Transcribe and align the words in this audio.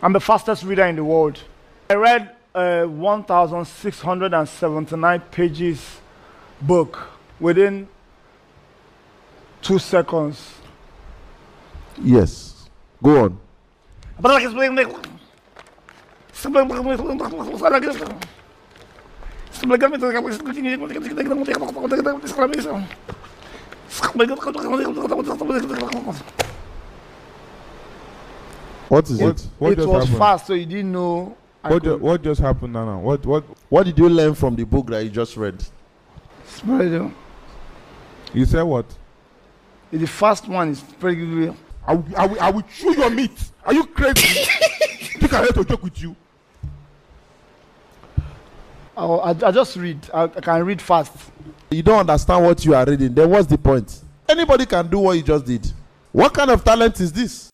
I'm 0.00 0.12
the 0.12 0.20
fastest 0.20 0.62
reader 0.62 0.84
in 0.84 0.94
the 0.96 1.02
world. 1.02 1.40
I 1.90 1.94
read 1.94 2.36
uh, 2.54 2.84
a 2.84 2.88
1,679 2.88 5.20
pages 5.32 5.96
book 6.62 7.08
within 7.40 7.88
two 9.60 9.78
seconds. 9.78 10.54
Yes. 12.00 12.68
Go 13.02 13.24
on. 13.24 13.40
What 28.88 29.08
is 29.10 29.20
it? 29.20 29.46
What 29.58 29.72
it 29.72 29.78
was 29.78 30.04
happened? 30.04 30.18
fast, 30.18 30.46
so 30.46 30.54
you 30.54 30.66
didn't 30.66 30.92
know. 30.92 31.36
What, 31.62 31.82
ju- 31.82 31.98
what 31.98 32.22
just 32.22 32.40
happened 32.40 32.72
now? 32.72 32.84
now? 32.84 32.98
What 33.00 33.26
what 33.26 33.44
What 33.68 33.84
did 33.84 33.98
you 33.98 34.08
learn 34.08 34.34
from 34.34 34.56
the 34.56 34.64
book 34.64 34.86
that 34.88 35.04
you 35.04 35.10
just 35.10 35.36
read? 35.36 35.62
spread 36.46 37.12
you 38.34 38.44
said? 38.44 38.62
What? 38.62 38.86
The 39.90 40.06
first 40.06 40.48
one 40.48 40.70
is 40.70 40.80
pretty 40.80 41.16
good. 41.16 41.54
I 41.86 41.94
will, 41.94 42.04
I 42.16 42.26
will, 42.26 42.40
I 42.40 42.50
will 42.50 42.62
chew 42.62 42.94
your 42.94 43.10
meat. 43.10 43.32
Are 43.64 43.72
you 43.72 43.86
crazy? 43.86 44.44
Think 45.18 45.32
I 45.32 45.42
hate 45.44 45.54
to 45.54 45.64
joke 45.64 45.82
with 45.82 46.00
you. 46.02 46.14
I'll, 48.96 49.20
I, 49.20 49.30
I 49.30 49.50
just 49.50 49.76
read. 49.76 49.98
I, 50.12 50.24
I 50.24 50.28
can 50.28 50.64
read 50.64 50.82
fast. 50.82 51.12
You 51.70 51.82
don't 51.82 52.00
understand 52.00 52.44
what 52.44 52.64
you 52.64 52.74
are 52.74 52.84
reading. 52.84 53.14
Then 53.14 53.30
what's 53.30 53.46
the 53.46 53.56
point? 53.56 54.02
Anybody 54.28 54.66
can 54.66 54.88
do 54.88 54.98
what 54.98 55.16
you 55.16 55.22
just 55.22 55.46
did. 55.46 55.70
What 56.12 56.34
kind 56.34 56.50
of 56.50 56.62
talent 56.64 57.00
is 57.00 57.12
this? 57.12 57.50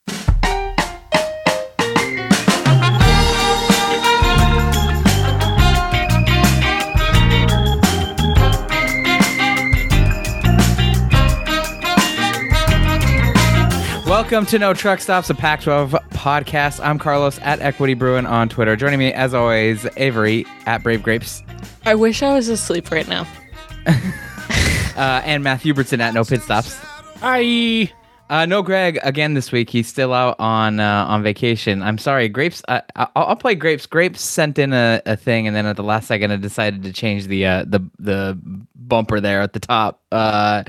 Welcome 14.14 14.46
to 14.46 14.60
No 14.60 14.74
Truck 14.74 15.00
Stops, 15.00 15.28
a 15.28 15.34
Pac 15.34 15.62
12 15.62 15.90
podcast. 16.10 16.78
I'm 16.80 17.00
Carlos 17.00 17.40
at 17.40 17.58
Equity 17.60 17.94
Bruin 17.94 18.26
on 18.26 18.48
Twitter. 18.48 18.76
Joining 18.76 19.00
me, 19.00 19.12
as 19.12 19.34
always, 19.34 19.88
Avery 19.96 20.46
at 20.66 20.84
Brave 20.84 21.02
Grapes 21.02 21.42
I 21.84 21.96
wish 21.96 22.22
I 22.22 22.32
was 22.32 22.48
asleep 22.48 22.92
right 22.92 23.08
now. 23.08 23.26
uh, 23.88 25.20
and 25.24 25.42
Matt 25.42 25.62
Hubertson 25.62 25.98
at 25.98 26.14
No 26.14 26.22
Pit 26.22 26.42
Stops. 26.42 26.76
Hi. 27.22 27.92
Uh, 28.30 28.46
no 28.46 28.62
Greg 28.62 29.00
again 29.02 29.34
this 29.34 29.50
week. 29.50 29.68
He's 29.68 29.88
still 29.88 30.12
out 30.12 30.36
on 30.38 30.78
uh, 30.78 31.06
on 31.08 31.24
vacation. 31.24 31.82
I'm 31.82 31.98
sorry, 31.98 32.28
Grapes. 32.28 32.62
Uh, 32.68 32.82
I'll, 32.94 33.10
I'll 33.16 33.36
play 33.36 33.56
Grapes. 33.56 33.84
Grapes 33.84 34.20
sent 34.20 34.60
in 34.60 34.72
a, 34.72 35.02
a 35.06 35.16
thing, 35.16 35.48
and 35.48 35.56
then 35.56 35.66
at 35.66 35.74
the 35.74 35.82
last 35.82 36.06
second, 36.06 36.30
I 36.30 36.36
decided 36.36 36.84
to 36.84 36.92
change 36.92 37.26
the 37.26 37.46
uh, 37.46 37.64
the 37.66 37.80
the 37.98 38.38
bumper 38.76 39.18
there 39.18 39.40
at 39.40 39.54
the 39.54 39.60
top. 39.60 40.00
Uh, 40.12 40.62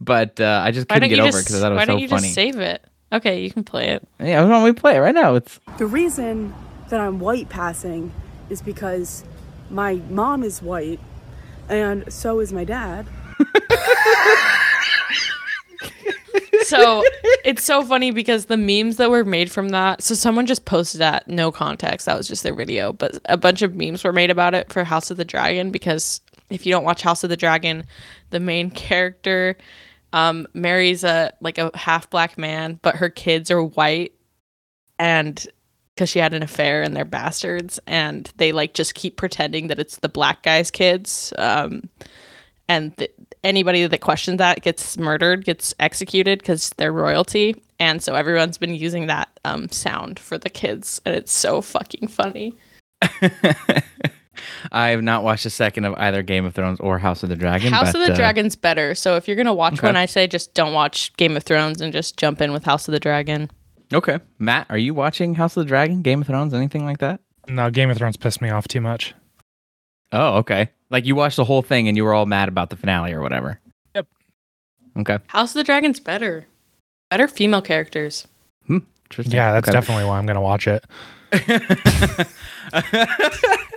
but 0.00 0.40
uh, 0.40 0.62
I 0.64 0.70
just 0.70 0.88
couldn't 0.88 1.08
get 1.08 1.18
over 1.18 1.30
it 1.30 1.32
just 1.32 1.48
because 1.48 1.62
I 1.62 1.66
thought 1.66 1.72
it 1.72 1.74
Why 1.74 1.80
was 1.80 1.86
so 1.86 1.92
don't 1.94 2.00
you 2.00 2.08
funny. 2.08 2.22
just 2.22 2.34
save 2.34 2.60
it? 2.60 2.88
Okay, 3.12 3.42
you 3.42 3.50
can 3.50 3.62
play 3.62 3.88
it. 3.90 4.06
yeah, 4.18 4.42
why 4.42 4.48
don't 4.48 4.64
we 4.64 4.72
play 4.72 4.96
it 4.96 5.00
right 5.00 5.14
now? 5.14 5.34
It's 5.34 5.60
The 5.78 5.86
reason 5.86 6.54
that 6.88 7.00
I'm 7.00 7.20
white 7.20 7.48
passing 7.48 8.12
is 8.48 8.62
because 8.62 9.24
my 9.70 9.96
mom 10.08 10.42
is 10.42 10.62
white 10.62 11.00
and 11.68 12.10
so 12.12 12.40
is 12.40 12.52
my 12.52 12.64
dad. 12.64 13.06
So 16.64 17.02
it's 17.44 17.64
so 17.64 17.82
funny 17.82 18.12
because 18.12 18.46
the 18.46 18.56
memes 18.56 18.96
that 18.96 19.10
were 19.10 19.24
made 19.24 19.50
from 19.50 19.70
that. 19.70 20.02
So 20.02 20.14
someone 20.14 20.46
just 20.46 20.64
posted 20.64 21.00
that, 21.00 21.28
no 21.28 21.52
context. 21.52 22.06
That 22.06 22.16
was 22.16 22.26
just 22.26 22.42
their 22.42 22.54
video, 22.54 22.92
but 22.94 23.18
a 23.26 23.36
bunch 23.36 23.60
of 23.62 23.74
memes 23.74 24.04
were 24.04 24.12
made 24.12 24.30
about 24.30 24.54
it 24.54 24.72
for 24.72 24.82
House 24.84 25.10
of 25.10 25.18
the 25.18 25.24
Dragon 25.24 25.70
because 25.70 26.20
if 26.48 26.64
you 26.64 26.72
don't 26.72 26.84
watch 26.84 27.02
House 27.02 27.24
of 27.24 27.30
the 27.30 27.36
Dragon, 27.36 27.84
the 28.30 28.40
main 28.40 28.70
character 28.88 29.56
um, 30.12 30.46
marries 30.54 31.04
a 31.04 31.32
like 31.40 31.58
a 31.58 31.70
half 31.76 32.10
black 32.10 32.38
man, 32.38 32.78
but 32.82 32.96
her 32.96 33.08
kids 33.08 33.50
are 33.50 33.62
white, 33.62 34.12
and 34.98 35.46
because 35.94 36.08
she 36.08 36.18
had 36.18 36.32
an 36.32 36.42
affair 36.42 36.82
and 36.82 36.96
they're 36.96 37.04
bastards, 37.04 37.78
and 37.86 38.32
they 38.36 38.52
like 38.52 38.74
just 38.74 38.94
keep 38.94 39.16
pretending 39.16 39.68
that 39.68 39.78
it's 39.78 39.98
the 39.98 40.08
black 40.08 40.42
guy's 40.42 40.70
kids. 40.70 41.32
Um, 41.38 41.88
and 42.68 42.96
th- 42.96 43.12
anybody 43.44 43.86
that 43.86 44.00
questions 44.00 44.38
that 44.38 44.62
gets 44.62 44.96
murdered, 44.96 45.44
gets 45.44 45.74
executed 45.80 46.38
because 46.38 46.70
they're 46.76 46.92
royalty. 46.92 47.60
And 47.78 48.02
so 48.02 48.14
everyone's 48.14 48.58
been 48.58 48.74
using 48.74 49.08
that 49.08 49.28
um, 49.44 49.68
sound 49.70 50.18
for 50.18 50.38
the 50.38 50.50
kids, 50.50 51.00
and 51.04 51.14
it's 51.14 51.32
so 51.32 51.60
fucking 51.60 52.08
funny. 52.08 52.54
I 54.70 54.88
have 54.88 55.02
not 55.02 55.22
watched 55.24 55.44
a 55.46 55.50
second 55.50 55.84
of 55.84 55.94
either 55.98 56.22
Game 56.22 56.44
of 56.44 56.54
Thrones 56.54 56.80
or 56.80 56.98
House 56.98 57.22
of 57.22 57.28
the 57.28 57.36
Dragon. 57.36 57.72
House 57.72 57.92
but, 57.92 58.00
of 58.00 58.06
the 58.06 58.12
uh, 58.12 58.16
Dragon's 58.16 58.56
better. 58.56 58.94
So 58.94 59.16
if 59.16 59.26
you're 59.28 59.36
gonna 59.36 59.52
watch 59.54 59.74
Okay. 59.74 59.86
one, 59.88 59.96
I 59.96 60.06
say 60.06 60.26
just 60.26 60.54
don't 60.54 60.72
watch 60.72 61.14
Game 61.16 61.36
of 61.36 61.42
Thrones 61.42 61.80
and 61.80 61.92
just 61.92 62.16
jump 62.16 62.40
in 62.40 62.52
with 62.52 62.64
House 62.64 62.88
of 62.88 62.92
the 62.92 63.00
Dragon. 63.00 63.50
Okay, 63.92 64.18
Matt, 64.38 64.66
are 64.70 64.78
you 64.78 64.94
watching 64.94 65.34
House 65.34 65.56
of 65.56 65.64
the 65.64 65.68
Dragon, 65.68 66.00
Game 66.02 66.22
of 66.22 66.26
Thrones, 66.26 66.54
anything 66.54 66.84
like 66.86 66.98
that? 66.98 67.20
No, 67.48 67.70
Game 67.70 67.90
of 67.90 67.96
Thrones 67.98 68.16
pissed 68.16 68.40
me 68.40 68.48
off 68.50 68.66
too 68.68 68.80
much. 68.80 69.14
Oh, 70.12 70.36
okay. 70.38 70.70
Like 70.90 71.04
you 71.06 71.14
watched 71.14 71.36
the 71.36 71.44
whole 71.44 71.62
thing 71.62 71.88
and 71.88 71.96
you 71.96 72.04
were 72.04 72.14
all 72.14 72.26
mad 72.26 72.48
about 72.48 72.70
the 72.70 72.76
finale 72.76 73.12
or 73.12 73.20
whatever. 73.20 73.60
Yep. 73.94 74.06
Okay. 75.00 75.18
House 75.26 75.50
of 75.50 75.54
the 75.54 75.64
Dragon's 75.64 76.00
better. 76.00 76.46
Better 77.10 77.28
female 77.28 77.62
characters. 77.62 78.26
Interesting. 78.68 79.34
Yeah, 79.34 79.52
that's 79.52 79.68
Okay. 79.68 79.76
definitely 79.76 80.04
why 80.04 80.16
I'm 80.18 80.24
gonna 80.24 80.40
watch 80.40 80.66
it. 80.66 80.84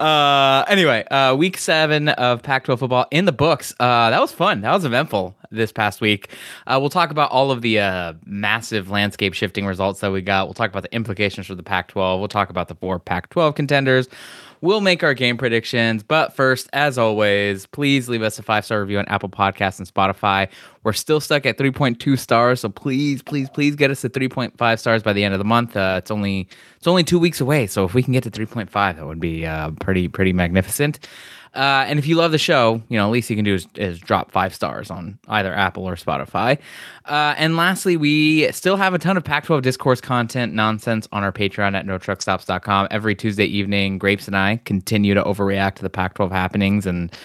uh 0.00 0.64
anyway 0.68 1.04
uh 1.10 1.34
week 1.36 1.58
seven 1.58 2.08
of 2.10 2.42
pac 2.42 2.64
12 2.64 2.80
football 2.80 3.06
in 3.10 3.24
the 3.24 3.32
books. 3.32 3.74
Uh 3.80 4.10
that 4.10 4.20
was 4.20 4.32
fun. 4.32 4.60
That 4.60 4.72
was 4.72 4.84
eventful 4.84 5.34
this 5.50 5.72
past 5.72 6.00
week. 6.00 6.28
Uh 6.66 6.78
we'll 6.80 6.90
talk 6.90 7.10
about 7.10 7.30
all 7.30 7.50
of 7.50 7.62
the 7.62 7.80
uh 7.80 8.14
massive 8.24 8.90
landscape 8.90 9.34
shifting 9.34 9.66
results 9.66 10.00
that 10.00 10.10
we 10.12 10.22
got. 10.22 10.46
We'll 10.46 10.54
talk 10.54 10.70
about 10.70 10.82
the 10.82 10.94
implications 10.94 11.46
for 11.46 11.54
the 11.54 11.62
pac 11.62 11.88
12 11.88 12.18
we'll 12.18 12.28
talk 12.28 12.50
about 12.50 12.68
the 12.68 12.74
four 12.74 12.98
pac 12.98 13.30
12 13.30 13.54
contenders 13.54 14.08
We'll 14.64 14.80
make 14.80 15.02
our 15.02 15.12
game 15.12 15.36
predictions, 15.36 16.02
but 16.02 16.32
first, 16.32 16.70
as 16.72 16.96
always, 16.96 17.66
please 17.66 18.08
leave 18.08 18.22
us 18.22 18.38
a 18.38 18.42
five 18.42 18.64
star 18.64 18.80
review 18.80 18.98
on 18.98 19.04
Apple 19.08 19.28
Podcasts 19.28 19.78
and 19.78 19.86
Spotify. 19.86 20.48
We're 20.84 20.94
still 20.94 21.20
stuck 21.20 21.44
at 21.44 21.58
3.2 21.58 22.18
stars, 22.18 22.60
so 22.60 22.70
please, 22.70 23.20
please, 23.22 23.50
please 23.50 23.76
get 23.76 23.90
us 23.90 24.00
to 24.00 24.08
3.5 24.08 24.78
stars 24.78 25.02
by 25.02 25.12
the 25.12 25.22
end 25.22 25.34
of 25.34 25.38
the 25.38 25.44
month. 25.44 25.76
Uh, 25.76 25.96
it's 25.98 26.10
only 26.10 26.48
it's 26.78 26.86
only 26.86 27.04
two 27.04 27.18
weeks 27.18 27.42
away, 27.42 27.66
so 27.66 27.84
if 27.84 27.92
we 27.92 28.02
can 28.02 28.14
get 28.14 28.22
to 28.22 28.30
3.5, 28.30 28.70
that 28.72 29.06
would 29.06 29.20
be 29.20 29.44
uh, 29.44 29.70
pretty 29.80 30.08
pretty 30.08 30.32
magnificent. 30.32 30.98
Uh, 31.54 31.84
and 31.86 31.98
if 31.98 32.06
you 32.06 32.16
love 32.16 32.32
the 32.32 32.38
show, 32.38 32.82
you 32.88 32.98
know, 32.98 33.06
at 33.06 33.12
least 33.12 33.30
you 33.30 33.36
can 33.36 33.44
do 33.44 33.54
is, 33.54 33.68
is 33.76 33.98
drop 33.98 34.32
five 34.32 34.54
stars 34.54 34.90
on 34.90 35.18
either 35.28 35.54
Apple 35.54 35.88
or 35.88 35.94
Spotify. 35.94 36.58
Uh, 37.04 37.34
and 37.36 37.56
lastly, 37.56 37.96
we 37.96 38.50
still 38.52 38.76
have 38.76 38.92
a 38.94 38.98
ton 38.98 39.16
of 39.16 39.24
Pac 39.24 39.44
12 39.44 39.62
discourse 39.62 40.00
content 40.00 40.52
nonsense 40.52 41.06
on 41.12 41.22
our 41.22 41.32
Patreon 41.32 41.74
at 41.74 41.86
notruckstops.com. 41.86 42.88
Every 42.90 43.14
Tuesday 43.14 43.46
evening, 43.46 43.98
Grapes 43.98 44.26
and 44.26 44.36
I 44.36 44.60
continue 44.64 45.14
to 45.14 45.22
overreact 45.22 45.76
to 45.76 45.82
the 45.82 45.90
Pac 45.90 46.14
12 46.14 46.32
happenings 46.32 46.86
and 46.86 47.16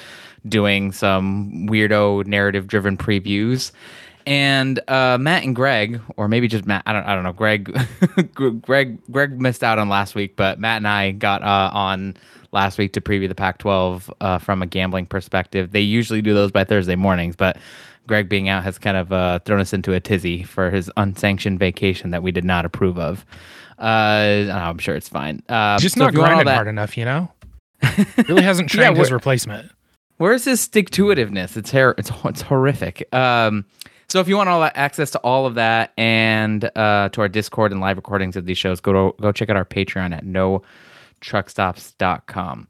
doing 0.47 0.91
some 0.91 1.67
weirdo 1.67 2.25
narrative 2.25 2.67
driven 2.67 2.97
previews. 2.97 3.72
And 4.29 4.79
uh, 4.88 5.17
Matt 5.19 5.44
and 5.44 5.56
Greg, 5.56 6.00
or 6.16 6.28
maybe 6.28 6.47
just 6.47 6.67
Matt, 6.67 6.84
I 6.85 6.94
don't, 6.94 7.03
I 7.03 7.16
don't 7.16 7.23
know. 7.23 7.34
Greg, 7.34 7.75
Greg, 8.62 9.00
Greg 9.12 9.41
missed 9.41 9.63
out 9.63 9.79
on 9.79 9.90
last 9.90 10.13
week, 10.13 10.35
but 10.35 10.59
Matt 10.59 10.78
and 10.78 10.88
I 10.88 11.12
got 11.12 11.41
uh, 11.41 11.72
on 11.73 12.16
last 12.51 12.78
week 12.78 12.94
to 12.94 13.01
preview 13.01 13.28
the 13.28 13.34
Pac-12 13.34 14.09
uh, 14.22 14.38
from 14.38 14.62
a 14.62 14.67
gambling 14.67 15.07
perspective. 15.07 15.72
They 15.72 15.81
usually 15.81 16.22
do 16.22 16.35
those 16.35 16.51
by 16.51 16.63
Thursday 16.63 16.95
mornings, 16.95 17.35
but 17.35 17.57
Greg 18.07 18.29
being 18.29 18.50
out 18.50 18.63
has 18.63 18.78
kind 18.78 18.97
of 18.97 19.12
uh, 19.12 19.40
thrown 19.45 19.62
us 19.62 19.73
into 19.73 19.94
a 19.94 20.00
tizzy 20.00 20.44
for 20.44 20.69
his 20.69 20.91
unsanctioned 20.96 21.57
vacation 21.57 22.11
that 22.11 22.22
we 22.22 22.31
did 22.31 22.46
not 22.46 22.66
approve 22.66 23.00
of. 23.00 23.25
Uh, 23.79 24.47
I'm 24.51 24.78
sure 24.78 24.96
it's 24.96 25.09
fine. 25.09 25.41
Uh, 25.49 25.79
Just 25.79 25.96
so 25.96 26.02
not 26.03 26.09
if 26.09 26.14
you 26.14 26.20
want 26.20 26.29
grinding 26.34 26.46
that- 26.46 26.55
hard 26.55 26.67
enough, 26.67 26.97
you 26.97 27.05
know. 27.05 27.31
really 28.28 28.43
hasn't 28.43 28.72
Yeah, 28.76 28.84
trained 28.84 28.97
his 28.97 29.09
we're- 29.09 29.16
replacement. 29.16 29.72
Where's 30.17 30.43
his 30.43 30.59
stick 30.59 30.90
to 30.91 31.05
itiveness? 31.05 31.55
It's 31.58 31.72
her- 31.72 31.96
it's 31.97 32.11
it's 32.26 32.41
horrific. 32.41 33.08
Um, 33.14 33.66
so 34.09 34.20
if 34.20 34.28
you 34.28 34.35
want 34.35 34.50
all 34.50 34.59
that 34.61 34.76
access 34.76 35.11
to 35.11 35.20
all 35.20 35.46
of 35.46 35.53
that 35.56 35.94
and 35.97 36.70
uh, 36.76 37.08
to 37.09 37.22
our 37.22 37.29
Discord 37.29 37.72
and 37.72 37.79
live 37.79 37.96
recordings 37.97 38.35
of 38.35 38.46
these 38.46 38.58
shows, 38.58 38.82
go 38.82 39.11
to 39.11 39.22
go 39.22 39.32
check 39.32 39.50
out 39.50 39.56
our 39.56 39.66
Patreon 39.66 40.14
at 40.14 40.26
notruckstops.com. 40.26 42.67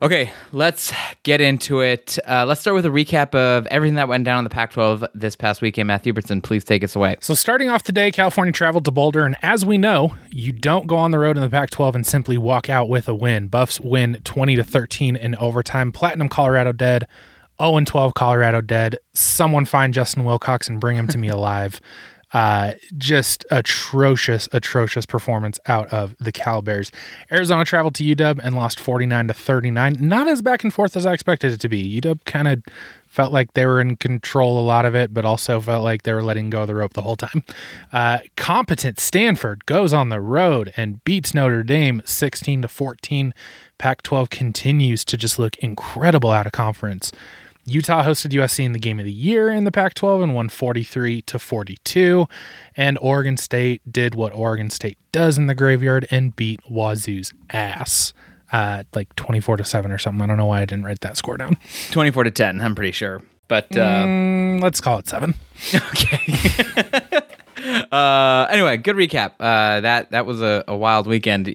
Okay, 0.00 0.32
let's 0.52 0.92
get 1.24 1.40
into 1.40 1.80
it. 1.80 2.20
Uh, 2.24 2.44
let's 2.46 2.60
start 2.60 2.76
with 2.76 2.86
a 2.86 2.88
recap 2.88 3.34
of 3.34 3.66
everything 3.66 3.96
that 3.96 4.06
went 4.06 4.24
down 4.24 4.38
in 4.38 4.44
the 4.44 4.50
Pac-12 4.50 5.08
this 5.12 5.34
past 5.34 5.60
weekend. 5.60 5.88
Matthew 5.88 6.12
Hubertson, 6.12 6.40
please 6.40 6.62
take 6.62 6.84
us 6.84 6.94
away. 6.94 7.16
So 7.20 7.34
starting 7.34 7.68
off 7.68 7.82
today, 7.82 8.12
California 8.12 8.52
traveled 8.52 8.84
to 8.84 8.92
Boulder, 8.92 9.26
and 9.26 9.34
as 9.42 9.66
we 9.66 9.76
know, 9.76 10.14
you 10.30 10.52
don't 10.52 10.86
go 10.86 10.96
on 10.96 11.10
the 11.10 11.18
road 11.18 11.36
in 11.36 11.42
the 11.42 11.50
Pac-12 11.50 11.96
and 11.96 12.06
simply 12.06 12.38
walk 12.38 12.70
out 12.70 12.88
with 12.88 13.08
a 13.08 13.14
win. 13.14 13.48
Buffs 13.48 13.80
win 13.80 14.20
20 14.22 14.54
to 14.54 14.62
13 14.62 15.16
in 15.16 15.34
overtime. 15.34 15.90
Platinum 15.90 16.28
Colorado 16.28 16.70
dead. 16.70 17.08
0 17.60 17.76
and 17.76 17.86
12 17.86 18.14
Colorado 18.14 18.60
dead. 18.60 18.98
Someone 19.14 19.64
find 19.64 19.94
Justin 19.94 20.24
Wilcox 20.24 20.68
and 20.68 20.80
bring 20.80 20.96
him 20.96 21.08
to 21.08 21.18
me 21.18 21.28
alive. 21.38 21.80
Uh, 22.34 22.72
just 22.98 23.46
atrocious, 23.50 24.50
atrocious 24.52 25.06
performance 25.06 25.58
out 25.64 25.88
of 25.88 26.14
the 26.18 26.30
Cal 26.30 26.60
Bears. 26.60 26.92
Arizona 27.32 27.64
traveled 27.64 27.94
to 27.94 28.04
UW 28.04 28.40
and 28.42 28.54
lost 28.54 28.78
49 28.78 29.28
to 29.28 29.34
39. 29.34 29.96
Not 29.98 30.28
as 30.28 30.42
back 30.42 30.62
and 30.62 30.72
forth 30.72 30.94
as 30.94 31.06
I 31.06 31.14
expected 31.14 31.52
it 31.52 31.60
to 31.60 31.70
be. 31.70 32.00
UW 32.00 32.22
kind 32.26 32.46
of 32.46 32.62
felt 33.06 33.32
like 33.32 33.54
they 33.54 33.64
were 33.64 33.80
in 33.80 33.96
control 33.96 34.60
a 34.60 34.62
lot 34.62 34.84
of 34.84 34.94
it, 34.94 35.14
but 35.14 35.24
also 35.24 35.58
felt 35.58 35.82
like 35.82 36.02
they 36.02 36.12
were 36.12 36.22
letting 36.22 36.50
go 36.50 36.62
of 36.62 36.66
the 36.66 36.74
rope 36.74 36.92
the 36.92 37.02
whole 37.02 37.16
time. 37.16 37.42
Uh, 37.92 38.18
competent 38.36 39.00
Stanford 39.00 39.64
goes 39.64 39.94
on 39.94 40.10
the 40.10 40.20
road 40.20 40.72
and 40.76 41.02
beats 41.04 41.32
Notre 41.32 41.62
Dame 41.62 42.02
16 42.04 42.62
to 42.62 42.68
14. 42.68 43.32
Pac 43.78 44.02
12 44.02 44.28
continues 44.28 45.04
to 45.06 45.16
just 45.16 45.38
look 45.38 45.56
incredible 45.58 46.30
out 46.30 46.46
of 46.46 46.52
conference. 46.52 47.10
Utah 47.68 48.02
hosted 48.04 48.32
USC 48.32 48.64
in 48.64 48.72
the 48.72 48.78
game 48.78 48.98
of 48.98 49.04
the 49.04 49.12
year 49.12 49.50
in 49.50 49.64
the 49.64 49.70
Pac 49.72 49.94
12 49.94 50.22
and 50.22 50.34
won 50.34 50.48
43 50.48 51.22
to 51.22 51.38
42. 51.38 52.26
And 52.76 52.98
Oregon 53.00 53.36
State 53.36 53.82
did 53.90 54.14
what 54.14 54.32
Oregon 54.34 54.70
State 54.70 54.98
does 55.12 55.38
in 55.38 55.46
the 55.46 55.54
graveyard 55.54 56.06
and 56.10 56.34
beat 56.34 56.60
Wazoo's 56.68 57.32
ass. 57.50 58.12
Uh, 58.50 58.84
like 58.94 59.14
24 59.16 59.58
to 59.58 59.64
7 59.64 59.90
or 59.92 59.98
something. 59.98 60.22
I 60.22 60.26
don't 60.26 60.38
know 60.38 60.46
why 60.46 60.62
I 60.62 60.64
didn't 60.64 60.84
write 60.84 61.00
that 61.02 61.16
score 61.18 61.36
down. 61.36 61.56
24 61.90 62.24
to 62.24 62.30
10, 62.30 62.60
I'm 62.60 62.74
pretty 62.74 62.92
sure. 62.92 63.22
But 63.46 63.76
uh, 63.76 64.04
Mm, 64.04 64.62
let's 64.62 64.80
call 64.80 64.98
it 64.98 65.08
7. 65.08 65.34
okay. 65.74 67.02
uh, 67.92 68.46
anyway, 68.50 68.76
good 68.76 68.96
recap. 68.96 69.32
Uh, 69.40 69.80
that 69.80 70.10
that 70.10 70.26
was 70.26 70.40
a, 70.42 70.64
a 70.68 70.76
wild 70.76 71.06
weekend. 71.06 71.46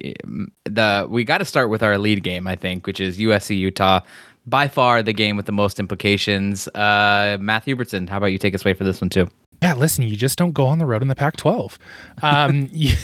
The 0.66 1.08
we 1.10 1.24
got 1.24 1.40
to 1.40 1.46
start 1.46 1.70
with 1.70 1.84
our 1.84 1.98
lead 1.98 2.24
game, 2.24 2.48
I 2.48 2.56
think, 2.56 2.86
which 2.88 3.00
is 3.00 3.18
USC 3.18 3.58
Utah. 3.58 4.02
By 4.46 4.68
far 4.68 5.02
the 5.02 5.14
game 5.14 5.38
with 5.38 5.46
the 5.46 5.52
most 5.54 5.80
implications. 5.80 6.68
Uh, 6.70 7.38
Matt 7.40 7.66
Hubertson, 7.66 8.10
how 8.10 8.18
about 8.18 8.28
you 8.28 8.38
take 8.38 8.54
us 8.54 8.66
away 8.66 8.74
for 8.74 8.84
this 8.84 9.00
one 9.00 9.10
too? 9.10 9.30
Yeah, 9.62 9.76
listen, 9.76 10.04
you 10.04 10.18
just 10.18 10.38
don't 10.38 10.52
go 10.52 10.66
on 10.66 10.80
the 10.80 10.86
road 10.86 11.02
in 11.02 11.08
the 11.08 11.16
Pac 11.16 11.38
12. 11.38 11.80
Um, 12.22 12.68
you- 12.74 12.96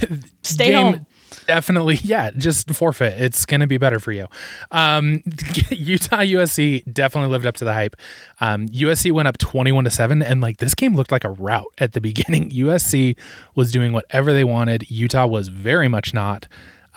Stay 0.43 0.73
home. 0.73 1.05
Definitely, 1.47 1.95
yeah, 2.03 2.31
just 2.31 2.69
forfeit. 2.71 3.19
It's 3.21 3.45
going 3.45 3.61
to 3.61 3.67
be 3.67 3.77
better 3.77 3.99
for 3.99 4.11
you. 4.11 4.27
Um, 4.71 5.23
Utah 5.71 6.17
USC 6.17 6.91
definitely 6.91 7.29
lived 7.31 7.45
up 7.45 7.55
to 7.57 7.65
the 7.65 7.73
hype. 7.73 7.95
Um, 8.41 8.67
USC 8.67 9.11
went 9.11 9.27
up 9.27 9.37
21 9.37 9.85
to 9.85 9.89
7, 9.89 10.21
and 10.21 10.41
like 10.41 10.57
this 10.57 10.75
game 10.75 10.95
looked 10.95 11.11
like 11.11 11.23
a 11.23 11.29
rout 11.29 11.67
at 11.77 11.93
the 11.93 12.01
beginning. 12.09 12.49
USC 12.51 13.15
was 13.55 13.71
doing 13.71 13.93
whatever 13.93 14.33
they 14.33 14.43
wanted, 14.43 14.89
Utah 14.91 15.25
was 15.27 15.47
very 15.47 15.87
much 15.87 16.13
not. 16.13 16.47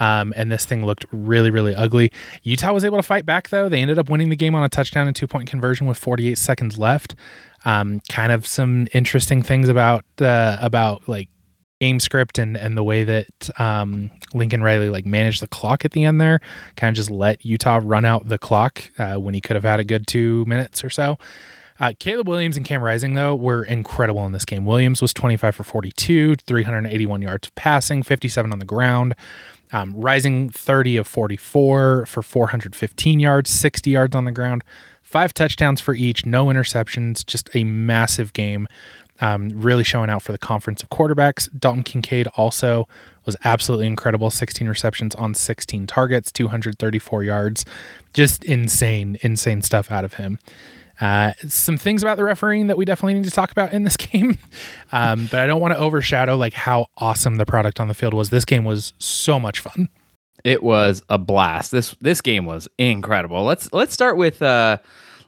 Um, 0.03 0.33
and 0.35 0.51
this 0.51 0.65
thing 0.65 0.85
looked 0.85 1.07
really, 1.13 1.53
really 1.53 1.77
ugly. 1.77 2.11
Utah 2.43 2.73
was 2.73 2.85
able 2.85 2.99
to 2.99 3.05
fight 3.05 3.25
back 3.25 3.51
though. 3.51 3.69
They 3.69 3.81
ended 3.81 4.01
up 4.01 4.11
winning 4.11 4.31
the 4.31 4.37
game 4.37 4.57
on 4.57 4.65
a 4.65 4.69
touchdown 4.69 5.07
and 5.07 5.15
two 5.15 5.29
point 5.29 5.49
conversion 5.49 5.87
with 5.87 5.97
48 5.97 6.37
seconds 6.37 6.77
left. 6.77 7.15
Um, 7.65 8.01
kind 8.09 8.33
of 8.33 8.45
some 8.45 8.89
interesting 8.93 9.45
things 9.45 9.69
about 9.69 10.05
uh, 10.21 10.57
about 10.61 11.09
like 11.09 11.29
game 11.81 12.01
script 12.01 12.39
and 12.39 12.57
and 12.57 12.77
the 12.77 12.83
way 12.83 13.05
that 13.05 13.61
um, 13.61 14.11
Lincoln 14.35 14.61
Riley 14.65 14.89
like 14.89 15.07
managed 15.07 15.41
the 15.41 15.47
clock 15.47 15.85
at 15.85 15.93
the 15.93 16.03
end 16.03 16.21
there. 16.21 16.41
Kind 16.77 16.93
of 16.93 16.97
just 16.97 17.11
let 17.11 17.45
Utah 17.45 17.79
run 17.81 18.05
out 18.05 18.29
the 18.29 18.39
clock 18.39 18.83
uh, 18.99 19.15
when 19.15 19.35
he 19.35 19.41
could 19.41 19.55
have 19.55 19.63
had 19.65 19.79
a 19.79 19.85
good 19.85 20.09
two 20.09 20.45
minutes 20.47 20.83
or 20.83 20.91
so. 20.91 21.17
Uh, 21.81 21.93
Caleb 21.99 22.29
Williams 22.29 22.57
and 22.57 22.65
Cam 22.65 22.81
Rising, 22.81 23.15
though, 23.15 23.35
were 23.35 23.65
incredible 23.65 24.25
in 24.25 24.31
this 24.31 24.45
game. 24.45 24.65
Williams 24.65 25.03
was 25.03 25.13
25 25.13 25.57
for 25.57 25.65
42, 25.65 26.37
381 26.37 27.23
yards 27.23 27.51
passing, 27.57 28.05
57 28.05 28.53
on 28.53 28.61
the 28.61 28.65
ground. 28.65 29.17
Um, 29.73 29.95
Rising 29.97 30.51
30 30.51 30.99
of 30.99 31.07
44 31.07 32.07
for 32.07 32.23
415 32.23 33.21
yards, 33.21 33.51
60 33.51 33.91
yards 33.91 34.15
on 34.15 34.25
the 34.25 34.33
ground, 34.33 34.63
five 35.03 35.33
touchdowns 35.35 35.81
for 35.81 35.95
each, 35.95 36.27
no 36.27 36.47
interceptions, 36.47 37.25
just 37.25 37.49
a 37.55 37.65
massive 37.65 38.33
game. 38.33 38.69
Um, 39.21 39.51
really 39.55 39.85
showing 39.85 40.11
out 40.11 40.23
for 40.23 40.33
the 40.33 40.39
conference 40.39 40.83
of 40.83 40.91
quarterbacks. 40.91 41.49
Dalton 41.57 41.85
Kincaid 41.85 42.27
also 42.37 42.89
was 43.25 43.37
absolutely 43.45 43.87
incredible 43.87 44.31
16 44.31 44.67
receptions 44.67 45.15
on 45.15 45.35
16 45.35 45.87
targets, 45.87 46.33
234 46.33 47.23
yards. 47.23 47.65
Just 48.15 48.43
insane, 48.43 49.19
insane 49.21 49.63
stuff 49.63 49.93
out 49.93 50.05
of 50.05 50.15
him. 50.15 50.41
Uh, 51.03 51.33
some 51.49 51.77
things 51.77 52.01
about 52.01 52.17
the 52.17 52.23
refereeing 52.23 52.69
that 52.69 52.77
we 52.77 52.85
definitely 52.85 53.15
need 53.15 53.25
to 53.25 53.31
talk 53.33 53.51
about 53.51 53.73
in 53.73 53.83
this 53.83 53.97
game, 54.13 54.39
um, 54.93 55.27
but 55.33 55.41
I 55.41 55.49
don't 55.49 55.61
want 55.61 55.75
to 55.75 55.79
overshadow 55.79 56.37
like 56.37 56.53
how 56.53 56.87
awesome 56.97 57.39
the 57.39 57.45
product 57.45 57.81
on 57.81 57.89
the 57.89 57.95
field 57.95 58.15
was. 58.15 58.31
This 58.31 58.45
game 58.45 58.63
was 58.63 58.93
so 58.99 59.41
much 59.41 59.59
fun. 59.59 59.89
It 60.45 60.63
was 60.63 61.03
a 61.09 61.19
blast. 61.19 61.73
This 61.73 61.97
this 62.01 62.21
game 62.21 62.47
was 62.47 62.69
incredible. 62.79 63.43
Let's 63.43 63.73
let's 63.73 63.93
start 63.93 64.17
with 64.17 64.43
uh 64.43 64.79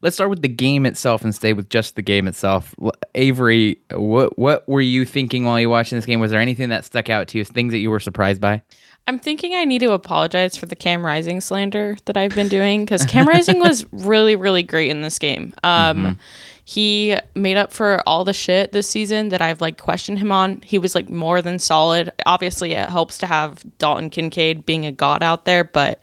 let's 0.01 0.15
start 0.15 0.31
with 0.31 0.43
the 0.43 0.49
game 0.49 0.87
itself 0.87 1.25
and 1.25 1.35
stay 1.35 1.53
with 1.53 1.69
just 1.71 1.97
the 1.97 2.03
game 2.03 2.29
itself. 2.29 2.73
Avery, 3.17 3.81
what 3.91 4.39
what 4.39 4.69
were 4.69 4.81
you 4.81 5.05
thinking 5.05 5.45
while 5.45 5.59
you 5.59 5.71
watching 5.71 5.99
this 5.99 6.07
game? 6.07 6.21
Was 6.21 6.31
there 6.31 6.41
anything 6.41 6.69
that 6.69 6.85
stuck 6.85 7.11
out 7.11 7.27
to 7.29 7.39
you? 7.39 7.45
Things 7.45 7.73
that 7.73 7.79
you 7.79 7.91
were 7.91 7.99
surprised 7.99 8.41
by? 8.41 8.63
I'm 9.07 9.19
thinking 9.19 9.55
I 9.55 9.65
need 9.65 9.81
to 9.81 9.93
apologize 9.93 10.57
for 10.57 10.67
the 10.67 10.77
Cam 10.77 11.05
Rising 11.05 11.41
slander 11.41 11.97
that 12.07 12.17
I've 12.17 12.35
been 12.35 12.49
doing 12.49 12.85
because 12.85 13.05
Cam 13.07 13.29
Rising 13.29 13.61
was 13.61 13.85
really, 13.93 14.35
really 14.37 14.63
great 14.63 14.91
in 14.91 15.03
this 15.03 15.19
game. 15.19 15.55
Um, 15.63 16.19
He 16.67 17.15
made 17.35 17.59
up 17.59 17.75
for 17.75 18.03
all 18.07 18.25
the 18.25 18.33
shit 18.33 18.73
this 18.73 18.89
season 18.89 19.29
that 19.29 19.43
I've 19.43 19.61
like 19.61 19.77
questioned 19.77 20.19
him 20.19 20.33
on. 20.33 20.63
He 20.63 20.79
was 20.79 20.95
like 20.95 21.11
more 21.11 21.43
than 21.43 21.59
solid. 21.59 22.11
Obviously, 22.25 22.73
it 22.73 22.89
helps 22.89 23.19
to 23.19 23.27
have 23.27 23.63
Dalton 23.77 24.09
Kincaid 24.09 24.65
being 24.65 24.87
a 24.87 24.93
god 24.93 25.23
out 25.23 25.45
there, 25.45 25.65
but 25.65 26.01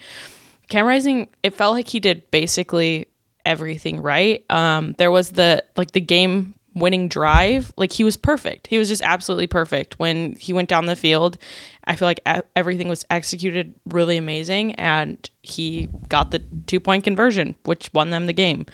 Cam 0.69 0.85
Rising, 0.85 1.29
it 1.41 1.55
felt 1.55 1.73
like 1.73 1.87
he 1.87 1.99
did 1.99 2.29
basically 2.29 3.07
everything 3.43 4.03
right. 4.03 4.45
Um, 4.51 4.93
there 4.99 5.09
was 5.09 5.31
the 5.31 5.63
like 5.75 5.91
the 5.93 6.01
game 6.01 6.53
winning 6.73 7.07
drive, 7.07 7.73
like 7.77 7.91
he 7.91 8.03
was 8.03 8.17
perfect. 8.17 8.67
He 8.67 8.77
was 8.77 8.87
just 8.87 9.01
absolutely 9.01 9.47
perfect 9.47 9.99
when 9.99 10.35
he 10.35 10.53
went 10.53 10.69
down 10.69 10.85
the 10.85 10.95
field. 10.95 11.37
I 11.85 11.95
feel 11.95 12.07
like 12.07 12.21
everything 12.55 12.87
was 12.89 13.05
executed 13.09 13.73
really 13.85 14.15
amazing, 14.15 14.75
and 14.75 15.29
he 15.41 15.89
got 16.09 16.31
the 16.31 16.39
two 16.67 16.79
point 16.79 17.03
conversion, 17.03 17.55
which 17.63 17.91
won 17.93 18.11
them 18.11 18.27
the 18.27 18.33
game. 18.33 18.67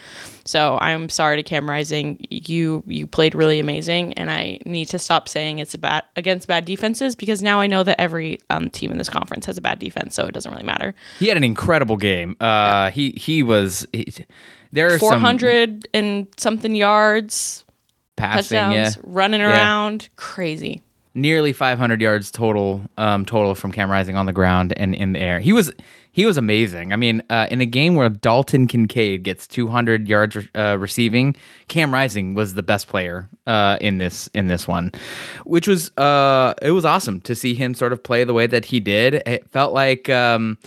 So 0.46 0.78
I'm 0.80 1.10
sorry 1.10 1.38
to 1.38 1.44
Cam 1.44 1.70
Rising, 1.70 2.26
you 2.30 2.84
you 2.86 3.08
played 3.08 3.34
really 3.34 3.60
amazing, 3.60 4.14
and 4.14 4.30
I 4.30 4.60
need 4.66 4.86
to 4.90 5.00
stop 5.00 5.30
saying 5.30 5.60
it's 5.60 5.74
a 5.74 5.78
bad 5.78 6.04
against 6.16 6.48
bad 6.48 6.66
defenses 6.66 7.16
because 7.16 7.42
now 7.42 7.60
I 7.60 7.68
know 7.68 7.84
that 7.84 8.00
every 8.00 8.40
um, 8.50 8.70
team 8.70 8.92
in 8.92 8.98
this 8.98 9.10
conference 9.10 9.46
has 9.46 9.58
a 9.58 9.62
bad 9.62 9.80
defense, 9.80 10.14
so 10.14 10.26
it 10.26 10.34
doesn't 10.34 10.52
really 10.52 10.66
matter. 10.66 10.94
He 11.20 11.28
had 11.30 11.38
an 11.38 11.44
incredible 11.44 11.98
game. 11.98 12.36
Uh, 12.40 12.92
he 12.92 13.12
he 13.12 13.42
was. 13.42 13.88
He, 13.94 14.14
there 14.72 14.94
are 14.94 15.00
Four 15.00 15.14
some 15.14 15.82
and 15.94 16.28
something 16.38 16.76
yards, 16.76 17.64
passing, 18.18 18.72
yeah, 18.72 18.92
touchdowns, 18.92 18.98
running 19.04 19.42
around, 19.42 20.10
crazy. 20.18 20.84
nearly 21.16 21.54
500 21.54 22.02
yards 22.02 22.30
total 22.32 22.84
um 22.98 23.26
total 23.26 23.56
from 23.56 23.72
Cam 23.72 23.90
Rising 23.90 24.16
on 24.18 24.26
the 24.26 24.34
ground 24.34 24.74
and 24.78 24.94
in 24.96 25.14
the 25.14 25.20
air. 25.20 25.40
He 25.40 25.54
was 25.54 25.72
he 26.12 26.26
was 26.26 26.36
amazing. 26.38 26.94
I 26.94 26.96
mean, 26.96 27.22
uh, 27.30 27.46
in 27.52 27.62
a 27.62 27.66
game 27.68 27.94
where 27.94 28.10
Dalton 28.10 28.66
Kincaid 28.68 29.22
gets 29.22 29.46
200 29.46 30.08
yards 30.08 30.36
uh, 30.56 30.76
receiving, 30.80 31.36
Cam 31.68 31.94
Rising 31.94 32.34
was 32.34 32.56
the 32.56 32.64
best 32.64 32.88
player 32.88 33.30
uh, 33.46 33.78
in 33.82 34.00
this 34.00 34.28
in 34.34 34.48
this 34.48 34.68
one, 34.68 34.92
which 35.46 35.68
was 35.68 35.92
uh 35.98 36.54
it 36.62 36.72
was 36.72 36.86
awesome 36.86 37.22
to 37.22 37.36
see 37.36 37.54
him 37.54 37.74
sort 37.76 37.94
of 37.94 38.02
play 38.04 38.24
the 38.24 38.34
way 38.34 38.48
that 38.48 38.66
he 38.66 38.80
did. 38.80 39.22
It 39.28 39.48
felt 39.52 39.74
like 39.74 40.10
um 40.10 40.58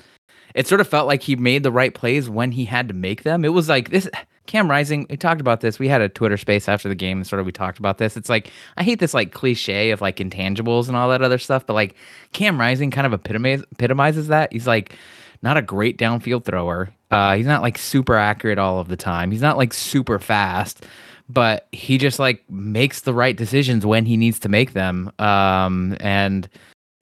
it 0.55 0.67
sort 0.67 0.81
of 0.81 0.89
felt 0.89 1.07
like 1.07 1.23
he 1.23 1.37
made 1.37 1.63
the 1.63 1.73
right 1.73 1.95
plays 1.95 2.29
when 2.31 2.53
he 2.53 2.65
had 2.65 2.89
to 2.89 2.95
make 2.95 3.23
them. 3.25 3.45
It 3.45 3.51
was 3.53 3.69
like 3.69 3.91
this 3.91 4.09
Cam 4.51 4.69
Rising, 4.69 5.07
we 5.09 5.17
talked 5.17 5.41
about 5.41 5.61
this. 5.61 5.79
We 5.79 5.87
had 5.87 6.01
a 6.01 6.09
Twitter 6.09 6.37
space 6.37 6.69
after 6.69 6.89
the 6.89 6.97
game 6.97 7.19
and 7.19 7.27
sort 7.27 7.39
of 7.39 7.47
we 7.47 7.53
talked 7.53 7.79
about 7.79 7.99
this. 7.99 8.17
It's 8.17 8.29
like 8.29 8.51
I 8.77 8.83
hate 8.83 8.99
this 8.99 9.15
like 9.15 9.31
cliche 9.31 9.93
of 9.93 10.01
like 10.01 10.17
intangibles 10.17 10.89
and 10.89 10.97
all 10.97 11.09
that 11.11 11.23
other 11.23 11.39
stuff, 11.39 11.65
but 11.65 11.75
like 11.75 11.95
Cam 12.33 12.59
Rising 12.59 12.91
kind 12.91 13.07
of 13.07 13.13
epitomize, 13.13 13.63
epitomizes 13.71 14.27
that. 14.27 14.53
He's 14.53 14.67
like 14.67 14.97
not 15.41 15.57
a 15.57 15.63
great 15.63 15.99
downfield 15.99 16.45
thrower. 16.45 16.93
Uh, 17.13 17.37
he's 17.37 17.47
not 17.47 17.63
like 17.63 17.79
super 17.79 18.17
accurate 18.17 18.59
all 18.59 18.81
of 18.81 18.89
the 18.89 18.97
time. 18.97 19.31
He's 19.31 19.41
not 19.41 19.57
like 19.57 19.73
super 19.73 20.19
fast, 20.19 20.85
but 21.29 21.69
he 21.71 21.97
just 21.97 22.19
like 22.19 22.43
makes 22.51 23.03
the 23.03 23.15
right 23.15 23.37
decisions 23.37 23.87
when 23.87 24.05
he 24.05 24.17
needs 24.17 24.41
to 24.41 24.49
make 24.49 24.73
them. 24.73 25.13
Um, 25.21 25.97
and 26.01 26.49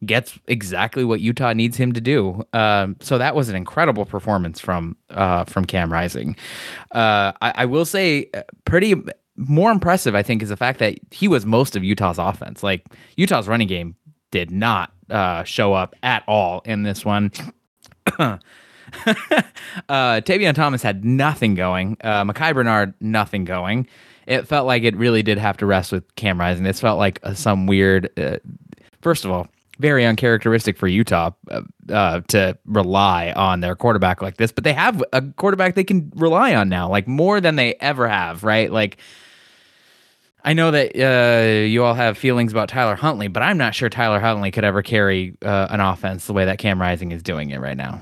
gets 0.07 0.39
exactly 0.47 1.05
what 1.05 1.21
Utah 1.21 1.53
needs 1.53 1.77
him 1.77 1.93
to 1.93 2.01
do. 2.01 2.45
Um, 2.53 2.97
so 3.01 3.19
that 3.19 3.35
was 3.35 3.49
an 3.49 3.57
incredible 3.57 4.05
performance 4.05 4.61
from 4.61 4.97
uh, 5.11 5.45
from 5.45 5.65
Cam 5.65 5.93
Rising. 5.93 6.37
Uh, 6.93 7.33
I, 7.41 7.53
I 7.57 7.65
will 7.65 7.85
say, 7.85 8.31
uh, 8.35 8.43
pretty 8.65 8.95
more 9.37 9.71
impressive. 9.71 10.15
I 10.15 10.23
think 10.23 10.43
is 10.43 10.49
the 10.49 10.57
fact 10.57 10.79
that 10.79 10.99
he 11.11 11.29
was 11.29 11.45
most 11.45 11.77
of 11.77 11.85
Utah's 11.85 12.19
offense. 12.19 12.63
Like 12.63 12.87
Utah's 13.17 13.49
running 13.49 13.69
game 13.69 13.97
did 14.31 14.51
not 14.51 14.93
uh, 15.11 15.43
show 15.45 15.73
up 15.73 15.95
at 16.03 16.23
all 16.29 16.61
in 16.65 16.83
this 16.83 17.05
one. 17.05 17.33
uh, 18.19 18.39
Tavion 19.89 20.55
Thomas 20.55 20.83
had 20.83 21.05
nothing 21.05 21.55
going. 21.55 21.97
Uh, 22.03 22.25
Micah 22.25 22.55
Bernard, 22.55 22.95
nothing 23.01 23.45
going. 23.45 23.89
It 24.27 24.47
felt 24.47 24.67
like 24.67 24.83
it 24.83 24.95
really 24.95 25.23
did 25.23 25.39
have 25.39 25.57
to 25.57 25.67
rest 25.67 25.91
with 25.91 26.15
Cam 26.15 26.39
Rising. 26.39 26.63
This 26.63 26.81
felt 26.81 26.99
like 26.99 27.19
uh, 27.23 27.35
some 27.35 27.67
weird. 27.67 28.11
First 29.01 29.25
of 29.25 29.31
all, 29.31 29.49
very 29.79 30.05
uncharacteristic 30.05 30.77
for 30.77 30.89
Utah 30.89 31.31
uh, 31.51 31.63
uh, 31.91 32.21
to 32.29 32.59
rely 32.67 33.33
on 33.33 33.61
their 33.61 33.77
quarterback 33.77 34.21
like 34.23 34.37
this, 34.37 34.53
but 34.53 34.65
they 34.65 34.73
have 34.73 35.03
a 35.13 35.23
quarterback 35.23 35.75
they 35.75 35.85
can 35.85 36.13
rely 36.17 36.55
on 36.55 36.69
now, 36.69 36.89
like 36.89 37.07
more 37.07 37.41
than 37.41 37.57
they 37.57 37.75
ever 37.75 38.09
have, 38.09 38.45
right? 38.45 38.71
Like 38.73 38.99
I 40.45 40.53
know 40.53 40.71
that 40.71 40.97
uh, 40.97 41.67
you 41.67 41.85
all 41.85 41.95
have 41.95 42.17
feelings 42.17 42.53
about 42.53 42.69
Tyler 42.69 42.95
Huntley, 42.95 43.29
but 43.29 43.43
I'm 43.43 43.59
not 43.59 43.75
sure 43.75 43.89
Tyler 43.89 44.21
Huntley 44.21 44.51
could 44.51 44.65
ever 44.65 44.83
carry 44.83 45.37
uh, 45.43 45.67
an 45.71 45.81
offense 45.81 46.27
the 46.27 46.33
way 46.33 46.45
that 46.45 46.59
Cam 46.59 46.81
Rising 46.81 47.13
is 47.13 47.23
doing 47.23 47.51
it 47.51 47.61
right 47.61 47.77
now. 47.77 48.01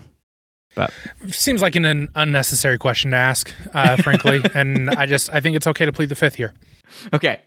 But 0.75 0.93
Seems 1.31 1.63
like 1.63 1.75
an, 1.75 1.87
un- 1.87 2.09
unnecessary 2.15 2.77
question 2.77 3.11
to 3.13 3.17
ask, 3.17 3.51
uh, 3.73 3.97
frankly, 4.03 4.43
and 4.55 4.91
I 4.91 5.07
just 5.07 5.33
I 5.33 5.41
think 5.41 5.57
it's 5.57 5.67
okay 5.67 5.87
to 5.87 5.93
plead 5.93 6.11
the 6.11 6.15
fifth 6.15 6.35
here. 6.35 6.55
okay, 7.13 7.41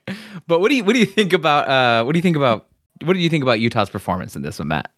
but 0.47 0.59
what 0.59 0.69
do 0.69 0.75
you 0.75 0.83
what 0.83 0.93
do 0.93 0.99
you 0.99 1.05
think 1.05 1.33
about 1.33 1.69
uh, 1.69 2.03
what 2.03 2.13
do 2.13 2.17
you 2.17 2.23
think 2.23 2.35
about 2.35 2.67
what 3.03 3.13
do 3.13 3.19
you 3.19 3.29
think 3.29 3.43
about 3.43 3.59
Utah's 3.59 3.89
performance 3.89 4.35
in 4.35 4.41
this 4.41 4.59
one, 4.59 4.69
Matt? 4.69 4.91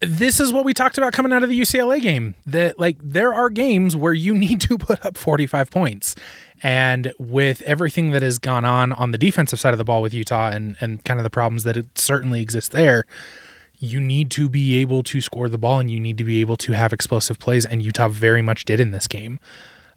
This 0.00 0.40
is 0.40 0.52
what 0.52 0.64
we 0.64 0.74
talked 0.74 0.98
about 0.98 1.14
coming 1.14 1.32
out 1.32 1.42
of 1.42 1.48
the 1.48 1.58
UCLA 1.58 2.00
game. 2.00 2.34
That 2.46 2.78
like 2.78 2.98
there 3.02 3.32
are 3.32 3.48
games 3.48 3.96
where 3.96 4.12
you 4.12 4.34
need 4.38 4.60
to 4.62 4.78
put 4.78 5.04
up 5.04 5.16
45 5.16 5.70
points. 5.70 6.14
And 6.62 7.12
with 7.18 7.60
everything 7.62 8.10
that 8.12 8.22
has 8.22 8.38
gone 8.38 8.64
on 8.64 8.92
on 8.92 9.10
the 9.10 9.18
defensive 9.18 9.60
side 9.60 9.74
of 9.74 9.78
the 9.78 9.84
ball 9.84 10.02
with 10.02 10.14
Utah 10.14 10.48
and 10.50 10.76
and 10.80 11.04
kind 11.04 11.20
of 11.20 11.24
the 11.24 11.30
problems 11.30 11.64
that 11.64 11.76
it 11.76 11.98
certainly 11.98 12.40
exist 12.40 12.72
there, 12.72 13.04
you 13.78 14.00
need 14.00 14.30
to 14.32 14.48
be 14.48 14.78
able 14.78 15.02
to 15.04 15.20
score 15.20 15.48
the 15.48 15.58
ball 15.58 15.78
and 15.78 15.90
you 15.90 16.00
need 16.00 16.18
to 16.18 16.24
be 16.24 16.40
able 16.40 16.56
to 16.58 16.72
have 16.72 16.92
explosive 16.92 17.38
plays 17.38 17.66
and 17.66 17.82
Utah 17.82 18.08
very 18.08 18.42
much 18.42 18.64
did 18.64 18.80
in 18.80 18.90
this 18.90 19.06
game. 19.06 19.38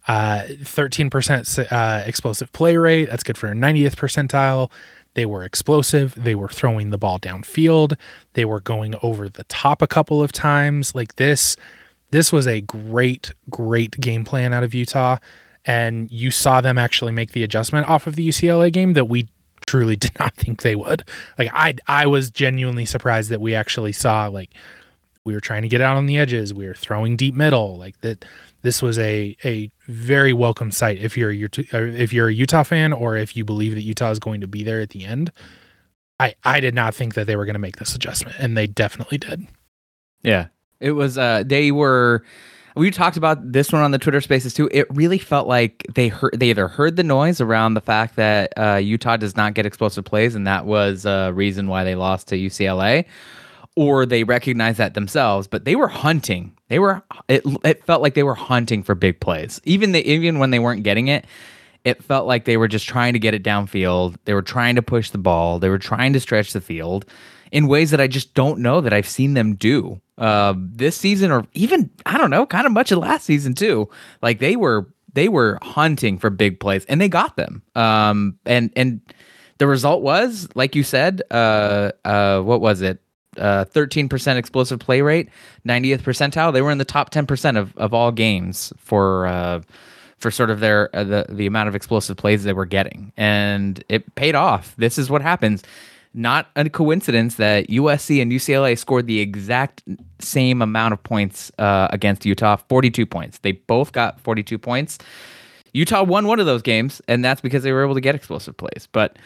Uh, 0.07 0.43
13% 0.49 1.71
uh, 1.71 2.03
explosive 2.05 2.51
play 2.51 2.77
rate. 2.77 3.09
That's 3.09 3.23
good 3.23 3.37
for 3.37 3.47
a 3.47 3.53
90th 3.53 3.95
percentile. 3.95 4.71
They 5.15 5.25
were 5.25 5.43
explosive. 5.43 6.13
They 6.15 6.35
were 6.35 6.49
throwing 6.49 6.89
the 6.89 6.97
ball 6.97 7.19
downfield. 7.19 7.97
They 8.33 8.45
were 8.45 8.61
going 8.61 8.95
over 9.01 9.27
the 9.29 9.43
top 9.45 9.81
a 9.81 9.87
couple 9.87 10.21
of 10.21 10.31
times. 10.31 10.93
Like 10.95 11.15
this, 11.15 11.55
this 12.11 12.31
was 12.31 12.47
a 12.47 12.61
great, 12.61 13.33
great 13.49 13.99
game 13.99 14.23
plan 14.23 14.53
out 14.53 14.63
of 14.63 14.73
Utah. 14.73 15.17
And 15.65 16.09
you 16.11 16.31
saw 16.31 16.61
them 16.61 16.77
actually 16.77 17.11
make 17.11 17.31
the 17.31 17.43
adjustment 17.43 17.89
off 17.89 18.07
of 18.07 18.15
the 18.15 18.27
UCLA 18.27 18.71
game 18.71 18.93
that 18.93 19.05
we 19.05 19.27
truly 19.65 19.95
did 19.97 20.17
not 20.19 20.35
think 20.35 20.61
they 20.61 20.75
would. 20.75 21.03
Like 21.37 21.49
I, 21.53 21.75
I 21.87 22.07
was 22.07 22.31
genuinely 22.31 22.85
surprised 22.85 23.29
that 23.29 23.41
we 23.41 23.55
actually 23.55 23.93
saw 23.93 24.27
like 24.27 24.51
we 25.25 25.33
were 25.33 25.41
trying 25.41 25.61
to 25.61 25.67
get 25.67 25.81
out 25.81 25.97
on 25.97 26.05
the 26.05 26.17
edges. 26.17 26.53
We 26.53 26.65
were 26.65 26.73
throwing 26.73 27.15
deep 27.15 27.35
middle. 27.35 27.77
Like 27.77 27.99
that, 28.01 28.25
this 28.61 28.81
was 28.81 28.97
a 28.99 29.35
a 29.43 29.71
very 29.87 30.33
welcome 30.33 30.71
sight 30.71 30.99
if 30.99 31.17
you're 31.17 31.31
a, 31.31 31.43
Ut- 31.43 31.59
if 31.73 32.13
you're 32.13 32.29
a 32.29 32.33
Utah 32.33 32.63
fan 32.63 32.93
or 32.93 33.15
if 33.17 33.35
you 33.35 33.45
believe 33.45 33.75
that 33.75 33.83
Utah 33.83 34.11
is 34.11 34.19
going 34.19 34.41
to 34.41 34.47
be 34.47 34.63
there 34.63 34.81
at 34.81 34.89
the 34.89 35.05
end. 35.05 35.31
I 36.19 36.35
I 36.43 36.59
did 36.59 36.75
not 36.75 36.93
think 36.93 37.13
that 37.13 37.27
they 37.27 37.35
were 37.35 37.45
going 37.45 37.53
to 37.53 37.59
make 37.59 37.77
this 37.77 37.95
adjustment, 37.95 38.37
and 38.39 38.57
they 38.57 38.67
definitely 38.67 39.17
did. 39.17 39.47
Yeah, 40.23 40.47
it 40.79 40.91
was. 40.91 41.17
Uh, 41.17 41.43
they 41.45 41.71
were. 41.71 42.23
We 42.75 42.91
talked 42.91 43.17
about 43.17 43.51
this 43.51 43.73
one 43.73 43.81
on 43.81 43.91
the 43.91 43.97
Twitter 43.97 44.21
Spaces 44.21 44.53
too. 44.53 44.69
It 44.71 44.87
really 44.93 45.17
felt 45.17 45.47
like 45.47 45.85
they 45.95 46.07
heard. 46.07 46.37
They 46.37 46.49
either 46.49 46.67
heard 46.67 46.95
the 46.97 47.03
noise 47.03 47.41
around 47.41 47.73
the 47.73 47.81
fact 47.81 48.15
that 48.17 48.53
uh, 48.57 48.75
Utah 48.75 49.17
does 49.17 49.35
not 49.35 49.53
get 49.53 49.65
explosive 49.65 50.05
plays, 50.05 50.35
and 50.35 50.45
that 50.45 50.65
was 50.65 51.05
a 51.05 51.31
reason 51.33 51.67
why 51.67 51.83
they 51.83 51.95
lost 51.95 52.27
to 52.29 52.37
UCLA, 52.37 53.05
or 53.75 54.05
they 54.05 54.23
recognized 54.23 54.77
that 54.77 54.93
themselves. 54.93 55.47
But 55.47 55.65
they 55.65 55.75
were 55.75 55.87
hunting. 55.87 56.57
They 56.67 56.79
were. 56.79 57.03
It. 57.27 57.43
It 57.63 57.83
felt 57.85 58.01
like 58.01 58.13
they 58.13 58.23
were 58.23 58.35
hunting 58.35 58.83
for 58.83 58.95
big 58.95 59.19
plays, 59.19 59.61
even 59.63 59.91
the 59.91 60.05
even 60.07 60.39
when 60.39 60.51
they 60.51 60.59
weren't 60.59 60.83
getting 60.83 61.07
it. 61.07 61.25
It 61.85 62.03
felt 62.03 62.27
like 62.27 62.43
they 62.43 62.57
were 62.57 62.67
just 62.67 62.87
trying 62.87 63.13
to 63.13 63.19
get 63.19 63.33
it 63.33 63.43
downfield. 63.43 64.17
They 64.25 64.33
were 64.33 64.41
trying 64.41 64.75
to 64.75 64.81
push 64.81 65.11
the 65.11 65.17
ball. 65.17 65.59
They 65.59 65.69
were 65.69 65.79
trying 65.79 66.11
to 66.13 66.19
stretch 66.19 66.51
the 66.51 66.59
field 66.59 67.05
in 67.51 67.67
ways 67.67 67.91
that 67.91 68.01
I 68.01 68.07
just 68.07 68.33
don't 68.33 68.59
know 68.59 68.81
that 68.81 68.93
I've 68.93 69.07
seen 69.07 69.33
them 69.33 69.55
do 69.55 70.01
uh, 70.17 70.53
this 70.57 70.95
season, 70.97 71.31
or 71.31 71.47
even 71.53 71.89
I 72.05 72.17
don't 72.17 72.29
know, 72.29 72.45
kind 72.45 72.65
of 72.65 72.71
much 72.73 72.91
of 72.91 72.99
last 72.99 73.25
season 73.25 73.53
too. 73.53 73.89
Like 74.21 74.39
they 74.39 74.55
were 74.55 74.87
they 75.13 75.29
were 75.29 75.57
hunting 75.61 76.17
for 76.17 76.29
big 76.29 76.59
plays, 76.59 76.85
and 76.85 76.99
they 76.99 77.09
got 77.09 77.35
them. 77.35 77.63
Um, 77.75 78.37
and 78.45 78.71
and 78.75 79.01
the 79.57 79.67
result 79.67 80.01
was, 80.01 80.47
like 80.55 80.75
you 80.75 80.83
said, 80.83 81.21
uh, 81.31 81.91
uh, 82.05 82.41
what 82.41 82.61
was 82.61 82.81
it? 82.81 83.01
Uh, 83.37 83.63
13% 83.65 84.37
explosive 84.37 84.79
play 84.79 85.01
rate, 85.01 85.29
90th 85.65 86.01
percentile. 86.01 86.51
They 86.51 86.63
were 86.63 86.71
in 86.71 86.79
the 86.79 86.83
top 86.83 87.11
10% 87.11 87.57
of, 87.57 87.77
of 87.77 87.93
all 87.93 88.11
games 88.11 88.73
for 88.79 89.27
uh, 89.27 89.61
for 90.19 90.31
sort 90.31 90.49
of 90.49 90.59
their 90.59 90.93
uh, 90.95 91.03
the 91.03 91.25
the 91.29 91.47
amount 91.47 91.69
of 91.69 91.75
explosive 91.75 92.17
plays 92.17 92.43
they 92.43 92.53
were 92.53 92.65
getting, 92.65 93.11
and 93.17 93.83
it 93.89 94.13
paid 94.15 94.35
off. 94.35 94.75
This 94.77 94.97
is 94.97 95.09
what 95.09 95.21
happens. 95.21 95.63
Not 96.13 96.49
a 96.55 96.67
coincidence 96.69 97.35
that 97.35 97.67
USC 97.67 98.21
and 98.21 98.31
UCLA 98.31 98.77
scored 98.77 99.05
the 99.05 99.19
exact 99.19 99.83
same 100.19 100.61
amount 100.61 100.93
of 100.93 101.03
points 101.03 101.51
uh, 101.59 101.87
against 101.91 102.25
Utah, 102.25 102.57
42 102.67 103.05
points. 103.05 103.37
They 103.39 103.51
both 103.51 103.91
got 103.91 104.19
42 104.19 104.57
points. 104.57 104.97
Utah 105.73 106.03
won 106.03 106.25
one 106.25 106.39
of 106.39 106.47
those 106.47 106.63
games, 106.63 106.99
and 107.07 107.23
that's 107.23 107.41
because 107.41 107.61
they 107.61 107.71
were 107.71 107.83
able 107.83 107.93
to 107.93 108.01
get 108.01 108.15
explosive 108.15 108.57
plays. 108.57 108.87
But 108.91 109.17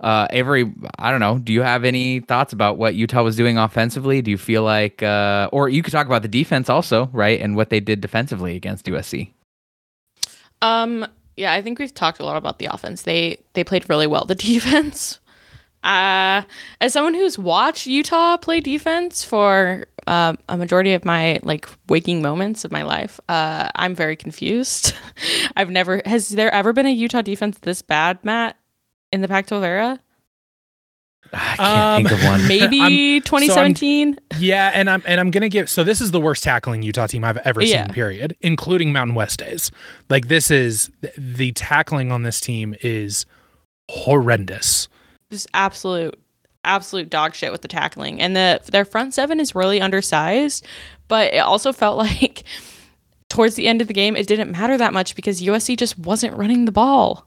uh, 0.00 0.26
Avery, 0.30 0.72
I 0.98 1.10
don't 1.10 1.20
know. 1.20 1.38
Do 1.38 1.52
you 1.52 1.62
have 1.62 1.84
any 1.84 2.20
thoughts 2.20 2.52
about 2.52 2.78
what 2.78 2.94
Utah 2.94 3.22
was 3.22 3.36
doing 3.36 3.58
offensively? 3.58 4.22
Do 4.22 4.30
you 4.30 4.38
feel 4.38 4.62
like, 4.62 5.02
uh, 5.02 5.50
or 5.52 5.68
you 5.68 5.82
could 5.82 5.92
talk 5.92 6.06
about 6.06 6.22
the 6.22 6.28
defense 6.28 6.70
also, 6.70 7.10
right, 7.12 7.40
and 7.40 7.54
what 7.54 7.70
they 7.70 7.80
did 7.80 8.00
defensively 8.00 8.56
against 8.56 8.86
USC? 8.86 9.32
Um, 10.62 11.06
yeah, 11.36 11.52
I 11.52 11.60
think 11.62 11.78
we've 11.78 11.92
talked 11.92 12.18
a 12.18 12.24
lot 12.24 12.36
about 12.36 12.58
the 12.58 12.66
offense. 12.66 13.02
They 13.02 13.38
they 13.52 13.62
played 13.62 13.88
really 13.88 14.06
well. 14.06 14.24
The 14.24 14.34
defense, 14.34 15.20
uh, 15.84 16.42
as 16.80 16.92
someone 16.94 17.14
who's 17.14 17.38
watched 17.38 17.86
Utah 17.86 18.38
play 18.38 18.60
defense 18.60 19.22
for 19.22 19.86
uh, 20.06 20.34
a 20.48 20.56
majority 20.56 20.94
of 20.94 21.04
my 21.04 21.40
like 21.42 21.68
waking 21.88 22.22
moments 22.22 22.64
of 22.64 22.72
my 22.72 22.82
life, 22.82 23.20
uh, 23.28 23.68
I'm 23.74 23.94
very 23.94 24.16
confused. 24.16 24.94
I've 25.56 25.70
never 25.70 26.00
has 26.06 26.30
there 26.30 26.52
ever 26.54 26.72
been 26.72 26.86
a 26.86 26.90
Utah 26.90 27.22
defense 27.22 27.58
this 27.58 27.82
bad, 27.82 28.18
Matt, 28.24 28.56
in 29.12 29.20
the 29.20 29.28
Pac-12 29.28 29.62
era? 29.64 30.00
I 31.32 31.56
can't 31.56 31.60
Um, 31.60 32.02
think 32.08 32.20
of 32.20 32.24
one. 32.26 32.48
Maybe 32.48 32.80
I'm- 32.80 33.22
2017. 33.22 34.18
Yeah, 34.38 34.72
and 34.74 34.90
I'm 34.90 35.02
and 35.06 35.20
I'm 35.20 35.30
gonna 35.30 35.48
give 35.48 35.68
so 35.68 35.84
this 35.84 36.00
is 36.00 36.10
the 36.10 36.20
worst 36.20 36.42
tackling 36.42 36.82
Utah 36.82 37.06
team 37.06 37.22
I've 37.24 37.36
ever 37.38 37.62
Yeah. 37.62 37.84
seen, 37.86 37.94
period, 37.94 38.36
including 38.40 38.92
Mountain 38.92 39.14
West 39.14 39.38
days. 39.38 39.70
Like 40.08 40.26
this 40.28 40.50
is 40.50 40.90
the 41.16 41.52
tackling 41.52 42.10
on 42.10 42.22
this 42.24 42.40
team 42.40 42.74
is 42.82 43.26
horrendous. 43.90 44.88
just 45.30 45.46
absolute 45.54 46.18
absolute 46.64 47.08
dog 47.08 47.34
shit 47.34 47.52
with 47.52 47.62
the 47.62 47.68
tackling 47.68 48.20
and 48.20 48.34
the 48.36 48.60
their 48.70 48.84
front 48.84 49.14
seven 49.14 49.40
is 49.40 49.54
really 49.54 49.80
undersized 49.80 50.66
but 51.08 51.32
it 51.32 51.38
also 51.38 51.72
felt 51.72 51.96
like 52.06 52.42
towards 53.30 53.54
the 53.54 53.66
end 53.66 53.80
of 53.80 53.86
the 53.88 53.94
game 53.94 54.14
it 54.16 54.26
didn't 54.26 54.50
matter 54.52 54.76
that 54.76 54.92
much 54.92 55.14
because 55.14 55.40
USC 55.40 55.76
just 55.76 55.98
wasn't 55.98 56.36
running 56.36 56.64
the 56.66 56.72
ball 56.72 57.26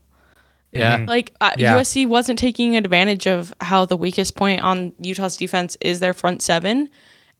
yeah. 0.74 1.06
like 1.08 1.34
uh, 1.42 1.52
Yeah. 1.58 1.78
USC 1.78 2.08
wasn't 2.08 2.40
taking 2.40 2.76
advantage 2.78 3.28
of 3.28 3.54
how 3.62 3.86
the 3.86 3.98
weakest 3.98 4.36
point 4.36 4.62
on 4.62 4.94
Utah's 5.00 5.38
defense 5.38 5.78
is 5.82 6.00
their 6.00 6.14
front 6.14 6.42
seven 6.42 6.90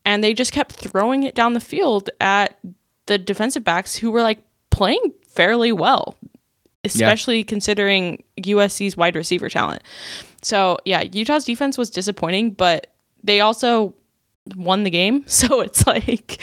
and 0.04 0.22
they 0.22 0.34
just 0.34 0.52
kept 0.52 0.72
throwing 0.72 1.22
it 1.22 1.34
down 1.34 1.54
the 1.54 1.60
field 1.60 2.10
at 2.20 2.58
the 3.06 3.18
defensive 3.18 3.64
backs 3.64 3.94
who 3.96 4.10
were 4.10 4.22
like 4.22 4.42
playing 4.70 5.12
fairly 5.28 5.72
well 5.72 6.16
especially 6.84 7.44
considering 7.44 8.22
USC's 8.38 8.96
wide 8.96 9.16
receiver 9.16 9.48
talent. 9.48 9.82
So, 10.42 10.78
yeah, 10.84 11.02
Utah's 11.02 11.44
defense 11.44 11.78
was 11.78 11.90
disappointing, 11.90 12.50
but 12.50 12.88
they 13.22 13.40
also 13.40 13.94
won 14.54 14.84
the 14.84 14.90
game. 14.90 15.24
So, 15.28 15.60
it's 15.60 15.86
like 15.86 16.40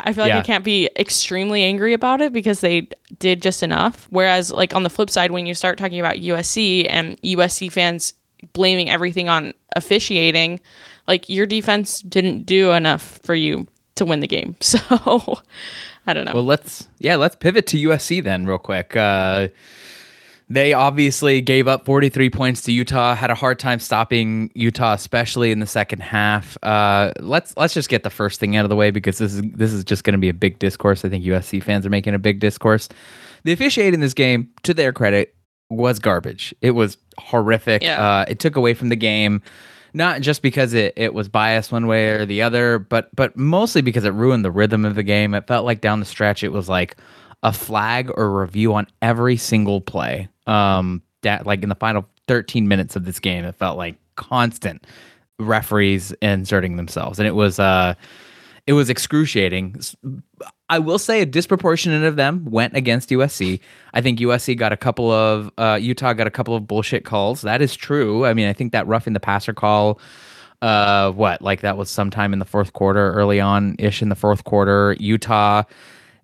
I 0.00 0.12
feel 0.12 0.24
like 0.24 0.30
Yeah. 0.30 0.38
I 0.38 0.42
can't 0.42 0.64
be 0.64 0.88
extremely 0.96 1.62
angry 1.64 1.92
about 1.92 2.20
it 2.20 2.32
because 2.32 2.60
they 2.60 2.88
did 3.18 3.42
just 3.42 3.62
enough. 3.62 4.06
Whereas, 4.10 4.50
like 4.52 4.74
on 4.74 4.82
the 4.82 4.90
flip 4.90 5.10
side, 5.10 5.30
when 5.30 5.46
you 5.46 5.54
start 5.54 5.78
talking 5.78 6.00
about 6.00 6.16
USC 6.16 6.86
and 6.88 7.20
USC 7.22 7.70
fans 7.70 8.14
blaming 8.52 8.90
everything 8.90 9.28
on 9.28 9.52
officiating, 9.74 10.60
like 11.08 11.28
your 11.28 11.46
defense 11.46 12.00
didn't 12.00 12.44
do 12.44 12.72
enough 12.72 13.18
for 13.22 13.34
you 13.34 13.66
to 13.96 14.04
win 14.04 14.20
the 14.20 14.28
game. 14.28 14.56
So, 14.62 14.78
I 16.06 16.12
don't 16.12 16.24
know. 16.24 16.34
Well, 16.34 16.44
let's 16.44 16.86
yeah, 16.98 17.16
let's 17.16 17.34
pivot 17.34 17.66
to 17.68 17.88
USC 17.88 18.22
then, 18.22 18.46
real 18.46 18.58
quick. 18.58 18.94
Uh, 18.96 19.48
they 20.48 20.72
obviously 20.72 21.40
gave 21.40 21.66
up 21.66 21.84
43 21.84 22.30
points 22.30 22.62
to 22.62 22.72
Utah. 22.72 23.14
Had 23.14 23.30
a 23.30 23.34
hard 23.34 23.58
time 23.58 23.80
stopping 23.80 24.50
Utah, 24.54 24.94
especially 24.94 25.50
in 25.50 25.58
the 25.58 25.66
second 25.66 26.00
half. 26.00 26.56
Uh, 26.62 27.12
let's 27.18 27.56
let's 27.56 27.74
just 27.74 27.88
get 27.88 28.04
the 28.04 28.10
first 28.10 28.38
thing 28.38 28.56
out 28.56 28.64
of 28.64 28.68
the 28.68 28.76
way 28.76 28.90
because 28.90 29.18
this 29.18 29.34
is 29.34 29.42
this 29.42 29.72
is 29.72 29.82
just 29.84 30.04
going 30.04 30.12
to 30.12 30.18
be 30.18 30.28
a 30.28 30.34
big 30.34 30.58
discourse. 30.58 31.04
I 31.04 31.08
think 31.08 31.24
USC 31.24 31.62
fans 31.62 31.84
are 31.84 31.90
making 31.90 32.14
a 32.14 32.18
big 32.18 32.38
discourse. 32.38 32.88
The 33.42 33.52
officiating 33.52 33.94
in 33.94 34.00
this 34.00 34.14
game, 34.14 34.48
to 34.62 34.74
their 34.74 34.92
credit, 34.92 35.34
was 35.68 35.98
garbage. 35.98 36.54
It 36.60 36.72
was 36.72 36.96
horrific. 37.18 37.82
Yeah. 37.82 38.20
Uh, 38.20 38.24
it 38.28 38.38
took 38.38 38.56
away 38.56 38.74
from 38.74 38.88
the 38.88 38.96
game 38.96 39.42
not 39.94 40.20
just 40.20 40.42
because 40.42 40.74
it, 40.74 40.92
it 40.94 41.14
was 41.14 41.26
biased 41.26 41.72
one 41.72 41.86
way 41.86 42.10
or 42.10 42.26
the 42.26 42.42
other, 42.42 42.78
but 42.78 43.08
but 43.16 43.36
mostly 43.36 43.80
because 43.80 44.04
it 44.04 44.10
ruined 44.10 44.44
the 44.44 44.50
rhythm 44.50 44.84
of 44.84 44.94
the 44.94 45.02
game. 45.02 45.34
It 45.34 45.46
felt 45.48 45.64
like 45.64 45.80
down 45.80 46.00
the 46.00 46.06
stretch 46.06 46.44
it 46.44 46.52
was 46.52 46.68
like 46.68 46.96
a 47.42 47.52
flag 47.52 48.10
or 48.14 48.40
review 48.40 48.74
on 48.74 48.86
every 49.02 49.36
single 49.36 49.80
play. 49.80 50.28
Um, 50.46 51.02
that 51.22 51.46
like 51.46 51.62
in 51.62 51.68
the 51.68 51.74
final 51.74 52.06
13 52.28 52.68
minutes 52.68 52.96
of 52.96 53.04
this 53.04 53.18
game, 53.20 53.44
it 53.44 53.54
felt 53.56 53.76
like 53.76 53.96
constant 54.16 54.86
referees 55.38 56.12
inserting 56.22 56.76
themselves, 56.76 57.18
and 57.18 57.26
it 57.26 57.34
was 57.34 57.58
uh, 57.58 57.94
It 58.66 58.72
was 58.72 58.90
excruciating. 58.90 59.80
i 60.68 60.78
will 60.78 60.98
say 60.98 61.20
a 61.20 61.26
disproportionate 61.26 62.02
of 62.04 62.16
them 62.16 62.44
went 62.50 62.74
against 62.76 63.10
USC. 63.10 63.60
I 63.94 64.00
think 64.00 64.18
USC 64.18 64.56
got 64.56 64.72
a 64.72 64.76
couple 64.76 65.10
of 65.12 65.50
uh, 65.58 65.78
Utah 65.80 66.12
got 66.14 66.26
a 66.26 66.30
couple 66.30 66.56
of 66.56 66.66
bullshit 66.66 67.04
calls. 67.04 67.42
That 67.42 67.62
is 67.62 67.76
true. 67.76 68.24
I 68.26 68.34
mean, 68.34 68.48
I 68.48 68.52
think 68.52 68.72
that 68.72 68.86
roughing 68.88 69.12
the 69.12 69.20
passer 69.20 69.54
call, 69.54 70.00
uh, 70.62 71.12
what 71.12 71.42
like 71.42 71.60
that 71.60 71.76
was 71.76 71.90
sometime 71.90 72.32
in 72.32 72.40
the 72.40 72.44
fourth 72.44 72.72
quarter, 72.72 73.12
early 73.12 73.40
on 73.40 73.76
ish 73.78 74.02
in 74.02 74.08
the 74.08 74.16
fourth 74.16 74.42
quarter. 74.44 74.96
Utah, 74.98 75.62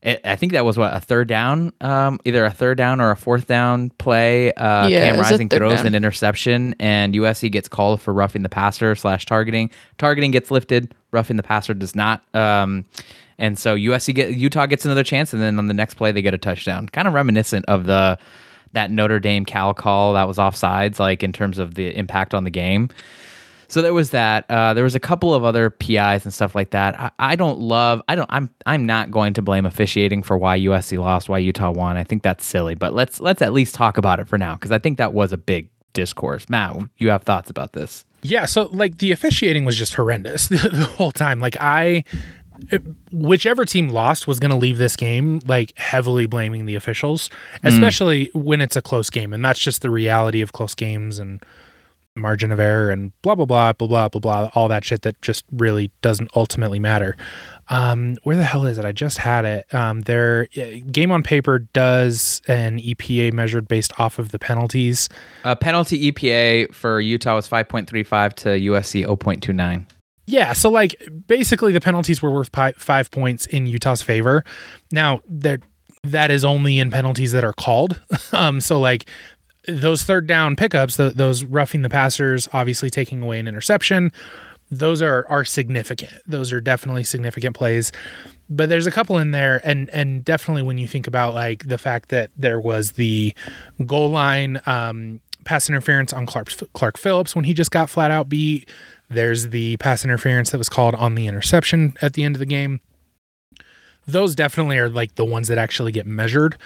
I 0.05 0.35
think 0.35 0.53
that 0.53 0.65
was 0.65 0.77
what 0.77 0.93
a 0.93 0.99
third 1.01 1.29
down, 1.29 1.73
um, 1.81 2.19
either 2.25 2.45
a 2.45 2.51
third 2.51 2.77
down 2.77 3.01
or 3.01 3.13
a 3.13 3.17
fourth 3.17 3.47
down 3.47 3.91
play. 3.99 4.53
Uh, 4.55 4.89
Yeah, 4.89 5.05
Cam 5.05 5.15
it 5.15 5.19
was 5.19 5.29
a 5.29 5.31
Rising 5.35 5.49
throws 5.49 5.77
down. 5.77 5.87
an 5.87 5.95
interception, 5.95 6.75
and 6.81 7.15
USC 7.15 7.53
gets 7.53 7.69
called 7.69 8.03
for 8.03 8.13
roughing 8.13 8.43
the 8.43 8.49
passer 8.49 8.97
slash 8.97 9.27
targeting. 9.27 9.71
Targeting 9.99 10.33
gets 10.33 10.51
lifted, 10.51 10.93
roughing 11.13 11.37
the 11.37 11.43
passer 11.45 11.73
does 11.73 11.95
not. 11.95 12.23
Um, 12.35 12.85
and 13.39 13.57
so 13.57 13.77
USC 13.77 14.13
get 14.13 14.35
Utah 14.35 14.67
gets 14.67 14.85
another 14.85 15.05
chance, 15.05 15.33
and 15.33 15.41
then 15.41 15.57
on 15.59 15.69
the 15.69 15.75
next 15.75 15.95
play 15.95 16.11
they 16.11 16.23
get 16.23 16.35
a 16.35 16.39
touchdown. 16.39 16.89
Kind 16.89 17.07
of 17.07 17.15
reminiscent 17.15 17.65
of 17.67 17.87
the 17.87 18.19
that 18.73 18.91
Notre 18.91 19.21
Dame 19.21 19.45
Cal 19.45 19.73
call 19.73 20.15
that 20.15 20.27
was 20.27 20.39
offsides, 20.39 20.99
like 20.99 21.23
in 21.23 21.33
terms 21.33 21.59
of 21.59 21.75
the 21.75 21.97
impact 21.97 22.35
on 22.35 22.43
the 22.43 22.51
game. 22.51 22.89
So 23.73 23.81
there 23.81 23.95
was 23.95 24.11
that. 24.11 24.45
Uh, 24.51 24.75
there 24.75 24.85
was 24.85 24.95
a 24.95 25.01
couple 25.01 25.33
of 25.33 25.45
other 25.45 25.71
PIs 25.71 26.27
and 26.27 26.35
stuff 26.35 26.55
like 26.55 26.73
that. 26.73 27.01
I, 27.01 27.11
I 27.19 27.37
don't 27.37 27.59
love. 27.59 28.03
I 28.07 28.15
don't. 28.15 28.29
I'm. 28.31 28.51
I'm 28.67 28.85
not 28.85 29.11
going 29.11 29.33
to 29.33 29.41
blame 29.41 29.65
officiating 29.65 30.23
for 30.23 30.37
why 30.37 30.59
USC 30.59 30.99
lost, 30.99 31.31
why 31.31 31.39
Utah 31.39 31.71
won. 31.71 31.97
I 31.97 32.05
think 32.05 32.23
that's 32.23 32.45
silly. 32.45 32.75
But 32.75 32.93
let's 32.93 33.19
let's 33.19 33.41
at 33.41 33.55
least 33.55 33.75
talk 33.75 33.97
about 33.97 34.21
it 34.21 34.29
for 34.29 34.37
now 34.37 34.57
because 34.57 34.73
I 34.73 34.79
think 34.79 34.99
that 34.99 35.15
was 35.15 35.33
a 35.33 35.39
big 35.39 35.71
discourse. 35.95 36.51
Matt, 36.51 36.77
you 36.99 37.09
have 37.09 37.23
thoughts 37.23 37.49
about 37.49 37.73
this? 37.73 38.05
Yeah, 38.21 38.45
so 38.45 38.65
like 38.75 38.99
the 38.99 39.11
officiating 39.11 39.65
was 39.65 39.79
just 39.79 39.95
horrendous 39.95 40.49
the, 40.49 40.69
the 40.69 40.85
whole 40.85 41.11
time. 41.11 41.41
Like 41.41 41.57
I 41.59 42.05
whichever 43.11 43.65
team 43.65 43.89
lost 43.89 44.27
was 44.27 44.39
going 44.39 44.51
to 44.51 44.57
leave 44.57 44.77
this 44.77 44.97
game 44.97 45.41
like 45.47 45.73
heavily 45.79 46.27
blaming 46.27 46.67
the 46.67 46.75
officials, 46.75 47.31
especially 47.63 48.31
when 48.35 48.61
it's 48.61 48.77
a 48.77 48.83
close 48.83 49.09
game 49.09 49.33
and 49.33 49.43
that's 49.43 49.59
just 49.59 49.81
the 49.81 49.89
reality 49.89 50.43
of 50.43 50.53
close 50.53 50.75
games 50.75 51.19
and 51.19 51.43
margin 52.17 52.53
of 52.53 52.61
error 52.61 52.91
and 52.91 53.13
blah 53.23 53.35
blah 53.35 53.47
blah 53.47 53.73
blah 53.73 53.87
blah 53.87 54.09
blah 54.09 54.21
blah 54.21 54.51
all 54.55 54.69
that 54.69 54.85
shit 54.85 55.03
that 55.03 55.21
just 55.23 55.45
really 55.53 55.91
doesn't 56.03 56.31
ultimately 56.37 56.79
matter. 56.79 57.17
Um 57.69 58.17
where 58.23 58.37
the 58.37 58.45
hell 58.45 58.67
is 58.67 58.79
it? 58.79 58.85
I 58.85 58.93
just 58.93 59.19
had 59.19 59.45
it. 59.45 59.73
Um 59.75 60.03
their 60.03 60.47
game 60.47 61.11
on 61.11 61.23
paper 61.23 61.61
does 61.61 62.43
an 62.49 62.79
EPA 62.79 63.33
measured 63.33 63.67
based 63.69 63.99
off 63.99 64.19
of 64.19 64.31
the 64.31 64.39
penalties. 64.39 65.09
Uh, 65.45 65.55
penalty 65.55 66.13
EPA 66.13 66.75
for 66.75 67.01
Utah 67.01 67.37
was 67.37 67.49
5.35 67.49 68.35
to 68.35 68.49
USC 68.49 69.07
0.29. 69.07 69.87
Yeah, 70.27 70.53
so 70.53 70.71
like 70.71 70.95
basically 71.27 71.73
the 71.73 71.81
penalties 71.81 72.23
were 72.23 72.31
worth 72.31 72.53
pi- 72.53 72.73
five 72.73 73.11
points 73.11 73.47
in 73.47 73.67
Utah's 73.67 74.03
favor. 74.03 74.45
Now 74.93 75.21
that 75.29 75.61
that 76.05 76.31
is 76.31 76.45
only 76.45 76.79
in 76.79 76.91
penalties 76.91 77.33
that 77.33 77.45
are 77.45 77.53
called. 77.53 78.01
um, 78.33 78.61
so 78.61 78.79
like 78.81 79.07
those 79.69 80.03
third 80.03 80.27
down 80.27 80.57
pickups, 80.57 80.97
the, 80.97 81.11
those 81.11 81.45
roughing 81.45 81.83
the 81.83 81.91
passers, 81.91 82.49
obviously 82.53 82.91
taking 82.91 83.23
away 83.23 83.39
an 83.39 83.47
interception, 83.47 84.13
those 84.71 85.03
are 85.03 85.27
are 85.29 85.45
significant. 85.45 86.13
Those 86.27 86.53
are 86.53 86.61
definitely 86.61 87.05
significant 87.05 87.55
plays. 87.55 87.93
But 88.49 88.69
there's 88.69 88.87
a 88.87 88.91
couple 88.91 89.19
in 89.19 89.31
there, 89.31 89.61
and 89.65 89.89
and 89.91 90.25
definitely 90.25 90.63
when 90.63 90.79
you 90.79 90.89
think 90.89 91.07
about 91.07 91.35
like 91.35 91.69
the 91.69 91.79
fact 91.79 92.09
that 92.09 92.31
there 92.37 92.59
was 92.59 92.93
the 92.93 93.35
goal 93.87 94.11
line 94.11 94.61
um, 94.67 95.21
pass 95.45 95.69
interference 95.69 96.13
on 96.13 96.27
Clark 96.27 96.51
Clark 96.73 96.99
Phillips 96.99 97.37
when 97.37 97.45
he 97.45 97.55
just 97.55 97.71
got 97.71 97.91
flat 97.91 98.11
out 98.11 98.29
beat. 98.29 98.69
There's 99.09 99.49
the 99.49 99.77
pass 99.77 100.05
interference 100.05 100.51
that 100.51 100.59
was 100.59 100.71
called 100.71 100.95
on 100.95 101.17
the 101.17 101.27
interception 101.27 101.95
at 102.01 102.15
the 102.15 102.25
end 102.25 102.35
of 102.35 102.41
the 102.41 102.47
game. 102.47 102.81
Those 104.07 104.35
definitely 104.35 104.79
are 104.79 104.89
like 104.89 105.17
the 105.17 105.25
ones 105.25 105.49
that 105.49 105.59
actually 105.59 105.93
get 105.93 106.07
measured 106.07 106.57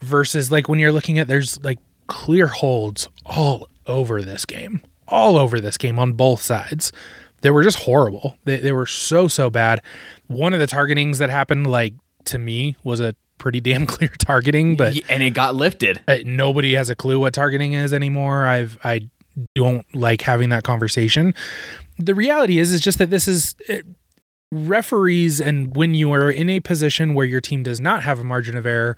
versus 0.00 0.52
like 0.52 0.68
when 0.68 0.78
you're 0.78 0.92
looking 0.92 1.18
at 1.18 1.26
there's 1.26 1.62
like 1.64 1.80
clear 2.06 2.46
holds 2.46 3.08
all 3.24 3.68
over 3.86 4.22
this 4.22 4.44
game, 4.44 4.82
all 5.08 5.36
over 5.36 5.60
this 5.60 5.76
game 5.76 5.98
on 5.98 6.12
both 6.12 6.42
sides. 6.42 6.92
They 7.42 7.50
were 7.50 7.62
just 7.62 7.78
horrible. 7.80 8.38
They, 8.44 8.58
they 8.58 8.72
were 8.72 8.86
so, 8.86 9.28
so 9.28 9.50
bad. 9.50 9.82
One 10.26 10.52
of 10.54 10.60
the 10.60 10.66
targetings 10.66 11.18
that 11.18 11.30
happened, 11.30 11.66
like 11.66 11.94
to 12.24 12.38
me, 12.38 12.76
was 12.82 13.00
a 13.00 13.14
pretty 13.38 13.60
damn 13.60 13.86
clear 13.86 14.10
targeting, 14.18 14.76
but 14.76 14.98
and 15.08 15.22
it 15.22 15.30
got 15.30 15.54
lifted. 15.54 16.00
uh, 16.08 16.18
nobody 16.24 16.74
has 16.74 16.90
a 16.90 16.96
clue 16.96 17.20
what 17.20 17.34
targeting 17.34 17.74
is 17.74 17.92
anymore. 17.92 18.46
I've 18.46 18.78
I 18.82 19.08
don't 19.54 19.86
like 19.94 20.22
having 20.22 20.48
that 20.48 20.64
conversation. 20.64 21.34
The 21.98 22.14
reality 22.14 22.58
is 22.58 22.72
is 22.72 22.80
just 22.80 22.98
that 22.98 23.10
this 23.10 23.28
is 23.28 23.54
it, 23.68 23.86
referees 24.52 25.40
and 25.40 25.74
when 25.76 25.94
you 25.94 26.12
are 26.12 26.30
in 26.30 26.48
a 26.48 26.60
position 26.60 27.14
where 27.14 27.26
your 27.26 27.40
team 27.40 27.62
does 27.62 27.80
not 27.80 28.02
have 28.02 28.18
a 28.18 28.24
margin 28.24 28.56
of 28.56 28.64
error, 28.66 28.96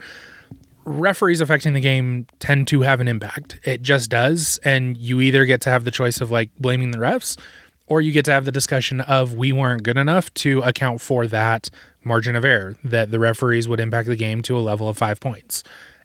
referees 0.89 1.41
affecting 1.41 1.75
the 1.75 1.81
game 1.81 2.27
tend 2.39 2.67
to 2.69 2.83
have 2.83 3.01
an 3.01 3.09
impact. 3.09 3.59
It 3.65 3.83
just 3.83 4.11
does 4.11 4.59
and 4.65 4.97
you 4.97 5.21
either 5.21 5.45
get 5.45 5.61
to 5.63 5.71
have 5.71 5.85
the 5.85 5.91
choice 5.91 6.21
of 6.21 6.31
like 6.31 6.51
blaming 6.59 6.91
the 6.91 6.99
refs 6.99 7.39
or 7.87 8.01
you 8.01 8.13
get 8.13 8.25
to 8.27 8.33
have 8.33 8.45
the 8.45 8.53
discussion 8.53 9.01
of 9.03 9.35
we 9.35 9.53
weren't 9.53 9.83
good 9.83 9.97
enough 9.97 10.33
to 10.35 10.61
account 10.63 11.01
for 11.01 11.27
that 11.27 11.71
margin 12.05 12.37
of 12.37 12.45
error 12.45 12.77
that 12.85 13.11
the 13.11 13.19
referees 13.19 13.69
would 13.69 13.81
impact 13.81 14.09
the 14.09 14.17
game 14.17 14.43
to 14.43 14.57
a 14.57 14.61
level 14.61 14.89
of 14.89 14.97
5 14.97 15.21
points. 15.21 15.63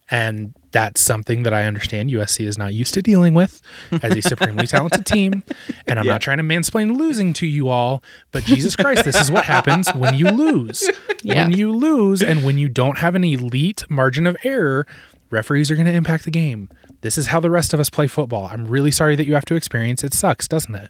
And 0.10 0.54
that's 0.74 1.00
something 1.00 1.44
that 1.44 1.54
I 1.54 1.64
understand 1.64 2.10
USC 2.10 2.46
is 2.46 2.58
not 2.58 2.74
used 2.74 2.94
to 2.96 3.02
dealing 3.02 3.34
with 3.34 3.62
as 4.02 4.16
a 4.18 4.22
supremely 4.22 4.68
talented 4.76 5.06
team. 5.06 5.44
And 5.88 5.98
I'm 5.98 6.06
not 6.06 6.20
trying 6.22 6.38
to 6.40 6.44
mansplain 6.44 6.98
losing 6.98 7.32
to 7.34 7.48
you 7.48 7.70
all, 7.70 8.04
but 8.32 8.44
Jesus 8.44 8.76
Christ, 8.76 9.06
this 9.06 9.20
is 9.22 9.32
what 9.32 9.46
happens 9.46 9.88
when 9.94 10.16
you 10.16 10.30
lose. 10.30 10.90
Yeah. 11.22 11.44
When 11.48 11.58
you 11.58 11.72
lose 11.72 12.22
and 12.22 12.44
when 12.44 12.58
you 12.58 12.68
don't 12.68 12.98
have 12.98 13.16
an 13.16 13.24
elite 13.24 13.86
margin 13.90 14.28
of 14.28 14.36
error, 14.44 14.86
referees 15.30 15.72
are 15.72 15.76
going 15.76 15.86
to 15.88 15.94
impact 15.94 16.26
the 16.26 16.32
game. 16.32 16.68
This 17.02 17.18
is 17.18 17.28
how 17.28 17.40
the 17.40 17.50
rest 17.50 17.74
of 17.74 17.80
us 17.80 17.90
play 17.90 18.08
football. 18.08 18.48
I'm 18.52 18.66
really 18.68 18.92
sorry 18.92 19.16
that 19.16 19.26
you 19.28 19.34
have 19.36 19.46
to 19.46 19.56
experience 19.56 20.04
it. 20.04 20.14
Sucks, 20.14 20.48
doesn't 20.48 20.76
it? 20.76 20.90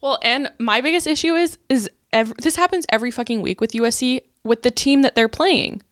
Well, 0.00 0.18
and 0.22 0.52
my 0.58 0.80
biggest 0.80 1.06
issue 1.06 1.34
is 1.34 1.58
is 1.68 1.88
ev- 2.12 2.34
this 2.36 2.56
happens 2.56 2.86
every 2.90 3.10
fucking 3.10 3.40
week 3.42 3.60
with 3.60 3.72
USC 3.72 4.20
with 4.44 4.62
the 4.62 4.70
team 4.70 5.02
that 5.02 5.14
they're 5.14 5.28
playing. 5.28 5.82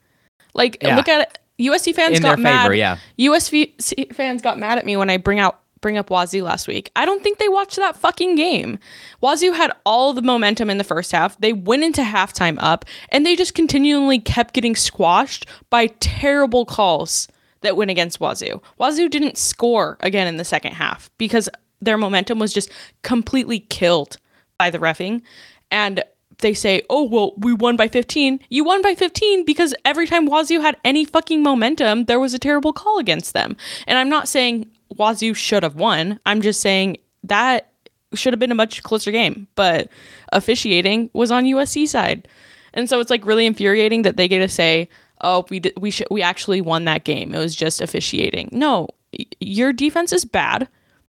Like, 0.55 0.79
Yeah. 0.83 0.97
look 0.97 1.09
at 1.09 1.23
it. 1.23 1.39
USC 1.59 1.95
fans 1.95 2.17
In 2.17 2.23
got 2.23 2.39
mad. 2.39 2.63
favor, 2.63 2.75
yeah. 2.75 2.99
USC 3.19 4.15
fans 4.15 4.43
got 4.43 4.59
mad 4.59 4.79
at 4.79 4.87
me 4.87 4.97
when 4.97 5.11
I 5.11 5.17
bring 5.17 5.39
out 5.39 5.61
bring 5.81 5.99
up 5.99 6.11
Wazoo 6.11 6.43
last 6.43 6.67
week. 6.67 6.91
I 6.97 7.05
don't 7.05 7.23
think 7.23 7.39
they 7.39 7.49
watched 7.49 7.77
that 7.77 7.97
fucking 7.97 8.35
game. 8.35 8.79
Wazoo 9.21 9.53
had 9.53 9.73
all 9.85 10.13
the 10.13 10.23
momentum 10.23 10.69
in 10.71 10.79
the 10.79 10.85
first 10.85 11.13
half. 11.13 11.39
They 11.39 11.53
went 11.53 11.85
into 11.85 12.03
halftime 12.03 12.57
up, 12.61 12.85
and 13.11 13.25
they 13.25 13.37
just 13.37 13.55
continually 13.55 14.19
kept 14.19 14.55
getting 14.55 14.75
squashed 14.75 15.47
by 15.71 15.89
terrible 16.01 16.65
calls 16.65 17.29
that 17.61 17.77
went 17.77 17.91
against 17.91 18.21
Wazoo. 18.21 18.61
Wazoo 18.79 19.09
didn't 19.09 19.39
score 19.39 19.97
again 20.01 20.27
in 20.27 20.37
the 20.39 20.45
second 20.45 20.73
half 20.73 21.11
because 21.19 21.49
their 21.81 21.99
momentum 21.99 22.39
was 22.39 22.53
just 22.53 22.71
completely 23.03 23.61
killed 23.61 24.17
by 24.59 24.71
the 24.71 24.79
refing. 24.79 25.23
And 25.71 26.03
they 26.39 26.55
say, 26.55 26.83
oh, 26.91 27.05
well, 27.05 27.33
we 27.39 27.53
won 27.53 27.77
by 27.77 27.89
15. 27.89 28.41
You 28.51 28.65
won 28.65 28.83
by 28.83 28.95
15 28.95 29.45
because 29.45 29.75
every 29.85 30.07
time 30.07 30.27
Wazoo 30.27 30.61
had 30.61 30.77
any 30.85 31.05
fucking 31.05 31.43
momentum, 31.43 32.05
there 32.05 32.21
was 32.21 32.35
a 32.35 32.39
terrible 32.39 32.73
call 32.73 32.99
against 32.99 33.33
them. 33.33 33.57
And 33.87 33.99
I'm 33.99 34.09
not 34.09 34.29
saying 34.29 34.67
Wazoo 34.97 35.35
should 35.35 35.63
have 35.63 35.77
won. 35.77 36.21
I'm 36.27 36.43
just 36.43 36.61
saying 36.61 36.99
that 37.25 37.73
should 38.15 38.33
have 38.33 38.41
been 38.41 38.53
a 38.53 38.57
much 38.57 38.83
closer 38.83 39.11
game. 39.11 39.47
But 39.55 39.89
officiating 40.33 41.11
was 41.13 41.31
on 41.31 41.45
USC 41.45 41.89
side. 41.89 42.29
And 42.75 42.89
so 42.89 43.01
it's 43.01 43.11
like 43.11 43.25
really 43.25 43.47
infuriating 43.47 44.03
that 44.03 44.17
they 44.17 44.29
get 44.29 44.41
to 44.41 44.49
say, 44.49 44.89
"Oh, 45.23 45.47
we 45.49 45.63
we 45.79 45.93
we 46.11 46.23
actually 46.23 46.61
won 46.61 46.85
that 46.85 47.05
game. 47.05 47.35
It 47.35 47.39
was 47.39 47.57
just 47.57 47.81
officiating." 47.81 48.51
No, 48.53 48.89
y- 49.19 49.25
your 49.41 49.73
defense 49.73 50.13
is 50.13 50.27
bad. 50.27 50.69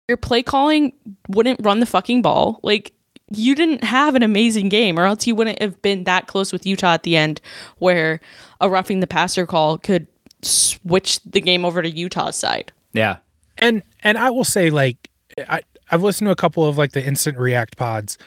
Your 0.08 0.16
play 0.18 0.42
calling 0.42 0.94
wouldn't 1.28 1.60
run 1.64 1.82
the 1.82 1.86
fucking 1.86 2.22
ball. 2.22 2.62
Like 2.64 2.94
you 3.32 3.56
didn't 3.56 3.84
have 3.84 4.16
an 4.16 4.24
amazing 4.24 4.70
game, 4.70 5.00
or 5.00 5.06
else 5.06 5.28
you 5.28 5.36
wouldn't 5.36 5.62
have 5.62 5.82
been 5.82 6.04
that 6.06 6.28
close 6.28 6.52
with 6.52 6.66
Utah 6.66 6.94
at 6.94 7.04
the 7.04 7.16
end, 7.16 7.42
where 7.78 8.20
a 8.62 8.70
roughing 8.70 9.00
the 9.00 9.08
passer 9.08 9.46
call 9.46 9.78
could 9.78 10.08
switch 10.42 11.20
the 11.24 11.42
game 11.42 11.66
over 11.66 11.82
to 11.82 11.90
Utah's 11.90 12.36
side. 12.36 12.72
Yeah. 12.94 13.18
and 13.58 13.84
and 14.04 14.18
I 14.18 14.30
will 14.30 14.44
say 14.46 14.70
like 14.70 15.10
I 15.48 15.62
I've 15.92 16.02
listened 16.04 16.28
to 16.28 16.32
a 16.32 16.36
couple 16.36 16.66
of 16.66 16.78
like 16.78 16.94
the 16.94 17.06
instant 17.06 17.38
react 17.38 17.78
pods. 17.78 18.18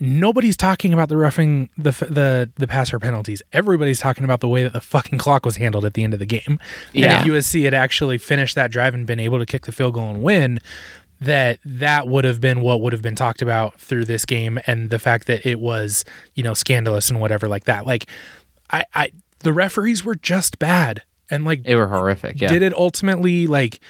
Nobody's 0.00 0.56
talking 0.56 0.92
about 0.92 1.08
the 1.08 1.16
roughing 1.16 1.70
the 1.78 1.92
the 1.92 2.50
the 2.56 2.66
passer 2.66 2.98
penalties. 2.98 3.40
Everybody's 3.52 4.00
talking 4.00 4.24
about 4.24 4.40
the 4.40 4.48
way 4.48 4.64
that 4.64 4.72
the 4.72 4.80
fucking 4.80 5.18
clock 5.18 5.46
was 5.46 5.56
handled 5.56 5.84
at 5.84 5.94
the 5.94 6.02
end 6.02 6.12
of 6.12 6.18
the 6.18 6.26
game. 6.26 6.58
Yeah. 6.92 7.20
And 7.20 7.30
if 7.30 7.34
USC 7.34 7.62
had 7.64 7.74
actually 7.74 8.18
finished 8.18 8.56
that 8.56 8.72
drive 8.72 8.94
and 8.94 9.06
been 9.06 9.20
able 9.20 9.38
to 9.38 9.46
kick 9.46 9.64
the 9.66 9.72
field 9.72 9.94
goal 9.94 10.10
and 10.10 10.22
win, 10.22 10.58
that 11.22 11.58
that 11.64 12.08
would 12.08 12.24
have 12.24 12.40
been 12.40 12.60
what 12.60 12.80
would 12.80 12.92
have 12.92 13.02
been 13.02 13.14
talked 13.14 13.42
about 13.42 13.78
through 13.80 14.04
this 14.04 14.24
game 14.24 14.58
and 14.66 14.90
the 14.90 14.98
fact 14.98 15.26
that 15.26 15.46
it 15.46 15.60
was, 15.60 16.04
you 16.34 16.42
know, 16.42 16.54
scandalous 16.54 17.10
and 17.10 17.20
whatever 17.20 17.48
like 17.48 17.64
that. 17.64 17.86
Like 17.86 18.06
I 18.70 18.84
I 18.94 19.12
the 19.40 19.52
referees 19.52 20.04
were 20.04 20.14
just 20.14 20.58
bad. 20.58 21.02
And 21.30 21.44
like 21.44 21.62
They 21.62 21.76
were 21.76 21.88
horrific. 21.88 22.40
Yeah. 22.40 22.48
did 22.48 22.62
it 22.62 22.74
ultimately 22.74 23.46
like 23.46 23.80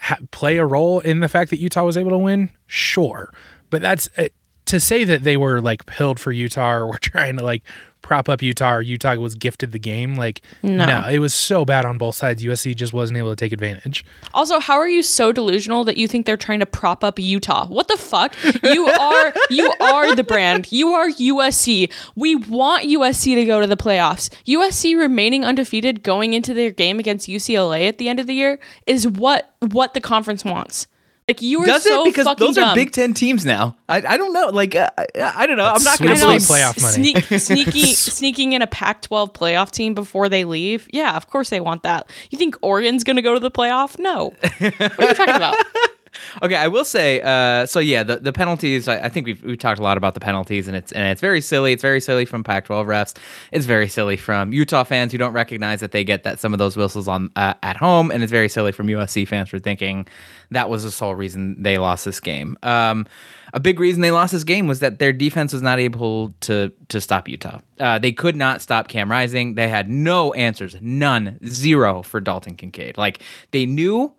ha- 0.00 0.18
play 0.30 0.58
a 0.58 0.66
role 0.66 1.00
in 1.00 1.20
the 1.20 1.28
fact 1.28 1.50
that 1.50 1.60
Utah 1.60 1.84
was 1.84 1.96
able 1.96 2.10
to 2.10 2.18
win? 2.18 2.50
Sure, 2.66 3.32
but 3.70 3.82
that's 3.82 4.08
uh, 4.16 4.28
to 4.66 4.80
say 4.80 5.04
that 5.04 5.22
they 5.24 5.36
were 5.36 5.60
like 5.60 5.86
pilled 5.86 6.18
for 6.18 6.32
Utah 6.32 6.72
or 6.72 6.86
were 6.90 6.98
trying 6.98 7.36
to 7.36 7.44
like 7.44 7.62
prop 8.08 8.26
up 8.26 8.40
Utah 8.40 8.72
or 8.76 8.80
Utah 8.80 9.16
was 9.16 9.34
gifted 9.34 9.72
the 9.72 9.78
game. 9.78 10.14
Like, 10.14 10.40
No. 10.62 10.86
no. 10.86 11.06
it 11.10 11.18
was 11.18 11.34
so 11.34 11.66
bad 11.66 11.84
on 11.84 11.98
both 11.98 12.14
sides. 12.14 12.42
USC 12.42 12.74
just 12.74 12.94
wasn't 12.94 13.18
able 13.18 13.28
to 13.28 13.36
take 13.36 13.52
advantage. 13.52 14.02
Also, 14.32 14.60
how 14.60 14.78
are 14.78 14.88
you 14.88 15.02
so 15.02 15.30
delusional 15.30 15.84
that 15.84 15.98
you 15.98 16.08
think 16.08 16.24
they're 16.24 16.38
trying 16.38 16.60
to 16.60 16.64
prop 16.66 17.04
up 17.04 17.18
Utah? 17.18 17.66
What 17.66 17.88
the 17.88 17.98
fuck? 17.98 18.34
You 18.62 18.86
are 18.86 19.34
you 19.50 19.70
are 19.78 20.14
the 20.16 20.24
brand. 20.24 20.72
You 20.72 20.88
are 20.94 21.10
USC. 21.10 21.92
We 22.16 22.34
want 22.34 22.84
USC 22.84 23.34
to 23.34 23.44
go 23.44 23.60
to 23.60 23.66
the 23.66 23.76
playoffs. 23.76 24.30
USC 24.46 24.98
remaining 24.98 25.44
undefeated 25.44 26.02
going 26.02 26.32
into 26.32 26.54
their 26.54 26.70
game 26.70 26.98
against 26.98 27.28
UCLA 27.28 27.88
at 27.88 27.98
the 27.98 28.08
end 28.08 28.20
of 28.20 28.26
the 28.26 28.34
year 28.34 28.58
is 28.86 29.06
what 29.06 29.54
what 29.60 29.92
the 29.92 30.00
conference 30.00 30.46
wants. 30.46 30.86
Like 31.28 31.42
you 31.42 31.60
are 31.62 31.66
Does 31.66 31.84
so 31.84 32.02
it? 32.02 32.04
Because 32.06 32.24
fucking 32.24 32.46
those 32.46 32.54
dumb. 32.56 32.70
are 32.70 32.74
Big 32.74 32.90
Ten 32.92 33.12
teams 33.12 33.44
now. 33.44 33.76
I, 33.88 33.96
I 33.98 34.16
don't 34.16 34.32
know. 34.32 34.48
Like 34.48 34.74
uh, 34.74 34.88
I, 34.96 35.06
I 35.14 35.46
don't 35.46 35.58
know. 35.58 35.66
I'm 35.66 35.82
not 35.82 35.98
going 35.98 36.10
to 36.12 36.16
Sweet 36.16 36.26
I 36.26 36.32
know, 36.32 36.38
Sweet 36.38 36.48
blame. 36.48 36.62
playoff 36.62 36.82
money. 36.82 37.38
Sneak, 37.38 37.40
sneaking, 37.40 37.84
sneaking 37.94 38.52
in 38.54 38.62
a 38.62 38.66
Pac-12 38.66 39.34
playoff 39.34 39.70
team 39.70 39.92
before 39.94 40.30
they 40.30 40.44
leave. 40.44 40.88
Yeah, 40.90 41.16
of 41.16 41.28
course 41.28 41.50
they 41.50 41.60
want 41.60 41.82
that. 41.82 42.08
You 42.30 42.38
think 42.38 42.56
Oregon's 42.62 43.04
gonna 43.04 43.20
go 43.22 43.34
to 43.34 43.40
the 43.40 43.50
playoff? 43.50 43.98
No. 43.98 44.32
What 44.58 45.00
are 45.00 45.08
you 45.08 45.14
talking 45.14 45.34
about? 45.34 45.54
Okay, 46.42 46.56
I 46.56 46.68
will 46.68 46.84
say. 46.84 47.20
Uh, 47.20 47.66
so 47.66 47.80
yeah, 47.80 48.02
the, 48.02 48.16
the 48.16 48.32
penalties. 48.32 48.88
I, 48.88 49.04
I 49.04 49.08
think 49.08 49.26
we've 49.26 49.42
we've 49.42 49.58
talked 49.58 49.80
a 49.80 49.82
lot 49.82 49.96
about 49.96 50.14
the 50.14 50.20
penalties, 50.20 50.68
and 50.68 50.76
it's 50.76 50.92
and 50.92 51.06
it's 51.08 51.20
very 51.20 51.40
silly. 51.40 51.72
It's 51.72 51.82
very 51.82 52.00
silly 52.00 52.24
from 52.24 52.44
Pac-12 52.44 52.86
refs. 52.86 53.16
It's 53.52 53.66
very 53.66 53.88
silly 53.88 54.16
from 54.16 54.52
Utah 54.52 54.84
fans 54.84 55.12
who 55.12 55.18
don't 55.18 55.32
recognize 55.32 55.80
that 55.80 55.92
they 55.92 56.04
get 56.04 56.22
that 56.24 56.38
some 56.38 56.52
of 56.52 56.58
those 56.58 56.76
whistles 56.76 57.08
on 57.08 57.30
uh, 57.36 57.54
at 57.62 57.76
home, 57.76 58.10
and 58.10 58.22
it's 58.22 58.32
very 58.32 58.48
silly 58.48 58.72
from 58.72 58.86
USC 58.86 59.26
fans 59.26 59.48
for 59.48 59.58
thinking 59.58 60.06
that 60.50 60.70
was 60.70 60.84
the 60.84 60.90
sole 60.90 61.14
reason 61.14 61.62
they 61.62 61.78
lost 61.78 62.04
this 62.04 62.20
game. 62.20 62.56
Um, 62.62 63.06
a 63.54 63.60
big 63.60 63.80
reason 63.80 64.02
they 64.02 64.10
lost 64.10 64.32
this 64.32 64.44
game 64.44 64.66
was 64.66 64.80
that 64.80 64.98
their 64.98 65.12
defense 65.12 65.52
was 65.52 65.62
not 65.62 65.78
able 65.78 66.34
to 66.40 66.72
to 66.88 67.00
stop 67.00 67.28
Utah. 67.28 67.60
Uh, 67.80 67.98
they 67.98 68.12
could 68.12 68.36
not 68.36 68.60
stop 68.60 68.88
Cam 68.88 69.10
Rising. 69.10 69.54
They 69.54 69.68
had 69.68 69.88
no 69.88 70.32
answers, 70.34 70.76
none, 70.80 71.38
zero 71.46 72.02
for 72.02 72.20
Dalton 72.20 72.56
Kincaid. 72.56 72.98
Like 72.98 73.22
they 73.52 73.66
knew 73.66 74.12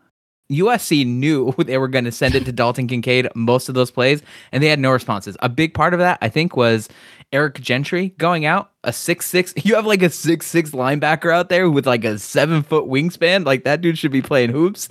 USC 0.52 1.06
knew 1.06 1.54
they 1.58 1.78
were 1.78 1.88
going 1.88 2.06
to 2.06 2.12
send 2.12 2.36
it 2.36 2.46
to 2.46 2.52
Dalton 2.52 2.88
Kincaid 2.88 3.28
most 3.36 3.70
of 3.70 3.76
those 3.76 3.92
plays, 3.92 4.22
and 4.52 4.64
they 4.64 4.68
had 4.68 4.80
no 4.80 4.92
responses. 4.92 5.38
A 5.42 5.50
big 5.50 5.74
part 5.74 5.94
of 5.94 6.00
that, 6.00 6.18
I 6.22 6.30
think, 6.30 6.56
was 6.56 6.90
Eric 7.32 7.62
Gentry 7.62 8.10
going 8.18 8.46
out 8.46 8.72
a 8.84 8.94
six 8.94 9.26
six. 9.28 9.54
You 9.64 9.76
have 9.76 9.86
like 9.86 10.02
a 10.02 10.10
six 10.10 10.48
six 10.48 10.72
linebacker 10.72 11.32
out 11.32 11.50
there 11.50 11.70
with 11.70 11.86
like 11.86 12.04
a 12.04 12.18
seven 12.18 12.64
foot 12.64 12.86
wingspan. 12.86 13.46
Like 13.46 13.64
that 13.64 13.82
dude 13.82 13.98
should 13.98 14.12
be 14.12 14.22
playing 14.22 14.52
hoops. 14.52 14.90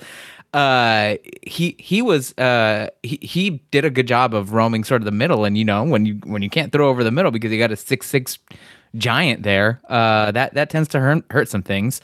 Uh, 0.55 1.16
he 1.42 1.77
he 1.79 2.01
was 2.01 2.37
uh 2.38 2.88
he, 3.03 3.18
he 3.21 3.51
did 3.71 3.85
a 3.85 3.90
good 3.90 4.09
job 4.09 4.35
of 4.35 4.53
roaming 4.53 4.85
sort 4.85 5.03
of 5.03 5.05
the 5.05 5.11
middle, 5.11 5.44
and 5.44 5.59
you 5.59 5.64
know 5.64 5.85
when 5.85 6.07
you 6.07 6.14
when 6.25 6.42
you 6.42 6.49
can't 6.49 6.73
throw 6.73 6.88
over 6.88 7.05
the 7.05 7.11
middle 7.11 7.31
because 7.31 7.53
you 7.53 7.59
got 7.59 7.73
a 7.73 7.77
six 7.77 8.07
six 8.07 8.38
giant 8.97 9.42
there, 9.42 9.81
uh, 9.88 10.31
that 10.33 10.55
that 10.55 10.71
tends 10.71 10.88
to 10.88 11.01
hurt 11.01 11.25
hurt 11.31 11.49
some 11.49 11.62
things. 11.62 12.01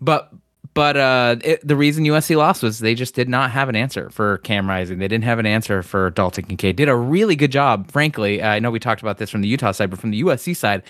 But 0.00 0.30
but 0.74 0.96
uh, 0.96 1.36
it, 1.42 1.66
the 1.66 1.76
reason 1.76 2.04
USC 2.04 2.36
lost 2.36 2.62
was 2.62 2.80
they 2.80 2.94
just 2.94 3.14
did 3.14 3.28
not 3.28 3.52
have 3.52 3.68
an 3.68 3.76
answer 3.76 4.10
for 4.10 4.38
Cam 4.38 4.68
Rising. 4.68 4.98
They 4.98 5.08
didn't 5.08 5.24
have 5.24 5.38
an 5.38 5.46
answer 5.46 5.82
for 5.82 6.10
Dalton 6.10 6.44
Kincaid. 6.44 6.76
Did 6.76 6.88
a 6.88 6.96
really 6.96 7.36
good 7.36 7.52
job, 7.52 7.90
frankly. 7.90 8.42
I 8.42 8.58
know 8.58 8.70
we 8.70 8.80
talked 8.80 9.00
about 9.00 9.18
this 9.18 9.30
from 9.30 9.40
the 9.40 9.48
Utah 9.48 9.72
side, 9.72 9.90
but 9.90 10.00
from 10.00 10.10
the 10.10 10.22
USC 10.22 10.56
side, 10.56 10.82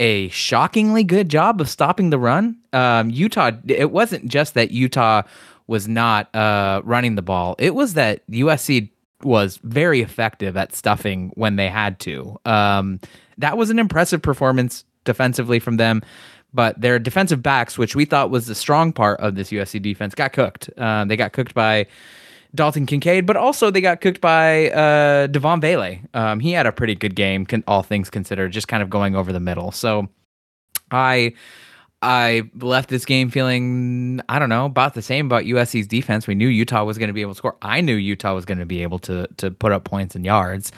a 0.00 0.28
shockingly 0.28 1.04
good 1.04 1.28
job 1.28 1.60
of 1.60 1.68
stopping 1.68 2.10
the 2.10 2.18
run. 2.18 2.56
Um, 2.72 3.10
Utah. 3.10 3.52
It 3.68 3.92
wasn't 3.92 4.26
just 4.26 4.54
that 4.54 4.72
Utah 4.72 5.22
was 5.66 5.86
not 5.86 6.34
uh, 6.34 6.82
running 6.84 7.14
the 7.14 7.22
ball. 7.22 7.54
It 7.58 7.74
was 7.74 7.94
that 7.94 8.28
USC 8.28 8.90
was 9.22 9.58
very 9.62 10.00
effective 10.00 10.56
at 10.56 10.74
stuffing 10.74 11.30
when 11.34 11.56
they 11.56 11.68
had 11.68 12.00
to. 12.00 12.40
Um, 12.44 12.98
that 13.38 13.56
was 13.56 13.70
an 13.70 13.78
impressive 13.78 14.22
performance 14.22 14.84
defensively 15.04 15.58
from 15.58 15.76
them. 15.76 16.02
But 16.52 16.80
their 16.80 16.98
defensive 16.98 17.42
backs, 17.42 17.78
which 17.78 17.94
we 17.94 18.04
thought 18.04 18.30
was 18.30 18.46
the 18.46 18.54
strong 18.54 18.92
part 18.92 19.20
of 19.20 19.34
this 19.36 19.50
USC 19.50 19.80
defense, 19.80 20.14
got 20.14 20.32
cooked. 20.32 20.68
Uh, 20.76 21.04
they 21.04 21.16
got 21.16 21.32
cooked 21.32 21.54
by 21.54 21.86
Dalton 22.54 22.86
Kincaid, 22.86 23.26
but 23.26 23.36
also 23.36 23.70
they 23.70 23.80
got 23.80 24.00
cooked 24.00 24.20
by 24.20 24.70
uh, 24.70 25.28
Devaughn 25.28 25.60
Vele. 25.60 25.98
Um, 26.14 26.40
he 26.40 26.52
had 26.52 26.66
a 26.66 26.72
pretty 26.72 26.94
good 26.94 27.14
game, 27.14 27.46
con- 27.46 27.64
all 27.66 27.82
things 27.82 28.10
considered, 28.10 28.52
just 28.52 28.68
kind 28.68 28.82
of 28.82 28.90
going 28.90 29.14
over 29.14 29.32
the 29.32 29.40
middle. 29.40 29.70
So 29.70 30.08
I 30.90 31.34
I 32.02 32.44
left 32.58 32.88
this 32.88 33.04
game 33.04 33.30
feeling 33.30 34.20
I 34.28 34.38
don't 34.38 34.48
know 34.48 34.64
about 34.64 34.94
the 34.94 35.02
same 35.02 35.26
about 35.26 35.44
USC's 35.44 35.86
defense. 35.86 36.26
We 36.26 36.34
knew 36.34 36.48
Utah 36.48 36.84
was 36.84 36.96
going 36.96 37.08
to 37.08 37.14
be 37.14 37.20
able 37.20 37.32
to 37.32 37.38
score. 37.38 37.56
I 37.60 37.82
knew 37.82 37.94
Utah 37.94 38.34
was 38.34 38.44
going 38.44 38.58
to 38.58 38.66
be 38.66 38.82
able 38.82 38.98
to 39.00 39.28
to 39.36 39.50
put 39.50 39.72
up 39.72 39.84
points 39.84 40.14
and 40.14 40.24
yards. 40.24 40.72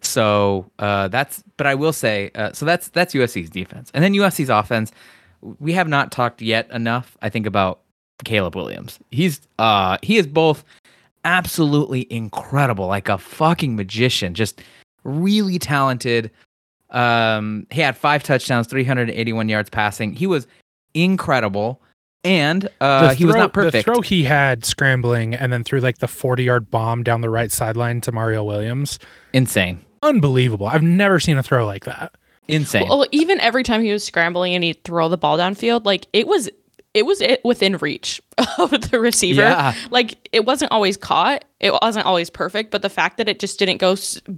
So 0.00 0.70
uh, 0.78 1.08
that's. 1.08 1.42
But 1.56 1.66
I 1.66 1.74
will 1.74 1.92
say, 1.92 2.30
uh, 2.34 2.52
so 2.52 2.64
that's 2.64 2.88
that's 2.88 3.12
USC's 3.12 3.50
defense, 3.50 3.90
and 3.92 4.04
then 4.04 4.14
USC's 4.14 4.50
offense. 4.50 4.92
We 5.40 5.72
have 5.72 5.88
not 5.88 6.12
talked 6.12 6.42
yet 6.42 6.70
enough. 6.70 7.16
I 7.22 7.28
think 7.28 7.46
about 7.46 7.80
Caleb 8.24 8.56
Williams. 8.56 8.98
He's 9.10 9.40
uh 9.58 9.98
he 10.02 10.16
is 10.16 10.26
both 10.26 10.64
absolutely 11.24 12.06
incredible, 12.10 12.86
like 12.86 13.08
a 13.08 13.18
fucking 13.18 13.76
magician, 13.76 14.34
just 14.34 14.62
really 15.04 15.58
talented. 15.58 16.30
Um, 16.90 17.66
he 17.70 17.80
had 17.82 17.96
five 17.96 18.22
touchdowns, 18.22 18.66
381 18.66 19.48
yards 19.48 19.68
passing. 19.68 20.14
He 20.14 20.26
was 20.26 20.46
incredible, 20.94 21.82
and 22.24 22.68
uh, 22.80 23.08
The 23.08 23.14
he 23.14 23.24
was 23.26 23.36
not 23.36 23.52
perfect. 23.52 23.72
The 23.72 23.92
throw 23.92 24.00
he 24.00 24.24
had 24.24 24.64
scrambling 24.64 25.34
and 25.34 25.52
then 25.52 25.64
threw 25.64 25.80
like 25.80 25.98
the 25.98 26.08
40 26.08 26.44
yard 26.44 26.70
bomb 26.70 27.02
down 27.02 27.20
the 27.20 27.30
right 27.30 27.52
sideline 27.52 28.00
to 28.02 28.12
Mario 28.12 28.42
Williams. 28.42 28.98
Insane, 29.32 29.84
Unbelievable. 30.02 30.66
I've 30.66 30.82
never 30.82 31.20
seen 31.20 31.36
a 31.36 31.42
throw 31.42 31.66
like 31.66 31.84
that. 31.84 32.14
Insane. 32.48 32.88
Well, 32.88 33.06
even 33.12 33.40
every 33.40 33.62
time 33.62 33.82
he 33.82 33.92
was 33.92 34.04
scrambling 34.04 34.54
and 34.54 34.64
he'd 34.64 34.82
throw 34.82 35.08
the 35.08 35.18
ball 35.18 35.38
downfield, 35.38 35.84
like 35.84 36.06
it 36.12 36.26
was 36.26 36.48
it 36.94 37.04
was 37.04 37.20
it 37.20 37.44
within 37.44 37.76
reach 37.76 38.20
of 38.58 38.70
the 38.90 38.98
receiver. 38.98 39.42
Yeah. 39.42 39.74
Like 39.90 40.28
it 40.32 40.44
wasn't 40.44 40.72
always 40.72 40.96
caught. 40.96 41.44
It 41.60 41.72
wasn't 41.82 42.06
always 42.06 42.30
perfect, 42.30 42.70
but 42.70 42.82
the 42.82 42.88
fact 42.88 43.16
that 43.18 43.28
it 43.28 43.40
just 43.40 43.58
didn't 43.58 43.78
go 43.78 43.96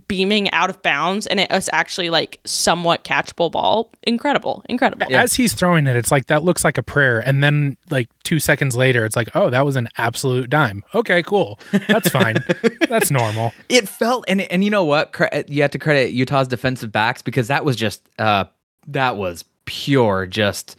beaming 0.09 0.51
out 0.53 0.71
of 0.71 0.81
bounds 0.83 1.27
and 1.27 1.39
it 1.39 1.51
was 1.51 1.69
actually 1.73 2.11
like 2.11 2.41
somewhat 2.45 3.05
catchable 3.05 3.53
ball, 3.53 3.93
incredible, 4.03 4.65
incredible. 4.69 5.07
As 5.15 5.35
he's 5.35 5.53
throwing 5.53 5.87
it, 5.87 5.97
it's 5.97 6.11
like 6.11 6.27
that 6.27 6.43
looks 6.43 6.65
like 6.65 6.79
a 6.79 6.83
prayer. 6.83 7.21
And 7.21 7.45
then 7.45 7.77
like 7.91 8.09
two 8.25 8.41
seconds 8.41 8.75
later, 8.77 9.05
it's 9.05 9.17
like, 9.17 9.29
oh, 9.35 9.51
that 9.51 9.65
was 9.65 9.77
an 9.77 9.89
absolute 9.99 10.49
dime. 10.51 10.83
Okay, 10.95 11.23
cool. 11.23 11.61
That's 11.89 12.09
fine. 12.09 12.37
That's 12.89 13.11
normal. 13.11 13.53
it 13.69 13.89
felt 13.89 14.25
and 14.29 14.41
and 14.41 14.65
you 14.65 14.71
know 14.71 14.85
what 14.85 15.15
you 15.49 15.63
have 15.63 15.71
to 15.73 15.79
credit 15.79 16.13
utah's 16.13 16.49
defensive 16.49 16.91
backs 16.91 17.23
because 17.23 17.49
that 17.49 17.65
was 17.65 17.77
just 17.77 18.03
uh 18.19 18.45
that 18.89 19.17
was 19.17 19.45
pure 19.67 20.27
just 20.27 20.77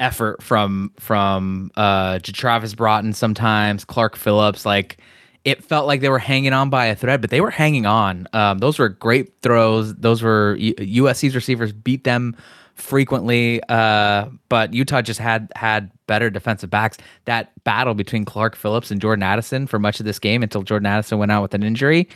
effort 0.00 0.42
from 0.42 0.92
from 0.98 1.70
uh 1.76 2.18
Travis 2.22 2.74
Broughton 2.74 3.12
sometimes 3.12 3.84
Clark 3.84 4.16
Phillips 4.16 4.66
like 4.66 4.98
it 5.44 5.62
felt 5.62 5.86
like 5.86 6.00
they 6.00 6.08
were 6.08 6.18
hanging 6.18 6.52
on 6.52 6.70
by 6.70 6.86
a 6.86 6.96
thread 6.96 7.20
but 7.20 7.30
they 7.30 7.40
were 7.40 7.50
hanging 7.50 7.86
on. 7.86 8.26
Um 8.32 8.58
those 8.58 8.78
were 8.78 8.88
great 8.88 9.32
throws. 9.42 9.94
Those 9.94 10.22
were 10.22 10.56
USC's 10.58 11.34
receivers 11.34 11.72
beat 11.72 12.04
them 12.04 12.36
frequently 12.74 13.60
uh 13.68 14.26
but 14.48 14.74
Utah 14.74 15.00
just 15.02 15.20
had 15.20 15.52
had 15.54 15.90
better 16.06 16.28
defensive 16.28 16.70
backs. 16.70 16.98
That 17.26 17.52
battle 17.64 17.94
between 17.94 18.24
Clark 18.24 18.56
Phillips 18.56 18.90
and 18.90 19.00
Jordan 19.00 19.22
Addison 19.22 19.66
for 19.66 19.78
much 19.78 20.00
of 20.00 20.06
this 20.06 20.18
game 20.18 20.42
until 20.42 20.62
Jordan 20.62 20.86
Addison 20.86 21.18
went 21.18 21.30
out 21.30 21.42
with 21.42 21.54
an 21.54 21.62
injury 21.62 22.08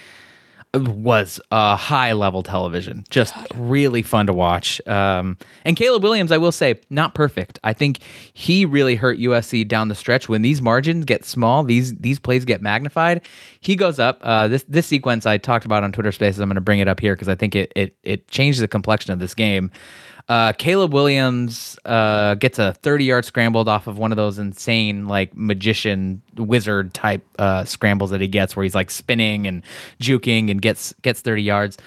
was 0.74 1.40
uh, 1.50 1.76
high 1.76 2.12
level 2.12 2.42
television. 2.42 3.04
Just 3.08 3.34
really 3.54 4.02
fun 4.02 4.26
to 4.26 4.34
watch. 4.34 4.86
Um, 4.86 5.38
and 5.64 5.76
Caleb 5.76 6.02
Williams, 6.02 6.30
I 6.30 6.38
will 6.38 6.52
say, 6.52 6.78
not 6.90 7.14
perfect. 7.14 7.58
I 7.64 7.72
think 7.72 8.00
he 8.34 8.64
really 8.64 8.94
hurt 8.94 9.18
USC 9.18 9.66
down 9.66 9.88
the 9.88 9.94
stretch. 9.94 10.28
When 10.28 10.42
these 10.42 10.60
margins 10.60 11.04
get 11.04 11.24
small, 11.24 11.64
these 11.64 11.94
these 11.96 12.18
plays 12.18 12.44
get 12.44 12.60
magnified. 12.60 13.22
He 13.60 13.76
goes 13.76 13.98
up. 13.98 14.20
Uh, 14.22 14.48
this 14.48 14.64
this 14.68 14.86
sequence 14.86 15.26
I 15.26 15.38
talked 15.38 15.64
about 15.64 15.84
on 15.84 15.92
Twitter 15.92 16.12
Spaces. 16.12 16.40
I'm 16.40 16.48
going 16.48 16.56
to 16.56 16.60
bring 16.60 16.80
it 16.80 16.88
up 16.88 17.00
here 17.00 17.14
because 17.14 17.28
I 17.28 17.34
think 17.34 17.54
it 17.54 17.72
it 17.74 17.96
it 18.02 18.28
changed 18.28 18.60
the 18.60 18.68
complexion 18.68 19.12
of 19.12 19.18
this 19.18 19.34
game. 19.34 19.70
Uh, 20.28 20.52
Caleb 20.52 20.92
Williams 20.92 21.78
uh, 21.86 22.34
gets 22.34 22.58
a 22.58 22.74
30 22.74 23.04
yard 23.04 23.24
scrambled 23.24 23.68
off 23.68 23.86
of 23.86 23.96
one 23.96 24.12
of 24.12 24.16
those 24.16 24.38
insane, 24.38 25.08
like 25.08 25.34
magician 25.34 26.20
wizard 26.36 26.92
type 26.92 27.24
uh, 27.38 27.64
scrambles 27.64 28.10
that 28.10 28.20
he 28.20 28.28
gets, 28.28 28.54
where 28.54 28.62
he's 28.62 28.74
like 28.74 28.90
spinning 28.90 29.46
and 29.46 29.62
juking 30.00 30.50
and 30.50 30.60
gets 30.60 30.92
gets 31.02 31.20
30 31.22 31.42
yards. 31.42 31.78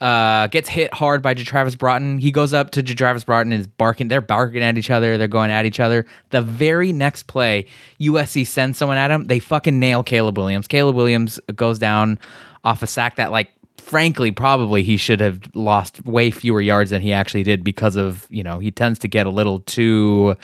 Uh, 0.00 0.46
gets 0.46 0.68
hit 0.68 0.94
hard 0.94 1.22
by 1.22 1.34
Travis 1.34 1.74
Broughton. 1.74 2.18
He 2.18 2.30
goes 2.30 2.54
up 2.54 2.70
to 2.70 2.84
Travis 2.84 3.24
Broughton 3.24 3.52
and 3.52 3.62
is 3.62 3.66
barking. 3.66 4.06
They're 4.06 4.20
barking 4.20 4.62
at 4.62 4.78
each 4.78 4.90
other. 4.90 5.18
They're 5.18 5.26
going 5.26 5.50
at 5.50 5.66
each 5.66 5.80
other. 5.80 6.06
The 6.30 6.40
very 6.40 6.92
next 6.92 7.26
play, 7.26 7.66
USC 8.00 8.46
sends 8.46 8.78
someone 8.78 8.96
at 8.96 9.10
him. 9.10 9.26
They 9.26 9.40
fucking 9.40 9.80
nail 9.80 10.04
Caleb 10.04 10.38
Williams. 10.38 10.68
Caleb 10.68 10.94
Williams 10.94 11.40
goes 11.56 11.80
down 11.80 12.20
off 12.62 12.80
a 12.84 12.86
sack 12.86 13.16
that 13.16 13.32
like 13.32 13.50
frankly, 13.78 14.30
probably 14.30 14.82
he 14.82 14.96
should 14.96 15.20
have 15.20 15.40
lost 15.54 16.04
way 16.04 16.30
fewer 16.30 16.60
yards 16.60 16.90
than 16.90 17.00
he 17.02 17.12
actually 17.12 17.42
did 17.42 17.64
because 17.64 17.96
of 17.96 18.26
you 18.30 18.42
know 18.42 18.58
he 18.58 18.70
tends 18.70 18.98
to 19.00 19.08
get 19.08 19.26
a 19.26 19.30
little 19.30 19.60
too. 19.60 20.36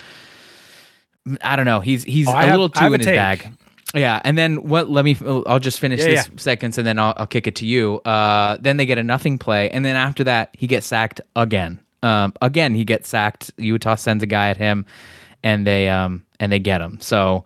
I 1.43 1.57
don't 1.57 1.65
know. 1.65 1.81
He's 1.81 2.05
he's 2.05 2.29
Oh, 2.29 2.33
a 2.33 2.37
have- 2.37 2.51
little 2.51 2.69
too 2.69 2.87
in 2.93 3.01
his 3.01 3.07
take. 3.07 3.17
bag. 3.17 3.49
Yeah, 3.95 4.21
and 4.25 4.37
then 4.37 4.57
what? 4.57 4.91
Let 4.91 5.05
me. 5.05 5.17
I'll 5.47 5.61
just 5.61 5.79
finish 5.79 6.01
Yeah, 6.01 6.07
this 6.07 6.29
yeah. 6.29 6.35
seconds, 6.41 6.79
and 6.79 6.87
then 6.87 6.99
I'll, 6.99 7.15
I'll 7.17 7.27
kick 7.29 7.47
it 7.47 7.55
to 7.57 7.67
you. 7.67 8.01
Uh, 8.01 8.57
then 8.61 8.77
they 8.77 8.87
get 8.87 8.99
a 8.99 9.05
nothing 9.05 9.39
play, 9.39 9.71
and 9.71 9.85
then 9.85 9.95
after 9.95 10.25
that, 10.25 10.51
he 10.53 10.67
gets 10.67 10.87
sacked 10.87 11.21
again. 11.37 11.79
Um, 12.03 12.33
again, 12.43 12.75
he 12.75 12.85
gets 12.85 13.09
sacked. 13.09 13.53
Utah 13.57 13.95
sends 13.95 14.23
a 14.23 14.27
guy 14.27 14.49
at 14.51 14.57
him, 14.57 14.85
and 15.45 15.65
they 15.67 15.89
um 15.89 16.25
and 16.41 16.51
they 16.51 16.59
get 16.59 16.81
him. 16.81 16.99
So 17.01 17.45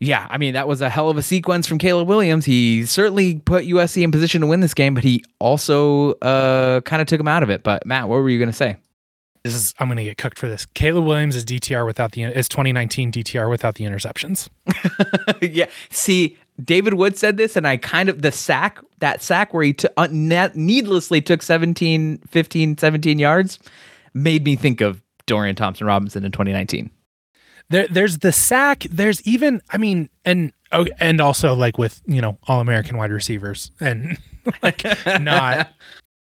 yeah, 0.00 0.26
I 0.30 0.38
mean 0.38 0.54
that 0.54 0.68
was 0.68 0.80
a 0.80 0.88
hell 0.88 1.10
of 1.10 1.16
a 1.16 1.22
sequence 1.22 1.66
from 1.66 1.78
Caleb 1.78 2.08
Williams. 2.08 2.44
He 2.44 2.86
certainly 2.86 3.36
put 3.40 3.64
USC 3.64 4.02
in 4.02 4.12
position 4.12 4.40
to 4.42 4.46
win 4.46 4.60
this 4.60 4.74
game, 4.74 4.94
but 4.94 5.04
he 5.04 5.24
also 5.38 6.12
uh 6.14 6.80
kind 6.82 7.02
of 7.02 7.08
took 7.08 7.20
him 7.20 7.28
out 7.28 7.42
of 7.42 7.50
it. 7.50 7.62
But 7.62 7.84
Matt, 7.84 8.08
what 8.08 8.16
were 8.16 8.30
you 8.30 8.38
gonna 8.38 8.52
say? 8.52 8.76
This 9.44 9.54
is 9.54 9.74
I'm 9.78 9.88
gonna 9.88 10.04
get 10.04 10.16
cooked 10.16 10.38
for 10.38 10.48
this. 10.48 10.66
Caleb 10.66 11.04
Williams 11.04 11.34
is 11.34 11.44
DTR 11.44 11.84
without 11.84 12.12
the 12.12 12.22
is 12.24 12.48
2019 12.48 13.12
DTR 13.12 13.50
without 13.50 13.74
the 13.74 13.84
interceptions. 13.84 14.48
yeah. 15.52 15.66
See, 15.90 16.36
David 16.62 16.94
Wood 16.94 17.16
said 17.16 17.36
this, 17.36 17.56
and 17.56 17.66
I 17.66 17.76
kind 17.76 18.08
of 18.08 18.22
the 18.22 18.32
sack 18.32 18.78
that 18.98 19.22
sack 19.22 19.54
where 19.54 19.64
he 19.64 19.72
t- 19.72 19.88
uh, 19.96 20.08
ne- 20.10 20.50
needlessly 20.54 21.20
took 21.20 21.42
17, 21.42 22.18
15, 22.18 22.78
17 22.78 23.18
yards 23.18 23.58
made 24.14 24.44
me 24.44 24.56
think 24.56 24.80
of 24.80 25.00
Dorian 25.26 25.54
Thompson 25.54 25.86
Robinson 25.86 26.24
in 26.24 26.32
2019. 26.32 26.90
There, 27.70 27.86
there's 27.88 28.18
the 28.18 28.32
sack. 28.32 28.86
There's 28.90 29.20
even, 29.26 29.60
I 29.70 29.78
mean, 29.78 30.08
and 30.24 30.52
oh, 30.72 30.86
and 31.00 31.20
also 31.20 31.54
like 31.54 31.78
with 31.78 32.00
you 32.06 32.20
know 32.20 32.38
all 32.46 32.60
American 32.60 32.96
wide 32.96 33.12
receivers 33.12 33.70
and 33.80 34.18
like 34.62 34.84
not 35.20 35.70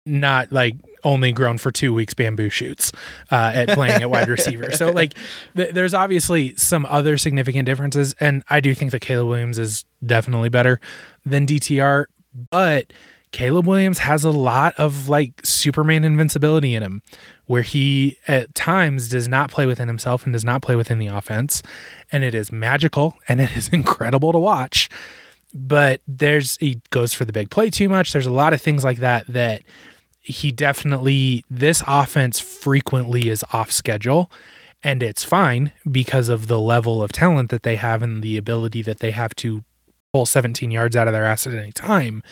not 0.05 0.51
like 0.51 0.75
only 1.03 1.31
grown 1.31 1.57
for 1.57 1.71
two 1.71 1.93
weeks 1.93 2.13
bamboo 2.13 2.49
shoots 2.49 2.91
uh, 3.31 3.51
at 3.53 3.69
playing 3.69 4.01
at 4.01 4.10
wide 4.10 4.27
receiver. 4.27 4.71
So 4.71 4.91
like 4.91 5.13
th- 5.55 5.73
there's 5.73 5.93
obviously 5.93 6.55
some 6.55 6.86
other 6.89 7.17
significant 7.17 7.65
differences, 7.65 8.15
and 8.19 8.43
I 8.49 8.60
do 8.60 8.73
think 8.73 8.91
that 8.91 9.01
Caleb 9.01 9.27
Williams 9.27 9.60
is 9.60 9.86
definitely 10.05 10.49
better 10.49 10.79
than 11.25 11.45
DTR, 11.45 12.05
but 12.49 12.91
Caleb 13.31 13.67
Williams 13.67 13.99
has 13.99 14.23
a 14.23 14.31
lot 14.31 14.73
of 14.77 15.10
like 15.10 15.41
Superman 15.43 16.03
invincibility 16.03 16.75
in 16.75 16.83
him, 16.83 17.01
where 17.47 17.62
he 17.62 18.17
at 18.27 18.53
times 18.53 19.10
does 19.10 19.27
not 19.27 19.49
play 19.49 19.65
within 19.65 19.88
himself 19.88 20.25
and 20.25 20.33
does 20.33 20.45
not 20.45 20.62
play 20.62 20.75
within 20.75 20.99
the 20.99 21.07
offense. 21.07 21.63
And 22.12 22.23
it 22.23 22.36
is 22.36 22.51
magical 22.51 23.15
and 23.27 23.41
it 23.41 23.51
is 23.57 23.69
incredible 23.69 24.31
to 24.31 24.39
watch. 24.39 24.89
But 25.53 26.01
there's, 26.07 26.57
he 26.57 26.81
goes 26.89 27.13
for 27.13 27.25
the 27.25 27.33
big 27.33 27.49
play 27.49 27.69
too 27.69 27.89
much. 27.89 28.12
There's 28.12 28.25
a 28.27 28.31
lot 28.31 28.53
of 28.53 28.62
things 28.62 28.83
like 28.83 28.99
that 28.99 29.25
that 29.27 29.63
he 30.19 30.51
definitely, 30.51 31.45
this 31.49 31.81
offense 31.88 32.39
frequently 32.39 33.29
is 33.29 33.45
off 33.53 33.71
schedule. 33.71 34.29
And 34.83 35.01
it's 35.01 35.23
fine 35.23 35.71
because 35.89 36.29
of 36.29 36.47
the 36.47 36.60
level 36.60 37.01
of 37.01 37.12
talent 37.12 37.49
that 37.49 37.63
they 37.63 37.77
have 37.77 38.03
and 38.03 38.21
the 38.21 38.38
ability 38.38 38.81
that 38.83 38.99
they 38.99 39.12
have 39.12 39.33
to 39.38 39.63
pull 40.13 40.25
17 40.25 40.69
yards 40.69 40.95
out 40.95 41.07
of 41.07 41.13
their 41.13 41.25
ass 41.25 41.47
at 41.47 41.53
any 41.53 41.71
time 41.71 42.23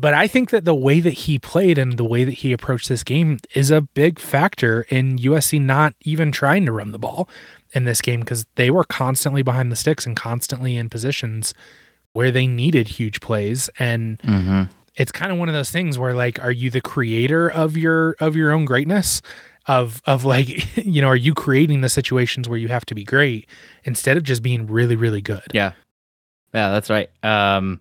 but 0.00 0.14
I 0.14 0.26
think 0.26 0.50
that 0.50 0.64
the 0.64 0.74
way 0.74 1.00
that 1.00 1.12
he 1.12 1.38
played 1.38 1.76
and 1.78 1.96
the 1.96 2.04
way 2.04 2.24
that 2.24 2.32
he 2.42 2.52
approached 2.52 2.88
this 2.88 3.02
game 3.04 3.38
is 3.54 3.70
a 3.70 3.80
big 3.82 4.18
factor 4.18 4.82
in 4.88 5.18
USC 5.18 5.60
not 5.60 5.94
even 6.02 6.32
trying 6.32 6.64
to 6.66 6.72
run 6.72 6.92
the 6.92 6.98
ball 6.98 7.28
in 7.72 7.84
this 7.84 8.00
game 8.00 8.20
because 8.20 8.46
they 8.56 8.70
were 8.70 8.84
constantly 8.84 9.42
behind 9.42 9.70
the 9.70 9.76
sticks 9.76 10.06
and 10.06 10.16
constantly 10.16 10.76
in 10.76 10.88
positions 10.88 11.54
where 12.12 12.30
they 12.30 12.46
needed 12.46 12.88
huge 12.88 13.20
plays 13.20 13.70
and 13.78 14.18
Mm-hmm. 14.20 14.62
it's 14.96 15.12
kind 15.12 15.30
of 15.30 15.38
one 15.38 15.48
of 15.48 15.54
those 15.54 15.70
things 15.70 15.98
where 15.98 16.14
like 16.14 16.42
are 16.42 16.50
you 16.50 16.70
the 16.70 16.80
creator 16.80 17.48
of 17.48 17.76
your 17.76 18.16
of 18.20 18.34
your 18.34 18.50
own 18.52 18.64
greatness 18.64 19.22
of 19.66 20.02
of 20.06 20.24
like 20.24 20.76
you 20.84 21.00
know 21.00 21.08
are 21.08 21.14
you 21.16 21.34
creating 21.34 21.80
the 21.82 21.88
situations 21.88 22.48
where 22.48 22.58
you 22.58 22.68
have 22.68 22.84
to 22.86 22.94
be 22.94 23.04
great 23.04 23.46
instead 23.84 24.16
of 24.16 24.24
just 24.24 24.42
being 24.42 24.66
really 24.66 24.96
really 24.96 25.20
good 25.22 25.46
Yeah. 25.54 25.72
Yeah, 26.52 26.70
that's 26.70 26.90
right. 26.90 27.08
Um, 27.22 27.80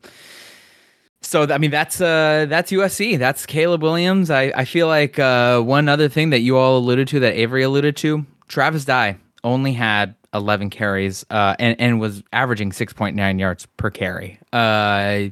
so 1.29 1.43
I 1.43 1.59
mean 1.59 1.69
that's 1.69 2.01
uh 2.01 2.47
that's 2.49 2.71
USC. 2.71 3.19
That's 3.19 3.45
Caleb 3.45 3.83
Williams. 3.83 4.31
I, 4.31 4.51
I 4.55 4.65
feel 4.65 4.87
like 4.87 5.19
uh 5.19 5.61
one 5.61 5.87
other 5.87 6.09
thing 6.09 6.31
that 6.31 6.39
you 6.39 6.57
all 6.57 6.77
alluded 6.77 7.07
to 7.09 7.19
that 7.19 7.35
Avery 7.35 7.61
alluded 7.61 7.95
to, 7.97 8.25
Travis 8.47 8.83
Dye 8.83 9.17
only 9.43 9.73
had 9.73 10.15
11 10.33 10.71
carries 10.71 11.25
uh 11.29 11.55
and, 11.59 11.79
and 11.79 11.99
was 11.99 12.23
averaging 12.33 12.71
6.9 12.71 13.39
yards 13.39 13.67
per 13.77 13.91
carry. 13.91 14.39
Uh 14.51 15.25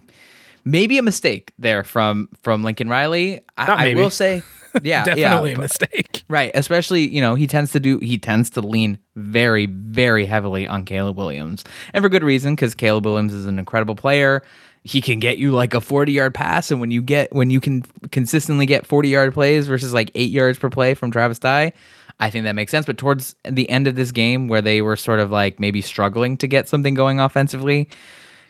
maybe 0.63 0.99
a 0.99 1.03
mistake 1.03 1.51
there 1.57 1.83
from 1.83 2.29
from 2.43 2.63
Lincoln 2.63 2.89
Riley. 2.89 3.41
I, 3.57 3.91
I 3.91 3.95
will 3.95 4.12
say 4.12 4.43
yeah, 4.83 5.03
definitely 5.03 5.51
yeah, 5.51 5.57
a 5.57 5.62
mistake 5.62 6.17
Right, 6.29 6.51
especially 6.55 7.07
you 7.07 7.21
know 7.21 7.36
he 7.36 7.47
tends 7.47 7.71
to 7.71 7.79
do 7.79 7.99
he 7.99 8.17
tends 8.17 8.49
to 8.51 8.62
lean 8.62 8.99
very 9.15 9.65
very 9.65 10.25
heavily 10.25 10.67
on 10.67 10.83
Caleb 10.83 11.15
Williams, 11.17 11.63
and 11.93 12.03
for 12.03 12.10
good 12.10 12.23
reason 12.23 12.53
because 12.53 12.75
Caleb 12.75 13.05
Williams 13.05 13.33
is 13.33 13.45
an 13.45 13.57
incredible 13.60 13.95
player. 13.95 14.43
He 14.88 15.02
can 15.02 15.19
get 15.19 15.38
you 15.38 15.52
like 15.52 15.73
a 15.73 15.82
forty 15.82 16.13
yard 16.13 16.34
pass, 16.34 16.71
and 16.71 16.80
when 16.80 16.91
you 16.91 17.02
get 17.02 17.34
when 17.34 17.50
you 17.50 17.60
can 17.60 17.84
consistently 18.12 18.65
get 18.65 18.86
forty 18.86 19.10
yard 19.10 19.34
plays 19.34 19.67
versus 19.67 19.93
like 19.93 20.12
eight 20.15 20.32
yards 20.32 20.58
per 20.58 20.69
play 20.69 20.93
from 20.93 21.12
Travis 21.12 21.39
Dye, 21.39 21.73
I 22.19 22.30
think 22.30 22.45
that 22.45 22.54
makes 22.56 22.71
sense. 22.71 22.86
But 22.86 22.97
towards 22.97 23.36
the 23.43 23.69
end 23.69 23.88
of 23.88 23.95
this 23.95 24.12
game, 24.12 24.47
where 24.47 24.62
they 24.62 24.82
were 24.82 24.95
sort 24.95 25.19
of 25.19 25.30
like 25.30 25.60
maybe 25.60 25.82
struggling 25.82 26.38
to 26.38 26.47
get 26.47 26.69
something 26.69 26.93
going 26.93 27.19
offensively, 27.19 27.89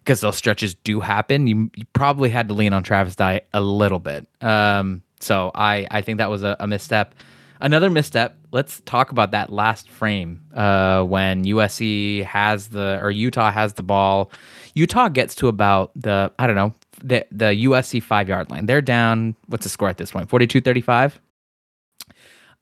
because 0.07 0.21
those 0.21 0.37
stretches 0.37 0.73
do 0.73 0.99
happen. 1.01 1.47
You, 1.47 1.69
you 1.75 1.85
probably 1.93 2.29
had 2.29 2.47
to 2.47 2.53
lean 2.53 2.71
on 2.71 2.81
Travis 2.83 3.15
Dye 3.15 3.41
a 3.53 3.59
little 3.59 3.99
bit. 3.99 4.25
Um, 4.41 5.01
so 5.19 5.51
I, 5.53 5.85
I 5.91 6.01
think 6.01 6.19
that 6.19 6.29
was 6.29 6.43
a, 6.43 6.55
a 6.59 6.67
misstep. 6.67 7.13
Another 7.59 7.89
misstep. 7.89 8.37
Let's 8.51 8.81
talk 8.85 9.11
about 9.11 9.31
that 9.31 9.51
last 9.51 9.89
frame 9.89 10.41
uh, 10.53 11.03
when 11.03 11.43
USC 11.43 12.23
has 12.23 12.69
the 12.69 12.99
or 13.01 13.11
Utah 13.11 13.51
has 13.51 13.73
the 13.73 13.83
ball. 13.83 14.31
Utah 14.77 15.09
gets 15.09 15.33
to 15.35 15.47
about 15.47 15.91
the 15.95 16.31
I 16.39 16.47
don't 16.47 16.55
know 16.55 16.73
the 17.03 17.25
the 17.31 17.65
USC 17.65 18.01
five 18.01 18.29
yard 18.29 18.49
line. 18.51 18.65
They're 18.65 18.81
down. 18.81 19.35
What's 19.47 19.63
the 19.63 19.69
score 19.69 19.89
at 19.89 19.97
this 19.97 20.11
point? 20.11 20.29
42-35? 20.29 21.13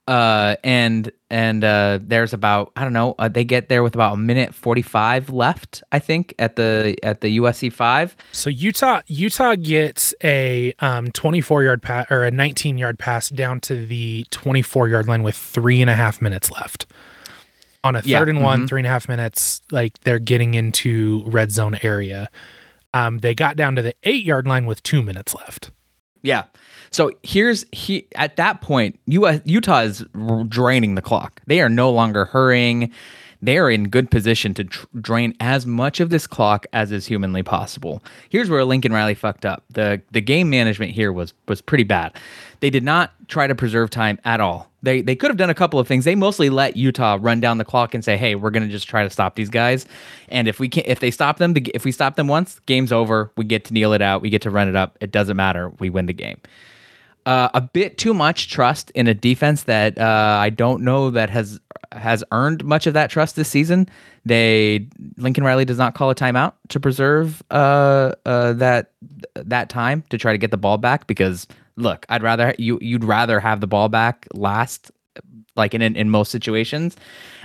uh 0.08 0.56
and 0.64 1.12
and 1.32 1.64
uh 1.64 1.98
there's 2.02 2.32
about 2.32 2.72
i 2.76 2.84
don't 2.84 2.94
know 2.94 3.16
uh, 3.18 3.28
they 3.28 3.44
get 3.44 3.70
there 3.70 3.82
with 3.82 3.96
about 3.96 4.14
a 4.14 4.18
minute 4.18 4.54
45 4.54 5.32
left 5.32 5.82
i 5.92 5.98
think 5.98 6.36
at 6.38 6.56
the 6.58 6.96
at 7.02 7.22
the 7.22 7.40
usc 7.40 7.74
5 7.74 8.16
So 8.32 8.52
Utah 8.52 9.02
Utah 9.08 9.56
gets 9.56 10.14
a 10.24 10.74
um, 10.80 11.12
24 11.12 11.64
yard 11.64 11.82
pass 11.82 12.06
or 12.12 12.24
a 12.24 12.30
19 12.30 12.78
yard 12.78 13.00
pass 13.00 13.30
down 13.30 13.60
to 13.62 13.86
the 13.86 14.28
24 14.30 14.90
yard 14.90 15.08
line 15.08 15.24
with 15.24 15.36
three 15.36 15.82
and 15.82 15.90
a 15.90 15.96
half 15.96 16.22
minutes 16.22 16.52
left. 16.52 16.86
On 17.86 17.96
a 17.96 18.02
third 18.02 18.08
Yeah, 18.10 18.22
and 18.24 18.42
one, 18.44 18.64
mhm. 18.64 18.68
three 18.68 18.82
and 18.82 18.88
a 18.88 18.90
half 18.90 19.08
minutes, 19.08 19.62
like 19.72 19.98
they're 20.02 20.20
getting 20.20 20.54
into 20.56 21.24
red 21.28 21.52
zone 21.54 21.78
area. 21.84 22.30
Um, 22.94 23.20
they 23.20 23.34
got 23.36 23.56
down 23.56 23.76
to 23.78 23.82
the 23.82 23.94
eight 24.04 24.26
yard 24.26 24.48
line 24.48 24.66
with 24.66 24.84
two 24.84 25.02
minutes 25.02 25.34
left. 25.36 25.72
yeah 26.24 26.44
so 26.92 27.12
here's 27.24 27.66
he 27.72 28.08
at 28.16 28.36
that 28.38 28.62
point 28.62 28.98
US, 29.08 29.42
utah 29.46 29.82
is 29.82 30.04
draining 30.48 30.96
the 30.96 31.02
clock 31.02 31.42
they 31.46 31.60
are 31.62 31.70
no 31.70 31.92
longer 31.92 32.26
hurrying 32.26 32.92
they 33.42 33.58
are 33.60 33.70
in 33.70 33.90
good 33.90 34.10
position 34.10 34.54
to 34.56 34.64
tr- 34.64 34.86
drain 35.02 35.36
as 35.40 35.66
much 35.68 36.00
of 36.00 36.10
this 36.10 36.26
clock 36.26 36.66
as 36.74 36.92
is 36.92 37.06
humanly 37.06 37.44
possible. 37.44 38.02
Here's 38.30 38.50
where 38.50 38.64
Lincoln 38.66 38.92
Riley 38.94 39.14
fucked 39.14 39.46
up. 39.46 39.64
the 39.70 40.02
The 40.14 40.22
game 40.22 40.50
management 40.50 40.94
here 40.94 41.12
was 41.14 41.34
was 41.48 41.62
pretty 41.62 41.84
bad. 41.84 42.16
They 42.62 42.72
did 42.72 42.84
not 42.84 43.12
try 43.28 43.46
to 43.46 43.54
preserve 43.54 43.90
time 43.92 44.18
at 44.24 44.40
all. 44.42 44.72
They 44.86 45.02
they 45.02 45.16
could 45.16 45.30
have 45.30 45.38
done 45.38 45.50
a 45.50 45.56
couple 45.56 45.80
of 45.80 45.88
things. 45.88 46.06
They 46.06 46.16
mostly 46.16 46.50
let 46.50 46.78
Utah 46.78 47.18
run 47.20 47.40
down 47.40 47.58
the 47.58 47.66
clock 47.66 47.94
and 47.94 48.04
say, 48.04 48.16
"Hey, 48.18 48.36
we're 48.36 48.52
gonna 48.52 48.68
just 48.68 48.88
try 48.88 49.04
to 49.04 49.10
stop 49.10 49.36
these 49.36 49.50
guys." 49.50 49.86
And 50.30 50.48
if 50.48 50.60
we 50.60 50.70
can, 50.70 50.84
if 50.86 51.00
they 51.00 51.12
stop 51.12 51.38
them, 51.38 51.54
if 51.74 51.84
we 51.84 51.92
stop 51.92 52.16
them 52.16 52.28
once, 52.28 52.60
game's 52.66 52.92
over. 52.92 53.32
We 53.36 53.46
get 53.46 53.66
to 53.66 53.74
kneel 53.74 53.94
it 53.94 54.02
out. 54.02 54.22
We 54.22 54.30
get 54.30 54.42
to 54.44 54.50
run 54.50 54.70
it 54.70 54.76
up. 54.76 54.98
It 55.02 55.12
doesn't 55.12 55.36
matter. 55.36 55.70
We 55.80 55.90
win 55.90 56.06
the 56.06 56.14
game 56.14 56.38
uh, 57.26 57.50
a 57.54 57.62
bit 57.62 57.98
too 57.98 58.14
much 58.14 58.50
trust 58.50 58.92
in 58.92 59.08
a 59.08 59.14
defense 59.14 59.64
that 59.64 59.98
uh, 59.98 60.38
I 60.40 60.50
don't 60.50 60.84
know 60.84 61.10
that 61.12 61.30
has 61.30 61.60
has 61.92 62.24
earned 62.32 62.64
much 62.64 62.88
of 62.88 62.94
that 62.94 63.10
trust 63.10 63.36
this 63.36 63.50
season. 63.50 63.90
They 64.26 64.88
Lincoln 65.18 65.44
Riley 65.44 65.66
does 65.66 65.78
not 65.78 65.96
call 65.96 66.10
a 66.10 66.16
timeout 66.16 66.54
to 66.70 66.80
preserve 66.80 67.42
uh, 67.52 68.14
uh, 68.26 68.54
that 68.54 68.92
that 69.36 69.70
time 69.70 70.04
to 70.10 70.18
try 70.18 70.32
to 70.32 70.38
get 70.38 70.52
the 70.52 70.58
ball 70.58 70.78
back 70.78 71.08
because 71.08 71.48
look, 71.78 72.06
I'd 72.10 72.24
rather 72.24 72.56
you 72.58 72.80
you'd 72.82 73.04
rather 73.04 73.40
have 73.40 73.62
the 73.62 73.68
ball 73.68 73.90
back 73.90 74.28
last 74.34 74.92
like 75.56 75.74
in, 75.74 75.82
in 75.82 75.96
in 75.96 76.10
most 76.10 76.32
situations. 76.32 76.96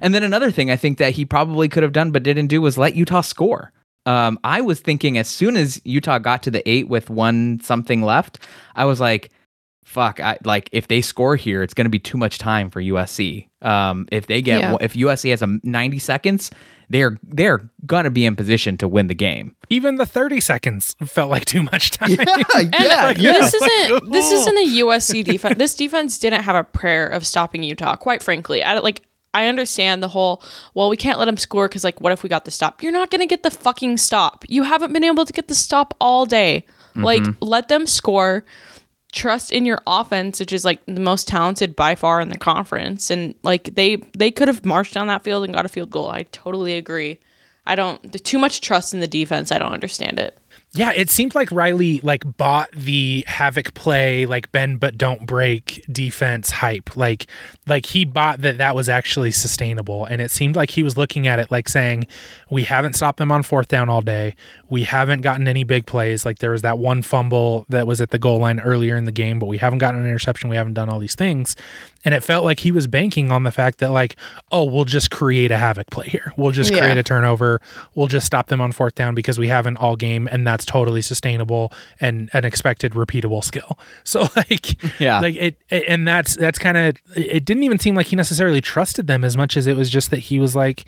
And 0.03 0.15
then 0.15 0.23
another 0.23 0.51
thing 0.51 0.71
I 0.71 0.77
think 0.77 0.99
that 0.99 1.13
he 1.13 1.25
probably 1.25 1.69
could 1.69 1.83
have 1.83 1.93
done 1.93 2.11
but 2.11 2.23
didn't 2.23 2.49
do 2.49 2.61
was 2.61 2.77
let 2.79 2.95
Utah 2.97 3.21
score. 3.21 3.73
Um, 4.07 4.39
I 4.45 4.61
was 4.63 4.81
thinking 4.81 5.19
as 5.19 5.29
soon 5.29 5.57
as 5.57 5.81
Utah 5.85 6.19
got 6.19 6.43
to 6.45 6.51
the 6.51 6.69
eight 6.69 6.89
with 6.89 7.11
one 7.11 7.61
something 7.63 8.03
left, 8.03 8.39
I 8.75 8.87
was 8.87 8.99
like, 8.99 9.31
fuck, 9.85 10.19
I, 10.21 10.39
like 10.45 10.71
if 10.73 10.89
they 10.89 11.03
score 11.03 11.37
here, 11.37 11.63
it's 11.63 11.75
going 11.75 11.85
to 11.85 11.91
be 11.91 11.99
too 11.99 12.17
much 12.17 12.39
time 12.39 12.71
for 12.71 12.81
USC. 12.81 13.47
Um, 13.61 14.09
if 14.11 14.27
they 14.27 14.41
get 14.41 14.61
Yeah. 14.61 14.77
if 14.81 14.95
USC 14.95 15.31
has 15.31 15.43
a 15.43 15.59
90 15.63 15.99
seconds, 15.99 16.51
they're 16.91 17.19
they're 17.23 17.71
going 17.87 18.05
to 18.05 18.11
be 18.11 18.27
in 18.27 18.37
position 18.37 18.77
to 18.79 18.89
win 18.89 19.07
the 19.07 19.15
game. 19.15 19.57
Even 19.71 19.95
the 19.95 20.05
30 20.05 20.41
seconds 20.41 20.97
felt 21.07 21.31
like 21.31 21.45
too 21.45 21.63
much 21.63 21.91
time. 21.99 22.11
And 22.55 22.75
yeah, 22.75 23.13
this 23.13 23.55
isn't 23.55 24.11
this 24.13 24.31
isn't 24.31 24.59
a 24.59 24.67
USC 24.83 25.25
defense. 25.25 25.57
This 25.57 25.75
defense 25.75 26.19
didn't 26.19 26.43
have 26.43 26.57
a 26.57 26.65
prayer 26.65 27.07
of 27.07 27.27
stopping 27.27 27.63
Utah. 27.63 27.97
Quite 27.97 28.23
frankly, 28.23 28.63
I 28.63 28.79
like 28.79 29.03
I 29.33 29.47
understand 29.47 30.03
the 30.03 30.09
whole. 30.09 30.43
Well, 30.75 30.91
we 30.91 30.97
can't 30.97 31.19
let 31.19 31.27
them 31.27 31.37
score 31.37 31.69
because 31.69 31.85
like, 31.85 32.01
what 32.01 32.13
if 32.13 32.23
we 32.23 32.29
got 32.29 32.45
the 32.45 32.51
stop? 32.51 32.83
You're 32.83 32.93
not 32.93 33.11
gonna 33.11 33.27
get 33.27 33.45
the 33.45 33.51
fucking 33.51 33.97
stop. 33.97 34.45
You 34.49 34.65
haven't 34.65 34.93
been 34.93 35.05
able 35.05 35.25
to 35.25 35.33
get 35.33 35.49
the 35.49 35.55
stop 35.55 35.95
all 36.01 36.27
day. 36.27 36.67
Like, 36.97 37.23
mm-hmm. 37.23 37.45
let 37.45 37.69
them 37.69 37.87
score. 37.87 38.45
Trust 39.11 39.53
in 39.53 39.65
your 39.67 39.83
offense, 39.87 40.41
which 40.41 40.53
is 40.53 40.65
like 40.65 40.85
the 40.87 41.01
most 41.01 41.29
talented 41.29 41.77
by 41.77 41.95
far 41.95 42.21
in 42.21 42.29
the 42.29 42.39
conference. 42.39 43.11
And 43.11 43.35
like 43.43 43.75
they 43.75 43.97
they 44.17 44.31
could 44.31 44.49
have 44.49 44.65
marched 44.65 44.95
down 44.95 45.07
that 45.09 45.25
field 45.25 45.45
and 45.45 45.55
got 45.55 45.65
a 45.65 45.69
field 45.69 45.91
goal. 45.91 46.11
I 46.11 46.25
totally 46.33 46.75
agree. 46.75 47.19
I 47.67 47.77
don't 47.77 48.25
too 48.25 48.39
much 48.39 48.61
trust 48.61 48.95
in 48.95 49.01
the 49.01 49.09
defense. 49.09 49.53
I 49.53 49.59
don't 49.59 49.73
understand 49.73 50.19
it. 50.19 50.39
Yeah, 50.73 50.93
it 50.93 51.11
seemed 51.11 51.35
like 51.35 51.51
Riley 51.51 51.99
like 52.05 52.23
bought 52.37 52.71
the 52.71 53.25
havoc 53.27 53.75
play, 53.75 54.25
like 54.27 54.53
bend 54.53 54.79
but 54.79 54.97
don't 54.97 55.27
break 55.27 55.85
defense 55.91 56.51
hype. 56.51 56.97
Like 56.97 57.27
like 57.67 57.87
he 57.87 58.05
bought 58.05 58.43
that 58.43 58.59
that 58.59 58.77
was 58.77 58.89
actually 58.89 59.33
sustainable 59.33 60.05
and 60.05 60.23
it 60.23 60.31
seemed 60.31 60.55
like 60.55 60.71
he 60.71 60.85
was 60.85 60.97
looking 60.97 61.27
at 61.27 61.41
it 61.41 61.51
like 61.51 61.69
saying 61.69 62.07
we 62.51 62.63
haven't 62.63 62.95
stopped 62.95 63.19
them 63.19 63.33
on 63.33 63.43
fourth 63.43 63.67
down 63.67 63.89
all 63.89 64.01
day. 64.01 64.37
We 64.71 64.85
haven't 64.85 65.21
gotten 65.23 65.47
any 65.49 65.65
big 65.65 65.85
plays. 65.85 66.25
Like 66.25 66.39
there 66.39 66.53
was 66.53 66.63
that 66.63 66.79
one 66.79 67.03
fumble 67.03 67.67
that 67.69 67.87
was 67.87 68.01
at 68.01 68.11
the 68.11 68.19
goal 68.19 68.39
line 68.39 68.61
earlier 68.61 68.97
in 68.97 69.05
the 69.05 69.13
game, 69.13 69.39
but 69.39 69.47
we 69.47 69.59
haven't 69.59 69.79
gotten 69.81 70.01
an 70.01 70.07
interception. 70.07 70.49
We 70.49 70.57
haven't 70.57 70.75
done 70.75 70.89
all 70.89 70.99
these 71.01 71.15
things. 71.17 71.57
And 72.03 72.15
it 72.15 72.23
felt 72.25 72.45
like 72.47 72.61
he 72.61 72.73
was 72.73 72.87
banking 72.87 73.31
on 73.31 73.43
the 73.43 73.51
fact 73.51 73.79
that 73.81 73.91
like, 73.91 74.17
oh, 74.53 74.65
we'll 74.65 74.87
just 74.87 75.11
create 75.11 75.51
a 75.51 75.59
havoc 75.59 75.91
play 75.91 76.07
here. 76.07 76.33
We'll 76.39 76.53
just 76.53 76.71
Yeah. 76.71 76.79
create 76.79 76.97
a 76.97 77.03
turnover. 77.03 77.61
We'll 77.95 78.07
just 78.07 78.25
stop 78.27 78.47
them 78.47 78.61
on 78.63 78.73
fourth 78.73 78.95
down 78.95 79.15
because 79.15 79.39
we 79.39 79.49
have 79.49 79.67
an 79.67 79.77
all 79.77 79.97
game 79.97 80.27
and 80.33 80.47
that's 80.47 80.65
totally 80.65 81.03
sustainable 81.03 81.73
and 82.01 82.31
an 82.33 82.45
expected 82.47 82.93
repeatable 82.93 83.45
skill. 83.45 83.79
So 84.05 84.29
like 84.37 84.83
Yeah. 85.01 85.21
like 85.21 85.35
it, 85.37 85.57
it- 85.69 85.85
and 85.89 86.09
that's 86.09 86.37
that's 86.37 86.59
kind 86.59 86.77
of 86.79 86.97
it 87.17 87.45
didn't 87.45 87.65
even 87.65 87.79
seem 87.79 87.95
like 87.97 88.07
he 88.07 88.17
necessarily 88.17 88.61
trusted 88.63 89.07
them 89.09 89.25
as 89.25 89.37
much 89.37 89.57
as 89.57 89.67
it 89.67 89.77
was 89.77 89.91
just 89.91 90.11
that 90.11 90.21
he 90.21 90.39
was 90.41 90.57
like 90.57 90.85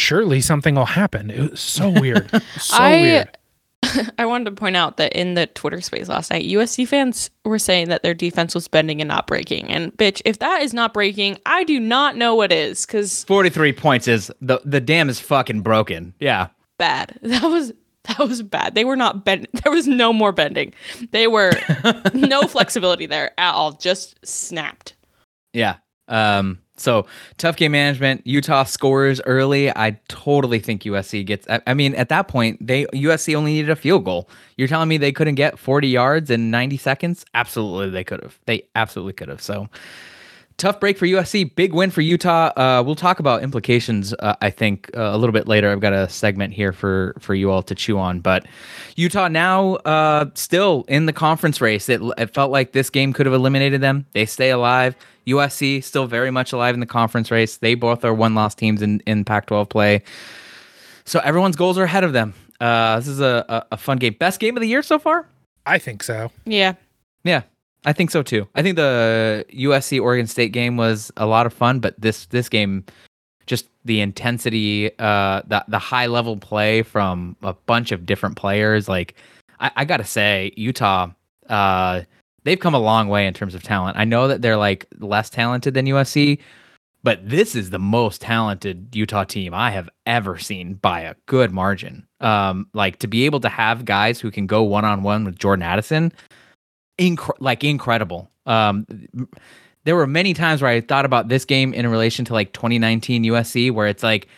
surely 0.00 0.40
something 0.40 0.74
will 0.74 0.86
happen 0.86 1.30
it 1.30 1.50
was 1.50 1.60
so 1.60 1.88
weird 2.00 2.30
so 2.58 2.76
I 2.76 3.00
weird 3.00 3.36
I 4.18 4.26
wanted 4.26 4.44
to 4.44 4.50
point 4.52 4.76
out 4.76 4.98
that 4.98 5.14
in 5.14 5.34
the 5.34 5.46
Twitter 5.46 5.80
space 5.80 6.08
last 6.08 6.30
night, 6.30 6.44
USC 6.44 6.86
fans 6.86 7.30
were 7.46 7.58
saying 7.58 7.88
that 7.88 8.02
their 8.02 8.12
defense 8.12 8.54
was 8.54 8.68
bending 8.68 9.00
and 9.00 9.08
not 9.08 9.26
breaking. 9.26 9.68
And 9.70 9.96
bitch, 9.96 10.20
if 10.26 10.38
that 10.40 10.60
is 10.60 10.74
not 10.74 10.92
breaking, 10.92 11.38
I 11.46 11.64
do 11.64 11.80
not 11.80 12.14
know 12.14 12.34
what 12.34 12.52
is 12.52 12.84
because 12.84 13.24
43 13.24 13.72
points 13.72 14.06
is 14.06 14.30
the 14.42 14.60
the 14.66 14.80
dam 14.82 15.08
is 15.08 15.18
fucking 15.18 15.62
broken. 15.62 16.14
Yeah. 16.20 16.48
bad. 16.78 17.18
That 17.22 17.42
was 17.44 17.72
that 18.04 18.18
was 18.18 18.42
bad. 18.42 18.74
They 18.74 18.84
were 18.84 18.96
not 18.96 19.24
bent. 19.24 19.48
There 19.62 19.72
was 19.72 19.86
no 19.88 20.12
more 20.12 20.32
bending. 20.32 20.74
They 21.10 21.26
were 21.26 21.52
no 22.12 22.42
flexibility 22.42 23.06
there 23.06 23.32
at 23.38 23.52
all. 23.52 23.72
Just 23.72 24.18
snapped. 24.26 24.94
Yeah. 25.54 25.76
Um 26.06 26.58
so 26.80 27.06
tough 27.38 27.56
game 27.56 27.72
management. 27.72 28.26
Utah 28.26 28.64
scores 28.64 29.20
early. 29.26 29.70
I 29.70 29.98
totally 30.08 30.58
think 30.58 30.82
USC 30.82 31.24
gets 31.24 31.48
I, 31.48 31.60
I 31.66 31.74
mean 31.74 31.94
at 31.94 32.08
that 32.08 32.28
point 32.28 32.64
they 32.66 32.86
USC 32.86 33.34
only 33.34 33.54
needed 33.54 33.70
a 33.70 33.76
field 33.76 34.04
goal. 34.04 34.28
You're 34.56 34.68
telling 34.68 34.88
me 34.88 34.98
they 34.98 35.12
couldn't 35.12 35.36
get 35.36 35.58
40 35.58 35.88
yards 35.88 36.30
in 36.30 36.50
90 36.50 36.76
seconds? 36.76 37.24
Absolutely 37.34 37.90
they 37.90 38.04
could 38.04 38.22
have. 38.22 38.38
They 38.46 38.64
absolutely 38.74 39.12
could 39.14 39.28
have. 39.28 39.42
So 39.42 39.68
tough 40.60 40.78
break 40.78 40.98
for 40.98 41.06
USC, 41.06 41.54
big 41.56 41.72
win 41.72 41.90
for 41.90 42.02
Utah. 42.02 42.52
Uh, 42.54 42.82
we'll 42.84 42.94
talk 42.94 43.18
about 43.18 43.42
implications. 43.42 44.12
Uh, 44.12 44.36
I 44.42 44.50
think 44.50 44.90
uh, 44.94 45.10
a 45.12 45.16
little 45.16 45.32
bit 45.32 45.48
later. 45.48 45.72
I've 45.72 45.80
got 45.80 45.94
a 45.94 46.08
segment 46.08 46.52
here 46.52 46.72
for 46.72 47.16
for 47.18 47.34
you 47.34 47.50
all 47.50 47.62
to 47.62 47.74
chew 47.74 47.98
on. 47.98 48.20
But 48.20 48.46
Utah 48.96 49.28
now 49.28 49.76
uh, 49.76 50.26
still 50.34 50.84
in 50.86 51.06
the 51.06 51.12
conference 51.12 51.60
race. 51.60 51.88
It, 51.88 52.02
it 52.18 52.34
felt 52.34 52.52
like 52.52 52.72
this 52.72 52.90
game 52.90 53.12
could 53.12 53.26
have 53.26 53.34
eliminated 53.34 53.80
them. 53.80 54.06
They 54.12 54.26
stay 54.26 54.50
alive. 54.50 54.94
USC 55.26 55.82
still 55.82 56.06
very 56.06 56.30
much 56.30 56.52
alive 56.52 56.74
in 56.74 56.80
the 56.80 56.86
conference 56.86 57.30
race. 57.30 57.56
They 57.56 57.74
both 57.74 58.04
are 58.04 58.14
one 58.14 58.34
loss 58.34 58.54
teams 58.54 58.82
in 58.82 59.00
in 59.06 59.24
Pac-12 59.24 59.68
play. 59.70 60.02
So 61.04 61.20
everyone's 61.20 61.56
goals 61.56 61.78
are 61.78 61.84
ahead 61.84 62.04
of 62.04 62.12
them. 62.12 62.34
Uh, 62.60 62.96
this 62.96 63.08
is 63.08 63.20
a, 63.20 63.44
a, 63.48 63.66
a 63.72 63.76
fun 63.78 63.96
game. 63.96 64.14
Best 64.18 64.38
game 64.38 64.56
of 64.56 64.60
the 64.60 64.68
year 64.68 64.82
so 64.82 64.98
far. 64.98 65.26
i 65.64 65.78
think 65.78 66.02
so 66.02 66.30
Yeah. 66.44 66.74
Yeah, 67.24 67.42
I 67.84 67.92
think 67.92 68.10
so 68.10 68.22
too. 68.22 68.46
I 68.54 68.62
think 68.62 68.76
the 68.76 69.46
USC 69.52 70.00
Oregon 70.00 70.26
State 70.26 70.52
game 70.52 70.76
was 70.76 71.10
a 71.16 71.26
lot 71.26 71.46
of 71.46 71.52
fun, 71.52 71.80
but 71.80 71.98
this 71.98 72.26
this 72.26 72.48
game, 72.48 72.84
just 73.46 73.68
the 73.84 74.00
intensity, 74.00 74.90
uh, 74.98 75.42
the 75.46 75.64
the 75.68 75.78
high 75.78 76.06
level 76.06 76.36
play 76.36 76.82
from 76.82 77.36
a 77.42 77.54
bunch 77.54 77.92
of 77.92 78.04
different 78.04 78.36
players. 78.36 78.88
Like, 78.88 79.14
I, 79.60 79.70
I 79.76 79.84
gotta 79.84 80.04
say, 80.04 80.52
Utah, 80.56 81.08
uh, 81.48 82.02
they've 82.44 82.60
come 82.60 82.74
a 82.74 82.78
long 82.78 83.08
way 83.08 83.26
in 83.26 83.34
terms 83.34 83.54
of 83.54 83.62
talent. 83.62 83.96
I 83.96 84.04
know 84.04 84.28
that 84.28 84.42
they're 84.42 84.56
like 84.56 84.86
less 84.98 85.30
talented 85.30 85.72
than 85.72 85.86
USC, 85.86 86.38
but 87.02 87.26
this 87.26 87.54
is 87.54 87.70
the 87.70 87.78
most 87.78 88.20
talented 88.20 88.94
Utah 88.94 89.24
team 89.24 89.54
I 89.54 89.70
have 89.70 89.88
ever 90.04 90.36
seen 90.38 90.74
by 90.74 91.00
a 91.00 91.14
good 91.26 91.50
margin. 91.50 92.06
Um, 92.20 92.68
like 92.74 92.98
to 92.98 93.06
be 93.06 93.24
able 93.24 93.40
to 93.40 93.48
have 93.48 93.86
guys 93.86 94.20
who 94.20 94.30
can 94.30 94.46
go 94.46 94.62
one 94.62 94.84
on 94.84 95.02
one 95.02 95.24
with 95.24 95.38
Jordan 95.38 95.62
Addison, 95.62 96.12
inc- 97.00 97.36
like 97.40 97.64
incredible. 97.64 98.30
Um, 98.46 98.86
there 99.84 99.96
were 99.96 100.06
many 100.06 100.34
times 100.34 100.62
where 100.62 100.70
I 100.70 100.80
thought 100.80 101.04
about 101.04 101.28
this 101.28 101.44
game 101.44 101.72
in 101.72 101.88
relation 101.88 102.24
to 102.26 102.32
like 102.32 102.52
2019 102.52 103.24
USC, 103.24 103.72
where 103.72 103.86
it's 103.86 104.02
like, 104.02 104.28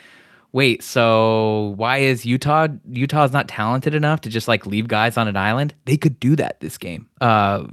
wait, 0.53 0.83
so 0.83 1.75
why 1.77 1.99
is 1.99 2.25
Utah 2.25 2.69
Utah's 2.89 3.33
not 3.33 3.49
talented 3.49 3.95
enough 3.95 4.21
to 4.23 4.31
just 4.31 4.49
like 4.49 4.67
leave 4.67 4.89
guys 4.89 5.17
on 5.17 5.29
an 5.29 5.37
island? 5.37 5.75
They 5.85 5.97
could 5.97 6.21
do 6.21 6.37
that 6.37 6.61
this 6.61 6.79
game. 6.79 7.09
Uh, 7.21 7.67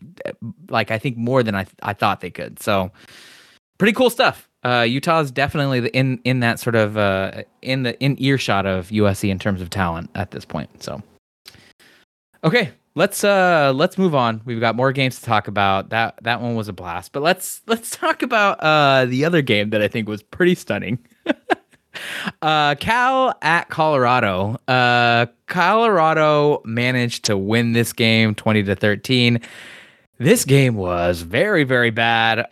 like 0.70 0.92
I 0.92 0.98
think 0.98 1.18
more 1.18 1.44
than 1.44 1.56
I 1.56 1.66
I 1.84 1.94
thought 1.94 2.22
they 2.22 2.32
could. 2.32 2.60
So 2.62 2.92
pretty 3.78 3.94
cool 3.94 4.10
stuff. 4.10 4.48
Uh, 4.64 4.86
Utah's 4.88 5.32
definitely 5.32 5.88
in 5.90 6.20
in 6.26 6.42
that 6.42 6.60
sort 6.60 6.76
of 6.76 6.98
uh, 6.98 7.44
in 7.62 7.84
the 7.84 7.98
in 8.00 8.16
earshot 8.20 8.66
of 8.66 8.90
USC 8.90 9.30
in 9.30 9.40
terms 9.40 9.62
of 9.62 9.70
talent 9.70 10.10
at 10.16 10.32
this 10.32 10.44
point. 10.44 10.84
So 10.84 11.02
okay, 12.44 12.72
let's 13.00 13.24
uh 13.24 13.72
let's 13.74 13.98
move 13.98 14.14
on. 14.14 14.42
We've 14.44 14.60
got 14.60 14.76
more 14.76 14.92
games 14.92 15.20
to 15.20 15.26
talk 15.26 15.48
about. 15.48 15.90
That 15.90 16.20
that 16.22 16.42
one 16.42 16.56
was 16.56 16.68
a 16.68 16.74
blast. 16.74 17.14
But 17.14 17.24
let's 17.24 17.62
let's 17.68 17.90
talk 17.92 18.22
about 18.22 18.62
uh 18.62 19.06
the 19.06 19.26
other 19.26 19.42
game 19.42 19.72
that 19.72 19.82
I 19.82 19.88
think 19.88 20.08
was 20.08 20.22
pretty 20.22 20.54
stunning. 20.54 21.00
uh 22.42 22.76
Cal 22.76 23.34
at 23.42 23.70
Colorado. 23.70 24.58
Uh 24.68 25.28
Colorado 25.48 26.62
managed 26.66 27.26
to 27.26 27.38
win 27.38 27.72
this 27.72 27.94
game 27.94 28.36
20 28.36 28.64
to 28.64 28.76
13. 28.76 29.40
This 30.18 30.44
game 30.44 30.76
was 30.76 31.22
very 31.22 31.64
very 31.64 31.92
bad. 31.92 32.40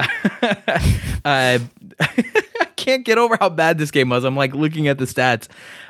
uh 1.26 1.60
I 2.00 2.66
can't 2.78 3.04
get 3.04 3.18
over 3.18 3.38
how 3.38 3.50
bad 3.50 3.80
this 3.80 3.92
game 3.92 4.10
was. 4.10 4.24
I'm 4.24 4.38
like 4.38 4.56
looking 4.56 4.88
at 4.88 4.98
the 4.98 5.06
stats. 5.06 5.50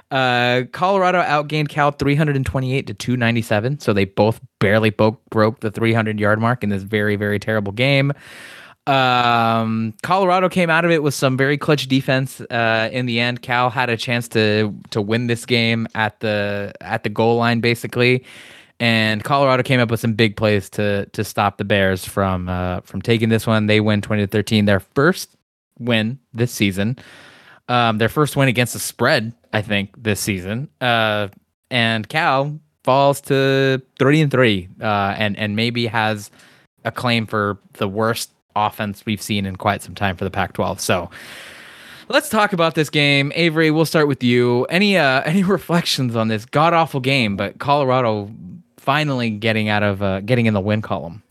Uh, 0.10 0.64
Colorado 0.72 1.22
outgained 1.22 1.68
Cal 1.68 1.92
328 1.92 2.88
to 2.88 2.94
297, 2.94 3.80
so 3.80 3.92
they 3.92 4.06
both 4.06 4.40
barely 4.60 4.90
broke 4.90 5.22
broke 5.30 5.60
the 5.60 5.70
300 5.70 6.20
yard 6.20 6.40
mark 6.40 6.64
in 6.64 6.70
this 6.70 6.84
very 6.84 7.16
very 7.16 7.40
terrible 7.40 7.74
game. 7.74 8.14
Um, 8.88 9.94
Colorado 10.04 10.48
came 10.48 10.70
out 10.70 10.86
of 10.86 10.92
it 10.92 11.04
with 11.04 11.14
some 11.14 11.36
very 11.36 11.58
clutch 11.58 11.88
defense. 11.88 12.40
Uh, 12.40 12.90
in 12.94 13.06
the 13.06 13.20
end, 13.20 13.42
Cal 13.42 13.70
had 13.70 13.90
a 13.90 13.98
chance 13.98 14.30
to 14.30 14.74
to 14.92 15.02
win 15.02 15.28
this 15.28 15.46
game 15.46 15.88
at 15.94 16.22
the 16.22 16.72
at 16.80 17.04
the 17.04 17.10
goal 17.10 17.36
line, 17.36 17.60
basically, 17.60 18.24
and 18.80 19.26
Colorado 19.26 19.62
came 19.62 19.82
up 19.82 19.92
with 19.92 20.00
some 20.00 20.14
big 20.14 20.38
plays 20.38 20.70
to 20.72 21.06
to 21.08 21.26
stop 21.26 21.58
the 21.58 21.66
Bears 21.66 22.06
from 22.06 22.48
uh, 22.48 22.80
from 22.82 23.02
taking 23.02 23.28
this 23.28 23.46
one. 23.46 23.68
They 23.68 23.82
win 23.82 24.02
20 24.02 24.24
to 24.24 24.28
13, 24.28 24.64
their 24.64 24.80
first 24.80 25.36
win 25.80 26.20
this 26.34 26.54
season. 26.54 26.98
Um, 27.70 27.98
their 27.98 28.10
first 28.10 28.36
win 28.36 28.48
against 28.48 28.74
the 28.74 28.80
spread, 28.80 29.34
I 29.52 29.62
think, 29.62 29.92
this 30.02 30.20
season. 30.20 30.70
Uh, 30.80 31.28
and 31.70 32.08
Cal 32.08 32.60
falls 32.84 33.20
to 33.22 33.82
three 34.00 34.22
and 34.22 34.32
three, 34.32 34.70
uh, 34.82 35.16
and 35.18 35.38
and 35.38 35.56
maybe 35.56 35.88
has 35.88 36.32
a 36.86 36.92
claim 36.92 37.26
for 37.26 37.60
the 37.74 37.88
worst 37.88 38.32
offense 38.56 39.06
we've 39.06 39.22
seen 39.22 39.46
in 39.46 39.56
quite 39.56 39.82
some 39.82 39.94
time 39.94 40.16
for 40.16 40.24
the 40.24 40.32
Pac-12. 40.32 40.80
So 40.80 41.10
let's 42.10 42.30
talk 42.30 42.54
about 42.54 42.76
this 42.76 42.90
game. 42.90 43.32
Avery, 43.36 43.72
we'll 43.72 43.86
start 43.86 44.08
with 44.08 44.24
you. 44.24 44.66
Any 44.66 44.98
uh, 44.98 45.22
any 45.26 45.44
reflections 45.44 46.16
on 46.16 46.28
this 46.28 46.46
god 46.46 46.74
awful 46.74 47.00
game? 47.00 47.36
But 47.36 47.60
Colorado 47.60 48.32
finally 48.78 49.30
getting 49.30 49.70
out 49.70 49.84
of 49.84 50.02
uh, 50.02 50.22
getting 50.22 50.46
in 50.46 50.54
the 50.54 50.62
win 50.62 50.82
column. 50.82 51.22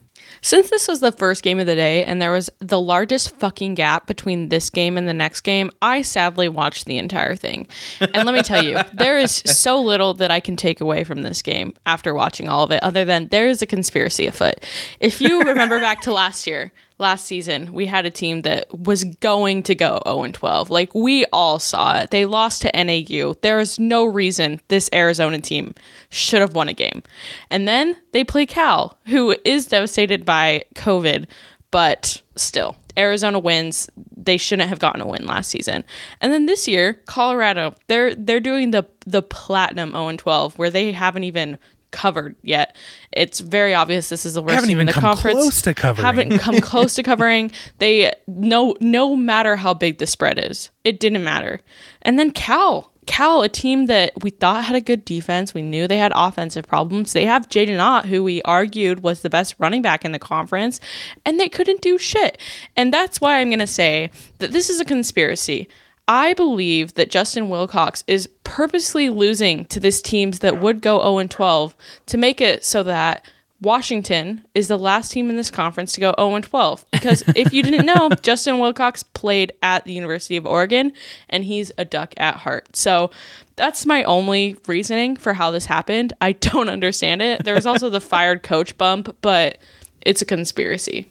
Since 0.46 0.70
this 0.70 0.87
was 0.87 1.00
the 1.00 1.11
first 1.11 1.42
game 1.42 1.59
of 1.59 1.66
the 1.66 1.74
day 1.74 2.04
and 2.04 2.22
there 2.22 2.30
was 2.30 2.48
the 2.61 2.80
largest 2.80 3.37
fucking 3.40 3.74
gap 3.74 4.06
between 4.06 4.48
this 4.48 4.70
game 4.70 4.96
and 4.96 5.09
the 5.09 5.12
next 5.12 5.40
game, 5.40 5.72
I 5.82 6.02
sadly 6.02 6.48
watched 6.48 6.85
the 6.85 6.98
entire 6.98 7.35
thing. 7.35 7.66
And 7.98 8.24
let 8.24 8.32
me 8.32 8.44
tell 8.44 8.64
you, 8.64 8.78
there 8.94 9.18
is 9.18 9.42
so 9.44 9.82
little 9.82 10.14
that 10.14 10.30
I 10.30 10.38
can 10.38 10.54
take 10.54 10.80
away 10.80 11.02
from 11.02 11.22
this 11.22 11.42
game 11.42 11.75
after 11.85 12.14
watching 12.14 12.48
all 12.48 12.62
of 12.62 12.71
it, 12.71 12.81
other 12.85 13.04
than 13.04 13.27
there 13.27 13.48
is 13.48 13.60
a 13.60 13.66
conspiracy 13.66 14.29
afoot. 14.29 14.64
If 15.00 15.21
you 15.21 15.42
remember 15.42 15.81
back 15.81 16.02
to 16.02 16.12
last 16.12 16.46
year, 16.46 16.71
last 16.99 17.27
season, 17.27 17.73
we 17.73 17.87
had 17.87 18.07
a 18.07 18.11
team 18.11 18.42
that 18.42 18.67
was 18.79 19.05
going 19.05 19.63
to 19.65 19.75
go 19.75 20.01
0 20.07 20.31
12. 20.33 20.71
Like 20.71 20.94
we 20.94 21.25
all 21.33 21.59
saw 21.59 21.99
it. 21.99 22.11
They 22.11 22.27
lost 22.27 22.63
to 22.63 22.71
NAU. 22.75 23.35
There 23.42 23.61
is 23.61 23.79
no 23.79 24.05
reason 24.05 24.61
this 24.69 24.88
Arizona 24.92 25.40
team 25.40 25.75
should 26.11 26.40
have 26.40 26.55
won 26.55 26.69
a 26.69 26.73
game. 26.73 27.03
And 27.51 27.69
then 27.69 27.97
they 28.13 28.25
play 28.25 28.47
Cal, 28.47 28.99
who 29.07 29.37
is 29.44 29.67
devastated 29.67 30.25
by 30.25 30.65
COVID, 30.75 31.27
but 31.71 32.23
still, 32.37 32.77
Arizona 32.97 33.38
wins. 33.38 33.90
They 34.17 34.38
shouldn't 34.38 34.69
have 34.69 34.79
gotten 34.79 35.03
a 35.03 35.07
win 35.07 35.27
last 35.27 35.51
season. 35.51 35.85
And 36.21 36.33
then 36.33 36.47
this 36.47 36.67
year, 36.67 36.94
Colorado, 37.07 37.75
they're 37.88 38.15
they're 38.15 38.40
doing 38.40 38.71
the 38.71 38.85
the 39.07 39.23
platinum 39.23 39.90
0 39.90 40.17
12 40.17 40.59
where 40.59 40.71
they 40.71 40.92
haven't 40.92 41.25
even 41.25 41.59
covered 41.90 42.37
yet. 42.42 42.76
It's 43.12 43.40
very 43.40 43.74
obvious 43.74 44.08
this 44.08 44.26
is 44.26 44.34
the 44.34 44.42
worst 44.42 44.54
haven't 44.54 44.68
team 44.68 44.78
even 44.78 44.82
in 44.82 44.87
the 44.87 44.92
come 44.92 45.02
conference. 45.02 45.38
close 45.38 45.62
to 45.62 45.74
covering. 45.74 46.04
Haven't 46.04 46.38
come 46.38 46.60
close 46.60 46.94
to 46.94 47.02
covering. 47.02 47.50
They 47.78 48.12
no 48.26 48.74
no 48.80 49.16
matter 49.16 49.56
how 49.56 49.74
big 49.74 49.98
the 49.98 50.06
spread 50.06 50.38
is, 50.38 50.70
it 50.84 51.00
didn't 51.00 51.24
matter. 51.24 51.60
And 52.02 52.18
then 52.18 52.30
Cal, 52.30 52.92
Cal, 53.06 53.42
a 53.42 53.48
team 53.48 53.87
that 53.87 54.12
we 54.22 54.30
thought 54.30 54.64
had 54.64 54.76
a 54.76 54.80
good 54.80 55.04
defense, 55.04 55.54
we 55.54 55.62
knew 55.62 55.87
they 55.87 55.98
had 55.98 56.12
offensive 56.14 56.66
problems. 56.66 57.12
They 57.12 57.24
have 57.24 57.48
Jaydn 57.48 57.80
Ott, 57.80 58.06
who 58.06 58.24
we 58.24 58.42
argued 58.42 59.02
was 59.02 59.22
the 59.22 59.30
best 59.30 59.54
running 59.58 59.82
back 59.82 60.04
in 60.04 60.12
the 60.12 60.18
conference, 60.18 60.80
and 61.24 61.38
they 61.38 61.48
couldn't 61.48 61.82
do 61.82 61.98
shit. 61.98 62.38
And 62.76 62.92
that's 62.92 63.20
why 63.20 63.38
I'm 63.38 63.50
gonna 63.50 63.66
say 63.66 64.10
that 64.38 64.52
this 64.52 64.70
is 64.70 64.80
a 64.80 64.84
conspiracy. 64.84 65.68
I 66.09 66.35
believe 66.35 66.94
that 66.94 67.11
Justin 67.11 67.48
Wilcox 67.48 68.04
is 68.07 68.29
purposely 68.44 69.11
losing 69.11 69.65
to 69.67 69.81
this 69.81 70.00
teams 70.00 70.38
that 70.38 70.61
would 70.61 70.81
go 70.81 71.00
0 71.00 71.27
12 71.27 71.75
to 72.07 72.17
make 72.17 72.40
it 72.40 72.65
so 72.65 72.83
that 72.85 73.25
Washington 73.61 74.44
is 74.54 74.69
the 74.69 74.79
last 74.79 75.11
team 75.11 75.31
in 75.31 75.37
this 75.37 75.50
conference 75.50 75.92
to 75.92 76.00
go 76.00 76.15
0 76.19 76.40
12. 76.40 76.85
Because 76.92 77.25
if 77.35 77.52
you 77.52 77.63
didn't 77.63 77.87
know, 77.87 78.11
Justin 78.23 78.59
Wilcox 78.59 79.02
played 79.02 79.52
at 79.63 79.85
the 79.85 79.92
University 79.92 80.37
of 80.37 80.46
Oregon 80.46 80.92
and 81.29 81.44
he's 81.44 81.73
a 81.79 81.85
duck 81.85 82.15
at 82.19 82.37
heart. 82.37 82.77
So 82.77 83.11
that's 83.57 83.87
my 83.87 84.04
only 84.04 84.57
reasoning 84.69 85.17
for 85.17 85.33
how 85.33 85.50
this 85.50 85.67
happened. 85.67 86.13
I 86.21 86.33
don't 86.33 86.69
understand 86.69 87.23
it. 87.23 87.44
There 87.44 87.54
was 87.54 87.67
also 87.67 87.90
the 87.90 88.00
fired 88.00 88.42
coach 88.42 88.77
bump, 88.79 89.17
but 89.23 89.59
it's 90.02 90.23
a 90.23 90.27
conspiracy. 90.27 91.11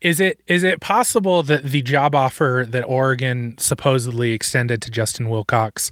Is 0.00 0.20
it 0.20 0.40
is 0.46 0.62
it 0.62 0.80
possible 0.80 1.42
that 1.44 1.64
the 1.64 1.82
job 1.82 2.14
offer 2.14 2.64
that 2.68 2.82
Oregon 2.84 3.56
supposedly 3.58 4.32
extended 4.32 4.80
to 4.82 4.90
Justin 4.90 5.28
Wilcox, 5.28 5.90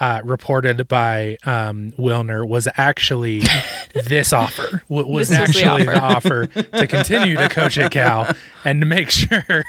uh, 0.00 0.20
reported 0.24 0.88
by 0.88 1.36
um, 1.44 1.92
Wilner, 1.98 2.46
was 2.46 2.66
actually 2.76 3.42
this 4.06 4.32
offer? 4.32 4.82
W- 4.88 5.06
was 5.08 5.28
This 5.28 5.38
was 5.40 5.54
the 5.54 5.62
actually 5.64 5.84
the 5.84 6.00
offer. 6.00 6.42
offer 6.52 6.62
to 6.62 6.86
continue 6.88 7.36
to 7.36 7.48
coach 7.48 7.78
at 7.78 7.92
Cal 7.92 8.34
and 8.64 8.80
to 8.80 8.86
make 8.86 9.10
sure 9.10 9.64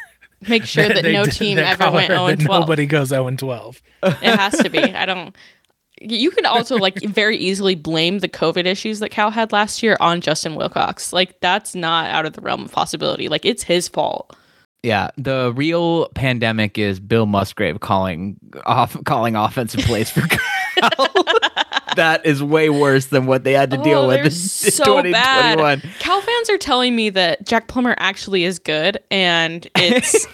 Make 0.48 0.66
sure 0.66 0.88
that, 0.90 1.02
they 1.02 1.14
no 1.14 1.26
team 1.26 1.56
that 1.58 1.80
ever 1.80 1.92
went 1.92 2.08
Colorado- 2.10 2.28
0 2.28 2.36
that 2.38 2.46
12. 2.46 2.62
Nobody 2.62 2.86
goes 2.86 3.08
zero 3.10 3.28
and 3.28 3.40
twelve. 3.40 3.82
It 4.04 4.14
has 4.38 4.58
to 4.60 4.70
be. 4.70 4.80
I 4.80 5.06
don't. 5.06 5.36
You 6.02 6.30
could 6.32 6.46
also 6.46 6.78
like 6.78 6.96
very 7.04 7.38
easily 7.38 7.76
blame 7.76 8.20
the 8.20 8.30
COVID 8.30 8.66
issues 8.66 9.00
that 9.00 9.10
Cal 9.10 9.32
had 9.32 9.52
last 9.52 9.82
year 9.82 9.98
on 10.00 10.22
Justin 10.22 10.56
Wilcox. 10.56 11.14
Like 11.14 11.40
that's 11.40 11.74
not 11.76 12.10
out 12.10 12.26
of 12.26 12.34
the 12.34 12.42
realm 12.42 12.64
of 12.64 12.72
possibility. 12.72 13.30
Like 13.30 13.46
it's 13.46 13.64
his 13.64 13.88
fault. 13.88 14.36
Yeah, 14.84 15.10
the 15.18 15.52
real 15.56 16.10
pandemic 16.10 16.78
is 16.78 17.00
Bill 17.00 17.26
Musgrave 17.26 17.80
calling 17.80 18.38
off 18.66 19.02
calling 19.06 19.36
offensive 19.36 19.82
plays 19.82 20.12
for 20.12 20.22
Cal. 20.28 21.14
that 21.96 22.26
is 22.26 22.44
way 22.44 22.70
worse 22.70 23.06
than 23.08 23.26
what 23.26 23.44
they 23.46 23.54
had 23.54 23.72
to 23.72 23.78
deal 23.78 24.00
Oh, 24.00 24.08
with 24.08 24.18
they're 24.18 24.26
in 24.26 24.32
so 24.32 25.02
bad. 25.02 25.56
2021. 25.56 25.82
Cal 26.00 26.22
fans 26.22 26.50
are 26.50 26.58
telling 26.58 26.96
me 26.96 27.10
that 27.10 27.46
Jack 27.48 27.68
Plummer 27.68 27.96
actually 27.98 28.44
is 28.44 28.60
good, 28.60 29.00
and 29.10 29.68
it's, 29.76 30.28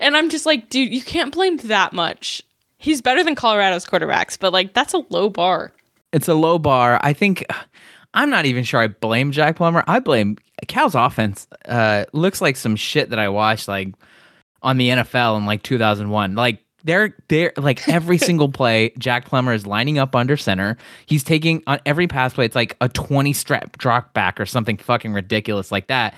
and 0.00 0.16
I'm 0.16 0.30
just 0.30 0.46
like, 0.46 0.70
dude, 0.70 0.94
you 0.94 1.02
can't 1.02 1.34
blame 1.34 1.56
that 1.58 1.92
much. 1.92 2.42
He's 2.84 3.00
better 3.00 3.24
than 3.24 3.34
Colorado's 3.34 3.86
quarterbacks, 3.86 4.38
but 4.38 4.52
like 4.52 4.74
that's 4.74 4.92
a 4.92 5.02
low 5.08 5.30
bar. 5.30 5.72
It's 6.12 6.28
a 6.28 6.34
low 6.34 6.58
bar. 6.58 7.00
I 7.02 7.14
think 7.14 7.46
I'm 8.12 8.28
not 8.28 8.44
even 8.44 8.62
sure 8.62 8.78
I 8.78 8.88
blame 8.88 9.32
Jack 9.32 9.56
Plummer. 9.56 9.82
I 9.86 10.00
blame 10.00 10.36
Cal's 10.68 10.94
offense. 10.94 11.48
Uh, 11.66 12.04
looks 12.12 12.42
like 12.42 12.56
some 12.56 12.76
shit 12.76 13.08
that 13.08 13.18
I 13.18 13.30
watched 13.30 13.68
like 13.68 13.94
on 14.62 14.76
the 14.76 14.90
NFL 14.90 15.38
in 15.38 15.46
like 15.46 15.62
2001. 15.62 16.34
Like 16.34 16.62
they're 16.84 17.16
they're 17.28 17.54
like 17.56 17.88
every 17.88 18.18
single 18.28 18.50
play, 18.50 18.92
Jack 18.98 19.24
Plummer 19.24 19.54
is 19.54 19.66
lining 19.66 19.96
up 19.96 20.14
under 20.14 20.36
center. 20.36 20.76
He's 21.06 21.24
taking 21.24 21.62
on 21.66 21.80
every 21.86 22.06
pass 22.06 22.34
play. 22.34 22.44
It's 22.44 22.54
like 22.54 22.76
a 22.82 22.90
20 22.90 23.32
strap 23.32 23.78
drop 23.78 24.12
back 24.12 24.38
or 24.38 24.44
something 24.44 24.76
fucking 24.76 25.14
ridiculous 25.14 25.72
like 25.72 25.86
that. 25.86 26.14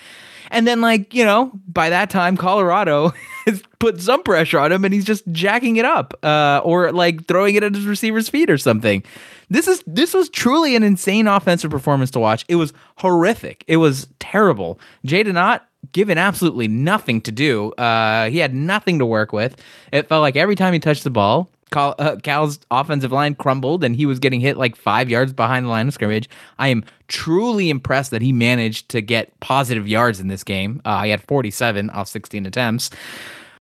And 0.50 0.66
then 0.66 0.80
like 0.80 1.14
you 1.14 1.24
know 1.24 1.52
by 1.68 1.90
that 1.90 2.10
time 2.10 2.36
Colorado 2.36 3.12
has 3.46 3.62
put 3.78 4.00
some 4.00 4.22
pressure 4.22 4.58
on 4.58 4.72
him 4.72 4.84
and 4.84 4.92
he's 4.92 5.04
just 5.04 5.24
jacking 5.32 5.76
it 5.76 5.84
up 5.84 6.14
uh, 6.22 6.60
or 6.64 6.92
like 6.92 7.26
throwing 7.26 7.54
it 7.54 7.62
at 7.62 7.74
his 7.74 7.86
receiver's 7.86 8.28
feet 8.28 8.50
or 8.50 8.58
something. 8.58 9.02
This 9.48 9.68
is 9.68 9.82
this 9.86 10.12
was 10.14 10.28
truly 10.28 10.74
an 10.74 10.82
insane 10.82 11.26
offensive 11.26 11.70
performance 11.70 12.10
to 12.12 12.18
watch. 12.18 12.44
It 12.48 12.56
was 12.56 12.72
horrific. 12.96 13.64
It 13.66 13.76
was 13.76 14.08
terrible. 14.18 14.80
Jaydn 15.04 15.40
Ott 15.40 15.66
given 15.92 16.18
absolutely 16.18 16.68
nothing 16.68 17.20
to 17.22 17.32
do. 17.32 17.72
Uh, 17.72 18.28
he 18.28 18.38
had 18.38 18.54
nothing 18.54 18.98
to 18.98 19.06
work 19.06 19.32
with. 19.32 19.56
It 19.92 20.08
felt 20.08 20.20
like 20.20 20.36
every 20.36 20.56
time 20.56 20.72
he 20.72 20.80
touched 20.80 21.04
the 21.04 21.10
ball, 21.10 21.48
Cal, 21.72 21.94
uh, 21.98 22.16
Cal's 22.22 22.58
offensive 22.70 23.12
line 23.12 23.34
crumbled 23.34 23.82
and 23.82 23.96
he 23.96 24.06
was 24.06 24.18
getting 24.18 24.40
hit 24.40 24.56
like 24.56 24.76
five 24.76 25.10
yards 25.10 25.32
behind 25.32 25.66
the 25.66 25.70
line 25.70 25.88
of 25.88 25.94
scrimmage. 25.94 26.28
I 26.58 26.68
am 26.68 26.84
truly 27.08 27.70
impressed 27.70 28.10
that 28.12 28.22
he 28.22 28.32
managed 28.32 28.88
to 28.90 29.00
get 29.00 29.38
positive 29.40 29.88
yards 29.88 30.20
in 30.20 30.28
this 30.28 30.44
game. 30.44 30.80
Uh, 30.84 31.02
he 31.04 31.10
had 31.10 31.22
47 31.22 31.90
off 31.90 32.08
16 32.08 32.46
attempts. 32.46 32.90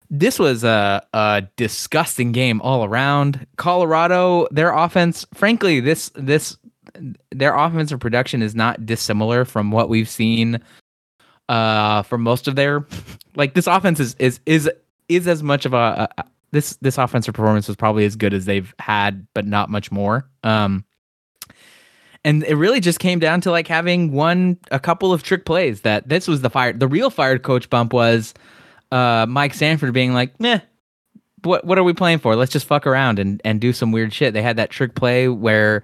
This 0.09 0.39
was 0.39 0.65
a, 0.65 1.07
a 1.15 1.45
disgusting 1.57 2.33
game 2.33 2.61
all 2.63 2.85
around. 2.85 3.47
Colorado, 3.57 4.49
their 4.51 4.73
offense, 4.73 5.25
frankly, 5.35 5.81
this 5.81 6.11
this 6.15 6.57
their 7.31 7.55
offensive 7.55 8.01
production 8.01 8.43
is 8.43 8.55
not 8.55 8.85
dissimilar 8.85 9.45
from 9.45 9.71
what 9.71 9.89
we've 9.89 10.09
seen 10.09 10.61
uh 11.49 12.03
for 12.03 12.19
most 12.19 12.49
of 12.49 12.57
their 12.57 12.85
like 13.37 13.55
this 13.55 13.69
offense 13.69 14.01
is 14.01 14.17
is 14.19 14.41
is 14.45 14.69
is 15.09 15.29
as 15.29 15.43
much 15.43 15.65
of 15.65 15.73
a, 15.73 16.09
a 16.19 16.25
this 16.53 16.77
this 16.81 16.99
offensive 16.99 17.35
performance 17.35 17.69
was 17.69 17.77
probably 17.77 18.05
as 18.05 18.17
good 18.17 18.35
as 18.35 18.45
they've 18.45 18.75
had 18.79 19.27
but 19.35 19.47
not 19.47 19.71
much 19.71 19.91
more. 19.91 20.29
Um 20.45 20.85
and 22.23 22.45
it 22.45 22.55
really 22.57 22.81
just 22.81 22.99
came 22.99 23.19
down 23.19 23.41
to 23.43 23.51
like 23.51 23.67
having 23.67 24.13
one 24.13 24.59
a 24.71 24.79
couple 24.79 25.13
of 25.13 25.23
trick 25.23 25.45
plays 25.45 25.83
that 25.83 26.09
this 26.09 26.29
was 26.29 26.43
the 26.43 26.51
fire 26.51 26.73
the 26.73 26.89
real 26.89 27.11
fired 27.11 27.43
coach 27.43 27.71
bump 27.71 27.93
was 27.93 28.35
uh 28.93 29.27
Mike 29.29 29.55
Sanford 29.55 29.93
being 29.93 30.13
like 30.13 30.39
meh 30.41 30.61
what 31.43 31.65
what 31.65 31.79
are 31.79 31.85
we 31.85 31.93
playing 31.93 32.19
for? 32.19 32.37
Let's 32.37 32.53
just 32.53 32.67
fuck 32.67 32.87
around 32.87 33.19
and 33.19 33.41
and 33.45 33.61
do 33.61 33.73
some 33.73 33.93
weird 33.93 34.13
shit. 34.13 34.35
They 34.35 34.43
had 34.43 34.57
that 34.57 34.71
trick 34.71 34.95
play 34.95 35.29
where 35.29 35.83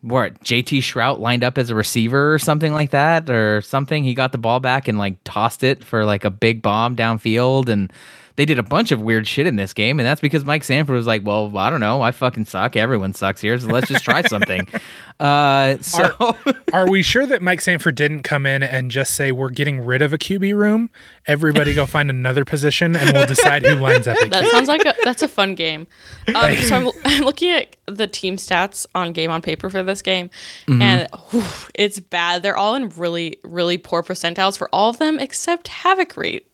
what 0.00 0.42
JT 0.44 0.78
Shrout 0.78 1.18
lined 1.18 1.42
up 1.42 1.58
as 1.58 1.70
a 1.70 1.74
receiver 1.74 2.32
or 2.32 2.38
something 2.38 2.72
like 2.72 2.90
that 2.90 3.28
or 3.28 3.60
something. 3.62 4.04
He 4.04 4.14
got 4.14 4.32
the 4.32 4.38
ball 4.38 4.60
back 4.60 4.88
and 4.88 4.98
like 4.98 5.18
tossed 5.24 5.64
it 5.64 5.82
for 5.84 6.04
like 6.04 6.24
a 6.24 6.30
big 6.30 6.62
bomb 6.62 6.94
downfield 6.94 7.68
and 7.68 7.92
they 8.38 8.44
did 8.44 8.56
a 8.60 8.62
bunch 8.62 8.92
of 8.92 9.02
weird 9.02 9.26
shit 9.26 9.48
in 9.48 9.56
this 9.56 9.74
game 9.74 9.98
and 9.98 10.06
that's 10.06 10.20
because 10.20 10.44
Mike 10.44 10.62
Sanford 10.62 10.94
was 10.94 11.08
like, 11.08 11.26
"Well, 11.26 11.58
I 11.58 11.70
don't 11.70 11.80
know. 11.80 12.02
I 12.02 12.12
fucking 12.12 12.44
suck. 12.44 12.76
Everyone 12.76 13.12
sucks 13.12 13.40
here. 13.40 13.58
So 13.58 13.66
let's 13.66 13.88
just 13.88 14.04
try 14.04 14.22
something." 14.22 14.66
uh 15.20 15.76
so 15.80 16.36
Are 16.72 16.88
we 16.88 17.02
sure 17.02 17.26
that 17.26 17.42
Mike 17.42 17.60
Sanford 17.60 17.96
didn't 17.96 18.22
come 18.22 18.46
in 18.46 18.62
and 18.62 18.92
just 18.92 19.16
say 19.16 19.32
we're 19.32 19.50
getting 19.50 19.84
rid 19.84 20.02
of 20.02 20.12
a 20.12 20.18
QB 20.18 20.54
room? 20.56 20.88
Everybody 21.26 21.74
go 21.74 21.84
find 21.84 22.10
another 22.10 22.44
position 22.44 22.94
and 22.94 23.12
we'll 23.12 23.26
decide 23.26 23.66
who 23.66 23.74
lines 23.74 24.06
up. 24.06 24.16
That 24.18 24.44
QB. 24.44 24.50
sounds 24.50 24.68
like 24.68 24.84
a, 24.84 24.94
that's 25.02 25.22
a 25.22 25.28
fun 25.28 25.56
game. 25.56 25.88
Um, 26.32 26.54
so 26.56 26.76
I'm, 26.76 26.90
I'm 27.04 27.24
looking 27.24 27.50
at 27.50 27.76
the 27.86 28.06
team 28.06 28.36
stats 28.36 28.86
on 28.94 29.12
Game 29.12 29.32
on 29.32 29.42
Paper 29.42 29.68
for 29.68 29.82
this 29.82 30.00
game, 30.00 30.30
and 30.68 31.08
whew, 31.30 31.42
it's 31.74 31.98
bad. 31.98 32.42
They're 32.42 32.56
all 32.56 32.76
in 32.76 32.90
really, 32.90 33.38
really 33.42 33.78
poor 33.78 34.02
percentiles 34.02 34.56
for 34.56 34.68
all 34.72 34.90
of 34.90 34.98
them 34.98 35.18
except 35.18 35.68
havoc 35.68 36.16
rate, 36.16 36.46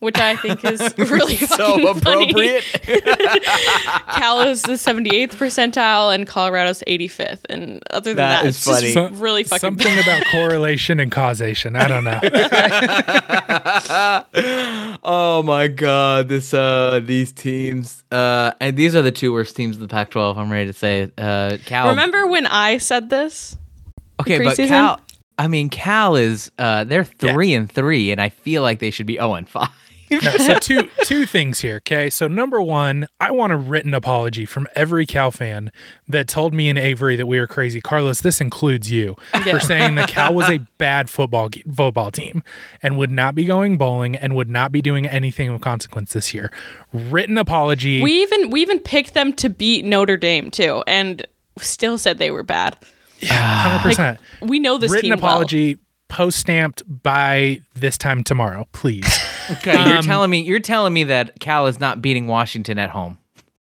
which 0.00 0.16
I 0.18 0.36
think 0.36 0.64
is 0.64 0.80
really 0.98 1.36
so 1.36 1.88
appropriate. 1.90 2.64
Cal 4.14 4.40
is 4.42 4.62
the 4.62 4.72
78th 4.74 5.32
percentile, 5.32 6.14
and 6.14 6.26
Colorado's 6.26 6.82
85th. 6.86 7.40
And 7.48 7.82
other 7.90 8.10
than 8.10 8.16
That 8.16 8.42
that, 8.42 8.48
is 8.48 8.56
it's 8.56 8.64
just 8.64 8.80
funny. 8.80 8.92
So- 8.92 9.08
really 9.10 9.44
fucking 9.44 9.60
Something 9.60 9.98
about 9.98 10.24
correlation 10.30 11.00
and 11.00 11.10
causation. 11.10 11.76
I 11.76 11.88
don't 11.88 12.04
know. 12.04 12.20
oh 15.04 15.42
my 15.44 15.68
god, 15.68 16.28
this 16.28 16.52
uh 16.54 17.00
these 17.04 17.32
teams 17.32 18.02
uh 18.10 18.52
and 18.60 18.76
these 18.76 18.94
are 18.94 19.02
the 19.02 19.12
two 19.12 19.32
worst 19.32 19.56
teams 19.56 19.76
of 19.76 19.80
the 19.82 19.88
Pac-12. 19.88 20.36
I'm 20.36 20.50
ready 20.50 20.66
to 20.66 20.72
say 20.72 21.10
uh 21.18 21.58
Cal. 21.64 21.88
Remember 21.90 22.26
when 22.26 22.46
I 22.46 22.78
said 22.78 23.10
this? 23.10 23.56
okay, 24.20 24.42
but? 24.42 24.56
Cal. 24.56 25.00
I 25.38 25.46
mean, 25.48 25.70
Cal 25.70 26.16
is 26.16 26.50
uh 26.58 26.84
they're 26.84 27.04
three 27.04 27.54
and 27.54 27.70
three, 27.70 28.10
and 28.10 28.20
I 28.20 28.28
feel 28.28 28.62
like 28.62 28.80
they 28.80 28.90
should 28.90 29.06
be 29.06 29.14
zero 29.14 29.34
and 29.34 29.48
five. 29.48 29.68
No, 30.10 30.18
so 30.38 30.58
two 30.58 30.88
two 31.04 31.26
things 31.26 31.60
here. 31.60 31.76
Okay, 31.76 32.08
so 32.08 32.26
number 32.28 32.62
one, 32.62 33.06
I 33.20 33.30
want 33.30 33.52
a 33.52 33.58
written 33.58 33.92
apology 33.92 34.46
from 34.46 34.66
every 34.74 35.04
Cal 35.04 35.30
fan 35.30 35.70
that 36.08 36.26
told 36.28 36.54
me 36.54 36.70
and 36.70 36.78
Avery 36.78 37.14
that 37.16 37.26
we 37.26 37.38
were 37.38 37.46
crazy. 37.46 37.80
Carlos, 37.82 38.22
this 38.22 38.40
includes 38.40 38.90
you 38.90 39.16
Yeah. 39.34 39.42
for 39.52 39.60
saying 39.60 39.96
that 39.96 40.08
Cal 40.08 40.32
was 40.32 40.48
a 40.48 40.58
bad 40.78 41.10
football 41.10 41.50
ge- 41.50 41.62
football 41.76 42.10
team 42.10 42.42
and 42.82 42.96
would 42.96 43.10
not 43.10 43.34
be 43.34 43.44
going 43.44 43.76
bowling 43.76 44.16
and 44.16 44.34
would 44.34 44.48
not 44.48 44.72
be 44.72 44.80
doing 44.80 45.06
anything 45.06 45.50
of 45.50 45.60
consequence 45.60 46.14
this 46.14 46.32
year. 46.32 46.50
Written 46.94 47.36
apology. 47.36 48.00
We 48.02 48.22
even 48.22 48.48
we 48.48 48.62
even 48.62 48.80
picked 48.80 49.12
them 49.12 49.34
to 49.34 49.50
beat 49.50 49.84
Notre 49.84 50.16
Dame 50.16 50.50
too, 50.50 50.82
and 50.86 51.26
still 51.58 51.98
said 51.98 52.16
they 52.16 52.30
were 52.30 52.42
bad. 52.42 52.78
Hundred 53.26 53.82
percent. 53.82 54.18
We 54.42 54.58
know 54.58 54.78
this 54.78 54.90
Written 54.92 55.10
team 55.10 55.20
well. 55.20 55.30
apology 55.32 55.78
post 56.08 56.38
stamped 56.38 56.82
by 57.02 57.60
this 57.74 57.98
time 57.98 58.24
tomorrow, 58.24 58.66
please. 58.72 59.06
Okay, 59.50 59.72
you're 59.88 59.96
Um, 59.96 60.04
telling 60.04 60.28
me 60.30 60.40
you're 60.42 60.60
telling 60.60 60.92
me 60.92 61.04
that 61.04 61.40
Cal 61.40 61.68
is 61.68 61.80
not 61.80 62.02
beating 62.02 62.26
Washington 62.26 62.78
at 62.78 62.90
home. 62.90 63.16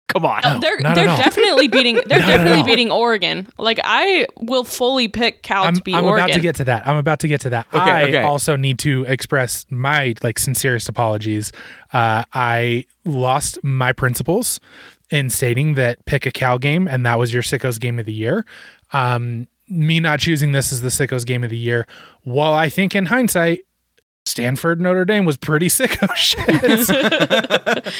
Come 0.08 0.26
on. 0.26 0.60
they're 0.60 0.80
not 0.80 0.96
they're 0.96 1.04
at 1.04 1.10
all. 1.10 1.16
definitely 1.18 1.68
beating 1.68 1.94
they're 2.06 2.18
definitely 2.18 2.64
beating 2.64 2.90
Oregon. 2.90 3.46
Like 3.56 3.78
I 3.84 4.26
will 4.40 4.64
fully 4.64 5.06
pick 5.06 5.44
Cal 5.44 5.62
I'm, 5.62 5.76
to 5.76 5.82
beat 5.82 5.92
Oregon. 5.94 6.08
I'm 6.08 6.10
Oregon. 6.10 6.24
about 6.30 6.34
to 6.34 6.40
get 6.40 6.54
to 6.56 6.64
that. 6.64 6.88
I'm 6.88 6.96
about 6.96 7.20
to 7.20 7.28
get 7.28 7.40
to 7.42 7.50
that. 7.50 7.68
Okay, 7.72 7.78
I 7.88 8.02
okay. 8.02 8.22
also 8.22 8.56
need 8.56 8.80
to 8.80 9.04
express 9.04 9.64
my 9.70 10.14
like 10.24 10.40
sincerest 10.40 10.88
apologies. 10.88 11.52
Uh, 11.92 12.24
I 12.34 12.84
lost 13.04 13.62
my 13.62 13.92
principles 13.92 14.58
in 15.10 15.30
stating 15.30 15.74
that 15.74 16.04
pick 16.06 16.26
a 16.26 16.32
Cal 16.32 16.58
game, 16.58 16.88
and 16.88 17.06
that 17.06 17.16
was 17.16 17.32
your 17.32 17.44
sickos 17.44 17.78
game 17.78 18.00
of 18.00 18.06
the 18.06 18.12
year. 18.12 18.44
Um, 18.92 19.48
me 19.68 20.00
not 20.00 20.18
choosing 20.18 20.52
this 20.52 20.72
as 20.72 20.80
the 20.80 20.88
sickos 20.88 21.24
game 21.24 21.44
of 21.44 21.50
the 21.50 21.58
year, 21.58 21.86
while 22.22 22.54
I 22.54 22.68
think 22.68 22.94
in 22.94 23.06
hindsight, 23.06 23.60
Stanford 24.26 24.80
Notre 24.80 25.04
Dame 25.04 25.24
was 25.24 25.36
pretty 25.36 25.66
sicko 25.68 26.14
shit. 26.16 27.94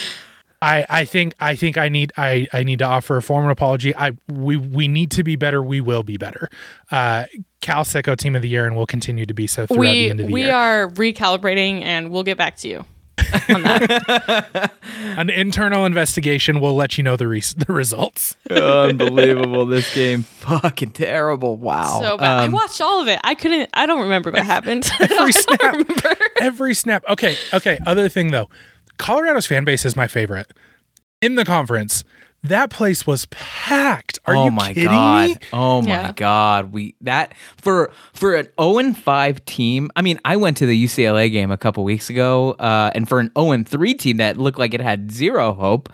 I, 0.63 0.85
I 0.91 1.05
think 1.07 1.35
I 1.41 1.57
think 1.57 1.79
I 1.79 1.89
need 1.89 2.13
I, 2.19 2.47
I 2.53 2.65
need 2.65 2.81
to 2.81 2.85
offer 2.85 3.17
a 3.17 3.23
formal 3.23 3.51
apology. 3.51 3.97
I 3.97 4.13
we 4.29 4.57
we 4.57 4.89
need 4.89 5.11
to 5.13 5.25
be 5.25 5.37
better. 5.37 5.63
We 5.63 5.81
will 5.81 6.03
be 6.03 6.19
better. 6.19 6.51
Uh, 6.91 7.25
Cal 7.63 7.85
Sicko 7.85 8.17
Team 8.17 8.37
of 8.37 8.43
the 8.43 8.49
Year, 8.49 8.67
and 8.67 8.77
we'll 8.77 8.87
continue 8.87 9.25
to 9.25 9.35
be 9.35 9.47
so 9.47 9.67
throughout 9.67 9.91
the 9.91 10.11
end 10.11 10.21
of 10.21 10.27
the 10.27 10.33
we 10.33 10.43
year. 10.43 10.49
We 10.51 10.53
are 10.53 10.89
recalibrating 10.89 11.83
and 11.83 12.11
we'll 12.11 12.25
get 12.25 12.37
back 12.37 12.57
to 12.59 12.69
you. 12.69 12.85
An 15.17 15.31
internal 15.31 15.85
investigation 15.87 16.61
will 16.61 16.75
let 16.75 16.97
you 16.99 17.05
know 17.05 17.17
the 17.17 17.29
re- 17.29 17.41
the 17.57 17.73
results. 17.73 18.37
Unbelievable. 18.51 19.67
This 19.67 19.93
game. 19.95 20.23
Fucking 20.23 20.91
terrible. 20.93 21.57
Wow. 21.57 22.01
so 22.01 22.19
bad. 22.19 22.45
Um, 22.45 22.51
I 22.51 22.55
watched 22.55 22.81
all 22.81 23.01
of 23.01 23.09
it. 23.09 23.21
I 23.25 23.35
couldn't 23.35 23.71
I 23.75 23.87
don't 23.87 24.01
remember 24.03 24.31
what 24.31 24.45
happened. 24.45 24.91
Every 25.01 25.33
snap. 25.33 25.61
remember. 25.63 26.17
Every 26.41 26.75
snap. 26.75 27.05
Okay, 27.09 27.37
okay. 27.55 27.79
Other 27.87 28.09
thing 28.09 28.31
though, 28.31 28.49
Colorado's 28.99 29.47
fan 29.47 29.65
base 29.65 29.85
is 29.85 29.97
my 29.97 30.07
favorite 30.07 30.51
in 31.21 31.35
the 31.35 31.45
conference. 31.45 32.05
That 32.43 32.71
place 32.71 33.07
was 33.07 33.27
packed. 33.27 34.19
Are 34.25 34.35
oh 34.35 34.47
you 34.47 34.51
my 34.51 34.69
kidding 34.73 34.85
god. 34.89 35.29
me? 35.29 35.37
Oh 35.53 35.83
my 35.83 35.89
Yeah. 35.89 36.13
god. 36.13 36.73
We 36.73 36.95
that 37.03 37.35
for 37.59 37.91
for 38.15 38.35
an 38.35 38.49
0 38.61 38.79
and 38.79 38.97
5 38.97 39.45
team. 39.45 39.91
I 39.95 40.03
mean, 40.03 40.19
I 40.25 40.37
went 40.37 40.57
to 40.59 40.67
the 40.67 40.85
UCLA 40.85 41.31
game 41.31 41.51
a 41.51 41.59
couple 41.59 41.85
weeks 41.85 42.09
ago, 42.09 42.53
uh, 42.53 42.91
and 42.95 43.09
for 43.09 43.21
an 43.21 43.31
0 43.39 43.53
and 43.53 43.69
3 43.69 43.93
team 43.95 44.17
that 44.19 44.39
looked 44.39 44.59
like 44.59 44.73
it 44.73 44.81
had 44.81 45.11
zero 45.13 45.53
hope, 45.53 45.91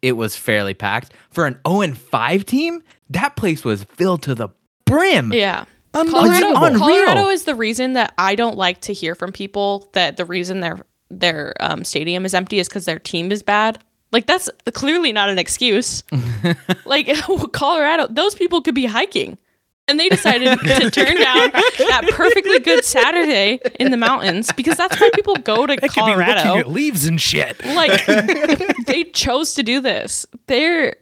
it 0.00 0.12
was 0.12 0.36
fairly 0.36 0.72
packed. 0.74 1.12
For 1.30 1.46
an 1.46 1.58
0 1.68 1.82
and 1.82 1.98
5 1.98 2.46
team, 2.46 2.82
that 3.10 3.36
place 3.36 3.62
was 3.64 3.84
filled 3.84 4.22
to 4.22 4.34
the 4.34 4.48
brim. 4.86 5.32
Yeah. 5.34 5.64
Unbelievable. 5.92 6.54
Colorado, 6.54 6.78
Colorado 6.78 7.28
is 7.28 7.44
the 7.44 7.54
reason 7.56 7.94
that 7.94 8.14
I 8.16 8.36
don't 8.36 8.56
like 8.56 8.80
to 8.82 8.92
hear 8.94 9.14
from 9.14 9.32
people 9.32 9.90
that 9.92 10.16
the 10.16 10.24
reason 10.24 10.60
their 10.60 10.78
their 11.10 11.52
um, 11.60 11.82
stadium 11.84 12.24
is 12.24 12.32
empty 12.32 12.60
is 12.60 12.68
because 12.68 12.84
their 12.84 13.00
team 13.00 13.32
is 13.32 13.42
bad. 13.42 13.82
Like 14.12 14.26
that's 14.26 14.50
clearly 14.72 15.12
not 15.12 15.28
an 15.30 15.38
excuse. 15.38 16.02
like 16.84 17.08
Colorado, 17.52 18.06
those 18.08 18.34
people 18.34 18.60
could 18.60 18.74
be 18.74 18.86
hiking, 18.86 19.38
and 19.86 20.00
they 20.00 20.08
decided 20.08 20.58
to 20.64 20.90
turn 20.90 21.16
down 21.16 21.50
that 21.52 22.08
perfectly 22.12 22.58
good 22.58 22.84
Saturday 22.84 23.60
in 23.78 23.90
the 23.92 23.96
mountains 23.96 24.50
because 24.52 24.76
that's 24.76 25.00
why 25.00 25.10
people 25.14 25.36
go 25.36 25.66
to 25.66 25.74
They 25.76 25.88
could 25.88 25.94
be 25.94 26.00
Colorado. 26.00 26.56
at 26.58 26.68
leaves 26.68 27.06
and 27.06 27.20
shit. 27.20 27.64
Like 27.64 28.04
they 28.86 29.04
chose 29.12 29.54
to 29.54 29.62
do 29.62 29.80
this. 29.80 30.26
They're 30.46 30.96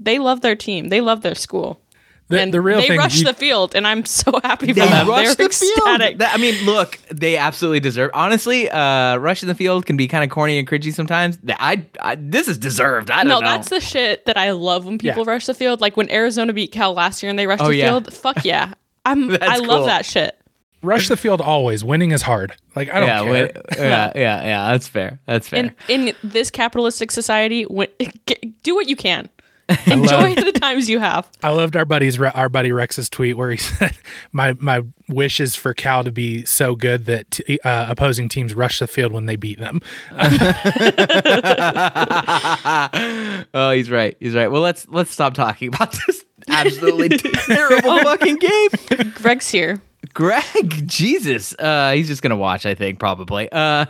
they 0.00 0.18
love 0.18 0.40
their 0.40 0.56
team. 0.56 0.88
They 0.88 1.00
love 1.00 1.20
their 1.22 1.34
school. 1.34 1.80
The, 2.28 2.40
and 2.40 2.54
the 2.54 2.60
real 2.62 2.80
they 2.80 2.88
thing. 2.88 2.98
rushed 2.98 3.18
you- 3.18 3.24
the 3.26 3.34
field, 3.34 3.74
and 3.74 3.86
I'm 3.86 4.04
so 4.06 4.32
happy 4.42 4.68
for 4.68 4.72
They 4.74 4.86
them. 4.88 5.06
rushed 5.08 5.36
They're 5.36 5.48
the 5.48 5.54
field. 5.54 6.20
That- 6.20 6.32
I 6.34 6.38
mean, 6.38 6.64
look, 6.64 6.98
they 7.10 7.36
absolutely 7.36 7.80
deserve. 7.80 8.10
Honestly, 8.14 8.70
uh, 8.70 9.16
rushing 9.16 9.46
the 9.46 9.54
field 9.54 9.84
can 9.84 9.98
be 9.98 10.08
kind 10.08 10.24
of 10.24 10.30
corny 10.30 10.58
and 10.58 10.66
cringy 10.66 10.92
sometimes. 10.94 11.36
I, 11.48 11.84
I 12.00 12.14
this 12.14 12.48
is 12.48 12.56
deserved. 12.56 13.10
I 13.10 13.18
don't 13.18 13.28
know. 13.28 13.34
No, 13.40 13.40
know. 13.40 13.46
that's 13.48 13.68
the 13.68 13.80
shit 13.80 14.24
that 14.24 14.38
I 14.38 14.52
love 14.52 14.86
when 14.86 14.96
people 14.96 15.24
Yeah. 15.24 15.30
rush 15.32 15.44
the 15.46 15.54
field. 15.54 15.82
Like 15.82 15.98
when 15.98 16.10
Arizona 16.10 16.54
beat 16.54 16.72
Cal 16.72 16.94
last 16.94 17.22
year 17.22 17.28
and 17.30 17.38
they 17.38 17.46
rushed 17.46 17.62
Oh, 17.62 17.68
the 17.68 17.76
yeah. 17.76 17.88
field. 17.90 18.12
Fuck 18.14 18.44
yeah. 18.44 18.72
I'm 19.04 19.30
I 19.42 19.58
love 19.58 19.80
cool. 19.80 19.84
that 19.86 20.06
shit. 20.06 20.34
rush 20.82 21.08
the 21.08 21.18
field 21.18 21.42
always. 21.42 21.84
Winning 21.84 22.12
is 22.12 22.22
hard. 22.22 22.54
Like 22.74 22.88
I 22.92 23.00
don't 23.00 23.08
yeah, 23.08 23.22
care. 23.22 23.30
wait, 23.32 23.50
yeah, 23.76 24.12
yeah, 24.14 24.42
yeah. 24.44 24.72
That's 24.72 24.88
fair. 24.88 25.18
That's 25.26 25.46
fair. 25.46 25.60
In 25.60 25.74
in 26.08 26.14
this 26.24 26.50
capitalistic 26.50 27.10
society, 27.10 27.64
when, 27.64 27.88
get, 28.24 28.62
do 28.62 28.74
what 28.74 28.88
you 28.88 28.96
can. 28.96 29.28
Enjoy 29.86 30.34
the 30.34 30.52
times 30.52 30.90
you 30.90 31.00
have. 31.00 31.26
I 31.42 31.50
loved 31.50 31.74
our 31.74 31.86
buddy's 31.86 32.20
our 32.20 32.50
buddy 32.50 32.70
Rex's 32.70 33.08
tweet 33.08 33.36
where 33.36 33.50
he 33.50 33.56
said, 33.78 33.96
"My 34.32 34.54
my 34.60 34.82
wish 35.08 35.40
is 35.40 35.56
for 35.56 35.72
Cal 35.72 36.04
to 36.04 36.12
be 36.12 36.44
so 36.44 36.74
good 36.74 37.06
that 37.06 37.30
t- 37.30 37.58
uh, 37.64 37.86
opposing 37.88 38.28
teams 38.28 38.54
rush 38.54 38.78
the 38.78 38.86
field 38.86 39.12
when 39.12 39.24
they 39.24 39.36
beat 39.36 39.58
them." 39.58 39.80
oh, 43.54 43.70
he's 43.70 43.90
right. 43.90 44.16
He's 44.20 44.34
right. 44.34 44.48
Well, 44.48 44.60
let's 44.60 44.86
let's 44.88 45.10
stop 45.10 45.32
talking 45.32 45.68
about 45.68 45.96
this 46.06 46.24
absolutely 46.48 47.08
terrible 47.08 48.00
fucking 48.00 48.36
game. 48.36 49.12
Greg's 49.14 49.50
here. 49.50 49.80
Greg, 50.12 50.86
Jesus, 50.86 51.54
uh, 51.58 51.92
he's 51.92 52.08
just 52.08 52.20
gonna 52.20 52.36
watch. 52.36 52.66
I 52.66 52.74
think 52.74 52.98
probably. 52.98 53.50
Uh, 53.50 53.86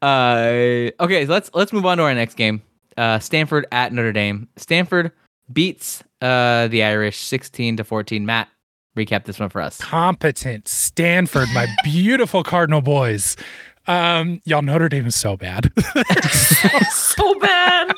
uh, 0.00 0.90
okay, 1.00 1.26
so 1.26 1.32
let's 1.32 1.50
let's 1.54 1.72
move 1.72 1.86
on 1.86 1.98
to 1.98 2.04
our 2.04 2.14
next 2.14 2.36
game. 2.36 2.62
Uh, 3.00 3.18
Stanford 3.18 3.66
at 3.72 3.92
Notre 3.92 4.12
Dame. 4.12 4.46
Stanford 4.56 5.10
beats 5.52 6.04
uh 6.20 6.68
the 6.68 6.82
Irish 6.84 7.16
sixteen 7.16 7.76
to 7.78 7.84
fourteen. 7.84 8.26
Matt, 8.26 8.48
recap 8.96 9.24
this 9.24 9.40
one 9.40 9.48
for 9.48 9.62
us. 9.62 9.78
Competent 9.78 10.68
Stanford, 10.68 11.48
my 11.54 11.66
beautiful 11.84 12.42
Cardinal 12.42 12.82
boys. 12.82 13.36
Um, 13.86 14.40
y'all, 14.44 14.62
Notre 14.62 14.88
Dame 14.88 15.06
is 15.06 15.16
so 15.16 15.36
bad. 15.36 15.72
So 16.92 17.38
bad. 17.40 17.92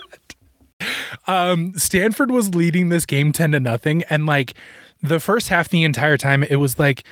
um, 1.27 1.75
Stanford 1.77 2.31
was 2.31 2.55
leading 2.55 2.89
this 2.89 3.05
game 3.07 3.31
10 3.33 3.53
to 3.53 3.61
nothing. 3.61 4.03
And 4.09 4.27
like 4.27 4.55
the 5.03 5.21
first 5.21 5.49
half, 5.49 5.69
the 5.69 5.85
entire 5.85 6.17
time, 6.17 6.43
it 6.45 6.57
was 6.57 6.79
like, 6.79 7.05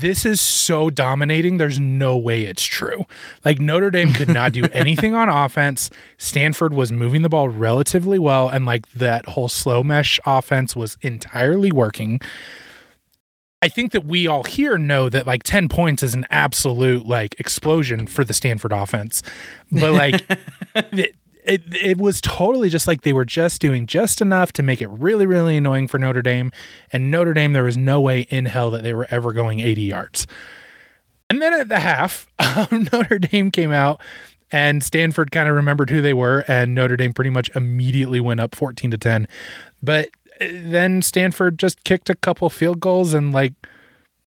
this 0.00 0.24
is 0.24 0.40
so 0.40 0.90
dominating. 0.90 1.58
There's 1.58 1.78
no 1.78 2.16
way 2.16 2.42
it's 2.42 2.64
true. 2.64 3.06
Like 3.44 3.60
Notre 3.60 3.90
Dame 3.90 4.12
could 4.12 4.28
not 4.28 4.52
do 4.52 4.64
anything 4.72 5.14
on 5.14 5.28
offense. 5.28 5.90
Stanford 6.18 6.74
was 6.74 6.92
moving 6.92 7.22
the 7.22 7.28
ball 7.28 7.48
relatively 7.48 8.18
well. 8.18 8.48
And 8.48 8.66
like 8.66 8.90
that 8.92 9.26
whole 9.26 9.48
slow 9.48 9.82
mesh 9.82 10.18
offense 10.26 10.74
was 10.74 10.96
entirely 11.02 11.72
working. 11.72 12.20
I 13.62 13.68
think 13.68 13.92
that 13.92 14.04
we 14.04 14.26
all 14.26 14.42
here 14.42 14.76
know 14.76 15.08
that 15.08 15.26
like 15.26 15.44
10 15.44 15.68
points 15.68 16.02
is 16.02 16.14
an 16.14 16.26
absolute 16.30 17.06
like 17.06 17.38
explosion 17.38 18.08
for 18.08 18.24
the 18.24 18.34
Stanford 18.34 18.72
offense. 18.72 19.22
But 19.70 19.92
like 19.92 20.26
it, 21.44 21.62
it 21.74 21.98
was 21.98 22.20
totally 22.20 22.68
just 22.68 22.86
like 22.86 23.02
they 23.02 23.12
were 23.12 23.24
just 23.24 23.60
doing 23.60 23.86
just 23.86 24.20
enough 24.20 24.52
to 24.52 24.62
make 24.62 24.80
it 24.80 24.88
really 24.88 25.26
really 25.26 25.56
annoying 25.56 25.88
for 25.88 25.98
Notre 25.98 26.22
Dame 26.22 26.52
and 26.92 27.10
Notre 27.10 27.34
Dame 27.34 27.52
there 27.52 27.64
was 27.64 27.76
no 27.76 28.00
way 28.00 28.22
in 28.22 28.46
hell 28.46 28.70
that 28.70 28.82
they 28.82 28.94
were 28.94 29.06
ever 29.10 29.32
going 29.32 29.60
80 29.60 29.82
yards. 29.82 30.26
And 31.30 31.40
then 31.40 31.54
at 31.54 31.68
the 31.68 31.80
half, 31.80 32.26
um, 32.38 32.88
Notre 32.92 33.18
Dame 33.18 33.50
came 33.50 33.72
out 33.72 34.00
and 34.50 34.82
Stanford 34.84 35.30
kind 35.30 35.48
of 35.48 35.54
remembered 35.54 35.90
who 35.90 36.02
they 36.02 36.14
were 36.14 36.44
and 36.46 36.74
Notre 36.74 36.96
Dame 36.96 37.12
pretty 37.12 37.30
much 37.30 37.50
immediately 37.56 38.20
went 38.20 38.40
up 38.40 38.54
14 38.54 38.90
to 38.90 38.98
10. 38.98 39.26
But 39.82 40.10
uh, 40.40 40.46
then 40.50 41.02
Stanford 41.02 41.58
just 41.58 41.84
kicked 41.84 42.10
a 42.10 42.14
couple 42.14 42.48
field 42.50 42.80
goals 42.80 43.14
and 43.14 43.32
like 43.32 43.54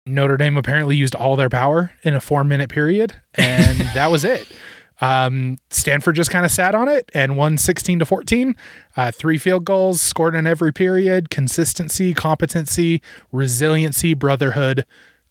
Notre 0.06 0.36
Dame 0.36 0.56
apparently 0.56 0.96
used 0.96 1.14
all 1.14 1.36
their 1.36 1.50
power 1.50 1.92
in 2.02 2.14
a 2.14 2.20
4-minute 2.20 2.70
period 2.70 3.14
and 3.34 3.78
that 3.94 4.10
was 4.10 4.24
it. 4.24 4.48
Um, 5.00 5.58
Stanford 5.70 6.16
just 6.16 6.30
kind 6.30 6.44
of 6.44 6.50
sat 6.50 6.74
on 6.74 6.88
it 6.88 7.10
and 7.14 7.36
won 7.36 7.58
16 7.58 7.98
to 7.98 8.06
14. 8.06 8.54
Uh, 8.96 9.10
three 9.10 9.38
field 9.38 9.64
goals 9.64 10.00
scored 10.00 10.34
in 10.34 10.46
every 10.46 10.72
period. 10.72 11.30
Consistency, 11.30 12.14
competency, 12.14 13.02
resiliency, 13.32 14.14
brotherhood, 14.14 14.86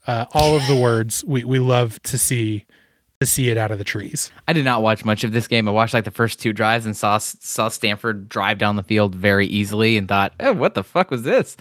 uh, 0.06 0.26
all 0.34 0.56
of 0.56 0.68
the 0.68 0.76
words 0.76 1.24
we, 1.26 1.44
we 1.44 1.60
love 1.60 2.02
to 2.04 2.18
see 2.18 2.66
to 3.20 3.26
see 3.26 3.50
it 3.50 3.58
out 3.58 3.72
of 3.72 3.78
the 3.78 3.84
trees. 3.86 4.32
I 4.48 4.54
did 4.54 4.66
not 4.66 4.82
watch 4.82 5.06
much 5.06 5.24
of 5.24 5.32
this 5.32 5.48
game. 5.48 5.68
I 5.68 5.72
watched 5.72 5.94
like 5.94 6.04
the 6.04 6.12
first 6.12 6.42
two 6.42 6.52
drives 6.52 6.86
and 6.86 6.96
saw 6.96 7.18
saw 7.20 7.70
Stanford 7.70 8.28
drive 8.28 8.58
down 8.58 8.76
the 8.76 8.84
field 8.84 9.16
very 9.16 9.48
easily 9.48 9.98
and 9.98 10.08
thought, 10.08 10.34
"Oh, 10.40 10.54
what 10.54 10.74
the 10.74 10.84
fuck 10.84 11.10
was 11.10 11.24
this?" 11.24 11.56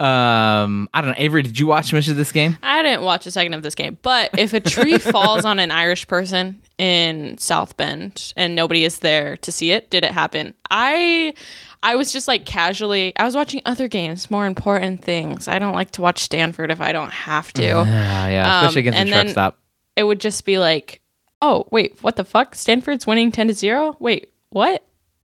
Um, 0.00 0.88
I 0.94 1.00
don't 1.00 1.10
know. 1.10 1.14
Avery, 1.18 1.42
did 1.42 1.58
you 1.58 1.66
watch 1.66 1.92
much 1.92 2.08
of 2.08 2.16
this 2.16 2.32
game? 2.32 2.56
I 2.62 2.82
didn't 2.82 3.02
watch 3.02 3.26
a 3.26 3.30
second 3.30 3.54
of 3.54 3.62
this 3.62 3.74
game, 3.74 3.98
but 4.02 4.30
if 4.38 4.52
a 4.54 4.60
tree 4.60 4.98
falls 4.98 5.44
on 5.44 5.58
an 5.58 5.70
Irish 5.70 6.06
person 6.08 6.60
in 6.78 7.36
South 7.38 7.76
Bend 7.76 8.32
and 8.36 8.54
nobody 8.54 8.84
is 8.84 9.00
there 9.00 9.36
to 9.38 9.52
see 9.52 9.72
it, 9.72 9.90
did 9.90 10.02
it 10.04 10.12
happen? 10.12 10.54
I 10.70 11.34
I 11.82 11.96
was 11.96 12.12
just 12.12 12.28
like 12.28 12.46
casually 12.46 13.12
I 13.16 13.24
was 13.24 13.34
watching 13.36 13.60
other 13.66 13.88
games, 13.88 14.30
more 14.30 14.46
important 14.46 15.04
things. 15.04 15.48
I 15.48 15.58
don't 15.58 15.74
like 15.74 15.90
to 15.92 16.02
watch 16.02 16.20
Stanford 16.20 16.70
if 16.70 16.80
I 16.80 16.92
don't 16.92 17.12
have 17.12 17.52
to. 17.54 17.62
Yeah, 17.62 18.28
yeah, 18.28 18.58
Um, 18.60 18.64
especially 18.66 18.80
against 18.80 18.98
and 18.98 19.08
the 19.08 19.12
truck 19.12 19.24
then- 19.26 19.32
stop. 19.32 19.58
It 19.96 20.04
would 20.04 20.20
just 20.20 20.46
be 20.46 20.58
like, 20.58 21.02
"Oh, 21.42 21.66
wait, 21.70 21.98
what 22.00 22.16
the 22.16 22.24
fuck? 22.24 22.54
Stanford's 22.54 23.06
winning 23.06 23.30
10 23.32 23.48
to 23.48 23.54
0? 23.54 23.96
Wait, 23.98 24.30
what?" 24.48 24.82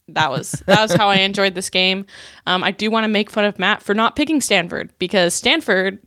That 0.08 0.30
was 0.30 0.52
that 0.66 0.80
was 0.82 0.92
how 0.94 1.08
I 1.08 1.16
enjoyed 1.16 1.54
this 1.54 1.70
game. 1.70 2.06
Um, 2.46 2.64
I 2.64 2.70
do 2.70 2.90
want 2.90 3.04
to 3.04 3.08
make 3.08 3.30
fun 3.30 3.44
of 3.44 3.58
Matt 3.58 3.82
for 3.82 3.94
not 3.94 4.16
picking 4.16 4.40
Stanford 4.40 4.90
because 4.98 5.32
Stanford 5.34 5.98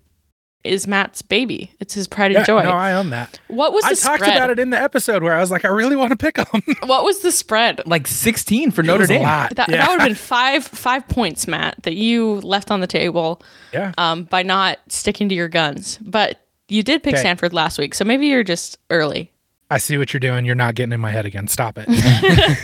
is 0.64 0.88
Matt's 0.88 1.22
baby. 1.22 1.72
It's 1.80 1.94
his 1.94 2.08
pride 2.08 2.32
Yeah, 2.32 2.40
and 2.40 2.48
joy. 2.48 2.64
no, 2.64 2.72
I 2.72 2.94
own 2.94 3.12
that. 3.12 3.40
what 3.50 3.72
was 3.72 3.84
the 3.84 3.92
I 3.92 3.94
talked 3.94 4.24
spread? 4.24 4.36
about 4.36 4.50
it 4.50 4.58
in 4.60 4.72
the 4.72 4.82
episode 4.82 5.22
where 5.22 5.34
I 5.36 5.40
was 5.40 5.52
like, 5.52 5.64
I 5.64 5.68
really 5.68 5.96
want 5.96 6.10
to 6.10 6.18
pick 6.18 6.36
them. 6.36 6.64
What 6.88 7.04
was 7.04 7.20
the 7.20 7.32
spread? 7.32 7.82
Like 7.86 8.08
16 8.08 8.72
for 8.72 8.82
Notre 8.82 9.06
Dame. 9.06 9.22
That, 9.22 9.54
yeah. 9.70 9.78
that 9.78 9.90
would 9.92 10.00
have 10.00 10.10
been 10.10 10.16
five 10.16 10.66
five 10.66 11.08
points, 11.08 11.48
Matt, 11.48 11.82
that 11.84 11.94
you 11.94 12.36
left 12.42 12.72
on 12.72 12.80
the 12.80 12.88
table 12.88 13.42
yeah. 13.74 13.94
um, 14.00 14.24
by 14.26 14.42
not 14.44 14.80
sticking 14.88 15.30
to 15.30 15.36
your 15.36 15.50
guns. 15.50 16.00
But 16.02 16.40
you 16.68 16.82
did 16.84 17.04
pick 17.04 17.14
Okay. 17.14 17.22
Stanford 17.22 17.54
last 17.54 17.78
week, 17.78 17.94
so 17.94 18.04
maybe 18.04 18.26
you're 18.28 18.44
just 18.44 18.80
early. 18.90 19.32
I 19.70 19.78
see 19.80 19.98
what 19.98 20.14
you're 20.14 20.20
doing. 20.20 20.46
You're 20.46 20.56
not 20.56 20.76
getting 20.76 20.94
in 20.94 21.00
my 21.00 21.12
head 21.12 21.26
again. 21.26 21.48
Stop 21.48 21.78
it. 21.78 21.88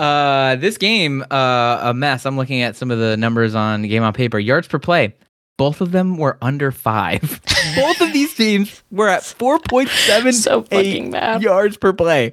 Uh, 0.00 0.56
this 0.56 0.78
game, 0.78 1.22
uh, 1.30 1.78
a 1.82 1.94
mess. 1.94 2.24
I'm 2.24 2.34
looking 2.38 2.62
at 2.62 2.74
some 2.74 2.90
of 2.90 2.98
the 2.98 3.18
numbers 3.18 3.54
on 3.54 3.82
Game 3.82 4.02
on 4.02 4.14
Paper. 4.14 4.38
Yards 4.38 4.66
per 4.66 4.78
play. 4.78 5.14
Both 5.58 5.82
of 5.82 5.92
them 5.92 6.16
were 6.16 6.38
under 6.40 6.72
five. 6.72 7.20
Both 7.76 8.00
of 8.00 8.10
these 8.14 8.34
teams 8.34 8.82
were 8.90 9.08
at 9.10 9.20
4.7 9.22 10.32
So 10.32 10.62
fucking 10.62 11.10
bad. 11.10 11.42
yards 11.42 11.76
per 11.76 11.92
play. 11.92 12.32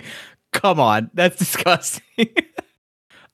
Come 0.53 0.79
on, 0.79 1.11
that's 1.13 1.35
disgusting. 1.39 2.29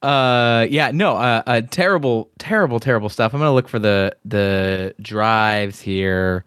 uh, 0.01 0.65
yeah, 0.69 0.89
no, 0.91 1.15
uh, 1.15 1.43
uh, 1.45 1.61
terrible, 1.69 2.31
terrible, 2.39 2.79
terrible 2.79 3.09
stuff. 3.09 3.33
I'm 3.35 3.39
gonna 3.39 3.53
look 3.53 3.69
for 3.69 3.79
the 3.79 4.15
the 4.25 4.95
drives 4.99 5.79
here. 5.79 6.43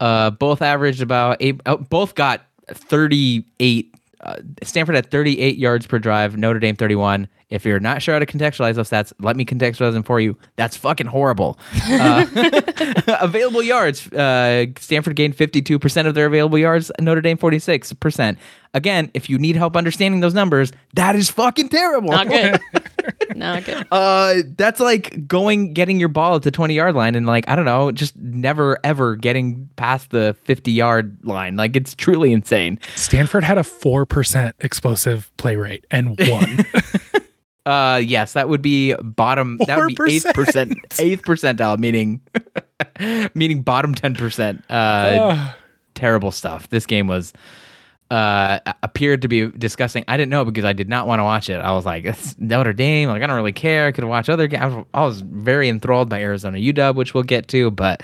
Uh, 0.00 0.30
both 0.30 0.62
averaged 0.62 1.02
about 1.02 1.38
eight. 1.40 1.60
Oh, 1.66 1.76
both 1.78 2.14
got 2.14 2.46
38. 2.72 3.94
Uh, 4.20 4.36
Stanford 4.62 4.96
had 4.96 5.10
38 5.10 5.56
yards 5.56 5.86
per 5.86 5.98
drive. 5.98 6.36
Notre 6.36 6.58
Dame 6.58 6.76
31. 6.76 7.28
If 7.50 7.64
you're 7.64 7.80
not 7.80 8.02
sure 8.02 8.14
how 8.14 8.18
to 8.18 8.26
contextualize 8.26 8.74
those 8.74 8.90
stats, 8.90 9.12
let 9.20 9.34
me 9.34 9.44
contextualize 9.44 9.94
them 9.94 10.02
for 10.02 10.20
you. 10.20 10.36
That's 10.56 10.76
fucking 10.76 11.06
horrible. 11.06 11.58
Uh, 11.88 12.26
available 13.20 13.62
yards. 13.62 14.06
Uh, 14.12 14.66
Stanford 14.78 15.16
gained 15.16 15.36
52% 15.36 16.06
of 16.06 16.14
their 16.14 16.26
available 16.26 16.58
yards. 16.58 16.92
Notre 17.00 17.22
Dame 17.22 17.38
46%. 17.38 18.36
Again, 18.74 19.10
if 19.14 19.30
you 19.30 19.38
need 19.38 19.56
help 19.56 19.76
understanding 19.76 20.20
those 20.20 20.34
numbers, 20.34 20.72
that 20.94 21.16
is 21.16 21.30
fucking 21.30 21.70
terrible. 21.70 22.10
Not 22.10 22.28
good. 22.28 22.60
Not 23.34 23.64
good. 23.64 23.86
Uh, 23.90 24.42
that's 24.56 24.78
like 24.78 25.26
going 25.26 25.72
getting 25.72 25.98
your 25.98 26.10
ball 26.10 26.36
at 26.36 26.42
the 26.42 26.50
20 26.50 26.74
yard 26.74 26.94
line 26.94 27.14
and 27.14 27.26
like 27.26 27.48
I 27.48 27.56
don't 27.56 27.64
know, 27.64 27.90
just 27.92 28.14
never 28.16 28.78
ever 28.84 29.16
getting 29.16 29.70
past 29.76 30.10
the 30.10 30.36
50 30.44 30.70
yard 30.70 31.16
line. 31.22 31.56
Like 31.56 31.76
it's 31.76 31.94
truly 31.94 32.32
insane. 32.32 32.78
Stanford 32.94 33.42
had 33.44 33.56
a 33.56 33.62
4% 33.62 34.52
explosive 34.60 35.34
play 35.38 35.56
rate 35.56 35.86
and 35.90 36.18
won. 36.28 36.66
Uh, 37.68 37.98
yes, 37.98 38.32
that 38.32 38.48
would 38.48 38.62
be 38.62 38.94
bottom. 38.94 39.58
That 39.66 39.78
would 39.78 39.94
be 39.94 40.16
eighth 40.16 40.24
4%. 40.24 40.34
percent, 40.34 40.78
eighth 40.98 41.22
percentile, 41.22 41.78
meaning 41.78 42.22
meaning 43.34 43.60
bottom 43.60 43.94
10 43.94 44.14
percent. 44.14 44.64
Uh, 44.70 45.52
terrible 45.94 46.30
stuff. 46.30 46.68
This 46.70 46.86
game 46.86 47.08
was 47.08 47.34
uh 48.10 48.60
appeared 48.82 49.20
to 49.20 49.28
be 49.28 49.48
disgusting. 49.50 50.02
I 50.08 50.16
didn't 50.16 50.30
know 50.30 50.46
because 50.46 50.64
I 50.64 50.72
did 50.72 50.88
not 50.88 51.06
want 51.06 51.20
to 51.20 51.24
watch 51.24 51.50
it. 51.50 51.56
I 51.56 51.72
was 51.72 51.84
like, 51.84 52.06
it's 52.06 52.38
Notre 52.38 52.72
Dame. 52.72 53.10
Like 53.10 53.22
I 53.22 53.26
don't 53.26 53.36
really 53.36 53.52
care. 53.52 53.86
I 53.86 53.92
could 53.92 54.04
watch 54.04 54.30
other 54.30 54.46
games. 54.46 54.62
I 54.62 54.66
was, 54.66 54.86
I 54.94 55.04
was 55.04 55.20
very 55.20 55.68
enthralled 55.68 56.08
by 56.08 56.22
Arizona 56.22 56.56
UW, 56.56 56.94
which 56.94 57.12
we'll 57.12 57.22
get 57.22 57.48
to, 57.48 57.70
but 57.70 58.02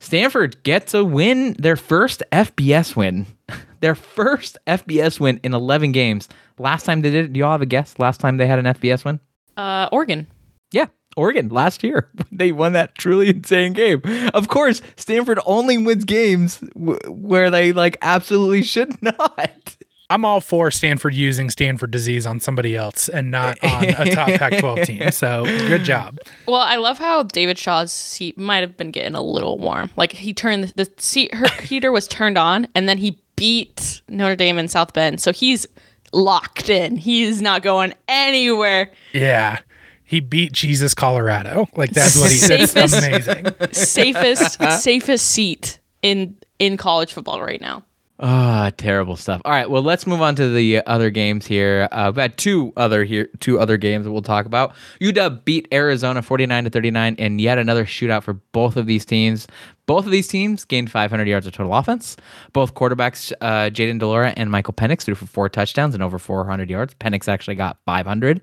Stanford 0.00 0.60
gets 0.64 0.94
a 0.94 1.04
win, 1.04 1.54
their 1.60 1.76
first 1.76 2.24
FBS 2.32 2.96
win. 2.96 3.26
their 3.80 3.94
first 3.94 4.58
FBS 4.66 5.20
win 5.20 5.38
in 5.44 5.54
11 5.54 5.92
games. 5.92 6.28
Last 6.60 6.84
time 6.84 7.00
they 7.00 7.10
did 7.10 7.24
it, 7.24 7.32
do 7.32 7.40
y'all 7.40 7.52
have 7.52 7.62
a 7.62 7.66
guess? 7.66 7.98
Last 7.98 8.20
time 8.20 8.36
they 8.36 8.46
had 8.46 8.58
an 8.58 8.66
FBS 8.66 9.02
win? 9.04 9.18
Uh, 9.56 9.88
Oregon. 9.90 10.26
Yeah, 10.72 10.86
Oregon 11.16 11.48
last 11.48 11.82
year. 11.82 12.08
They 12.32 12.52
won 12.52 12.72
that 12.72 12.94
truly 12.94 13.28
insane 13.28 13.74
game. 13.74 14.00
Of 14.32 14.48
course, 14.48 14.80
Stanford 14.96 15.40
only 15.44 15.76
wins 15.76 16.04
games 16.04 16.58
w- 16.74 16.98
where 17.06 17.50
they 17.50 17.72
like 17.72 17.98
absolutely 18.00 18.62
should 18.62 19.02
not. 19.02 19.76
I'm 20.10 20.24
all 20.24 20.40
for 20.40 20.70
Stanford 20.70 21.14
using 21.14 21.50
Stanford 21.50 21.90
disease 21.90 22.26
on 22.26 22.40
somebody 22.40 22.76
else 22.76 23.08
and 23.08 23.30
not 23.30 23.62
on 23.62 23.84
a 23.84 24.14
top 24.14 24.28
Pac 24.28 24.58
12 24.58 24.82
team. 24.84 25.10
So 25.12 25.44
good 25.44 25.84
job. 25.84 26.18
Well, 26.46 26.62
I 26.62 26.76
love 26.76 26.98
how 26.98 27.22
David 27.24 27.58
Shaw's 27.58 27.92
seat 27.92 28.36
might 28.38 28.60
have 28.60 28.76
been 28.76 28.90
getting 28.90 29.14
a 29.14 29.22
little 29.22 29.58
warm. 29.58 29.90
Like 29.96 30.12
he 30.12 30.32
turned 30.34 30.64
the, 30.64 30.84
the 30.84 30.92
seat 30.98 31.32
her 31.34 31.48
heater 31.62 31.92
was 31.92 32.08
turned 32.08 32.38
on, 32.38 32.68
and 32.74 32.88
then 32.88 32.98
he 32.98 33.18
beat 33.36 34.02
Notre 34.08 34.36
Dame 34.36 34.58
in 34.58 34.68
South 34.68 34.92
Bend, 34.94 35.20
so 35.20 35.32
he's 35.32 35.66
locked 36.12 36.68
in. 36.68 36.96
He's 36.96 37.40
not 37.42 37.62
going 37.62 37.94
anywhere. 38.08 38.90
Yeah. 39.12 39.58
He 40.04 40.20
beat 40.20 40.52
Jesus 40.52 40.92
Colorado. 40.94 41.68
Like 41.76 41.90
that's 41.90 42.18
what 42.18 42.32
he 42.32 42.38
That's 42.38 42.72
Safest- 42.72 43.04
amazing. 43.06 43.46
Safest 43.72 44.58
safest 44.82 45.26
seat 45.28 45.78
in 46.02 46.36
in 46.58 46.76
college 46.76 47.12
football 47.12 47.40
right 47.40 47.60
now. 47.60 47.84
Ah, 48.22 48.70
terrible 48.76 49.16
stuff. 49.16 49.40
All 49.46 49.52
right, 49.52 49.70
well, 49.70 49.82
let's 49.82 50.06
move 50.06 50.20
on 50.20 50.34
to 50.34 50.50
the 50.50 50.86
other 50.86 51.08
games 51.08 51.46
here. 51.46 51.88
Uh, 51.90 52.12
we've 52.12 52.20
had 52.20 52.36
two 52.36 52.70
other 52.76 53.02
here, 53.02 53.30
two 53.40 53.58
other 53.58 53.78
games 53.78 54.04
that 54.04 54.12
we'll 54.12 54.20
talk 54.20 54.44
about. 54.44 54.74
UW 55.00 55.42
beat 55.46 55.66
Arizona 55.72 56.20
49 56.20 56.64
to 56.64 56.70
39, 56.70 57.16
and 57.18 57.40
yet 57.40 57.56
another 57.56 57.86
shootout 57.86 58.22
for 58.22 58.34
both 58.52 58.76
of 58.76 58.84
these 58.84 59.06
teams. 59.06 59.46
Both 59.86 60.04
of 60.04 60.10
these 60.10 60.28
teams 60.28 60.66
gained 60.66 60.90
500 60.90 61.26
yards 61.28 61.46
of 61.46 61.54
total 61.54 61.74
offense. 61.74 62.18
Both 62.52 62.74
quarterbacks, 62.74 63.32
uh, 63.40 63.70
Jayden 63.70 63.98
de 63.98 64.06
Laura 64.06 64.34
and 64.36 64.50
Michael 64.50 64.74
Penix, 64.74 65.04
threw 65.04 65.14
for 65.14 65.26
four 65.26 65.48
touchdowns 65.48 65.94
and 65.94 66.02
over 66.02 66.18
400 66.18 66.68
yards. 66.68 66.92
Penix 67.00 67.26
actually 67.26 67.56
got 67.56 67.78
500. 67.86 68.42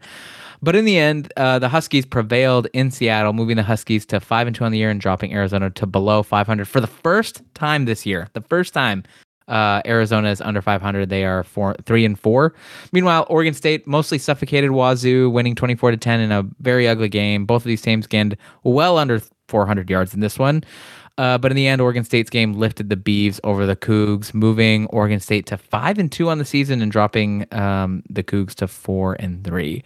But 0.64 0.76
in 0.76 0.86
the 0.86 0.98
end, 0.98 1.32
uh, 1.38 1.60
the 1.60 1.70
Huskies 1.70 2.06
prevailed 2.06 2.68
in 2.74 2.90
Seattle, 2.90 3.32
moving 3.32 3.58
the 3.58 3.64
Huskies 3.64 4.08
to 4.08 4.20
five 4.20 4.48
and 4.48 4.56
two 4.56 4.64
on 4.64 4.72
the 4.72 4.80
year 4.80 4.90
and 4.90 5.00
dropping 5.00 5.32
Arizona 5.34 5.70
to 5.70 5.86
below 5.86 6.24
500 6.24 6.68
for 6.68 6.82
the 6.82 6.88
first 6.88 7.44
time 7.54 7.86
this 7.86 8.08
year. 8.08 8.28
The 8.34 8.42
first 8.42 8.74
time 8.74 9.04
uh, 9.48 9.82
Arizona 9.86 10.30
is 10.30 10.42
under 10.42 10.62
500. 10.62 11.10
They 11.10 11.26
are 11.26 11.44
four, 11.44 11.76
three 11.86 12.06
and 12.06 12.20
four. 12.20 12.54
Meanwhile, 12.92 13.26
Oregon 13.30 13.54
State 13.54 13.88
mostly 13.88 14.18
suffocated 14.18 14.72
Wazoo, 14.72 15.30
winning 15.30 15.56
24 15.56 15.92
to 15.92 15.98
10 15.98 16.20
in 16.20 16.32
a 16.32 16.44
very 16.60 16.88
ugly 16.88 17.10
game. 17.10 17.46
Both 17.46 17.64
of 17.64 17.68
these 17.68 17.82
teams 17.82 18.08
gained 18.08 18.38
well 18.64 18.98
under 18.98 19.22
400 19.48 19.90
yards 19.90 20.14
in 20.14 20.20
this 20.20 20.38
one. 20.38 20.64
Uh, 21.18 21.38
but 21.38 21.52
in 21.52 21.56
the 21.56 21.66
end, 21.66 21.82
Oregon 21.82 22.04
State's 22.04 22.30
game 22.30 22.54
lifted 22.54 22.90
the 22.90 22.96
Beavs 22.96 23.40
over 23.44 23.66
the 23.66 23.76
Cougs, 23.76 24.34
moving 24.34 24.86
Oregon 24.88 25.20
State 25.20 25.48
to 25.48 25.58
five 25.58 25.98
and 25.98 26.12
two 26.12 26.30
on 26.30 26.38
the 26.38 26.46
season 26.46 26.82
and 26.82 26.92
dropping 26.92 27.48
um, 27.54 28.04
the 28.10 28.24
Cougs 28.24 28.54
to 28.56 28.68
four 28.68 29.16
and 29.16 29.44
three. 29.44 29.84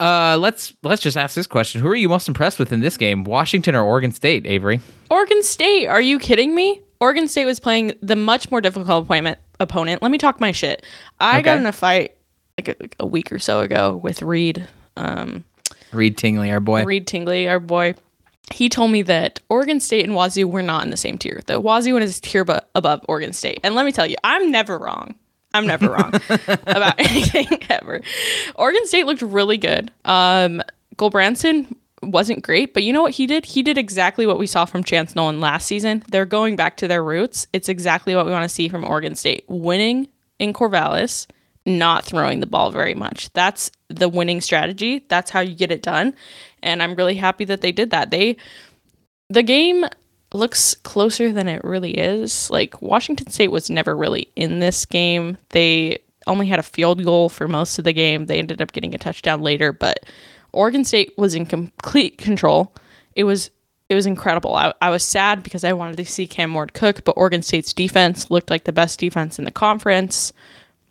Uh, 0.00 0.36
let's 0.38 0.74
let's 0.82 1.02
just 1.02 1.16
ask 1.16 1.36
this 1.36 1.46
question: 1.46 1.80
Who 1.80 1.88
are 1.88 1.94
you 1.96 2.08
most 2.08 2.26
impressed 2.26 2.58
with 2.58 2.72
in 2.72 2.80
this 2.80 2.96
game, 2.96 3.22
Washington 3.24 3.76
or 3.76 3.82
Oregon 3.82 4.10
State, 4.10 4.44
Avery? 4.46 4.80
Oregon 5.10 5.42
State, 5.42 5.86
are 5.86 6.00
you 6.00 6.18
kidding 6.18 6.54
me? 6.54 6.82
Oregon 7.00 7.28
State 7.28 7.44
was 7.44 7.60
playing 7.60 7.94
the 8.02 8.16
much 8.16 8.50
more 8.50 8.60
difficult 8.60 9.04
appointment 9.04 9.38
opponent. 9.60 10.02
Let 10.02 10.10
me 10.10 10.18
talk 10.18 10.40
my 10.40 10.52
shit. 10.52 10.84
I 11.20 11.42
got 11.42 11.58
in 11.58 11.66
a 11.66 11.72
fight 11.72 12.16
like 12.58 12.68
a, 12.68 13.04
a 13.04 13.06
week 13.06 13.32
or 13.32 13.38
so 13.38 13.60
ago 13.60 13.96
with 13.96 14.22
Reed. 14.22 14.66
Um, 14.96 15.44
Reed 15.92 16.16
Tingley, 16.18 16.50
our 16.50 16.60
boy. 16.60 16.84
Reed 16.84 17.06
Tingley, 17.06 17.48
our 17.48 17.60
boy. 17.60 17.94
He 18.52 18.68
told 18.68 18.90
me 18.90 19.02
that 19.02 19.40
Oregon 19.48 19.78
State 19.78 20.04
and 20.04 20.14
Wazoo 20.14 20.48
were 20.48 20.62
not 20.62 20.82
in 20.84 20.90
the 20.90 20.96
same 20.96 21.18
tier. 21.18 21.42
That 21.46 21.62
Wazoo 21.62 21.96
is 21.98 22.18
a 22.18 22.20
tier 22.20 22.44
bu- 22.44 22.60
above 22.74 23.04
Oregon 23.08 23.32
State. 23.32 23.60
And 23.62 23.74
let 23.74 23.84
me 23.84 23.92
tell 23.92 24.06
you, 24.06 24.16
I'm 24.24 24.50
never 24.50 24.78
wrong. 24.78 25.14
I'm 25.54 25.66
never 25.66 25.90
wrong 25.90 26.12
about 26.66 26.98
anything 26.98 27.46
ever. 27.70 28.00
Oregon 28.54 28.86
State 28.86 29.06
looked 29.06 29.22
really 29.22 29.58
good. 29.58 29.90
Um, 30.04 30.62
Branson 30.96 31.74
wasn't 32.02 32.42
great, 32.42 32.74
but 32.74 32.82
you 32.82 32.92
know 32.92 33.02
what 33.02 33.12
he 33.12 33.26
did? 33.26 33.44
He 33.44 33.62
did 33.62 33.78
exactly 33.78 34.26
what 34.26 34.38
we 34.38 34.46
saw 34.46 34.64
from 34.64 34.84
Chance 34.84 35.14
Nolan 35.14 35.40
last 35.40 35.66
season. 35.66 36.02
They're 36.08 36.24
going 36.24 36.56
back 36.56 36.76
to 36.78 36.88
their 36.88 37.02
roots. 37.02 37.46
It's 37.52 37.68
exactly 37.68 38.14
what 38.14 38.26
we 38.26 38.32
want 38.32 38.44
to 38.44 38.54
see 38.54 38.68
from 38.68 38.84
Oregon 38.84 39.14
State. 39.14 39.44
Winning 39.48 40.08
in 40.38 40.52
Corvallis, 40.52 41.26
not 41.66 42.04
throwing 42.04 42.40
the 42.40 42.46
ball 42.46 42.70
very 42.70 42.94
much. 42.94 43.32
That's 43.32 43.70
the 43.88 44.08
winning 44.08 44.40
strategy. 44.40 45.04
That's 45.08 45.30
how 45.30 45.40
you 45.40 45.54
get 45.54 45.72
it 45.72 45.82
done. 45.82 46.14
And 46.62 46.82
I'm 46.82 46.94
really 46.94 47.16
happy 47.16 47.44
that 47.46 47.60
they 47.60 47.72
did 47.72 47.90
that. 47.90 48.10
They 48.10 48.36
the 49.30 49.42
game 49.42 49.84
looks 50.32 50.74
closer 50.76 51.32
than 51.32 51.48
it 51.48 51.62
really 51.64 51.92
is. 51.92 52.50
Like 52.50 52.80
Washington 52.82 53.30
State 53.30 53.50
was 53.50 53.70
never 53.70 53.96
really 53.96 54.30
in 54.36 54.60
this 54.60 54.84
game. 54.86 55.36
They 55.50 55.98
only 56.26 56.46
had 56.46 56.58
a 56.58 56.64
field 56.64 57.04
goal 57.04 57.28
for 57.28 57.48
most 57.48 57.78
of 57.78 57.84
the 57.84 57.92
game. 57.92 58.26
They 58.26 58.38
ended 58.38 58.60
up 58.60 58.72
getting 58.72 58.94
a 58.94 58.98
touchdown 58.98 59.40
later, 59.40 59.72
but 59.72 60.04
Oregon 60.52 60.84
State 60.84 61.14
was 61.16 61.34
in 61.34 61.46
complete 61.46 62.18
control. 62.18 62.74
It 63.14 63.24
was 63.24 63.50
it 63.88 63.94
was 63.94 64.06
incredible. 64.06 64.54
I, 64.54 64.74
I 64.82 64.90
was 64.90 65.02
sad 65.02 65.42
because 65.42 65.64
I 65.64 65.72
wanted 65.72 65.96
to 65.96 66.04
see 66.04 66.26
Cam 66.26 66.52
Ward 66.52 66.74
cook, 66.74 67.04
but 67.04 67.16
Oregon 67.16 67.42
State's 67.42 67.72
defense 67.72 68.30
looked 68.30 68.50
like 68.50 68.64
the 68.64 68.72
best 68.72 69.00
defense 69.00 69.38
in 69.38 69.46
the 69.46 69.50
conference. 69.50 70.32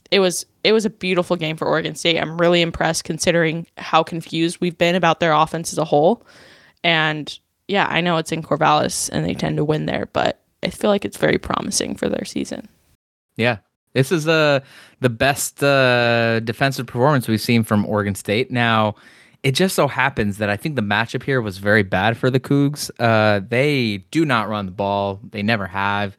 It 0.09 0.19
was 0.19 0.45
it 0.63 0.71
was 0.71 0.85
a 0.85 0.89
beautiful 0.89 1.35
game 1.35 1.57
for 1.57 1.67
Oregon 1.67 1.95
State. 1.95 2.19
I'm 2.19 2.37
really 2.37 2.61
impressed 2.61 3.03
considering 3.03 3.67
how 3.77 4.03
confused 4.03 4.59
we've 4.59 4.77
been 4.77 4.95
about 4.95 5.19
their 5.19 5.33
offense 5.33 5.71
as 5.71 5.77
a 5.77 5.85
whole. 5.85 6.25
And 6.83 7.37
yeah, 7.67 7.87
I 7.89 8.01
know 8.01 8.17
it's 8.17 8.31
in 8.31 8.43
Corvallis 8.43 9.09
and 9.11 9.25
they 9.25 9.33
tend 9.33 9.57
to 9.57 9.65
win 9.65 9.85
there, 9.85 10.07
but 10.13 10.41
I 10.63 10.69
feel 10.69 10.89
like 10.89 11.05
it's 11.05 11.17
very 11.17 11.37
promising 11.37 11.95
for 11.95 12.09
their 12.09 12.25
season. 12.25 12.67
Yeah. 13.35 13.57
This 13.93 14.11
is 14.11 14.27
uh, 14.27 14.59
the 14.99 15.09
best 15.09 15.63
uh, 15.63 16.39
defensive 16.41 16.85
performance 16.85 17.27
we've 17.27 17.41
seen 17.41 17.63
from 17.63 17.85
Oregon 17.85 18.15
State. 18.15 18.51
Now, 18.51 18.95
it 19.47 19.55
just 19.55 19.75
so 19.75 19.87
happens 19.87 20.39
that 20.39 20.49
I 20.49 20.57
think 20.57 20.75
the 20.75 20.81
matchup 20.81 21.23
here 21.23 21.39
was 21.39 21.57
very 21.57 21.81
bad 21.81 22.17
for 22.17 22.29
the 22.29 22.37
Cougs. 22.37 22.91
Uh, 22.99 23.39
they 23.47 23.99
do 24.11 24.25
not 24.25 24.49
run 24.49 24.65
the 24.65 24.73
ball. 24.73 25.21
They 25.31 25.41
never 25.41 25.65
have. 25.65 26.17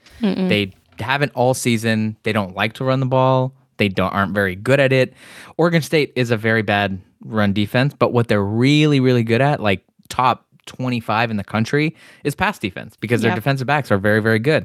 They 0.49 0.73
haven't 0.99 1.33
all 1.35 1.53
season. 1.53 2.17
They 2.23 2.33
don't 2.33 2.57
like 2.57 2.73
to 2.75 2.85
run 2.85 3.01
the 3.01 3.07
ball. 3.07 3.53
They 3.77 3.89
don't 3.91 4.15
aren't 4.15 4.33
very 4.33 4.57
good 4.57 4.81
at 4.81 4.95
it. 4.95 5.13
Oregon 5.59 5.83
State 5.83 6.11
is 6.17 6.31
a 6.31 6.39
very 6.39 6.63
bad 6.63 6.99
run 7.23 7.53
defense, 7.53 7.93
but 7.99 8.15
what 8.15 8.29
they're 8.29 8.43
really 8.43 8.99
really 8.99 9.25
good 9.25 9.43
at, 9.43 9.61
like 9.61 9.85
top 10.09 10.47
25 10.65 11.31
in 11.31 11.37
the 11.37 11.45
country, 11.45 11.95
is 12.25 12.35
pass 12.35 12.59
defense 12.59 12.97
because 12.97 13.21
their 13.21 13.35
defensive 13.35 13.67
backs 13.67 13.93
are 13.93 13.99
very 13.99 14.23
very 14.23 14.39
good. 14.39 14.65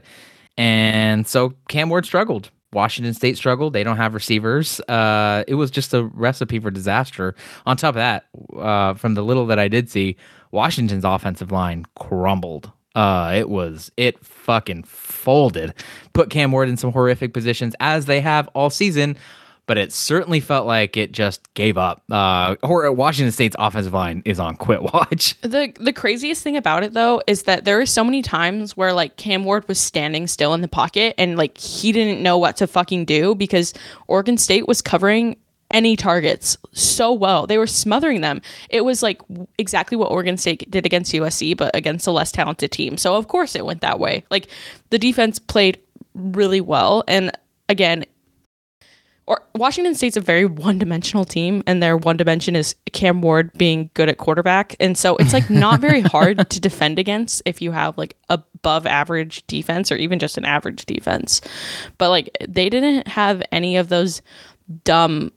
And 0.58 1.28
so 1.28 1.54
Cam 1.68 1.90
Ward 1.90 2.06
struggled. 2.06 2.50
Washington 2.74 3.14
State 3.14 3.38
struggled. 3.38 3.74
They 3.74 3.84
don't 3.84 3.98
have 3.98 4.14
receivers. 4.14 4.80
Uh, 4.82 5.44
it 5.48 5.56
was 5.56 5.72
just 5.72 5.94
a 5.94 6.04
recipe 6.04 6.60
for 6.60 6.72
disaster. 6.72 7.36
On 7.66 7.78
top 7.78 7.90
of 7.90 7.96
that, 7.96 8.26
uh, 8.58 8.94
from 8.96 9.14
the 9.14 9.24
little 9.24 9.46
that 9.48 9.60
I 9.60 9.68
did 9.68 9.90
see, 9.90 10.16
Washington's 10.52 11.06
offensive 11.06 11.52
line 11.52 11.86
crumbled. 11.96 12.72
Uh, 12.96 13.34
it 13.36 13.50
was 13.50 13.92
it 13.98 14.24
fucking 14.24 14.84
folded. 14.84 15.74
Put 16.14 16.30
Cam 16.30 16.52
Ward 16.52 16.70
in 16.70 16.78
some 16.78 16.92
horrific 16.92 17.34
positions 17.34 17.76
as 17.80 18.06
they 18.06 18.22
have 18.22 18.48
all 18.50 18.70
season, 18.70 19.18
but 19.66 19.78
it 19.78 19.94
certainly 19.94 20.40
felt 20.40 20.68
like 20.68 20.98
it 20.98 21.12
just 21.12 21.54
gave 21.54 21.78
up. 21.78 22.04
Uh, 22.12 22.56
or 22.64 22.92
Washington 22.92 23.32
State's 23.32 23.56
offensive 23.58 23.94
line 23.94 24.22
is 24.26 24.40
on 24.40 24.56
quit 24.56 24.82
watch. 24.82 25.36
The 25.54 25.74
the 25.80 25.94
craziest 25.94 26.42
thing 26.42 26.58
about 26.58 26.84
it 26.84 26.94
though 26.94 27.22
is 27.28 27.44
that 27.44 27.64
there 27.64 27.80
are 27.80 27.86
so 27.86 28.04
many 28.04 28.22
times 28.22 28.76
where 28.76 28.92
like 28.92 29.18
Cam 29.18 29.44
Ward 29.44 29.68
was 29.68 29.80
standing 29.80 30.26
still 30.28 30.54
in 30.54 30.62
the 30.62 30.68
pocket 30.68 31.14
and 31.18 31.38
like 31.38 31.58
he 31.58 31.92
didn't 31.92 32.24
know 32.24 32.38
what 32.38 32.58
to 32.58 32.68
fucking 32.68 33.06
do 33.06 33.36
because 33.36 33.74
Oregon 34.08 34.38
State 34.38 34.68
was 34.68 34.82
covering 34.82 35.38
any 35.72 35.96
targets 35.96 36.58
so 36.72 37.12
well. 37.12 37.46
They 37.46 37.58
were 37.58 37.68
smothering 37.68 38.22
them. 38.22 38.42
It 38.70 38.82
was 38.82 39.04
like 39.04 39.22
exactly 39.58 39.96
what 39.98 40.12
Oregon 40.12 40.38
State 40.38 40.70
did 40.72 40.86
against 40.86 41.14
USC 41.14 41.56
but 41.56 41.76
against 41.76 42.08
a 42.08 42.12
less 42.12 42.32
talented 42.32 42.72
team. 42.72 42.98
So 42.98 43.16
of 43.16 43.28
course 43.28 43.56
it 43.56 43.66
went 43.66 43.82
that 43.82 44.00
way. 44.00 44.24
Like 44.32 44.48
the 44.90 45.00
defense 45.00 45.40
played 45.40 45.80
really 46.16 46.62
well 46.62 47.04
and 47.08 47.32
again 47.70 48.06
or 49.26 49.42
Washington 49.56 49.96
State's 49.96 50.18
a 50.18 50.22
very 50.22 50.46
one-dimensional 50.46 51.24
team, 51.24 51.64
and 51.66 51.82
their 51.82 51.96
one 51.96 52.18
dimension 52.18 52.56
is 52.56 52.76
Cam 52.92 53.22
Ward 53.22 53.52
being 53.54 53.90
good 53.94 54.10
at 54.10 54.18
quarterback, 54.18 54.76
and 54.80 54.98
so 54.98 55.16
it's 55.18 55.34
like 55.34 55.50
not 55.50 55.80
very 55.80 56.02
hard 56.02 56.50
to 56.50 56.60
defend 56.60 57.00
against 57.00 57.42
if 57.46 57.62
you 57.62 57.72
have 57.72 57.98
like 57.98 58.18
above 58.30 58.86
average 58.86 59.46
defense 59.48 59.92
or 59.92 59.96
even 59.96 60.20
just 60.20 60.38
an 60.38 60.46
average 60.46 60.86
defense. 60.86 61.42
But 61.98 62.10
like 62.10 62.36
they 62.48 62.70
didn't 62.70 63.08
have 63.08 63.42
any 63.52 63.78
of 63.78 63.90
those 63.90 64.22
dumb. 64.84 65.32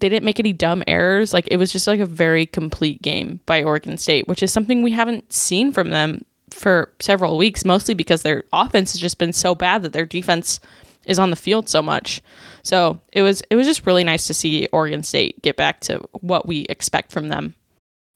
They 0.00 0.08
didn't 0.08 0.24
make 0.24 0.40
any 0.40 0.54
dumb 0.54 0.82
errors. 0.86 1.34
Like 1.34 1.46
it 1.50 1.58
was 1.58 1.70
just 1.70 1.86
like 1.86 2.00
a 2.00 2.06
very 2.06 2.46
complete 2.46 3.02
game 3.02 3.40
by 3.44 3.62
Oregon 3.62 3.98
State, 3.98 4.26
which 4.26 4.42
is 4.42 4.52
something 4.52 4.82
we 4.82 4.90
haven't 4.90 5.32
seen 5.32 5.70
from 5.70 5.90
them 5.90 6.24
for 6.50 6.92
several 7.00 7.36
weeks, 7.36 7.64
mostly 7.64 7.94
because 7.94 8.22
their 8.22 8.44
offense 8.52 8.92
has 8.92 9.00
just 9.00 9.18
been 9.18 9.32
so 9.32 9.54
bad 9.54 9.82
that 9.82 9.92
their 9.92 10.06
defense 10.06 10.60
is 11.06 11.18
on 11.18 11.30
the 11.30 11.36
field 11.36 11.68
so 11.68 11.82
much. 11.82 12.22
So 12.62 13.00
it 13.12 13.22
was 13.22 13.42
it 13.50 13.56
was 13.56 13.66
just 13.66 13.86
really 13.86 14.04
nice 14.04 14.26
to 14.28 14.34
see 14.34 14.68
Oregon 14.72 15.02
State 15.02 15.40
get 15.42 15.56
back 15.56 15.80
to 15.80 15.98
what 16.20 16.46
we 16.46 16.60
expect 16.62 17.12
from 17.12 17.28
them. 17.28 17.54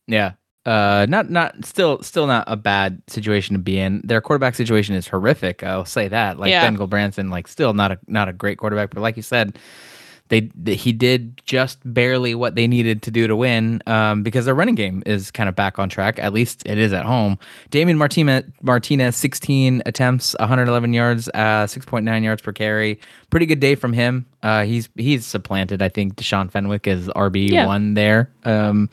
Yeah. 0.07 0.33
Uh, 0.65 1.07
not 1.09 1.31
not 1.31 1.65
still 1.65 2.03
still 2.03 2.27
not 2.27 2.45
a 2.49 2.57
bad 2.57 3.01
situation 3.07 3.55
to 3.55 3.63
be 3.63 3.79
in. 3.79 4.01
Their 4.05 4.21
quarterback 4.21 4.57
situation 4.57 4.97
is 4.97 5.07
horrific. 5.07 5.63
I'll 5.63 5.85
say 5.85 6.09
that. 6.09 6.41
Like 6.41 6.51
Yeah. 6.51 6.69
Ben 6.69 6.89
Branson, 6.89 7.31
like 7.31 7.47
still 7.47 7.73
not 7.73 7.93
a 7.93 7.99
not 8.09 8.29
a 8.29 8.33
great 8.33 8.59
quarterback, 8.59 8.91
but 8.91 9.01
like 9.01 9.17
you 9.17 9.23
said, 9.23 9.59
they 10.29 10.51
he 10.75 10.93
did 10.93 11.41
just 11.47 11.79
barely 11.85 12.35
what 12.35 12.55
they 12.57 12.67
needed 12.67 13.03
to 13.03 13.11
do 13.11 13.27
to 13.27 13.37
win. 13.37 13.83
Um, 13.87 14.23
because 14.23 14.45
their 14.45 14.55
running 14.55 14.75
game 14.75 15.03
is 15.07 15.31
kind 15.31 15.49
of 15.49 15.55
back 15.55 15.79
on 15.79 15.89
track. 15.89 16.19
At 16.19 16.33
least 16.33 16.63
it 16.67 16.79
is 16.79 16.93
at 16.93 17.05
home. 17.05 17.39
Damien 17.71 17.97
Martinez, 17.99 18.45
Martinez, 18.63 19.15
16 19.17 19.83
attempts, 19.87 20.35
111 20.41 20.93
yards, 20.93 21.29
uh, 21.35 21.67
6.9 21.67 22.25
yards 22.25 22.43
per 22.43 22.53
carry. 22.53 22.99
Pretty 23.31 23.47
good 23.47 23.61
day 23.61 23.75
from 23.75 23.93
him. 23.93 24.27
Uh, 24.43 24.65
he's 24.65 24.89
he's 24.97 25.25
supplanted. 25.27 25.83
I 25.83 25.89
think 25.89 26.17
Deshaun 26.17 26.51
Fenwick 26.51 26.87
is 26.87 27.09
RB 27.09 27.51
Yeah. 27.51 27.67
one 27.67 27.95
there. 27.95 28.31
Um, 28.45 28.91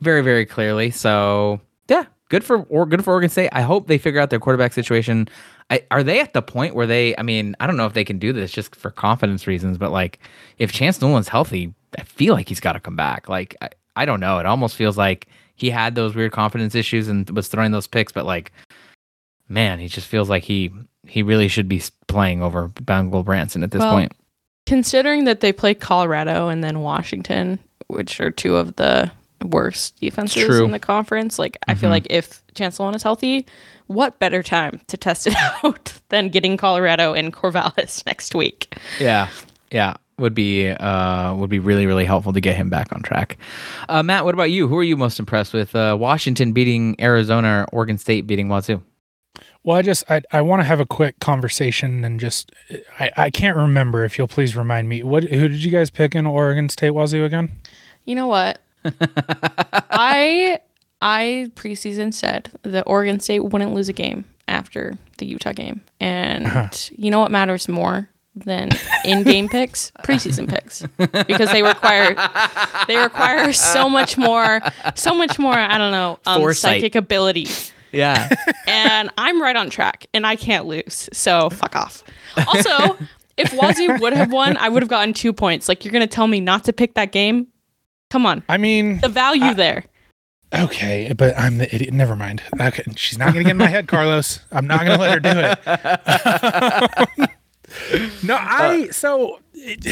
very 0.00 0.22
very 0.22 0.46
clearly. 0.46 0.90
So 0.90 1.60
yeah, 1.88 2.04
good 2.28 2.44
for 2.44 2.58
or 2.64 2.86
good 2.86 3.02
for 3.04 3.12
Oregon 3.12 3.30
State. 3.30 3.48
I 3.52 3.62
hope 3.62 3.86
they 3.86 3.98
figure 3.98 4.20
out 4.20 4.30
their 4.30 4.38
quarterback 4.40 4.72
situation. 4.72 5.28
I, 5.70 5.82
are 5.90 6.02
they 6.02 6.20
at 6.20 6.32
the 6.32 6.42
point 6.42 6.74
where 6.74 6.86
they? 6.86 7.14
I 7.16 7.22
mean, 7.22 7.54
I 7.60 7.66
don't 7.66 7.76
know 7.76 7.86
if 7.86 7.92
they 7.92 8.04
can 8.04 8.18
do 8.18 8.32
this 8.32 8.50
just 8.50 8.74
for 8.74 8.90
confidence 8.90 9.46
reasons, 9.46 9.76
but 9.76 9.92
like 9.92 10.18
if 10.58 10.72
Chance 10.72 11.00
Nolan's 11.00 11.28
healthy, 11.28 11.74
I 11.98 12.02
feel 12.04 12.34
like 12.34 12.48
he's 12.48 12.60
got 12.60 12.72
to 12.72 12.80
come 12.80 12.96
back. 12.96 13.28
Like 13.28 13.54
I, 13.60 13.68
I 13.96 14.04
don't 14.04 14.20
know. 14.20 14.38
It 14.38 14.46
almost 14.46 14.76
feels 14.76 14.96
like 14.96 15.28
he 15.56 15.70
had 15.70 15.94
those 15.94 16.14
weird 16.14 16.32
confidence 16.32 16.74
issues 16.74 17.08
and 17.08 17.28
was 17.30 17.48
throwing 17.48 17.72
those 17.72 17.86
picks, 17.86 18.12
but 18.12 18.24
like, 18.24 18.52
man, 19.48 19.78
he 19.78 19.88
just 19.88 20.06
feels 20.06 20.30
like 20.30 20.44
he 20.44 20.72
he 21.06 21.22
really 21.22 21.48
should 21.48 21.68
be 21.68 21.82
playing 22.06 22.42
over 22.42 22.68
Ben 22.68 23.10
Gulbranson 23.10 23.62
at 23.62 23.70
this 23.70 23.80
Well, 23.80 23.92
point. 23.92 24.12
Considering 24.66 25.24
that 25.24 25.40
they 25.40 25.52
play 25.52 25.74
Colorado 25.74 26.48
and 26.48 26.62
then 26.62 26.80
Washington, 26.80 27.58
which 27.88 28.20
are 28.20 28.30
two 28.30 28.56
of 28.56 28.76
the 28.76 29.10
worst 29.44 29.96
defenses 30.00 30.44
True. 30.44 30.64
in 30.64 30.70
the 30.72 30.78
conference, 30.78 31.38
like 31.38 31.56
I 31.68 31.74
feel 31.74 31.88
Mhm. 31.88 31.92
like 31.92 32.06
if 32.10 32.42
Chance 32.54 32.78
Nolan 32.78 32.94
is 32.94 33.02
healthy, 33.02 33.46
what 33.86 34.18
better 34.18 34.42
time 34.42 34.80
to 34.88 34.96
test 34.96 35.26
it 35.26 35.34
out 35.64 35.92
than 36.08 36.28
getting 36.28 36.56
Colorado 36.56 37.12
and 37.14 37.32
Corvallis 37.32 38.04
next 38.06 38.34
week? 38.34 38.74
Yeah, 39.00 39.28
yeah, 39.70 39.94
would 40.18 40.34
be 40.34 40.68
uh 40.68 41.34
would 41.34 41.50
be 41.50 41.58
really 41.60 41.86
really 41.86 42.04
helpful 42.04 42.32
to 42.32 42.40
get 42.40 42.56
him 42.56 42.68
back 42.70 42.92
on 42.92 43.02
track. 43.02 43.38
Uh, 43.88 44.02
Matt, 44.02 44.24
what 44.24 44.34
about 44.34 44.50
you? 44.50 44.66
Who 44.66 44.76
are 44.78 44.82
you 44.82 44.96
most 44.96 45.18
impressed 45.20 45.52
with? 45.54 45.74
Uh, 45.76 45.96
Washington 45.98 46.52
beating 46.52 46.96
Arizona, 47.00 47.66
or 47.72 47.78
Oregon 47.78 47.98
State 47.98 48.26
beating 48.26 48.48
Wazoo. 48.48 48.82
Well, 49.64 49.76
I 49.76 49.82
just 49.82 50.10
I, 50.10 50.22
I 50.32 50.40
want 50.40 50.60
to 50.60 50.64
have 50.64 50.80
a 50.80 50.86
quick 50.86 51.18
conversation 51.20 52.04
and 52.04 52.18
just 52.18 52.50
I, 52.98 53.10
I 53.16 53.30
can't 53.30 53.56
remember 53.56 54.04
if 54.04 54.16
you'll 54.18 54.26
please 54.28 54.56
remind 54.56 54.88
me 54.88 55.02
what 55.02 55.24
who 55.24 55.48
did 55.48 55.62
you 55.62 55.70
guys 55.70 55.90
pick 55.90 56.14
in 56.16 56.26
Oregon 56.26 56.68
State 56.68 56.90
Wazoo 56.90 57.24
again? 57.24 57.52
You 58.04 58.14
know 58.14 58.26
what? 58.26 58.60
I 59.90 60.60
I 61.00 61.50
preseason 61.54 62.12
said 62.12 62.50
that 62.62 62.84
Oregon 62.86 63.20
State 63.20 63.40
wouldn't 63.40 63.74
lose 63.74 63.88
a 63.88 63.92
game 63.92 64.24
after 64.48 64.94
the 65.18 65.26
Utah 65.26 65.52
game. 65.52 65.82
And 66.00 66.90
you 66.96 67.10
know 67.10 67.20
what 67.20 67.30
matters 67.30 67.68
more 67.68 68.08
than 68.34 68.70
in-game 69.04 69.48
picks? 69.50 69.90
Preseason 70.02 70.48
picks. 70.48 70.82
Because 71.26 71.50
they 71.50 71.62
require 71.62 72.14
they 72.86 72.96
require 72.96 73.52
so 73.52 73.88
much 73.88 74.16
more 74.16 74.60
so 74.94 75.14
much 75.14 75.38
more, 75.38 75.54
I 75.54 75.78
don't 75.78 75.92
know, 75.92 76.18
um, 76.26 76.52
psychic 76.54 76.94
ability. 76.94 77.48
Yeah, 77.90 78.28
And 78.66 79.10
I'm 79.16 79.40
right 79.40 79.56
on 79.56 79.70
track 79.70 80.06
and 80.12 80.26
I 80.26 80.36
can't 80.36 80.66
lose. 80.66 81.08
So 81.14 81.48
fuck 81.48 81.74
off. 81.74 82.04
Also, 82.46 82.98
if 83.38 83.50
Wazoo 83.54 83.98
would 84.00 84.12
have 84.12 84.30
won, 84.30 84.58
I 84.58 84.68
would 84.68 84.82
have 84.82 84.90
gotten 84.90 85.14
2 85.14 85.32
points. 85.32 85.70
Like 85.70 85.84
you're 85.86 85.92
going 85.92 86.06
to 86.06 86.14
tell 86.14 86.26
me 86.26 86.38
not 86.40 86.64
to 86.64 86.74
pick 86.74 86.94
that 86.94 87.12
game? 87.12 87.46
Come 88.10 88.26
on. 88.26 88.42
I 88.48 88.56
mean, 88.56 89.00
The 89.00 89.08
value 89.08 89.54
there. 89.54 89.84
okay, 90.54 91.12
but 91.16 91.36
I'm 91.38 91.58
the 91.58 91.72
idiot. 91.74 91.92
Never 91.92 92.16
mind. 92.16 92.42
Okay, 92.60 92.82
she's 92.96 93.18
not 93.18 93.28
gonna 93.34 93.44
get 93.44 93.50
in 93.50 93.56
my 93.58 93.66
head, 93.66 93.86
Carlos. 93.88 94.40
I'm 94.50 94.66
not 94.66 94.80
gonna 94.86 94.98
let 94.98 95.12
her 95.12 95.20
do 95.20 95.30
it. 95.34 97.28
no, 98.24 98.34
I 98.34 98.86
uh, 98.88 98.92
so 98.92 99.40
it, 99.52 99.84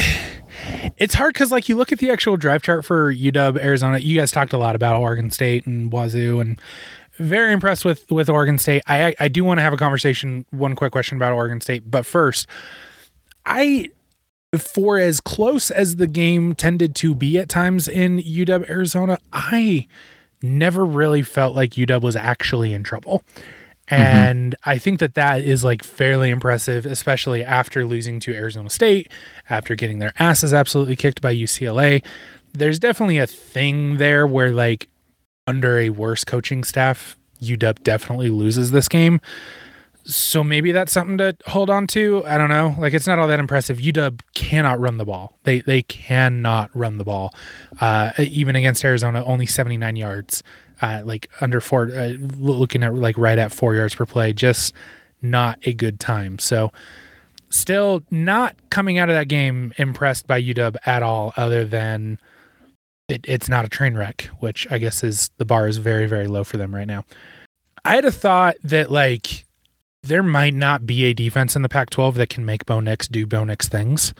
it's 0.97 1.13
hard 1.13 1.33
because 1.35 1.51
like 1.51 1.69
you 1.69 1.75
look 1.75 1.91
at 1.91 1.99
the 1.99 2.09
actual 2.09 2.37
drive 2.37 2.63
chart 2.63 2.85
for 2.85 3.13
UW 3.13 3.59
Arizona. 3.63 3.99
You 3.99 4.17
guys 4.19 4.31
talked 4.31 4.53
a 4.53 4.57
lot 4.57 4.75
about 4.75 4.99
Oregon 4.99 5.29
State 5.29 5.67
and 5.67 5.91
Wazoo, 5.91 6.39
and 6.39 6.59
very 7.19 7.53
impressed 7.53 7.85
with 7.85 8.09
with 8.09 8.29
Oregon 8.29 8.57
State. 8.57 8.81
I 8.87 9.13
I 9.19 9.27
do 9.27 9.43
want 9.43 9.59
to 9.59 9.61
have 9.61 9.73
a 9.73 9.77
conversation. 9.77 10.45
One 10.49 10.75
quick 10.75 10.91
question 10.91 11.17
about 11.17 11.33
Oregon 11.33 11.61
State, 11.61 11.89
but 11.89 12.03
first, 12.05 12.47
I 13.45 13.89
for 14.57 14.97
as 14.97 15.19
close 15.19 15.71
as 15.71 15.97
the 15.97 16.07
game 16.07 16.55
tended 16.55 16.95
to 16.95 17.13
be 17.13 17.37
at 17.37 17.49
times 17.49 17.87
in 17.87 18.19
UW 18.19 18.69
Arizona, 18.69 19.17
I 19.33 19.87
never 20.41 20.85
really 20.85 21.23
felt 21.23 21.55
like 21.55 21.71
UW 21.71 22.01
was 22.01 22.15
actually 22.15 22.73
in 22.73 22.83
trouble. 22.83 23.23
Mm-hmm. 23.89 24.03
And 24.03 24.55
I 24.65 24.77
think 24.77 24.99
that 24.99 25.15
that 25.15 25.41
is 25.41 25.63
like 25.63 25.83
fairly 25.83 26.29
impressive, 26.29 26.85
especially 26.85 27.43
after 27.43 27.85
losing 27.85 28.19
to 28.21 28.33
Arizona 28.33 28.69
State, 28.69 29.11
after 29.49 29.75
getting 29.75 29.99
their 29.99 30.13
asses 30.19 30.53
absolutely 30.53 30.95
kicked 30.95 31.21
by 31.21 31.33
UCLA. 31.33 32.03
There's 32.53 32.79
definitely 32.79 33.17
a 33.17 33.27
thing 33.27 33.97
there 33.97 34.25
where, 34.25 34.51
like, 34.51 34.87
under 35.45 35.79
a 35.79 35.89
worse 35.89 36.23
coaching 36.23 36.63
staff, 36.63 37.15
UW 37.41 37.81
definitely 37.83 38.29
loses 38.29 38.71
this 38.71 38.87
game. 38.87 39.21
So 40.09 40.41
maybe 40.41 40.71
that's 40.71 40.93
something 40.93 41.17
to 41.17 41.35
hold 41.47 41.69
on 41.69 41.85
to. 41.87 42.23
I 42.25 42.37
don't 42.37 42.49
know. 42.49 42.73
Like 42.79 42.93
it's 42.93 43.07
not 43.07 43.19
all 43.19 43.27
that 43.27 43.39
impressive. 43.39 43.77
UW 43.79 44.21
cannot 44.33 44.79
run 44.79 44.97
the 44.97 45.05
ball. 45.05 45.37
They 45.43 45.59
they 45.59 45.81
cannot 45.81 46.71
run 46.73 46.97
the 46.97 47.03
ball. 47.03 47.33
Uh, 47.81 48.11
even 48.17 48.55
against 48.55 48.85
Arizona, 48.85 49.23
only 49.25 49.45
79 49.45 49.97
yards. 49.97 50.43
Uh, 50.81 51.01
like 51.03 51.29
under 51.41 51.59
four, 51.59 51.91
uh, 51.93 52.13
looking 52.37 52.83
at 52.83 52.95
like 52.95 53.17
right 53.17 53.37
at 53.37 53.51
four 53.51 53.75
yards 53.75 53.95
per 53.95 54.05
play. 54.05 54.31
Just 54.31 54.73
not 55.21 55.59
a 55.63 55.73
good 55.73 55.99
time. 55.99 56.39
So 56.39 56.71
still 57.49 58.01
not 58.09 58.55
coming 58.69 58.97
out 58.99 59.09
of 59.09 59.15
that 59.15 59.27
game 59.27 59.73
impressed 59.77 60.25
by 60.25 60.41
UW 60.41 60.77
at 60.85 61.03
all, 61.03 61.33
other 61.35 61.65
than 61.65 62.17
it, 63.09 63.25
it's 63.27 63.49
not 63.49 63.65
a 63.65 63.69
train 63.69 63.95
wreck, 63.95 64.29
which 64.39 64.67
I 64.71 64.77
guess 64.77 65.03
is 65.03 65.31
the 65.37 65.45
bar 65.45 65.67
is 65.67 65.77
very, 65.77 66.07
very 66.07 66.27
low 66.27 66.45
for 66.45 66.55
them 66.55 66.73
right 66.73 66.87
now. 66.87 67.03
I 67.83 67.95
had 67.95 68.05
a 68.05 68.11
thought 68.11 68.55
that 68.63 68.89
like 68.91 69.45
there 70.07 70.23
might 70.23 70.53
not 70.53 70.85
be 70.85 71.05
a 71.05 71.13
defense 71.13 71.55
in 71.55 71.61
the 71.61 71.69
Pac 71.69 71.89
12 71.89 72.15
that 72.15 72.29
can 72.29 72.45
make 72.45 72.65
Bo 72.65 72.79
Nix 72.79 73.07
do 73.07 73.25
Bo 73.25 73.43
Nix 73.43 73.67
things. 73.69 74.13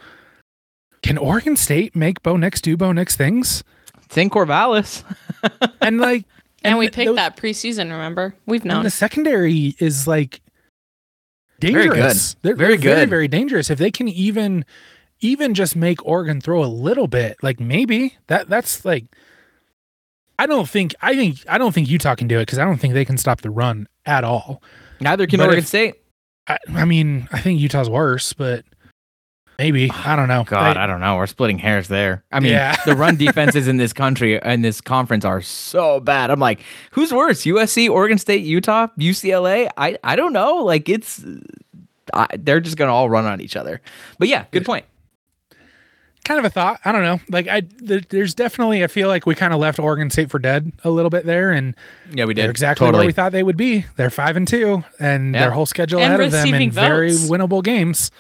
Can 1.04 1.18
Oregon 1.18 1.56
State 1.56 1.96
make 1.96 2.22
Bo 2.24 2.38
Nix 2.38 2.60
do 2.62 2.76
Bo 2.78 2.92
Nix 2.92 3.16
things? 3.16 3.64
It's 4.06 4.18
in 4.18 4.30
Corvallis. 4.30 5.04
And 5.82 6.00
like, 6.00 6.26
And, 6.64 6.78
we 6.78 6.90
picked 6.90 7.06
those- 7.08 7.16
that 7.16 7.38
preseason, 7.38 7.92
remember? 7.92 8.36
We've 8.46 8.62
And 8.64 8.70
known. 8.72 8.84
the 8.84 8.90
secondary 8.90 9.76
is 9.80 10.08
like 10.08 10.42
Very 11.62 11.88
dangerous. 11.90 12.34
good. 12.34 12.40
They're, 12.42 12.56
Very 12.56 12.76
they're 12.78 12.78
very, 12.96 13.02
good. 13.06 13.10
very 13.10 13.28
dangerous. 13.28 13.70
If 13.70 13.80
they 13.80 13.92
can 13.92 14.08
even, 14.10 14.66
even 15.22 15.54
just 15.54 15.76
make 15.76 16.04
Oregon 16.06 16.42
throw 16.42 16.64
a 16.64 16.66
little 16.68 17.08
bit, 17.08 17.38
like 17.42 17.60
maybe 17.60 18.18
that 18.28 18.50
that's 18.50 18.84
like. 18.84 19.06
I 20.40 20.46
don't 20.46 20.68
think 20.70 20.94
I 21.02 21.16
think 21.16 21.38
I 21.50 21.58
don't 21.58 21.74
think 21.74 21.90
Utah 21.90 22.14
can 22.16 22.28
do 22.28 22.38
it 22.40 22.44
because 22.48 22.60
I 22.60 22.66
don't 22.66 22.78
think 22.78 22.94
they 22.94 23.06
can 23.06 23.18
stop 23.18 23.42
the 23.42 23.50
run 23.50 23.88
at 24.06 24.24
all. 24.24 24.62
Neither 25.00 25.28
can 25.28 25.38
But 25.38 25.46
Oregon 25.48 25.64
if- 25.64 25.68
State. 25.68 25.96
I, 26.48 26.58
I 26.70 26.86
mean, 26.86 27.28
I 27.32 27.40
think 27.42 27.60
Utah's 27.60 27.90
worse, 27.90 28.32
but 28.34 28.64
maybe 29.60 29.92
I 29.92 30.16
don't 30.16 30.28
know. 30.30 30.44
God, 30.46 30.78
I- 30.78 30.84
I 30.84 30.88
don't 30.88 31.00
know. 31.02 31.18
We're 31.18 31.28
splitting 31.28 31.58
hairs 31.58 31.88
there. 31.88 32.24
I 32.32 32.40
mean, 32.40 32.52
Yeah. 32.54 32.76
the 32.86 32.96
run 32.96 33.16
defenses 33.18 33.68
in 33.68 33.78
this 33.78 33.92
country 33.94 34.42
and 34.42 34.64
this 34.64 34.80
conference 34.82 35.26
are 35.26 35.42
so 35.42 36.00
bad. 36.00 36.30
I'm 36.32 36.40
like, 36.40 36.62
who's 36.92 37.12
worse? 37.12 37.44
USC, 37.44 37.90
Oregon 37.90 38.18
State, 38.18 38.44
Utah, 38.46 38.88
UCLA? 39.00 39.70
I 39.78 39.98
I 40.04 40.16
don't 40.16 40.34
know. 40.34 40.58
Like 40.64 40.88
it's 40.90 41.24
I, 42.14 42.28
they're 42.38 42.62
just 42.62 42.78
gonna 42.78 42.94
all 42.94 43.10
run 43.10 43.26
on 43.26 43.42
each 43.42 43.56
other. 43.58 43.82
But 44.20 44.28
yeah, 44.30 44.46
good 44.52 44.66
point. 44.66 44.86
Kind 46.28 46.40
of 46.40 46.46
a 46.46 46.50
thought. 46.50 46.80
I 46.86 46.92
don't 46.92 47.04
know. 47.04 47.20
Like 47.30 47.48
I, 47.48 47.62
th- 47.62 48.10
there's 48.10 48.34
definitely. 48.36 48.84
I 48.84 48.88
feel 48.88 49.08
like 49.08 49.26
we 49.26 49.34
kind 49.36 49.54
of 49.54 49.60
left 49.60 49.80
Oregon 49.80 50.10
State 50.10 50.30
for 50.30 50.40
dead 50.40 50.72
a 50.84 50.90
little 50.92 51.10
bit 51.10 51.26
there, 51.26 51.52
and 51.52 51.76
Yeah, 52.12 52.26
we 52.26 52.34
did 52.34 52.50
exactly 52.50 52.86
totally. 52.86 53.02
where 53.02 53.08
we 53.08 53.14
thought 53.14 53.32
they 53.32 53.44
would 53.44 53.58
be. 53.58 53.86
They're 53.96 54.10
five 54.10 54.36
and 54.38 54.48
two, 54.48 54.84
and 55.00 55.34
Yeah. 55.34 55.42
their 55.42 55.52
whole 55.52 55.66
schedule 55.66 56.00
And 56.00 56.14
ahead 56.14 56.22
of 56.26 56.32
them, 56.32 56.44
receiving 56.44 56.68
and 56.70 56.74
very 56.74 57.12
winnable 57.12 57.64
games. 57.64 58.12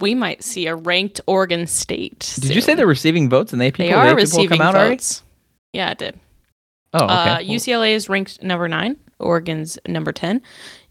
we 0.00 0.14
might 0.14 0.44
see 0.44 0.66
a 0.66 0.74
ranked 0.76 1.20
Oregon 1.26 1.66
State. 1.66 2.34
Did 2.40 2.54
you 2.54 2.60
say 2.60 2.74
they're 2.74 2.86
receiving 2.86 3.28
votes 3.30 3.52
and 3.52 3.60
they 3.60 3.70
people 3.70 3.86
they 3.86 3.92
the 3.92 3.98
are 3.98 4.08
AP 4.10 4.16
receiving 4.16 4.58
come 4.58 4.60
out 4.60 4.74
already? 4.74 4.96
votes? 4.96 5.22
Yeah, 5.72 5.90
it 5.90 5.98
did. 5.98 6.20
Oh, 6.92 7.04
okay. 7.04 7.12
Uh, 7.14 7.24
Well, 7.26 7.42
UCLA 7.42 7.92
is 7.94 8.08
ranked 8.08 8.42
number 8.42 8.68
nine. 8.68 8.96
Oregon's 9.18 9.78
number 9.86 10.12
10. 10.12 10.40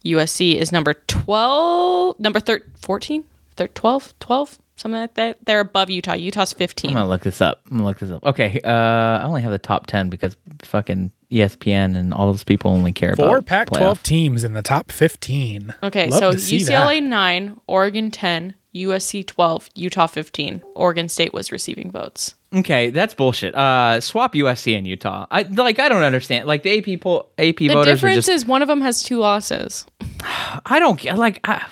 USC 0.03 0.55
is 0.55 0.71
number 0.71 0.95
12, 1.07 2.19
number 2.19 2.39
thir- 2.39 2.63
14, 2.81 3.23
thir- 3.55 3.67
12, 3.69 4.13
12, 4.19 4.57
something 4.77 4.99
like 5.01 5.13
that. 5.15 5.37
They're 5.45 5.59
above 5.59 5.89
Utah. 5.89 6.13
Utah's 6.13 6.53
15. 6.53 6.91
I'm 6.91 6.95
gonna 6.95 7.09
look 7.09 7.21
this 7.21 7.41
up. 7.41 7.61
I'm 7.69 7.77
gonna 7.77 7.89
look 7.89 7.99
this 7.99 8.09
up. 8.11 8.23
Okay, 8.25 8.59
uh, 8.63 8.69
I 8.71 9.23
only 9.23 9.41
have 9.41 9.51
the 9.51 9.59
top 9.59 9.87
ten 9.87 10.09
because 10.09 10.37
fucking 10.63 11.11
ESPN 11.31 11.97
and 11.97 12.13
all 12.13 12.27
those 12.31 12.43
people 12.45 12.71
only 12.71 12.93
care 12.93 13.15
Four 13.15 13.37
about 13.39 13.45
Pac-12 13.47 13.77
playoff. 13.77 14.03
teams 14.03 14.43
in 14.45 14.53
the 14.53 14.61
top 14.61 14.93
15. 14.93 15.75
Okay, 15.83 16.07
Love 16.09 16.19
so 16.19 16.31
to 16.31 16.39
see 16.39 16.59
UCLA 16.59 17.03
9, 17.03 17.59
Oregon 17.67 18.11
10, 18.11 18.55
USC 18.73 19.27
12, 19.27 19.69
Utah 19.75 20.07
15. 20.07 20.63
Oregon 20.75 21.09
State 21.09 21.33
was 21.33 21.51
receiving 21.51 21.91
votes. 21.91 22.35
Okay, 22.55 22.91
that's 22.91 23.13
bullshit. 23.13 23.53
Uh, 23.55 23.99
swap 23.99 24.33
USC 24.35 24.77
and 24.77 24.87
Utah. 24.87 25.25
I 25.29 25.41
like. 25.41 25.79
I 25.79 25.89
don't 25.89 26.03
understand. 26.03 26.47
Like 26.47 26.63
the 26.63 26.77
AP 26.93 27.01
poll, 27.01 27.29
AP 27.37 27.57
The 27.57 27.67
voters 27.67 27.87
are 27.87 27.95
difference 27.95 28.15
just. 28.27 28.29
is 28.29 28.45
one 28.45 28.61
of 28.61 28.69
them 28.69 28.79
has 28.79 29.03
two 29.03 29.17
losses. 29.19 29.85
I 30.65 30.79
don't 30.79 30.97
get 30.97 31.17
like. 31.17 31.41
I, 31.43 31.65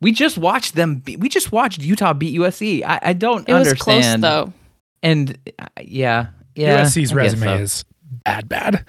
we 0.00 0.12
just 0.12 0.38
watched 0.38 0.74
them. 0.74 0.96
Be, 0.96 1.16
we 1.16 1.28
just 1.28 1.52
watched 1.52 1.80
Utah 1.80 2.12
beat 2.12 2.38
USC. 2.38 2.84
I, 2.84 2.98
I 3.02 3.12
don't 3.12 3.48
It 3.48 3.54
was 3.54 3.72
close 3.74 4.16
though. 4.16 4.52
And 5.02 5.38
uh, 5.58 5.66
yeah, 5.82 6.28
yeah. 6.54 6.82
USC's 6.82 7.12
I 7.12 7.16
resume 7.16 7.40
so. 7.40 7.54
is 7.54 7.84
bad, 8.24 8.48
bad. 8.48 8.84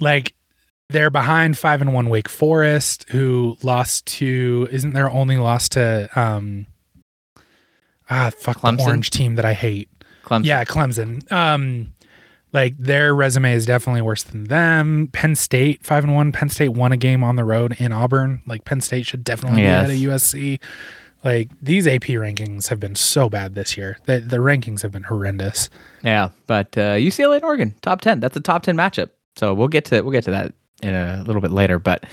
Like 0.00 0.34
they're 0.88 1.10
behind 1.10 1.58
five 1.58 1.80
and 1.80 1.94
one 1.94 2.08
Wake 2.08 2.28
Forest, 2.28 3.06
who 3.10 3.56
lost 3.62 4.06
to 4.06 4.68
isn't 4.70 4.92
their 4.92 5.10
only 5.10 5.38
loss 5.38 5.68
to 5.70 6.08
um 6.14 6.66
ah 8.10 8.30
fuck 8.38 8.58
Clemson? 8.58 8.76
the 8.78 8.82
orange 8.84 9.10
team 9.10 9.36
that 9.36 9.44
I 9.44 9.54
hate. 9.54 9.88
Clemson. 10.24 10.44
Yeah, 10.44 10.64
Clemson. 10.64 11.30
Um 11.32 11.94
like 12.52 12.76
their 12.78 13.14
resume 13.14 13.52
is 13.52 13.64
definitely 13.66 14.02
worse 14.02 14.22
than 14.22 14.44
them. 14.44 15.08
Penn 15.12 15.34
State 15.34 15.84
five 15.84 16.04
and 16.04 16.14
one. 16.14 16.32
Penn 16.32 16.48
State 16.48 16.70
won 16.70 16.92
a 16.92 16.96
game 16.96 17.24
on 17.24 17.36
the 17.36 17.44
road 17.44 17.76
in 17.78 17.92
Auburn. 17.92 18.42
Like 18.46 18.64
Penn 18.64 18.80
State 18.80 19.06
should 19.06 19.24
definitely 19.24 19.62
Yes. 19.62 19.88
be 19.88 19.92
ahead 19.94 20.12
of 20.12 20.20
USC. 20.22 20.60
Like 21.24 21.50
these 21.62 21.86
AP 21.86 22.02
rankings 22.18 22.68
have 22.68 22.80
been 22.80 22.94
so 22.96 23.28
bad 23.28 23.54
this 23.54 23.76
year. 23.76 23.98
The 24.06 24.18
the 24.20 24.38
rankings 24.38 24.82
have 24.82 24.90
been 24.92 25.04
horrendous. 25.04 25.70
Yeah, 26.02 26.30
but 26.46 26.76
uh, 26.76 26.94
UCLA 26.96 27.36
and 27.36 27.44
Oregon, 27.44 27.74
top 27.80 28.00
ten. 28.00 28.18
That's 28.20 28.36
a 28.36 28.40
top 28.40 28.64
ten 28.64 28.76
matchup. 28.76 29.10
So 29.36 29.54
we'll 29.54 29.68
get 29.68 29.84
to 29.86 30.02
we'll 30.02 30.12
get 30.12 30.24
to 30.24 30.32
that 30.32 30.52
in 30.82 30.94
a 30.94 31.22
little 31.24 31.40
bit 31.40 31.52
later. 31.52 31.78
But 31.78 32.04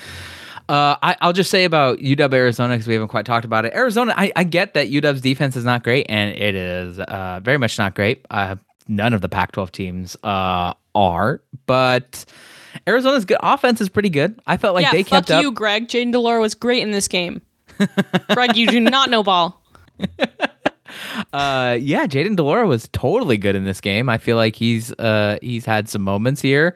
uh, 0.70 0.96
I, 1.02 1.16
I'll 1.22 1.34
just 1.34 1.50
say 1.50 1.66
about 1.66 1.98
UW 1.98 2.32
Arizona 2.34 2.76
because 2.76 2.86
we 2.88 2.94
haven't 2.94 3.08
quite 3.08 3.26
talked 3.26 3.46
about 3.46 3.66
it. 3.66 3.74
Arizona, 3.74 4.14
I, 4.16 4.32
I 4.36 4.44
get 4.44 4.76
that 4.76 4.90
UW's 4.92 5.20
defense 5.22 5.56
is 5.56 5.66
not 5.66 5.84
great, 5.84 6.06
and 6.08 6.30
it 6.36 6.54
is 6.54 7.00
uh, 7.00 7.40
very 7.44 7.58
much 7.58 7.80
not 7.80 7.96
great. 7.96 8.24
Uh, 8.30 8.58
none 8.90 9.14
of 9.14 9.22
the 9.22 9.30
Pac-12 9.30 9.72
teams 9.72 10.18
uh, 10.24 10.74
are, 10.96 11.42
but 11.66 12.26
Arizona's 12.88 13.26
good 13.26 13.38
offense 13.42 13.82
is 13.82 13.90
pretty 13.90 14.10
good. 14.10 14.40
I 14.48 14.58
felt 14.58 14.76
like 14.76 14.84
yeah, 14.84 14.92
they 14.92 15.04
fuck 15.04 15.28
kept 15.28 15.32
up. 15.32 15.44
you, 15.44 15.52
Greg. 15.52 15.88
Jayden 15.88 16.12
de 16.12 16.20
Laura 16.20 16.42
was 16.42 16.56
great 16.56 16.84
in 16.84 16.92
this 16.92 17.08
game. 17.08 17.42
Greg, 18.34 18.58
you 18.58 18.68
do 18.68 18.80
not 18.80 19.10
know 19.10 19.24
ball. 19.24 19.62
Uh, 21.32 21.78
yeah, 21.80 22.08
Jayden 22.08 22.36
de 22.36 22.42
Laura 22.42 22.66
was 22.66 22.90
totally 22.92 23.38
good 23.38 23.56
in 23.56 23.64
this 23.64 23.80
game. 23.80 24.10
I 24.10 24.18
feel 24.18 24.38
like 24.38 24.56
he's 24.56 24.92
uh 24.94 25.38
he's 25.40 25.64
had 25.64 25.88
some 25.88 26.02
moments 26.02 26.42
here. 26.42 26.76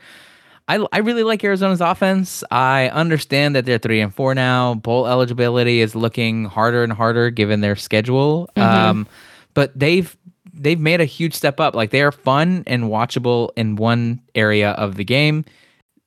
I, 0.67 0.85
I 0.93 0.99
really 0.99 1.23
like 1.23 1.43
Arizona's 1.43 1.81
offense. 1.81 2.43
I 2.51 2.89
understand 2.89 3.55
that 3.55 3.65
they're 3.65 3.79
three 3.79 3.99
and 3.99 4.13
four 4.13 4.33
now. 4.33 4.75
Bowl 4.75 5.07
eligibility 5.07 5.81
is 5.81 5.95
looking 5.95 6.45
harder 6.45 6.83
and 6.83 6.93
harder 6.93 7.31
given 7.31 7.61
their 7.61 7.75
schedule. 7.75 8.49
Um, 8.55 9.07
but 9.53 9.77
they've 9.77 10.15
they've 10.53 10.79
made 10.79 11.01
a 11.01 11.05
huge 11.05 11.33
step 11.33 11.59
up. 11.59 11.75
Like 11.75 11.89
they 11.89 12.01
are 12.01 12.11
fun 12.11 12.63
and 12.67 12.85
watchable 12.85 13.49
in 13.55 13.75
one 13.75 14.21
area 14.35 14.71
of 14.71 14.95
the 14.95 15.03
game, 15.03 15.45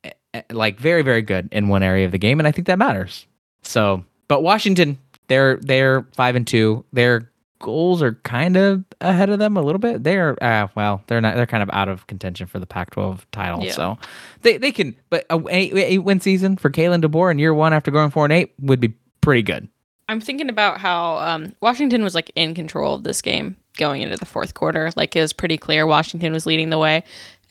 eh, 0.04 0.10
eh, 0.34 0.42
like 0.50 0.78
very 0.78 1.02
very 1.02 1.22
good 1.22 1.48
in 1.52 1.68
one 1.68 1.82
area 1.82 2.06
of 2.06 2.12
the 2.12 2.18
game, 2.18 2.40
and 2.40 2.46
I 2.46 2.52
think 2.52 2.66
that 2.66 2.78
matters. 2.78 3.26
So, 3.62 4.04
but 4.28 4.42
Washington, 4.42 4.98
they're 5.28 5.56
they're 5.56 6.06
five 6.14 6.36
and 6.36 6.46
two. 6.46 6.84
Their 6.92 7.30
goals 7.58 8.02
are 8.02 8.14
kind 8.22 8.56
of 8.56 8.84
ahead 9.00 9.30
of 9.30 9.38
them 9.38 9.56
a 9.56 9.62
little 9.62 9.78
bit. 9.78 10.04
They're 10.04 10.42
uh, 10.42 10.68
well, 10.74 11.02
they're 11.06 11.20
not. 11.20 11.36
They're 11.36 11.46
kind 11.46 11.62
of 11.62 11.70
out 11.72 11.88
of 11.88 12.06
contention 12.06 12.46
for 12.46 12.58
the 12.58 12.66
Pac-12 12.66 13.20
title. 13.32 13.64
Yeah. 13.64 13.72
So 13.72 13.98
they 14.42 14.56
they 14.56 14.72
can. 14.72 14.96
But 15.10 15.26
a 15.30 15.42
eight, 15.50 15.74
eight 15.74 15.98
win 15.98 16.20
season 16.20 16.56
for 16.56 16.70
Kalen 16.70 17.02
DeBoer 17.02 17.30
in 17.30 17.38
year 17.38 17.54
one 17.54 17.72
after 17.72 17.90
going 17.90 18.10
four 18.10 18.24
and 18.24 18.32
eight 18.32 18.54
would 18.60 18.80
be 18.80 18.94
pretty 19.20 19.42
good. 19.42 19.68
I'm 20.08 20.20
thinking 20.20 20.48
about 20.48 20.78
how 20.78 21.18
um, 21.18 21.54
Washington 21.60 22.02
was 22.04 22.14
like 22.14 22.30
in 22.36 22.54
control 22.54 22.94
of 22.94 23.02
this 23.02 23.20
game 23.22 23.56
going 23.76 24.02
into 24.02 24.16
the 24.16 24.26
fourth 24.26 24.54
quarter. 24.54 24.90
Like 24.96 25.16
it 25.16 25.20
was 25.20 25.32
pretty 25.32 25.58
clear 25.58 25.86
Washington 25.86 26.32
was 26.32 26.46
leading 26.46 26.70
the 26.70 26.78
way. 26.78 27.02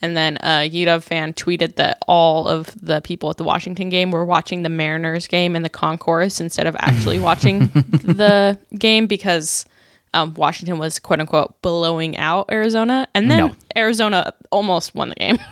And 0.02 0.16
then 0.16 0.36
a 0.42 0.68
UW 0.70 1.02
fan 1.02 1.32
tweeted 1.32 1.76
that 1.76 1.98
all 2.06 2.46
of 2.48 2.74
the 2.80 3.00
people 3.00 3.30
at 3.30 3.38
the 3.38 3.44
Washington 3.44 3.88
game 3.88 4.10
were 4.10 4.24
watching 4.26 4.62
the 4.62 4.68
Mariners 4.68 5.26
game 5.26 5.56
in 5.56 5.62
the 5.62 5.70
concourse 5.70 6.38
instead 6.40 6.66
of 6.66 6.76
actually 6.78 7.18
watching 7.30 7.68
the 7.68 8.58
game 8.78 9.06
because 9.06 9.64
um, 10.12 10.34
Washington 10.34 10.78
was 10.78 10.98
quote 10.98 11.20
unquote 11.20 11.60
blowing 11.62 12.16
out 12.18 12.50
Arizona. 12.50 13.06
And 13.14 13.30
then 13.30 13.38
No. 13.48 13.56
Arizona 13.74 14.32
almost 14.50 14.94
won 14.94 15.10
the 15.10 15.14
game. 15.14 15.38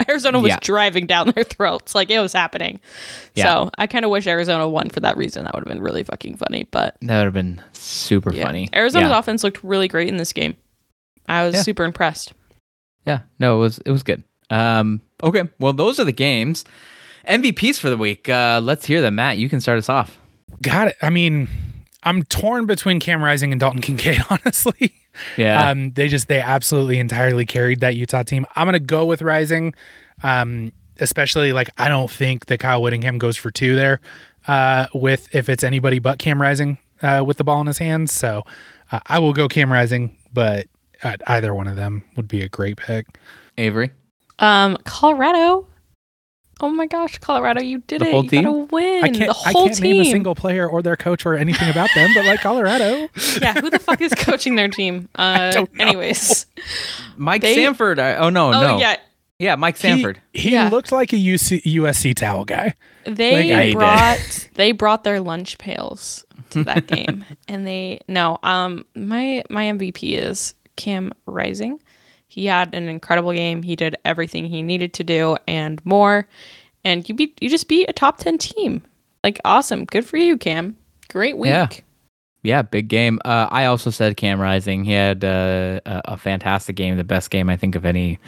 Arizona 0.08 0.38
was 0.38 0.50
Yeah. 0.50 0.58
driving 0.62 1.06
down 1.06 1.30
their 1.34 1.44
throats. 1.44 1.94
Like 1.94 2.10
it 2.10 2.20
was 2.20 2.32
happening. 2.32 2.80
Yeah. 3.34 3.44
So 3.44 3.70
I 3.78 3.86
kind 3.86 4.04
of 4.04 4.10
wish 4.10 4.26
Arizona 4.26 4.68
won 4.68 4.90
for 4.90 5.00
that 5.00 5.16
reason. 5.16 5.44
That 5.44 5.54
would 5.54 5.60
have 5.60 5.68
been 5.68 5.82
really 5.82 6.04
fucking 6.04 6.36
funny. 6.36 6.68
But 6.70 6.96
That 7.02 7.18
would 7.18 7.24
have 7.24 7.34
been 7.34 7.60
super 7.72 8.32
yeah. 8.32 8.44
funny. 8.44 8.68
Arizona's 8.74 9.10
yeah. 9.10 9.18
offense 9.18 9.42
looked 9.42 9.62
really 9.64 9.88
great 9.88 10.08
in 10.08 10.16
this 10.16 10.32
game. 10.32 10.56
I 11.28 11.44
was 11.44 11.54
Yeah. 11.54 11.62
super 11.62 11.84
impressed. 11.84 12.32
Yeah, 13.06 13.20
no, 13.38 13.56
it 13.56 13.60
was 13.60 13.78
it 13.86 13.90
was 13.90 14.02
good. 14.02 14.22
Um, 14.50 15.00
okay, 15.22 15.44
well, 15.58 15.72
those 15.72 15.98
are 15.98 16.04
the 16.04 16.12
games. 16.12 16.64
MVPs 17.26 17.78
for 17.78 17.90
the 17.90 17.96
week. 17.96 18.28
Uh, 18.28 18.60
let's 18.62 18.86
hear 18.86 19.00
them, 19.00 19.16
Matt. 19.16 19.36
You 19.38 19.48
can 19.48 19.60
start 19.60 19.78
us 19.78 19.88
off. 19.88 20.18
Got 20.62 20.88
it. 20.88 20.96
I 21.02 21.10
mean, 21.10 21.48
I'm 22.02 22.22
torn 22.24 22.66
between 22.66 23.00
Cam 23.00 23.22
Rising 23.22 23.52
and 23.52 23.60
Dalton 23.60 23.80
Kincaid, 23.82 24.22
honestly. 24.30 24.92
Yeah, 25.36 25.70
Um, 25.70 25.92
they 25.92 26.08
just 26.08 26.28
they 26.28 26.40
absolutely 26.40 26.98
entirely 26.98 27.46
carried 27.46 27.80
that 27.80 27.96
Utah 27.96 28.22
team. 28.22 28.46
I'm 28.56 28.66
gonna 28.66 28.78
go 28.78 29.04
with 29.04 29.22
Rising. 29.22 29.74
Um, 30.22 30.72
especially 31.00 31.52
like 31.52 31.70
I 31.78 31.88
don't 31.88 32.10
think 32.10 32.46
that 32.46 32.58
Kyle 32.58 32.82
Whittingham 32.82 33.18
goes 33.18 33.36
for 33.36 33.50
two 33.50 33.76
there. 33.76 34.00
Uh, 34.46 34.86
with 34.94 35.28
if 35.34 35.48
it's 35.48 35.62
anybody 35.62 35.98
but 35.98 36.18
Cam 36.18 36.40
Rising 36.40 36.78
uh, 37.02 37.22
with 37.26 37.36
the 37.36 37.44
ball 37.44 37.60
in 37.60 37.66
his 37.66 37.78
hands. 37.78 38.12
So 38.12 38.44
uh, 38.90 39.00
I 39.06 39.18
will 39.18 39.32
go 39.32 39.48
Cam 39.48 39.70
Rising, 39.70 40.16
but 40.32 40.66
uh, 41.02 41.16
either 41.26 41.54
one 41.54 41.68
of 41.68 41.76
them 41.76 42.04
would 42.16 42.28
be 42.28 42.42
a 42.42 42.48
great 42.48 42.76
pick. 42.76 43.06
Avery. 43.58 43.90
Um, 44.38 44.76
Colorado. 44.84 45.66
Oh 46.60 46.68
my 46.70 46.86
gosh, 46.86 47.18
Colorado, 47.18 47.60
you 47.62 47.78
did 47.86 48.00
The 48.00 48.06
it. 48.06 48.10
whole 48.10 48.24
you 48.24 48.30
team? 48.30 48.42
gotta 48.44 48.56
win. 48.70 49.04
I 49.04 49.08
can't 49.08 49.18
the 49.32 49.42
I 49.46 49.52
whole 49.52 49.66
can't 49.66 49.76
team. 49.76 49.92
name 49.92 50.02
a 50.02 50.04
single 50.10 50.34
player 50.34 50.68
or 50.68 50.82
their 50.82 50.96
coach 50.96 51.24
or 51.24 51.34
anything 51.34 51.70
about 51.70 51.88
them, 51.94 52.10
but 52.14 52.24
like 52.24 52.40
Colorado. 52.40 53.08
yeah, 53.40 53.54
who 53.60 53.70
the 53.70 53.78
fuck 53.78 54.00
is 54.00 54.12
coaching 54.14 54.56
their 54.56 54.68
team? 54.68 55.08
Uh, 55.18 55.52
don't 55.52 55.72
know. 55.74 55.84
anyways, 55.84 56.46
Mike 57.16 57.42
They- 57.42 57.54
Sanford. 57.54 57.98
I, 57.98 58.16
oh 58.16 58.28
no, 58.30 58.48
oh 58.48 58.60
no. 58.60 58.78
yeah, 58.78 58.96
Yeah, 59.38 59.54
Mike 59.56 59.76
Sanford. 59.76 60.20
He, 60.32 60.50
Yeah. 60.52 60.68
looked 60.68 60.90
like 60.92 61.12
a 61.12 61.16
UC, 61.16 61.62
USC 61.62 62.14
towel 62.14 62.44
guy. 62.44 62.74
they 63.04 63.46
Yeah, 63.48 63.62
he 63.62 63.68
did. 63.70 63.78
brought 63.78 64.48
they 64.54 64.72
brought 64.72 65.04
their 65.04 65.20
lunch 65.20 65.58
pails 65.58 66.24
to 66.50 66.64
that 66.64 66.86
game, 66.88 67.24
and 67.46 67.66
they 67.66 68.00
no. 68.08 68.38
Um, 68.42 68.84
my 68.96 69.44
my 69.50 69.64
MVP 69.66 70.18
is 70.18 70.54
Cam 70.76 71.12
Rising. 71.26 71.80
He 72.38 72.46
had 72.46 72.72
an 72.72 72.88
incredible 72.88 73.32
game. 73.32 73.64
He 73.64 73.74
did 73.74 73.96
everything 74.04 74.44
he 74.44 74.62
needed 74.62 74.92
to 74.94 75.02
do 75.02 75.36
and 75.48 75.84
more. 75.84 76.28
And 76.84 77.08
you 77.08 77.12
beat 77.12 77.36
you 77.40 77.50
just 77.50 77.66
beat 77.66 77.90
a 77.90 77.92
top 77.92 78.18
ten 78.18 78.38
team. 78.38 78.80
Like 79.24 79.40
awesome, 79.44 79.84
good 79.86 80.06
for 80.06 80.18
you, 80.18 80.38
Cam. 80.38 80.76
Great 81.08 81.36
week. 81.36 81.50
Yeah. 81.50 81.68
Yeah, 82.44 82.62
big 82.62 82.86
game. 82.86 83.18
Uh, 83.24 83.48
I 83.50 83.64
also 83.64 83.90
said 83.90 84.16
Cam 84.16 84.40
Rising. 84.40 84.84
He 84.84 84.92
had 84.92 85.24
uh, 85.24 85.80
a, 85.84 86.02
a 86.04 86.16
fantastic 86.16 86.76
game, 86.76 86.96
the 86.96 87.02
best 87.02 87.30
game 87.30 87.50
I 87.50 87.56
think 87.56 87.74
of 87.74 87.84
any 87.84 88.20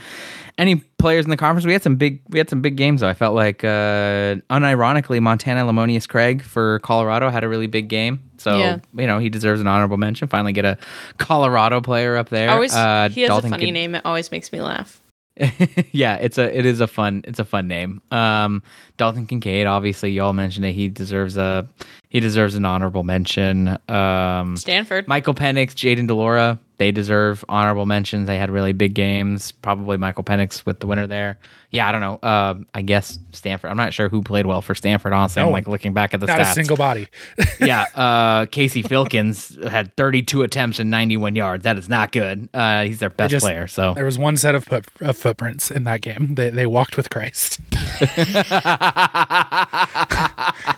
any 0.59 0.83
players 0.99 1.25
in 1.25 1.31
the 1.31 1.37
conference. 1.37 1.65
We 1.65 1.73
had 1.73 1.85
some 1.85 1.95
big 1.95 2.21
we 2.29 2.39
had 2.41 2.51
some 2.51 2.61
big 2.61 2.77
games 2.77 3.03
though. 3.03 3.09
I 3.09 3.15
felt 3.15 3.37
like 3.37 3.63
uh, 3.63 4.43
unironically 4.51 5.21
Montana 5.21 5.65
Lemonious-Craig 5.65 6.43
for 6.43 6.81
Colorado 6.81 7.31
had 7.31 7.45
a 7.45 7.49
really 7.49 7.69
big 7.69 7.89
game. 7.89 8.21
So 8.41 8.59
Yeah. 8.59 8.78
you 8.97 9.07
know 9.07 9.18
he 9.18 9.28
deserves 9.28 9.61
an 9.61 9.66
honorable 9.66 9.97
mention. 9.97 10.28
Finally 10.28 10.53
get 10.53 10.64
a 10.64 10.78
Colorado 11.18 11.80
player 11.80 12.16
up 12.16 12.28
there. 12.30 12.51
Always 12.51 12.74
Uh, 12.74 13.09
he 13.12 13.20
has 13.22 13.28
Dalton 13.28 13.53
a 13.53 13.57
funny 13.57 13.70
name. 13.70 13.95
It 13.95 14.03
always 14.05 14.30
makes 14.30 14.51
me 14.53 14.61
laugh. 14.61 15.01
yeah, 15.93 16.16
it's 16.16 16.36
a 16.38 16.57
it 16.57 16.66
is 16.66 16.80
a 16.80 16.86
fun 16.86 17.22
it's 17.26 17.38
a 17.38 17.45
fun 17.45 17.66
name. 17.68 18.03
Um, 18.11 18.62
Dalton 18.99 19.26
Kincaid, 19.26 19.66
obviously, 19.66 20.11
y'all 20.11 20.32
mentioned 20.34 20.66
it. 20.66 20.72
He 20.72 20.88
deserves 20.88 21.36
a 21.36 21.66
he 22.09 22.20
deserves 22.20 22.55
an 22.57 22.64
honorable 22.64 23.05
mention. 23.05 23.78
Um, 23.88 24.57
Stanford. 24.57 25.07
Michael 25.09 25.34
Penix, 25.34 25.68
Jayden 25.74 26.07
de 26.09 26.14
Laura, 26.14 26.59
they 26.81 26.91
deserve 26.91 27.45
honorable 27.47 27.85
mentions. 27.85 28.26
They 28.26 28.39
had 28.39 28.51
really 28.51 28.72
big 28.72 28.95
games. 28.95 29.53
Probably 29.53 29.99
Michael 29.99 30.24
Penix 30.24 30.64
with 30.64 30.81
the 30.81 30.87
winner 30.87 31.07
there. 31.07 31.39
Yeah, 31.70 31.87
I 31.87 31.93
don't 31.93 32.01
know. 32.01 32.14
Uh, 32.26 32.55
I 32.72 32.81
guess 32.81 33.18
Stanford. 33.33 33.70
I'm 33.70 33.76
not 33.76 33.93
sure 33.93 34.09
who 34.09 34.22
played 34.22 34.47
well 34.47 34.62
for 34.62 34.74
Stanford. 34.74 35.12
Honestly, 35.12 35.43
I'm 35.43 35.51
like 35.51 35.68
looking 35.68 35.93
back 35.93 36.14
at 36.14 36.20
the 36.20 36.26
Not 36.26 36.41
stats. 36.41 36.53
a 36.53 36.55
single 36.55 36.78
body. 36.78 37.07
yeah, 37.61 37.85
uh, 37.95 38.47
Casey 38.47 38.83
Filkins 38.83 39.62
had 39.68 39.95
32 39.97 40.43
attempts 40.43 40.78
and 40.78 40.91
91 40.91 41.37
yards. 41.37 41.64
That 41.64 41.76
is 41.76 41.91
not 41.91 42.12
good. 42.12 42.49
Uh, 42.55 42.85
he's 42.85 42.99
their 42.99 43.11
best 43.11 43.31
just- 43.31 43.45
player. 43.45 43.66
So 43.66 43.93
There 43.93 44.07
was 44.07 44.18
one 44.18 44.39
set 44.39 44.55
of, 44.55 44.64
foot, 44.64 44.87
of 45.03 45.18
footprints 45.18 45.70
in 45.70 45.85
that 45.85 46.01
game. 46.01 46.35
They, 46.35 46.49
they 46.49 46.66
walked 46.66 46.97
with 46.97 47.11
Christ. 47.11 47.61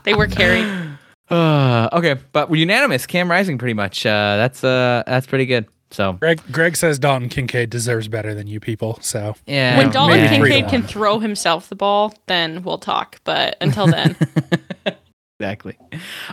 They 0.04 0.14
were 0.14 0.26
carried. 0.26 0.66
Uh, 1.30 1.88
okay, 1.94 2.16
but 2.32 2.50
we're 2.50 2.56
unanimous. 2.60 3.06
Cam 3.06 3.30
Rising, 3.30 3.56
pretty 3.56 3.72
much. 3.72 4.04
Uh, 4.04 4.36
that's 4.36 4.62
uh, 4.62 5.02
that's 5.06 5.26
pretty 5.26 5.46
good. 5.46 5.66
So 5.92 6.14
Greg 6.14 6.40
Greg 6.50 6.76
says 6.76 6.98
Dalton 6.98 7.28
Kincaid 7.28 7.70
deserves 7.70 8.08
better 8.08 8.34
than 8.34 8.46
you 8.46 8.60
people. 8.60 8.98
So 9.02 9.34
yeah, 9.46 9.78
when 9.78 9.90
Dalton 9.90 10.18
maybe 10.18 10.28
Kincaid 10.28 10.68
can 10.68 10.82
throw 10.86 11.18
himself 11.18 11.68
the 11.68 11.76
ball, 11.76 12.14
then 12.26 12.62
we'll 12.62 12.78
talk. 12.78 13.20
But 13.24 13.56
until 13.60 13.86
then, 13.86 14.16
exactly. 15.38 15.76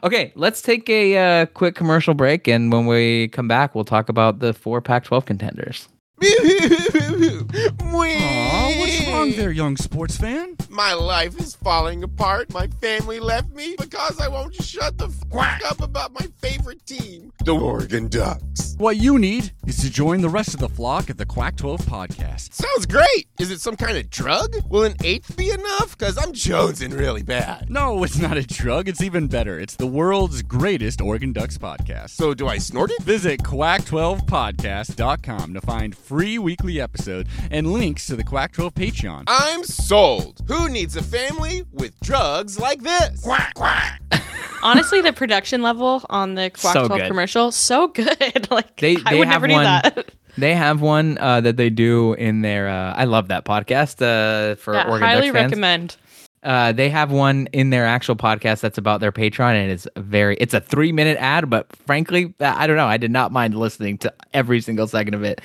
Okay, 0.03 0.32
let's 0.36 0.62
take 0.62 0.89
a 0.89 1.18
uh, 1.18 1.45
quick 1.47 1.76
commercial 1.76 2.14
break, 2.14 2.47
and 2.47 2.72
when 2.72 2.86
we 2.86 3.28
come 3.30 3.47
back, 3.47 3.76
we'll 3.76 3.86
talk 3.86 4.10
about 4.10 4.39
the 4.39 4.53
four 4.53 4.82
Pac-12 4.82 5.26
contenders. 5.26 5.88
Aw, 7.82 8.74
what's 8.78 9.07
wrong 9.07 9.32
there, 9.32 9.51
young 9.51 9.78
sports 9.78 10.17
fan? 10.17 10.57
My 10.70 10.91
life 10.93 11.39
is 11.39 11.55
falling 11.55 12.03
apart. 12.03 12.53
My 12.53 12.67
family 12.82 13.20
left 13.22 13.53
me 13.53 13.76
because 13.80 14.20
I 14.20 14.28
won't 14.28 14.53
shut 14.55 14.97
the 14.97 15.07
fuck 15.07 15.61
up 15.65 15.82
about 15.82 16.11
my 16.13 16.28
favorite 16.41 16.86
team, 16.86 17.32
the 17.45 17.55
Oregon 17.55 18.09
Ducks. 18.09 18.76
What 18.78 18.97
you 18.97 19.17
need 19.17 19.51
is 19.65 19.78
to 19.78 19.89
join 19.89 20.22
the 20.22 20.30
rest 20.30 20.53
of 20.53 20.59
the 20.59 20.70
flock 20.70 21.09
at 21.09 21.17
the 21.17 21.26
Quack 21.26 21.55
12 21.57 21.82
podcast. 21.82 22.53
Sounds 22.53 22.86
great. 22.86 23.28
Is 23.39 23.51
it 23.51 23.59
some 23.61 23.76
kind 23.76 23.97
of 23.97 24.09
drug? 24.09 24.55
Will 24.70 24.84
an 24.84 24.95
eighth 25.03 25.36
be 25.38 25.49
enough? 25.51 25.97
Because 25.97 26.17
I'm 26.17 26.32
jonesing 26.34 26.97
really 26.97 27.24
bad. 27.24 27.70
No, 27.70 28.03
it's 28.03 28.17
not 28.17 28.38
a 28.38 28.43
drug. 28.43 28.88
It's 28.88 29.01
even 29.01 29.28
better. 29.28 29.59
It's 29.59 29.76
the 29.76 29.88
world's 29.88 30.41
greatest 30.41 31.01
Oregon 31.01 31.34
Ducks 31.34 31.57
podcast. 31.57 32.11
So 32.11 32.34
do 32.34 32.47
I 32.47 32.57
snort 32.57 32.91
it? 32.91 33.01
Visit 33.03 33.43
quack12podcast.com 33.43 35.53
to 35.53 35.61
find 35.61 35.95
free 36.10 36.39
weekly 36.39 36.82
episode 36.82 37.28
and 37.51 37.72
links 37.72 38.07
to 38.07 38.16
the 38.16 38.24
Quack 38.24 38.51
12 38.53 38.74
Patreon. 38.74 39.26
I'm 39.28 39.64
sold. 39.64 40.41
Who 40.47 40.68
needs 40.68 40.95
a 40.95 41.03
family 41.03 41.64
with 41.72 41.99
drugs 41.99 42.60
like 42.60 42.82
this? 42.82 43.22
Quack, 43.22 43.53
quack. 43.53 44.01
honestly, 44.64 45.01
the 45.01 45.14
production 45.14 45.62
level 45.62 46.03
on 46.10 46.34
the 46.34 46.49
Quack 46.49 46.74
So 46.74 46.88
12 46.88 47.01
good. 47.01 47.07
commercial 47.10 47.51
so 47.51 47.89
good. 47.89 48.47
like 48.49 48.76
They- 48.78 48.97
I 49.05 49.14
would 49.14 49.28
have 49.28 49.43
never 49.43 49.47
do 49.49 49.53
one- 49.53 49.64
that. 49.66 50.05
They 50.38 50.55
have 50.55 50.80
one 50.80 51.18
uh, 51.18 51.41
that 51.41 51.57
they 51.57 51.70
do 51.70 52.14
in 52.14 52.41
their. 52.41 52.70
Uh, 52.70 52.93
I 52.95 53.03
love 53.05 53.28
that 53.28 53.43
podcast 53.43 53.95
uh, 54.01 54.55
for 54.55 54.74
Yeah, 54.74 54.88
Oregon 54.88 55.05
highly 55.07 55.28
Ducks 55.28 55.34
fans. 55.38 55.51
recommend. 55.51 55.97
Uh, 56.42 56.72
they 56.72 56.90
have 56.90 57.12
one 57.12 57.48
in 57.52 57.70
their 57.70 57.86
actual 57.86 58.16
podcast 58.16 58.62
that's 58.62 58.78
about 58.78 59.02
their 59.02 59.12
Patreon, 59.12 59.54
and 59.62 59.72
it's 59.72 59.88
very. 59.98 60.38
It's 60.38 60.54
a 60.54 60.62
three 60.62 60.92
minute 60.92 61.18
ad, 61.20 61.50
but 61.50 61.68
frankly, 61.86 62.34
I 62.40 62.66
don't 62.66 62.78
know. 62.78 62.88
I 62.88 62.98
did 62.98 63.12
not 63.12 63.32
mind 63.32 63.56
listening 63.56 63.98
to 64.00 64.14
every 64.34 64.62
single 64.62 64.88
second 64.88 65.16
of 65.16 65.24
it. 65.24 65.42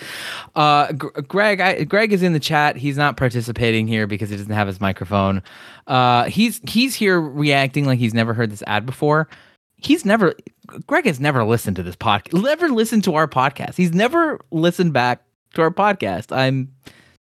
Uh, 0.54 0.92
G- 0.92 1.08
Greg, 1.26 1.60
I, 1.60 1.84
Greg 1.84 2.12
is 2.12 2.22
in 2.22 2.32
the 2.32 2.40
chat. 2.40 2.76
He's 2.76 2.96
not 2.96 3.16
participating 3.16 3.88
here 3.88 4.06
because 4.06 4.30
he 4.30 4.36
doesn't 4.36 4.52
have 4.52 4.68
his 4.68 4.80
microphone. 4.80 5.42
Uh, 5.86 6.24
he's 6.24 6.60
he's 6.68 6.94
here 6.94 7.20
reacting 7.20 7.86
like 7.86 7.98
he's 7.98 8.14
never 8.14 8.32
heard 8.32 8.50
this 8.50 8.62
ad 8.66 8.86
before. 8.86 9.28
He's 9.76 10.04
never. 10.04 10.34
Greg 10.86 11.06
has 11.06 11.18
never 11.18 11.44
listened 11.44 11.76
to 11.76 11.82
this 11.82 11.96
podcast. 11.96 12.40
Never 12.40 12.68
listened 12.68 13.04
to 13.04 13.16
our 13.16 13.26
podcast. 13.26 13.74
He's 13.74 13.92
never 13.92 14.40
listened 14.50 14.92
back 14.92 15.22
to 15.54 15.62
our 15.62 15.70
podcast. 15.70 16.34
I'm 16.34 16.72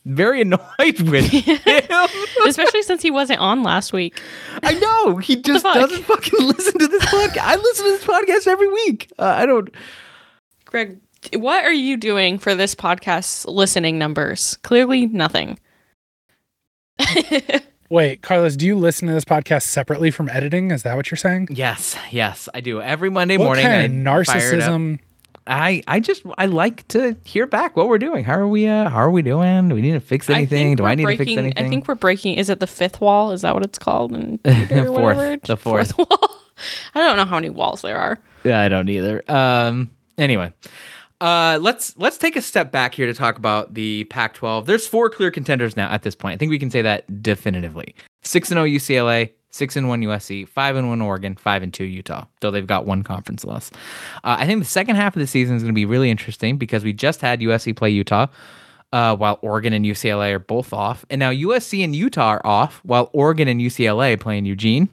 very 0.06 0.42
annoyed 0.44 1.02
with 1.02 1.26
him. 1.32 1.60
Especially 2.48 2.84
since 2.84 3.02
he 3.02 3.12
wasn't 3.12 3.40
on 3.40 3.64
last 3.64 3.92
week. 3.94 4.22
I 4.64 4.74
know 4.74 5.18
he 5.18 5.36
just 5.36 5.64
fuck? 5.64 5.76
doesn't 5.76 6.04
fucking 6.04 6.40
listen 6.48 6.80
to 6.80 6.88
this 6.88 7.04
podcast. 7.06 7.38
I 7.42 7.56
listen 7.56 7.86
to 7.86 7.92
this 7.92 8.06
podcast 8.06 8.48
every 8.48 8.68
week. 8.72 9.12
Uh, 9.20 9.24
I 9.26 9.46
don't. 9.46 9.70
Greg, 10.66 11.00
what 11.34 11.66
are 11.66 11.74
you 11.74 11.98
doing 11.98 12.38
for 12.40 12.54
this 12.56 12.76
podcast's 12.76 13.46
listening 13.46 13.98
numbers? 13.98 14.58
Clearly 14.64 15.08
nothing. 15.08 15.60
wait, 17.90 18.22
Carlos, 18.22 18.56
do 18.56 18.66
you 18.66 18.76
listen 18.78 19.08
to 19.08 19.14
this 19.14 19.26
podcast 19.26 19.64
separately 19.64 20.12
from 20.12 20.30
editing? 20.30 20.72
Is 20.72 20.84
that 20.84 20.96
what 20.96 21.10
you're 21.12 21.18
saying? 21.18 21.50
Yes, 21.52 21.98
yes, 22.12 22.48
I 22.54 22.62
do. 22.62 22.82
Every 22.82 23.10
Monday 23.10 23.38
What 23.38 23.46
morning, 23.46 23.66
kind 23.66 24.08
I 24.08 24.20
of 24.20 24.26
fire 24.26 24.54
it 24.54 24.62
up. 24.62 24.70
narcissism? 24.72 25.00
I 25.48 25.84
I 25.88 26.00
just 26.00 26.24
I 26.38 26.48
like 26.48 26.88
to 26.90 27.16
hear 27.24 27.46
back 27.46 27.76
what 27.76 27.88
we're 27.88 28.00
doing. 28.00 28.24
How 28.24 28.34
are 28.34 28.48
we? 28.48 28.68
Uh, 28.68 28.90
how 28.90 28.98
are 28.98 29.12
we 29.12 29.22
doing? 29.22 29.70
Do 29.70 29.76
we 29.76 29.82
need 29.82 29.92
to 29.92 30.00
fix 30.00 30.30
anything? 30.30 30.76
Do 30.76 30.86
I 30.86 30.96
need 30.96 31.06
to 31.06 31.18
fix 31.18 31.32
anything? 31.32 31.54
I 31.64 31.70
think 31.70 31.88
we're 31.88 31.96
breaking. 31.96 32.38
Is 32.38 32.50
it 32.50 32.60
the 32.60 32.68
fifth 32.68 33.00
wall? 33.00 33.32
Is 33.32 33.42
that 33.42 33.54
what 33.54 33.64
it's 33.64 33.78
called? 33.78 34.12
Or 34.46 34.86
Fourth, 34.86 35.42
the 35.44 35.58
fourth. 35.58 35.98
wall. 35.98 36.30
I 36.96 37.02
don't 37.02 37.18
know 37.18 37.26
how 37.26 37.36
many 37.36 37.50
walls 37.50 37.82
there 37.82 37.98
are. 37.98 38.18
Yeah, 38.44 38.62
I 38.62 38.70
don't 38.70 38.90
either. 38.90 39.24
Um, 39.28 39.92
anyway, 40.18 40.54
uh, 41.22 41.60
let's 41.62 41.96
let's 41.98 42.18
take 42.18 42.36
a 42.36 42.42
step 42.42 42.72
back 42.72 42.96
here 42.96 43.06
to 43.06 43.14
talk 43.14 43.38
about 43.38 43.74
the 43.74 44.06
Pac-12. 44.06 44.66
There's 44.66 44.88
four 44.88 45.10
clear 45.10 45.32
contenders 45.32 45.76
now 45.76 45.90
at 45.92 46.04
this 46.04 46.16
point. 46.16 46.36
I 46.36 46.38
think 46.38 46.50
we 46.50 46.60
can 46.60 46.72
say 46.72 46.82
that 46.82 47.22
definitively. 47.22 47.96
Six 48.24 48.52
and 48.52 48.58
zero 48.58 48.68
UCLA, 48.68 49.32
six 49.56 49.76
and 49.76 49.88
one 49.88 50.02
USC, 50.02 50.48
five 50.48 50.76
and 50.76 50.90
one 50.90 51.02
Oregon, 51.02 51.36
five 51.36 51.64
and 51.64 51.74
two 51.74 51.86
Utah. 51.86 52.26
Though 52.42 52.52
they've 52.52 52.68
got 52.68 52.86
one 52.86 53.04
conference 53.04 53.46
loss. 53.46 53.72
Uh, 54.24 54.36
I 54.40 54.46
think 54.46 54.60
the 54.60 54.70
second 54.70 54.98
half 54.98 55.16
of 55.16 55.20
the 55.20 55.28
season 55.28 55.56
is 55.56 55.64
going 55.64 55.74
to 55.74 55.76
be 55.76 55.86
really 55.86 56.12
interesting 56.12 56.58
because 56.58 56.84
we 56.84 56.94
just 56.94 57.22
had 57.22 57.40
USC 57.40 57.76
play 57.76 57.90
Utah. 57.90 58.28
Uh, 58.94 59.14
while 59.14 59.40
Oregon 59.42 59.74
and 59.74 59.84
UCLA 59.84 60.32
are 60.32 60.40
both 60.40 60.72
off, 60.72 61.06
and 61.10 61.20
now 61.20 61.30
USC 61.30 61.84
and 61.84 61.94
Utah 61.94 62.30
are 62.30 62.46
off, 62.46 62.80
while 62.86 63.10
Oregon 63.12 63.50
and 63.50 63.60
UCLA 63.60 64.18
play 64.18 64.38
in 64.38 64.46
Eugene. 64.46 64.88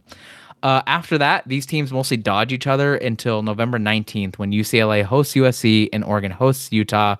Uh, 0.62 0.82
after 0.86 1.18
that, 1.18 1.46
these 1.46 1.66
teams 1.66 1.92
mostly 1.92 2.16
dodge 2.16 2.52
each 2.52 2.66
other 2.66 2.96
until 2.96 3.42
November 3.42 3.78
19th 3.78 4.38
when 4.38 4.50
UCLA 4.50 5.04
hosts 5.04 5.34
USC 5.34 5.88
and 5.92 6.02
Oregon 6.02 6.32
hosts 6.32 6.72
Utah 6.72 7.16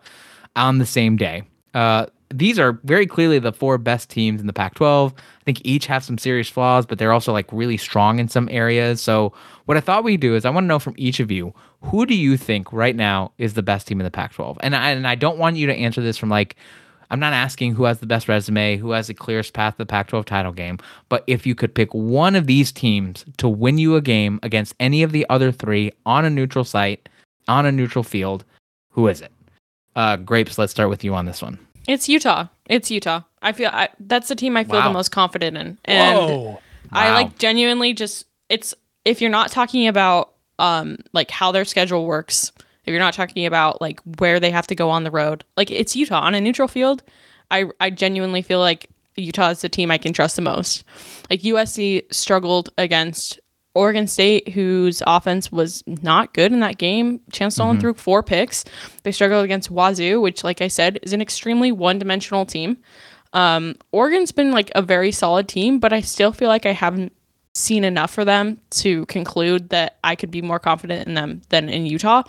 on 0.57 0.79
the 0.79 0.87
same 0.87 1.17
day. 1.17 1.43
Uh, 1.75 2.07
these 2.33 2.59
are 2.59 2.81
very 2.85 3.07
clearly 3.07 3.39
the 3.39 3.53
four 3.53 3.79
best 3.79 4.11
teams 4.11 4.41
in 4.41 4.47
the 4.47 4.53
Pac 4.53 4.75
12. 4.75 5.13
I 5.15 5.45
think 5.45 5.61
each 5.65 5.87
have 5.87 6.05
some 6.05 6.19
serious 6.19 6.49
flaws, 6.49 6.87
but 6.87 6.99
they're 6.99 7.13
also 7.13 7.33
like 7.33 7.53
really 7.53 7.77
strong 7.77 8.19
in 8.19 8.29
some 8.29 8.49
areas. 8.51 9.01
So, 9.01 9.33
what 9.67 9.77
I 9.77 9.81
thought 9.81 10.05
we'd 10.05 10.21
do 10.21 10.35
is 10.35 10.45
I 10.45 10.51
want 10.51 10.65
to 10.65 10.69
know 10.69 10.79
from 10.79 10.95
each 10.97 11.21
of 11.21 11.31
you 11.31 11.55
who 11.83 12.07
do 12.07 12.15
you 12.15 12.37
think 12.37 12.73
right 12.73 12.95
now 12.95 13.33
is 13.39 13.55
the 13.55 13.63
best 13.63 13.87
team 13.87 14.01
in 14.01 14.05
the 14.05 14.11
Pac 14.11 14.33
12? 14.35 14.59
And 14.61 14.75
I, 14.75 14.91
and 14.91 15.07
I 15.07 15.15
don't 15.15 15.39
want 15.39 15.57
you 15.57 15.67
to 15.67 15.75
answer 15.75 16.01
this 16.01 16.17
from 16.17 16.29
like, 16.29 16.57
I'm 17.11 17.21
not 17.21 17.33
asking 17.33 17.75
who 17.75 17.85
has 17.85 17.99
the 17.99 18.07
best 18.07 18.29
resume, 18.29 18.79
who 18.79 18.93
has 18.93 19.09
the 19.09 19.15
clearest 19.15 19.53
path 19.53 19.75
to 19.75 19.79
the 19.79 19.87
Pac 19.87 20.09
12 20.09 20.25
title 20.25 20.53
game, 20.53 20.79
but 21.09 21.25
if 21.27 21.47
you 21.47 21.55
could 21.55 21.75
pick 21.75 21.93
one 21.93 22.35
of 22.35 22.47
these 22.47 22.73
teams 22.73 23.25
to 23.37 23.49
win 23.49 23.79
you 23.79 23.97
a 23.97 24.01
game 24.01 24.41
against 24.43 24.75
any 24.81 25.03
of 25.03 25.13
the 25.13 25.27
other 25.29 25.53
three 25.53 25.93
on 26.07 26.25
a 26.25 26.31
neutral 26.31 26.65
site, 26.65 27.09
on 27.49 27.67
a 27.67 27.73
neutral 27.73 28.05
field, 28.05 28.45
who 28.91 29.09
is 29.09 29.21
it? 29.21 29.33
Uh, 29.95 30.17
Grapes, 30.17 30.57
let's 30.57 30.73
start 30.73 30.89
with 30.89 31.05
you 31.05 31.15
on 31.15 31.27
this 31.27 31.43
one. 31.43 31.59
It's 31.89 32.09
Utah. 32.09 32.47
It's 32.67 32.91
Utah. 32.91 33.23
I 33.43 33.53
feel 33.53 33.71
I, 33.73 33.89
that's 34.01 34.29
the 34.29 34.37
team 34.37 34.57
I 34.57 34.65
feel 34.65 34.77
Wow. 34.77 34.89
the 34.89 34.95
most 34.95 35.11
confident 35.11 35.57
in. 35.57 35.79
And 35.85 36.17
Whoa. 36.19 36.61
I 36.93 37.13
like 37.13 37.39
genuinely 37.39 37.93
just 37.95 38.27
it's 38.49 38.75
if 39.05 39.21
you're 39.21 39.31
not 39.31 39.51
talking 39.51 39.89
about 39.89 40.35
um 40.59 40.99
like 41.13 41.31
how 41.31 41.51
their 41.53 41.65
schedule 41.65 42.07
works 42.07 42.53
if 42.85 42.91
you're 42.91 42.99
not 43.01 43.15
talking 43.15 43.47
about 43.47 43.81
like 43.81 44.01
where 44.19 44.41
they 44.41 44.51
have 44.51 44.67
to 44.67 44.75
go 44.75 44.91
on 44.91 45.05
the 45.05 45.11
road, 45.11 45.45
like 45.57 45.71
it's 45.71 45.95
Utah 45.95 46.21
on 46.21 46.35
a 46.35 46.41
neutral 46.41 46.69
field. 46.69 47.03
I 47.51 47.67
I 47.81 47.91
genuinely 47.91 48.43
feel 48.43 48.59
like 48.61 48.89
Utah 49.17 49.51
is 49.51 49.61
the 49.61 49.69
team 49.69 49.91
I 49.91 49.99
can 49.99 50.13
trust 50.13 50.37
the 50.37 50.43
most. 50.43 50.85
Like 51.31 51.41
USC 51.43 52.03
struggled 52.13 52.71
against 52.79 53.39
Oregon 53.75 54.07
State, 54.07 54.51
whose 54.51 55.03
offense 55.07 55.51
was 55.51 55.83
not 55.87 56.35
good 56.35 56.53
in 56.53 56.61
that 56.61 56.79
game. 56.79 57.21
Chance 57.33 57.59
Nolan 57.59 57.81
threw 57.81 57.95
four 57.95 58.23
picks. 58.23 58.65
They 59.03 59.13
struggled 59.13 59.45
against 59.45 59.71
Wazoo, 59.71 60.21
which, 60.21 60.45
like 60.45 60.61
I 60.61 60.69
said, 60.69 60.99
is 61.03 61.13
an 61.13 61.23
extremely 61.23 61.73
one 61.73 61.99
dimensional 61.99 62.45
team. 62.45 62.77
Um, 63.33 63.77
Oregon's 63.93 64.31
been 64.31 64.51
like 64.51 64.71
a 64.75 64.83
very 64.83 65.11
solid 65.11 65.49
team, 65.49 65.79
but 65.79 65.93
I 65.93 66.03
still 66.03 66.33
feel 66.33 66.49
like 66.49 66.67
I 66.67 66.73
haven't 66.73 67.13
seen 67.55 67.85
enough 67.85 68.11
for 68.11 68.25
them 68.25 68.59
to 68.71 69.05
conclude 69.07 69.69
that 69.71 69.99
I 70.03 70.17
could 70.17 70.31
be 70.31 70.41
more 70.41 70.59
confident 70.59 71.07
in 71.07 71.15
them 71.15 71.43
than 71.51 71.69
in 71.69 71.85
Utah. 71.85 72.23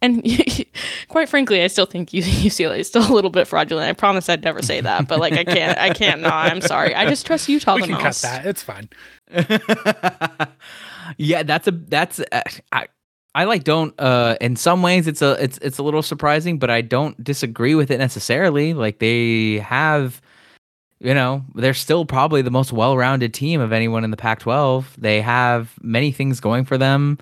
And 0.00 0.24
quite 1.08 1.28
frankly, 1.28 1.62
I 1.62 1.66
still 1.66 1.86
think 1.86 2.10
UCLA 2.12 2.78
is 2.80 2.88
still 2.88 3.08
a 3.08 3.12
little 3.12 3.30
bit 3.30 3.48
fraudulent. 3.48 3.88
I 3.88 3.92
promise 3.92 4.28
I'd 4.28 4.44
never 4.44 4.62
say 4.62 4.80
that, 4.80 5.08
but 5.08 5.18
like 5.18 5.32
I 5.32 5.44
can't, 5.44 5.78
I 5.78 5.90
can't. 5.90 6.20
No, 6.20 6.28
I'm 6.28 6.60
sorry. 6.60 6.94
I 6.94 7.08
just 7.08 7.26
trust 7.26 7.48
Utah 7.48 7.74
we 7.76 7.82
the 7.82 7.86
can 7.88 8.02
most. 8.02 8.22
cut 8.22 8.42
that. 8.42 8.46
It's 8.46 8.62
fine. 8.62 8.88
Yeah, 11.16 11.42
that's 11.42 11.66
a 11.66 11.70
that's 11.72 12.20
I 12.72 12.88
I 13.34 13.44
like 13.44 13.64
don't 13.64 13.94
uh 13.98 14.36
in 14.40 14.56
some 14.56 14.82
ways 14.82 15.06
it's 15.06 15.22
a 15.22 15.42
it's 15.42 15.58
it's 15.58 15.78
a 15.78 15.82
little 15.82 16.02
surprising, 16.02 16.58
but 16.58 16.70
I 16.70 16.80
don't 16.80 17.22
disagree 17.22 17.74
with 17.74 17.90
it 17.90 17.98
necessarily. 17.98 18.74
Like 18.74 18.98
they 18.98 19.58
have 19.58 20.20
you 21.00 21.14
know, 21.14 21.44
they're 21.54 21.74
still 21.74 22.04
probably 22.04 22.42
the 22.42 22.50
most 22.50 22.72
well-rounded 22.72 23.32
team 23.32 23.60
of 23.60 23.72
anyone 23.72 24.02
in 24.02 24.10
the 24.10 24.16
Pac-12. 24.16 24.84
They 24.98 25.20
have 25.20 25.74
many 25.80 26.10
things 26.10 26.40
going 26.40 26.64
for 26.64 26.76
them. 26.76 27.18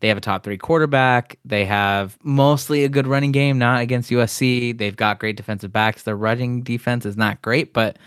They 0.00 0.08
have 0.08 0.16
a 0.16 0.22
top 0.22 0.44
3 0.44 0.56
quarterback. 0.56 1.38
They 1.44 1.64
have 1.66 2.16
mostly 2.22 2.84
a 2.84 2.88
good 2.88 3.06
running 3.06 3.32
game, 3.32 3.58
not 3.58 3.80
against 3.82 4.10
USC. 4.10 4.78
They've 4.78 4.96
got 4.96 5.18
great 5.18 5.36
defensive 5.36 5.72
backs. 5.72 6.04
Their 6.04 6.16
running 6.16 6.62
defense 6.62 7.04
is 7.04 7.16
not 7.16 7.42
great, 7.42 7.74
but 7.74 7.98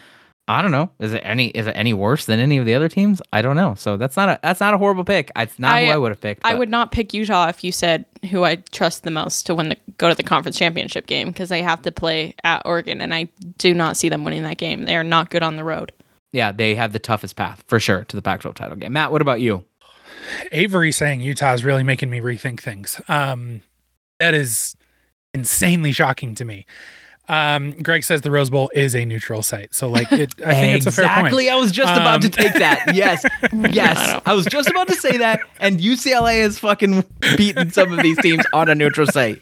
I 0.47 0.61
don't 0.61 0.71
know. 0.71 0.89
Is 0.99 1.13
it 1.13 1.21
any 1.23 1.47
is 1.47 1.67
it 1.67 1.71
any 1.77 1.93
worse 1.93 2.25
than 2.25 2.39
any 2.39 2.57
of 2.57 2.65
the 2.65 2.73
other 2.73 2.89
teams? 2.89 3.21
I 3.31 3.41
don't 3.41 3.55
know. 3.55 3.75
So 3.75 3.95
that's 3.95 4.17
not 4.17 4.27
a 4.27 4.39
that's 4.43 4.59
not 4.59 4.73
a 4.73 4.77
horrible 4.77 5.03
pick. 5.05 5.31
It's 5.35 5.57
not 5.59 5.75
I- 5.75 5.85
who 5.85 5.91
I 5.91 5.97
would 5.97 6.11
have 6.11 6.19
picked. 6.19 6.41
I 6.45 6.55
would 6.55 6.69
not 6.69 6.91
pick 6.91 7.13
Utah 7.13 7.47
if 7.47 7.63
you 7.63 7.71
said 7.71 8.05
who 8.29 8.43
I 8.43 8.55
trust 8.55 9.03
the 9.03 9.11
most 9.11 9.45
to 9.45 9.55
win 9.55 9.69
the 9.69 9.77
go 9.97 10.09
to 10.09 10.15
the 10.15 10.23
conference 10.23 10.57
championship 10.57 11.07
game 11.07 11.29
because 11.29 11.49
they 11.49 11.61
have 11.61 11.81
to 11.83 11.91
play 11.91 12.35
at 12.43 12.63
Oregon, 12.65 13.01
and 13.01 13.13
I 13.13 13.29
do 13.57 13.73
not 13.73 13.95
see 13.97 14.09
them 14.09 14.23
winning 14.25 14.43
that 14.43 14.57
game. 14.57 14.85
They 14.85 14.95
are 14.97 15.03
not 15.03 15.29
good 15.29 15.43
on 15.43 15.55
the 15.55 15.63
road. 15.63 15.91
Yeah, 16.33 16.51
they 16.51 16.75
have 16.75 16.93
the 16.93 16.99
toughest 16.99 17.35
path 17.35 17.63
for 17.67 17.79
sure 17.79 18.03
to 18.05 18.15
the 18.15 18.21
Pac-12 18.21 18.53
title 18.55 18.77
game. 18.77 18.93
Matt, 18.93 19.11
what 19.11 19.21
about 19.21 19.41
you? 19.41 19.65
Avery 20.51 20.91
saying 20.91 21.21
Utah 21.21 21.53
is 21.53 21.65
really 21.65 21.83
making 21.83 22.09
me 22.09 22.19
rethink 22.19 22.61
things. 22.61 23.01
Um, 23.09 23.61
that 24.19 24.33
is 24.33 24.75
insanely 25.33 25.91
shocking 25.91 26.35
to 26.35 26.45
me. 26.45 26.65
Um, 27.32 27.71
Greg 27.82 28.03
says 28.03 28.21
the 28.21 28.29
Rose 28.32 28.49
Bowl 28.49 28.69
is 28.73 28.93
a 28.93 29.05
neutral 29.05 29.41
site, 29.41 29.73
so 29.73 29.88
like 29.88 30.11
it, 30.11 30.34
I 30.45 30.53
think 30.53 30.75
it's 30.77 30.86
a 30.86 30.91
fair 30.91 31.05
point. 31.07 31.19
Exactly. 31.27 31.49
I 31.49 31.55
was 31.55 31.71
just 31.71 31.93
about 31.93 32.21
to 32.23 32.27
Um, 32.27 32.32
take 32.32 32.53
that. 32.55 32.91
Yes. 32.93 33.23
Yes. 33.53 34.21
I 34.25 34.34
was 34.34 34.45
just 34.45 34.69
about 34.69 34.88
to 34.89 34.95
say 34.95 35.15
that. 35.17 35.39
And 35.59 35.79
UCLA 35.79 36.41
has 36.41 36.59
fucking 36.59 37.05
beaten 37.38 37.71
some 37.71 37.93
of 37.93 38.03
these 38.03 38.17
teams 38.17 38.43
on 38.51 38.67
a 38.67 38.75
neutral 38.75 39.07
site. 39.07 39.41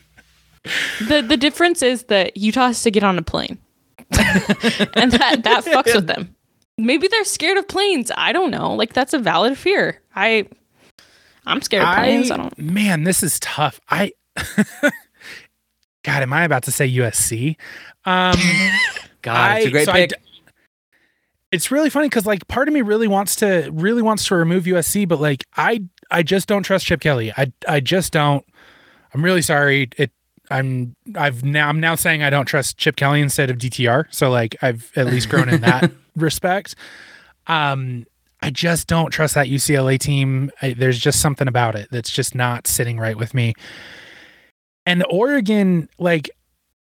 the 1.08 1.22
The 1.28 1.36
difference 1.38 1.82
is 1.82 2.04
that 2.04 2.38
Utah 2.38 2.68
has 2.68 2.84
to 2.84 2.92
get 2.92 3.04
on 3.04 3.18
a 3.18 3.24
plane, 3.24 3.58
and 4.12 5.12
that 5.14 5.42
that 5.44 5.64
fucks 5.66 5.96
with 5.96 6.06
them. 6.06 6.36
Maybe 6.78 7.08
they're 7.08 7.24
scared 7.26 7.58
of 7.58 7.68
planes. 7.68 8.12
I 8.16 8.32
don't 8.34 8.52
know. 8.52 8.74
Like 8.76 8.94
that's 8.94 9.14
a 9.16 9.20
valid 9.20 9.58
fear. 9.58 10.00
I 10.16 10.48
I'm 11.48 11.62
scared 11.64 11.84
of 11.84 11.96
planes. 11.96 12.30
I, 12.30 12.36
I, 12.36 12.38
don't. 12.38 12.58
man, 12.60 13.04
this 13.04 13.24
is 13.24 13.40
tough. 13.40 13.82
I, 13.90 14.12
God, 16.04 16.24
am 16.24 16.34
I 16.34 16.44
about 16.44 16.64
to 16.64 16.72
say 16.72 16.90
USC? 16.90 17.58
Um, 18.06 18.36
God, 19.22 19.58
it's 19.58 19.68
a 19.68 19.72
great 19.72 19.86
so 19.86 19.92
pick. 19.94 20.10
d- 20.10 20.16
it's 21.52 21.72
really 21.72 21.90
funny 21.90 22.08
because 22.08 22.26
like 22.26 22.48
part 22.48 22.68
of 22.68 22.74
me 22.74 22.82
really 22.82 23.08
wants 23.08 23.36
to 23.38 23.70
really 23.74 24.02
wants 24.02 24.26
to 24.28 24.36
remove 24.36 24.66
USC, 24.66 25.08
but 25.08 25.20
like 25.20 25.46
I 25.58 25.84
I 26.12 26.24
just 26.24 26.48
don't 26.48 26.64
trust 26.64 26.86
Chip 26.86 27.02
Kelly. 27.02 27.32
I 27.36 27.52
I 27.68 27.80
just 27.80 28.14
don't. 28.14 28.46
I'm 29.14 29.24
really 29.26 29.42
sorry. 29.42 29.90
It 29.98 30.12
I'm 30.52 30.96
I've 31.16 31.44
now 31.44 31.68
I'm 31.70 31.80
now 31.80 31.96
saying 31.96 32.24
I 32.24 32.30
don't 32.30 32.46
trust 32.46 32.78
Chip 32.78 32.96
Kelly 32.96 33.22
instead 33.22 33.50
of 33.50 33.58
DTR. 33.58 34.06
So 34.12 34.30
like 34.30 34.56
I've 34.62 34.92
at 34.96 35.08
least 35.08 35.30
grown 35.30 35.50
in 35.50 35.62
that 35.62 35.92
respect. 36.16 36.76
Um, 37.48 38.06
I 38.42 38.52
just 38.52 38.88
don't 38.88 39.12
trust 39.12 39.36
that 39.36 39.48
UCLA 39.48 40.00
team. 40.00 40.52
I, 40.62 40.74
there's 40.74 41.00
just 41.00 41.20
something 41.20 41.48
about 41.48 41.76
it 41.76 41.90
that's 41.92 42.10
just 42.12 42.36
not 42.36 42.68
sitting 42.68 42.98
right 42.98 43.18
with 43.18 43.34
me. 43.34 43.54
And 44.86 45.04
Oregon, 45.10 45.90
like 46.00 46.30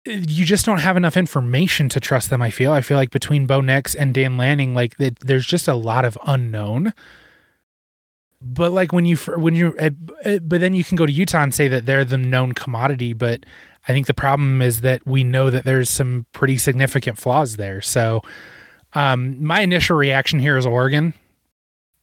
you 0.07 0.45
just 0.47 0.65
don't 0.65 0.79
have 0.79 0.97
enough 0.97 1.17
information 1.17 1.89
to 1.91 2.01
trust 2.01 2.31
them. 2.31 2.41
I 2.41 2.51
feel. 2.51 2.73
I 2.73 2.81
feel 2.81 2.97
like 2.97 3.11
between 3.11 3.47
Bo 3.47 3.61
Nix 3.61 3.95
and 3.95 4.15
Dan 4.15 4.37
Lanning, 4.39 4.75
like 4.75 4.97
there's 4.97 5.47
just 5.47 5.69
a 5.69 5.75
lot 5.75 6.05
of 6.05 6.17
unknown. 6.27 6.95
But 8.41 8.73
like 8.73 8.93
when 8.93 9.05
you 9.05 9.17
when 9.17 9.55
you 9.55 9.75
uh, 9.81 9.91
uh, 10.25 10.39
but 10.39 10.61
then 10.61 10.73
you 10.73 10.85
can 10.85 10.97
go 10.97 11.05
to 11.07 11.13
Utah 11.13 11.43
and 11.43 11.55
say 11.55 11.67
that 11.69 11.87
they're 11.87 12.05
the 12.05 12.17
known 12.17 12.53
commodity. 12.53 13.13
But 13.13 13.45
I 13.89 13.93
think 13.93 14.07
the 14.07 14.15
problem 14.15 14.63
is 14.63 14.81
that 14.83 15.05
we 15.07 15.25
know 15.25 15.51
that 15.51 15.65
there's 15.65 15.91
some 15.91 16.25
pretty 16.33 16.57
significant 16.57 17.19
flaws 17.19 17.57
there. 17.57 17.81
So 17.83 18.23
um, 18.95 19.43
my 19.45 19.61
initial 19.61 19.97
reaction 19.97 20.39
here 20.39 20.57
is 20.57 20.67
Oregon. 20.67 21.15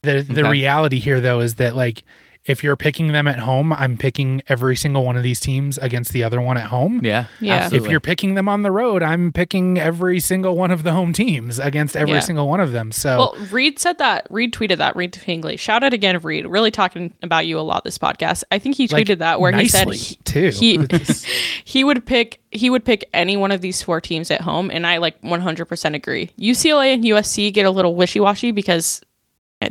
The 0.02 0.20
the 0.20 0.42
Okay. 0.42 0.50
reality 0.50 0.98
here 1.00 1.20
though 1.22 1.40
is 1.40 1.54
that 1.54 1.74
like 1.74 2.04
if 2.46 2.62
you're 2.64 2.76
picking 2.76 3.12
them 3.12 3.26
at 3.28 3.38
home, 3.40 3.72
I'm 3.72 3.96
picking 3.96 4.42
every 4.48 4.76
single 4.76 5.04
one 5.04 5.16
of 5.16 5.22
these 5.22 5.40
teams 5.40 5.78
against 5.78 6.12
the 6.12 6.22
other 6.24 6.40
one 6.40 6.56
at 6.56 6.66
home. 6.66 7.00
yeah. 7.04 7.26
Yeah. 7.40 7.54
absolutely. 7.56 7.86
If 7.86 7.90
you're 7.90 8.00
picking 8.00 8.34
them 8.34 8.48
on 8.48 8.62
the 8.62 8.70
road, 8.70 9.02
I'm 9.02 9.32
picking 9.32 9.78
every 9.78 10.20
single 10.20 10.56
one 10.56 10.70
of 10.70 10.82
the 10.82 10.92
home 10.92 11.12
teams 11.12 11.58
against 11.58 11.96
every 11.96 12.14
Yeah. 12.14 12.20
single 12.20 12.48
one 12.48 12.60
of 12.60 12.72
them. 12.72 12.92
So 12.92 13.16
Well, 13.18 13.36
Reed 13.50 13.78
said 13.78 13.98
that. 13.98 14.26
Reed 14.30 14.52
tweeted 14.54 14.78
that. 14.78 14.94
Reed 14.96 15.12
Hingley. 15.12 15.58
Shout 15.58 15.82
out 15.82 15.92
again, 15.92 16.18
Reed. 16.20 16.46
Really 16.46 16.70
talking 16.70 17.12
about 17.22 17.46
you 17.46 17.58
a 17.58 17.60
lot 17.60 17.84
this 17.84 17.98
podcast. 17.98 18.44
I 18.50 18.58
think 18.58 18.76
he 18.76 18.86
like, 18.88 19.06
tweeted 19.06 19.18
that 19.18 19.40
where 19.40 19.52
he 19.52 19.68
said 19.68 19.88
nicely, 19.88 20.18
too. 20.24 20.50
he 20.50 20.78
he 21.64 21.84
would 21.84 22.06
pick 22.06 22.40
he 22.52 22.70
would 22.70 22.84
pick 22.84 23.08
any 23.12 23.36
one 23.36 23.50
of 23.52 23.60
these 23.60 23.82
four 23.82 24.00
teams 24.00 24.30
at 24.30 24.40
home, 24.40 24.70
and 24.70 24.86
I 24.86 24.96
like 24.98 25.20
100% 25.22 25.94
agree. 25.94 26.30
UCLA 26.40 26.94
and 26.94 27.04
USC 27.04 27.52
get 27.52 27.66
a 27.66 27.70
little 27.70 27.94
wishy 27.94 28.20
washy 28.20 28.50
because 28.52 29.02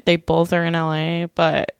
they 0.05 0.15
both 0.17 0.53
are 0.53 0.63
in 0.65 0.73
LA, 0.73 1.27
but 1.33 1.75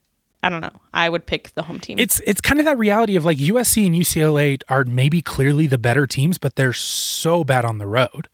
I 0.46 0.50
don't 0.50 0.62
know. 0.62 0.72
I 0.94 1.10
would 1.10 1.26
pick 1.26 1.54
the 1.56 1.64
home 1.64 1.80
team. 1.80 1.98
it's 1.98 2.22
it's 2.26 2.40
kind 2.40 2.60
of 2.60 2.66
that 2.66 2.78
reality 2.78 3.16
of 3.16 3.26
like 3.26 3.40
USC 3.40 3.86
and 3.86 3.96
UCLA 3.96 4.62
are 4.70 4.84
maybe 4.84 5.22
clearly 5.22 5.66
the 5.66 5.78
better 5.80 6.06
teams, 6.06 6.38
but 6.38 6.56
they're 6.56 6.72
so 6.74 7.44
bad 7.44 7.66
on 7.66 7.80
the 7.80 7.88
road. 7.88 8.28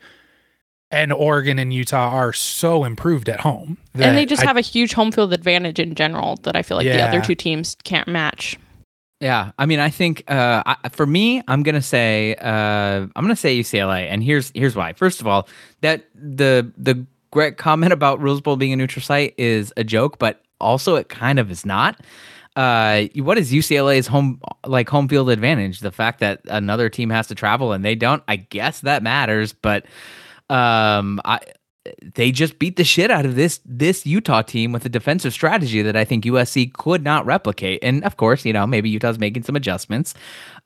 And 0.91 1.13
Oregon 1.13 1.57
and 1.57 1.73
Utah 1.73 2.09
are 2.09 2.33
so 2.33 2.83
improved 2.83 3.29
at 3.29 3.39
home. 3.39 3.77
and 3.93 4.17
they 4.17 4.25
just 4.25 4.43
I- 4.43 4.45
have 4.47 4.57
a 4.57 4.61
huge 4.61 4.91
home 4.93 5.11
field 5.13 5.31
advantage 5.31 5.79
in 5.79 5.95
general 5.95 6.35
that 6.43 6.55
I 6.57 6.63
feel 6.63 6.75
like 6.75 6.85
the 6.85 7.01
other 7.01 7.21
two 7.21 7.35
teams 7.35 7.77
can't 7.85 8.09
match. 8.09 8.57
Yeah, 9.21 9.51
I 9.59 9.67
mean, 9.67 9.79
I 9.79 9.89
think 9.91 10.23
uh, 10.29 10.63
I, 10.65 10.89
for 10.89 11.05
me, 11.05 11.43
I'm 11.47 11.61
gonna 11.63 11.81
say 11.83 12.35
uh, 12.41 13.05
I'm 13.15 13.23
gonna 13.23 13.35
say 13.35 13.57
UCLA, 13.57 14.07
and 14.09 14.23
here's 14.23 14.51
here's 14.55 14.75
why. 14.75 14.93
First 14.93 15.21
of 15.21 15.27
all, 15.27 15.47
that 15.81 16.05
the 16.15 16.71
the 16.75 17.05
great 17.29 17.55
comment 17.55 17.93
about 17.93 18.19
Rose 18.19 18.41
Bowl 18.41 18.57
being 18.57 18.73
a 18.73 18.75
neutral 18.75 19.03
site 19.03 19.35
is 19.37 19.71
a 19.77 19.83
joke, 19.83 20.17
but 20.17 20.41
also 20.61 20.95
it 20.95 21.09
kind 21.09 21.39
of 21.39 21.51
is 21.51 21.65
not. 21.65 21.99
Uh, 22.55 23.03
what 23.15 23.37
is 23.37 23.51
UCLA's 23.51 24.07
home 24.07 24.41
like 24.65 24.89
home 24.89 25.07
field 25.07 25.29
advantage? 25.29 25.79
The 25.79 25.91
fact 25.91 26.19
that 26.19 26.41
another 26.45 26.89
team 26.89 27.09
has 27.09 27.27
to 27.27 27.35
travel 27.35 27.71
and 27.71 27.83
they 27.83 27.95
don't. 27.95 28.23
I 28.27 28.35
guess 28.37 28.81
that 28.81 29.03
matters, 29.03 29.53
but 29.53 29.85
um, 30.49 31.21
I 31.23 31.39
they 32.13 32.31
just 32.31 32.59
beat 32.59 32.75
the 32.75 32.83
shit 32.83 33.09
out 33.09 33.25
of 33.25 33.35
this 33.35 33.59
this 33.65 34.05
Utah 34.05 34.41
team 34.41 34.71
with 34.71 34.85
a 34.85 34.89
defensive 34.89 35.33
strategy 35.33 35.81
that 35.81 35.95
I 35.95 36.05
think 36.05 36.25
USC 36.25 36.73
could 36.73 37.03
not 37.03 37.25
replicate. 37.25 37.79
And 37.83 38.03
of 38.03 38.17
course, 38.17 38.45
you 38.45 38.53
know, 38.53 38.67
maybe 38.67 38.89
Utah's 38.89 39.17
making 39.17 39.43
some 39.43 39.55
adjustments. 39.55 40.13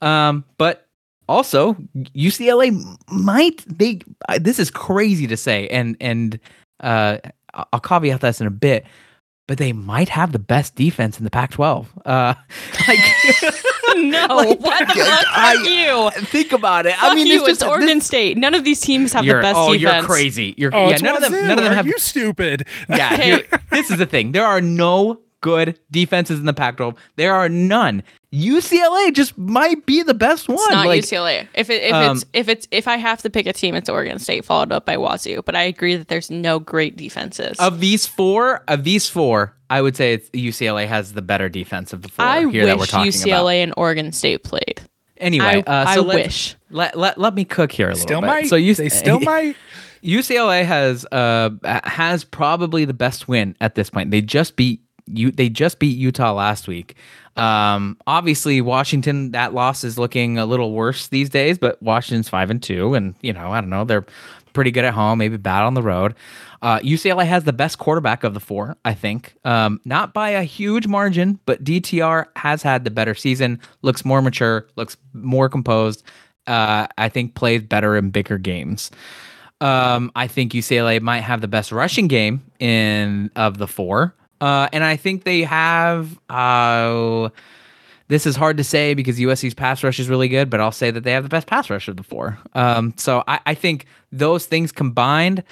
Um, 0.01 0.43
but 0.57 0.88
also 1.27 1.76
UCLA 2.15 2.84
might 3.11 3.63
they 3.67 3.99
this 4.39 4.59
is 4.59 4.69
crazy 4.69 5.26
to 5.26 5.35
say 5.38 5.67
and 5.69 5.97
and 5.99 6.39
uh 6.81 7.17
I'll 7.72 7.80
caveat 7.80 8.22
this 8.22 8.41
in 8.41 8.47
a 8.47 8.51
bit, 8.51 8.85
but 9.47 9.57
they 9.57 9.72
might 9.73 10.09
have 10.09 10.31
the 10.31 10.39
best 10.39 10.76
defense 10.76 11.17
in 11.17 11.23
the 11.23 11.30
Pac-12. 11.31 11.85
Uh 12.05 12.34
like 12.88 12.99
no, 13.97 14.27
Like, 14.35 14.59
what 14.59 14.88
the 14.88 14.93
fuck? 14.95 15.26
I- 15.27 15.55
Fuck 15.57 15.67
you. 16.17 16.26
think 16.27 16.51
about 16.51 16.85
it. 16.85 16.95
Fuck 16.95 17.11
I 17.11 17.15
mean, 17.15 17.27
you. 17.27 17.34
it's 17.41 17.49
It's, 17.49 17.59
just 17.59 17.69
Oregon 17.69 17.97
this- 17.99 18.07
State. 18.07 18.38
None 18.38 18.53
of 18.55 18.63
these 18.63 18.80
teams 18.81 19.13
have 19.13 19.26
the 19.26 19.34
best 19.34 19.55
oh, 19.57 19.73
defense. 19.73 19.81
you're 19.81 20.03
crazy. 20.03 20.55
You're 20.57 20.76
Oh, 20.76 20.89
yeah, 20.89 20.97
none 20.97 21.15
of 21.17 21.22
them 21.22 21.31
none 21.47 21.57
of 21.57 21.63
them 21.63 21.72
Are 21.73 21.76
have 21.76 21.88
you 21.88 21.97
stupid. 21.99 22.65
Yeah, 22.89 23.15
Hey. 23.15 23.43
this 23.72 23.91
is 23.91 23.97
the 23.97 24.05
thing. 24.05 24.31
There 24.31 24.45
are 24.45 24.61
no 24.61 25.19
good 25.45 25.80
defenses 25.91 26.39
in 26.39 26.45
the 26.47 26.53
Pac-12. 26.53 26.97
There 27.17 27.34
are 27.35 27.47
none. 27.47 28.01
UCLA 28.34 29.13
just 29.13 29.38
might 29.38 29.85
be 29.85 30.01
the 30.03 30.13
best 30.15 30.49
one. 30.49 30.57
It's 30.57 30.69
not 30.72 30.85
like, 30.88 31.03
UCLA. 31.03 31.47
If 31.53 31.69
it, 31.69 31.84
if 31.84 31.93
Um, 31.93 32.17
it's 32.17 32.26
if 32.34 32.49
it's 32.49 32.67
if 32.72 32.88
I 32.88 32.97
have 32.97 33.22
to 33.22 33.30
pick 33.30 33.45
a 33.45 33.53
team, 33.53 33.76
it's 33.76 33.88
Oregon 33.88 34.19
State 34.19 34.43
followed 34.43 34.72
up 34.72 34.85
by 34.85 34.97
Wazoo. 34.97 35.43
But 35.45 35.55
I 35.55 35.61
agree 35.63 35.95
that 35.95 36.07
there's 36.07 36.30
no 36.31 36.59
great 36.59 36.97
defenses. 36.97 37.57
Of 37.59 37.80
these 37.80 38.05
four, 38.05 38.63
of 38.67 38.84
these 38.84 39.07
four, 39.07 39.55
I 39.69 39.81
would 39.81 39.95
say 39.95 40.13
it's 40.13 40.30
UCLA 40.31 40.88
has 40.88 41.13
the 41.13 41.22
better 41.22 41.47
defense 41.47 41.93
of 41.93 42.01
the 42.01 42.09
four 42.09 42.26
I 42.26 42.45
here 42.49 42.65
that 42.65 42.76
we're 42.76 42.81
wish 42.81 42.89
talking 42.89 43.11
UCLA 43.11 43.26
about. 43.27 43.45
UCLA 43.45 43.63
and 43.63 43.73
Oregon 43.77 44.11
State 44.11 44.43
played. 44.43 44.81
Anyway, 45.17 45.63
I- 45.65 45.72
uh, 45.72 45.93
so 45.95 46.01
I 46.01 46.03
let, 46.03 46.15
wish. 46.26 46.55
Let, 46.72 46.97
let 46.97 47.17
let 47.17 47.34
me 47.35 47.45
cook 47.45 47.72
here 47.72 47.88
a 47.88 47.93
little 47.93 48.01
Still 48.05 48.22
bit. 48.22 48.27
might. 48.27 48.47
So 48.47 48.57
you 48.57 48.76
they 48.76 48.89
still 49.03 49.19
might. 49.22 49.55
UCLA 50.03 50.65
has 50.65 51.05
uh 51.11 51.51
has 51.85 52.23
probably 52.26 52.84
the 52.85 52.93
best 52.93 53.27
win 53.30 53.55
at 53.61 53.76
this 53.76 53.89
point. 53.89 54.11
They 54.11 54.22
just 54.22 54.55
beat 54.55 54.81
you. 55.07 55.32
They 55.32 55.49
just 55.49 55.80
beat 55.80 55.98
Utah 55.98 56.34
last 56.34 56.68
week. 56.68 56.95
Um, 57.36 57.98
obviously 58.07 58.61
Washington 58.61 59.32
that 59.32 59.53
loss 59.53 59.84
is 59.84 59.98
looking 59.98 60.38
a 60.38 60.45
little 60.45 60.72
worse 60.72 61.10
these 61.10 61.30
days, 61.30 61.57
but 61.57 61.82
Washington's 61.84 62.30
five 62.30 62.49
and 62.49 62.64
two, 62.64 62.94
and 62.94 63.15
you 63.22 63.34
know 63.34 63.52
I 63.52 63.61
don't 63.61 63.69
know 63.69 63.84
they're 63.84 64.06
pretty 64.53 64.72
good 64.72 64.86
at 64.86 64.94
home, 64.94 65.19
maybe 65.19 65.38
bad 65.38 65.64
on 65.64 65.73
the 65.73 65.84
road. 65.84 66.15
Uh, 66.61 66.80
UCLA 66.80 67.26
has 67.26 67.44
the 67.44 67.53
best 67.53 67.77
quarterback 67.77 68.23
of 68.23 68.34
the 68.34 68.40
four, 68.40 68.76
I 68.84 68.95
think. 68.95 69.36
Um, 69.44 69.80
not 69.86 70.14
by 70.14 70.30
a 70.30 70.44
huge 70.44 70.88
margin, 70.88 71.40
but 71.45 71.64
DTR 71.64 72.26
has 72.38 72.64
had 72.64 72.86
the 72.86 72.90
better 72.90 73.14
season. 73.14 73.60
Looks 73.84 74.03
more 74.03 74.22
mature, 74.22 74.68
looks 74.76 74.98
more 75.14 75.48
composed. 75.49 76.03
Uh, 76.48 76.88
I 76.98 77.10
think 77.10 77.36
plays 77.36 77.61
better 77.61 77.95
in 77.95 78.10
bigger 78.10 78.38
games. 78.38 78.90
Um, 79.61 80.11
I 80.15 80.27
think 80.27 80.53
UCLA 80.53 81.02
might 81.02 81.22
have 81.22 81.41
the 81.41 81.48
best 81.48 81.72
rushing 81.72 82.07
game 82.07 82.44
in 82.60 83.30
of 83.36 83.57
the 83.57 83.68
four. 83.68 84.15
Uh, 84.41 84.67
and 84.73 84.83
I 84.83 84.97
think 84.97 85.23
they 85.23 85.41
have. 85.43 86.19
Uh, 86.29 87.29
this 88.07 88.25
is 88.27 88.35
hard 88.35 88.57
to 88.57 88.63
say 88.63 88.93
because 88.93 89.19
USC's 89.19 89.55
pass 89.55 89.83
rush 89.83 89.99
is 89.99 90.09
really 90.09 90.27
good, 90.27 90.49
but 90.49 90.59
I'll 90.59 90.71
say 90.71 90.91
that 90.91 91.03
they 91.03 91.11
have 91.11 91.23
the 91.23 91.29
best 91.29 91.47
pass 91.47 91.69
rush 91.69 91.87
of 91.87 91.97
the 91.97 92.03
four. 92.03 92.37
Um, 92.53 92.93
so 92.97 93.23
I, 93.27 93.39
I 93.47 93.53
think 93.55 93.87
those 94.11 94.45
things 94.45 94.71
combined, 94.71 95.43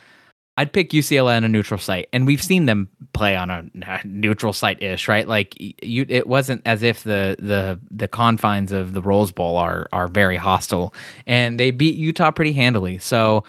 I'd 0.55 0.71
pick 0.71 0.91
UCLA 0.91 1.35
on 1.37 1.43
a 1.43 1.49
neutral 1.49 1.79
site, 1.79 2.09
and 2.13 2.27
we've 2.27 2.43
seen 2.43 2.67
them 2.67 2.89
play 3.13 3.35
on 3.35 3.49
a 3.49 3.65
neutral 4.05 4.53
site 4.53 4.83
ish, 4.83 5.07
right? 5.07 5.27
Like 5.27 5.55
you, 5.59 6.05
it 6.07 6.27
wasn't 6.27 6.61
as 6.65 6.83
if 6.83 7.03
the 7.03 7.35
the 7.39 7.79
the 7.89 8.07
confines 8.07 8.71
of 8.71 8.93
the 8.93 9.01
Rose 9.01 9.31
Bowl 9.31 9.57
are 9.57 9.87
are 9.91 10.07
very 10.07 10.37
hostile, 10.37 10.93
and 11.25 11.59
they 11.59 11.71
beat 11.71 11.95
Utah 11.95 12.29
pretty 12.29 12.53
handily. 12.53 12.99
So 12.99 13.43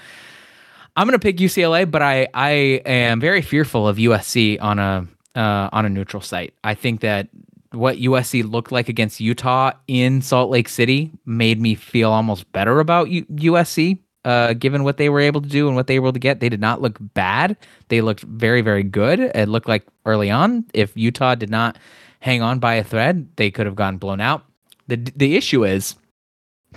I'm 0.96 1.06
gonna 1.06 1.18
pick 1.18 1.36
UCLA, 1.36 1.90
but 1.90 2.00
I 2.00 2.26
I 2.32 2.50
am 2.86 3.20
very 3.20 3.42
fearful 3.42 3.86
of 3.86 3.98
USC 3.98 4.62
on 4.62 4.78
a 4.78 5.06
uh, 5.34 5.68
on 5.72 5.84
a 5.86 5.88
neutral 5.88 6.20
site. 6.20 6.54
I 6.64 6.74
think 6.74 7.00
that 7.00 7.28
what 7.72 7.96
USC 7.98 8.48
looked 8.48 8.70
like 8.72 8.88
against 8.88 9.20
Utah 9.20 9.72
in 9.88 10.22
Salt 10.22 10.50
Lake 10.50 10.68
City 10.68 11.10
made 11.26 11.60
me 11.60 11.74
feel 11.74 12.10
almost 12.12 12.50
better 12.52 12.80
about 12.80 13.10
U- 13.10 13.24
USC. 13.26 13.98
Uh, 14.24 14.54
given 14.54 14.84
what 14.84 14.96
they 14.96 15.10
were 15.10 15.20
able 15.20 15.42
to 15.42 15.48
do 15.48 15.66
and 15.66 15.76
what 15.76 15.86
they 15.86 15.98
were 15.98 16.06
able 16.06 16.12
to 16.14 16.18
get, 16.18 16.40
they 16.40 16.48
did 16.48 16.60
not 16.60 16.80
look 16.80 16.96
bad. 17.00 17.56
They 17.88 18.00
looked 18.00 18.20
very, 18.22 18.62
very 18.62 18.82
good. 18.82 19.20
It 19.20 19.48
looked 19.50 19.68
like 19.68 19.84
early 20.06 20.30
on, 20.30 20.64
if 20.72 20.96
Utah 20.96 21.34
did 21.34 21.50
not 21.50 21.78
hang 22.20 22.40
on 22.40 22.58
by 22.58 22.74
a 22.74 22.84
thread, 22.84 23.28
they 23.36 23.50
could 23.50 23.66
have 23.66 23.74
gotten 23.76 23.98
blown 23.98 24.22
out. 24.22 24.44
the 24.88 24.96
The 24.96 25.36
issue 25.36 25.64
is, 25.66 25.96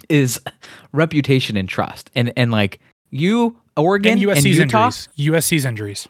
is 0.10 0.42
reputation 0.92 1.56
and 1.58 1.70
trust, 1.70 2.12
and 2.16 2.34
and 2.36 2.52
like 2.52 2.80
you, 3.12 3.58
Oregon 3.78 4.14
And 4.14 4.22
and, 4.24 4.30
USC's 4.32 4.58
Utah. 4.58 4.86
injuries. 4.88 5.10
USC's 5.18 5.66
injuries. 5.66 6.08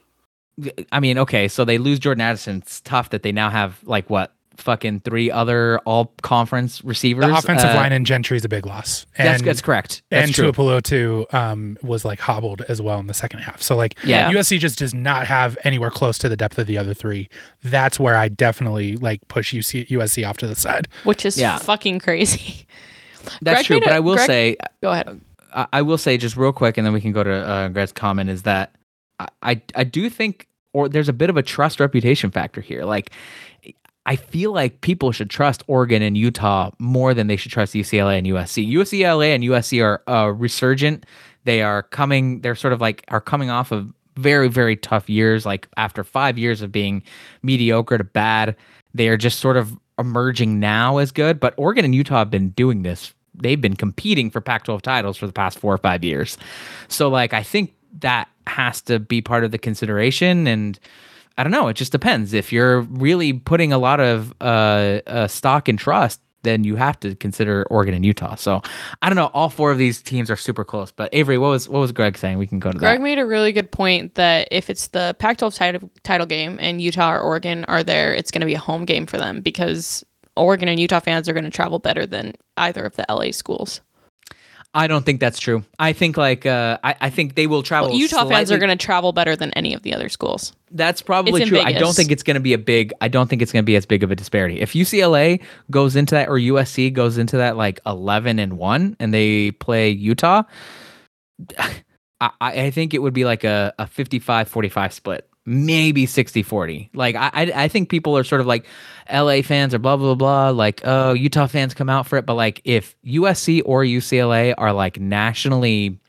I 0.92 1.00
mean, 1.00 1.18
okay, 1.20 1.48
so 1.48 1.66
they 1.66 1.78
lose 1.78 2.00
Jordan 2.00 2.22
Addison. 2.22 2.58
It's 2.58 2.82
tough 2.82 3.10
that 3.12 3.24
they 3.24 3.32
now 3.32 3.50
have 3.50 3.80
like 3.84 4.10
what 4.10 4.34
fucking 4.58 5.00
three 5.02 5.30
other 5.30 5.78
all 5.86 6.12
conference 6.24 6.84
receivers. 6.84 7.26
The 7.28 7.36
offensive 7.38 7.70
Uh, 7.70 7.76
line 7.76 7.92
and 7.92 8.08
Gentry's 8.08 8.44
a 8.44 8.50
big 8.50 8.66
loss. 8.66 9.06
That's 9.16 9.40
And- 9.42 9.48
that's 9.48 9.62
correct. 9.62 10.02
That's 10.10 10.26
and 10.26 10.34
true. 10.34 10.52
Tuipulotu 10.52 10.84
too 10.84 11.26
um, 11.32 11.78
was 11.84 12.04
like 12.04 12.20
hobbled 12.20 12.64
as 12.68 12.82
well 12.82 13.00
in 13.00 13.06
the 13.06 13.14
second 13.14 13.42
half. 13.42 13.62
So 13.62 13.76
like 13.76 13.96
Yeah. 14.04 14.32
USC 14.32 14.58
just 14.58 14.80
does 14.80 14.96
not 14.96 15.28
have 15.28 15.60
anywhere 15.64 15.92
close 15.92 16.18
to 16.18 16.28
the 16.30 16.36
depth 16.36 16.58
of 16.58 16.66
the 16.66 16.76
other 16.76 16.96
three. 16.96 17.30
That's 17.64 18.00
where 18.00 18.16
I 18.18 18.30
definitely 18.30 18.96
like 18.98 19.20
push 19.28 19.54
UC, 19.54 19.86
USC 19.92 20.28
off 20.28 20.38
to 20.38 20.48
the 20.48 20.56
side. 20.56 20.88
which 21.04 21.24
is 21.24 21.38
Yeah. 21.38 21.60
fucking 21.60 22.00
crazy. 22.00 22.66
That's 23.44 23.60
Greg 23.60 23.66
true. 23.68 23.80
But 23.82 23.90
a- 23.92 23.96
I 23.96 24.00
will 24.00 24.16
Greg- 24.16 24.26
say, 24.28 24.58
Go 24.82 24.92
ahead. 24.92 25.22
I, 25.54 25.68
I 25.72 25.82
will 25.84 26.00
say 26.00 26.18
just 26.18 26.36
real 26.36 26.52
quick, 26.52 26.78
and 26.78 26.86
then 26.86 26.94
we 26.94 27.02
can 27.02 27.12
go 27.12 27.24
to 27.24 27.32
uh, 27.32 27.68
Greg's 27.70 27.92
comment. 27.92 28.30
Is 28.32 28.42
that 28.44 28.72
I, 29.20 29.62
I 29.76 29.84
do 29.84 30.10
think, 30.10 30.48
or 30.74 30.90
there's 30.90 31.10
a 31.10 31.14
bit 31.14 31.30
of 31.30 31.38
a 31.38 31.44
trust 31.44 31.80
reputation 31.80 32.32
factor 32.32 32.62
here. 32.62 32.84
Like, 32.84 33.12
I 34.08 34.16
feel 34.16 34.54
like 34.54 34.80
people 34.82 35.12
should 35.12 35.30
trust 35.30 35.64
Oregon 35.68 36.02
and 36.02 36.18
Utah 36.18 36.72
more 36.80 37.14
than 37.14 37.28
they 37.28 37.36
should 37.36 37.52
trust 37.52 37.74
UCLA 37.74 38.18
and 38.18 38.26
USC. 38.26 38.72
UCLA 38.72 39.36
and 39.36 39.44
USC 39.44 39.84
are 39.84 40.02
uh, 40.10 40.32
resurgent. 40.32 41.06
They 41.44 41.62
are 41.62 41.84
coming. 41.84 42.40
They're 42.40 42.56
sort 42.56 42.74
of 42.74 42.80
like 42.80 43.04
are 43.10 43.20
coming 43.20 43.50
off 43.50 43.72
of 43.72 43.94
very 44.16 44.48
very 44.48 44.78
tough 44.78 45.10
years. 45.10 45.46
Like 45.46 45.68
after 45.76 46.06
five 46.06 46.38
years 46.38 46.62
of 46.62 46.72
being 46.72 47.04
mediocre 47.44 47.98
to 47.98 48.04
bad, 48.06 48.56
they 48.94 49.10
are 49.10 49.18
just 49.18 49.40
sort 49.40 49.58
of 49.58 49.78
emerging 50.00 50.60
now 50.60 50.98
as 50.98 51.12
good. 51.12 51.40
But 51.40 51.54
Oregon 51.58 51.84
and 51.84 51.94
Utah 51.94 52.20
have 52.20 52.30
been 52.30 52.50
doing 52.50 52.84
this. 52.84 53.14
They've 53.36 53.60
been 53.60 53.76
competing 53.76 54.32
for 54.32 54.42
Pac-12 54.42 54.82
titles 54.82 55.18
for 55.18 55.28
the 55.28 55.34
past 55.34 55.60
four 55.60 55.74
or 55.74 55.78
five 55.78 56.04
years. 56.04 56.38
So 56.88 57.10
like 57.10 57.34
I 57.34 57.44
think 57.44 57.74
that 58.00 58.30
has 58.48 58.82
to 58.84 59.00
be 59.00 59.22
part 59.22 59.44
of 59.44 59.52
the 59.52 59.58
consideration 59.58 60.48
and. 60.48 60.80
I 61.40 61.44
don't 61.44 61.52
know. 61.52 61.68
It 61.68 61.76
just 61.76 61.92
depends. 61.92 62.34
If 62.34 62.52
you're 62.52 62.82
really 62.82 63.32
putting 63.32 63.72
a 63.72 63.78
lot 63.78 64.00
of 64.00 64.34
uh, 64.42 65.02
uh, 65.06 65.28
stock 65.28 65.68
and 65.68 65.78
trust, 65.78 66.20
then 66.48 66.64
you 66.64 66.76
have 66.76 67.00
to 67.02 67.16
consider 67.16 67.66
Oregon 67.70 67.94
and 67.94 68.06
Utah. 68.06 68.36
So 68.36 68.62
I 69.02 69.10
don't 69.10 69.16
know. 69.16 69.30
All 69.34 69.50
four 69.50 69.72
of 69.72 69.78
these 69.78 70.02
teams 70.02 70.32
are 70.32 70.36
super 70.36 70.64
close. 70.64 70.92
But 70.92 71.10
Avery, 71.14 71.38
what 71.38 71.50
was 71.50 71.70
what 71.70 71.80
was 71.80 71.92
Greg 71.92 72.18
saying? 72.18 72.38
We 72.38 72.48
can 72.48 72.60
go 72.60 72.72
to 72.72 72.78
Greg 72.78 72.82
that. 72.82 72.88
Greg 72.88 73.02
made 73.02 73.20
a 73.20 73.26
really 73.26 73.52
good 73.52 73.72
point 73.72 74.16
that 74.16 74.48
if 74.52 74.70
it's 74.70 74.88
the 74.88 75.16
Pac-12 75.20 75.56
title 75.56 75.92
title 76.04 76.26
game 76.26 76.58
and 76.60 76.82
Utah 76.82 77.14
or 77.14 77.20
Oregon 77.20 77.66
are 77.66 77.84
there, 77.84 78.14
it's 78.14 78.32
going 78.32 78.42
to 78.42 78.48
be 78.48 78.54
a 78.54 78.60
home 78.60 78.86
game 78.86 79.06
for 79.06 79.18
them 79.18 79.42
because 79.42 80.04
Oregon 80.36 80.70
and 80.70 80.80
Utah 80.80 81.00
fans 81.00 81.28
are 81.28 81.34
going 81.34 81.44
to 81.44 81.50
travel 81.50 81.80
better 81.80 82.06
than 82.06 82.34
either 82.56 82.86
of 82.86 82.96
the 82.96 83.06
LA 83.10 83.32
schools. 83.32 83.82
I 84.74 84.88
don't 84.88 85.06
think 85.06 85.20
that's 85.20 85.40
true. 85.40 85.64
I 85.80 85.94
think 85.94 86.18
like 86.18 86.46
uh, 86.46 86.78
I, 86.84 86.96
I 87.02 87.10
think 87.10 87.36
they 87.36 87.48
will 87.48 87.64
travel. 87.64 87.90
Well, 87.90 87.98
Utah 87.98 88.28
fans 88.28 88.52
are 88.52 88.58
going 88.58 88.70
to 88.70 88.76
travel 88.76 89.12
better 89.12 89.36
than 89.36 89.52
any 89.52 89.74
of 89.74 89.82
the 89.82 89.94
other 89.94 90.10
schools. 90.10 90.54
That's 90.72 91.02
probably 91.02 91.46
true. 91.46 91.60
I 91.60 91.72
don't 91.72 91.96
think 91.96 92.12
it's 92.12 92.24
going 92.24 92.36
to 92.36 92.42
be 92.42 92.54
a 92.54 92.58
big. 92.58 92.94
I 93.02 93.08
don't 93.08 93.28
think 93.28 93.42
it's 93.42 93.52
going 93.52 93.64
to 93.64 93.66
be 93.66 93.76
as 93.76 93.86
big 93.86 94.04
of 94.04 94.12
a 94.12 94.16
disparity. 94.16 94.60
If 94.60 94.74
UCLA 94.74 95.42
goes 95.72 95.96
into 95.96 96.16
that 96.16 96.30
or 96.30 96.34
USC 96.34 96.94
goes 96.94 97.18
into 97.18 97.38
that 97.38 97.58
like 97.58 97.80
eleven 97.86 98.40
and 98.40 98.58
one, 98.58 98.96
and 99.00 99.14
they 99.14 99.52
play 99.52 99.90
Utah, 99.90 100.44
I, 102.20 102.32
I 102.40 102.72
think 102.72 102.94
it 102.94 103.00
would 103.00 103.14
be 103.14 103.26
like 103.26 103.44
a, 103.44 103.74
a 103.78 103.86
55-45 103.86 104.92
split, 104.92 105.30
maybe 105.48 106.06
60-40. 106.06 106.90
Like 106.94 107.16
I, 107.16 107.32
I 107.34 107.52
I 107.64 107.68
think 107.70 107.90
people 107.90 108.18
are 108.18 108.24
sort 108.26 108.42
of 108.42 108.48
like 108.48 108.66
LA 109.12 109.42
fans 109.42 109.74
or 109.74 109.80
blah 109.80 109.96
blah 109.96 110.14
blah. 110.14 110.50
Like 110.50 110.82
oh 110.84 111.14
Utah 111.14 111.48
fans 111.48 111.74
come 111.74 111.90
out 111.90 112.06
for 112.06 112.18
it, 112.18 112.26
but 112.26 112.36
like 112.36 112.62
if 112.66 112.96
USC 113.06 113.62
or 113.66 113.84
UCLA 113.84 114.54
are 114.58 114.74
like 114.74 115.00
nationally 115.00 116.00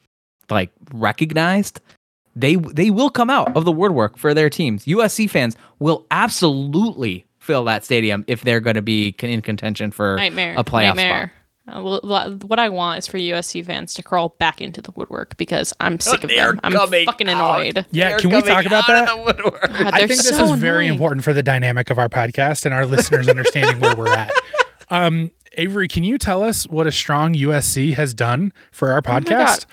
like 0.50 0.70
recognized 0.92 1.80
they 2.34 2.56
they 2.56 2.90
will 2.90 3.10
come 3.10 3.30
out 3.30 3.56
of 3.56 3.64
the 3.64 3.72
woodwork 3.72 4.18
for 4.18 4.34
their 4.34 4.50
teams. 4.50 4.84
USC 4.84 5.30
fans 5.30 5.56
will 5.78 6.06
absolutely 6.10 7.24
fill 7.38 7.64
that 7.64 7.84
stadium 7.84 8.24
if 8.26 8.42
they're 8.42 8.60
going 8.60 8.76
to 8.76 8.82
be 8.82 9.14
in 9.20 9.40
contention 9.40 9.90
for 9.90 10.16
Nightmare. 10.16 10.54
a 10.56 10.64
playoff 10.64 10.96
Nightmare. 10.96 11.32
Uh, 11.68 11.98
well, 12.02 12.38
what 12.46 12.58
I 12.58 12.68
want 12.68 12.98
is 12.98 13.06
for 13.06 13.18
USC 13.18 13.64
fans 13.64 13.94
to 13.94 14.02
crawl 14.02 14.30
back 14.38 14.60
into 14.60 14.80
the 14.80 14.90
woodwork 14.92 15.36
because 15.36 15.74
I'm 15.80 16.00
sick 16.00 16.24
of 16.24 16.30
them. 16.30 16.60
I'm 16.64 16.72
fucking 16.72 17.28
annoyed. 17.28 17.84
Yeah, 17.90 18.16
can 18.16 18.30
we 18.30 18.42
talk 18.42 18.64
about 18.64 18.86
that? 18.86 19.06
God, 19.06 19.94
I 19.94 19.98
they're 19.98 20.08
think 20.08 20.22
this 20.22 20.28
so 20.30 20.54
is 20.54 20.60
very 20.60 20.86
important 20.86 21.24
for 21.24 21.32
the 21.32 21.42
dynamic 21.42 21.90
of 21.90 21.98
our 21.98 22.08
podcast 22.08 22.64
and 22.64 22.74
our 22.74 22.86
listeners 22.86 23.28
understanding 23.28 23.80
where 23.80 23.94
we're 23.94 24.08
at. 24.08 24.32
Um, 24.90 25.30
Avery, 25.54 25.88
can 25.88 26.04
you 26.04 26.18
tell 26.18 26.42
us 26.42 26.66
what 26.68 26.86
a 26.86 26.92
strong 26.92 27.34
USC 27.34 27.94
has 27.94 28.14
done 28.14 28.52
for 28.70 28.92
our 28.92 28.98
Oh 28.98 29.02
podcast? 29.02 29.66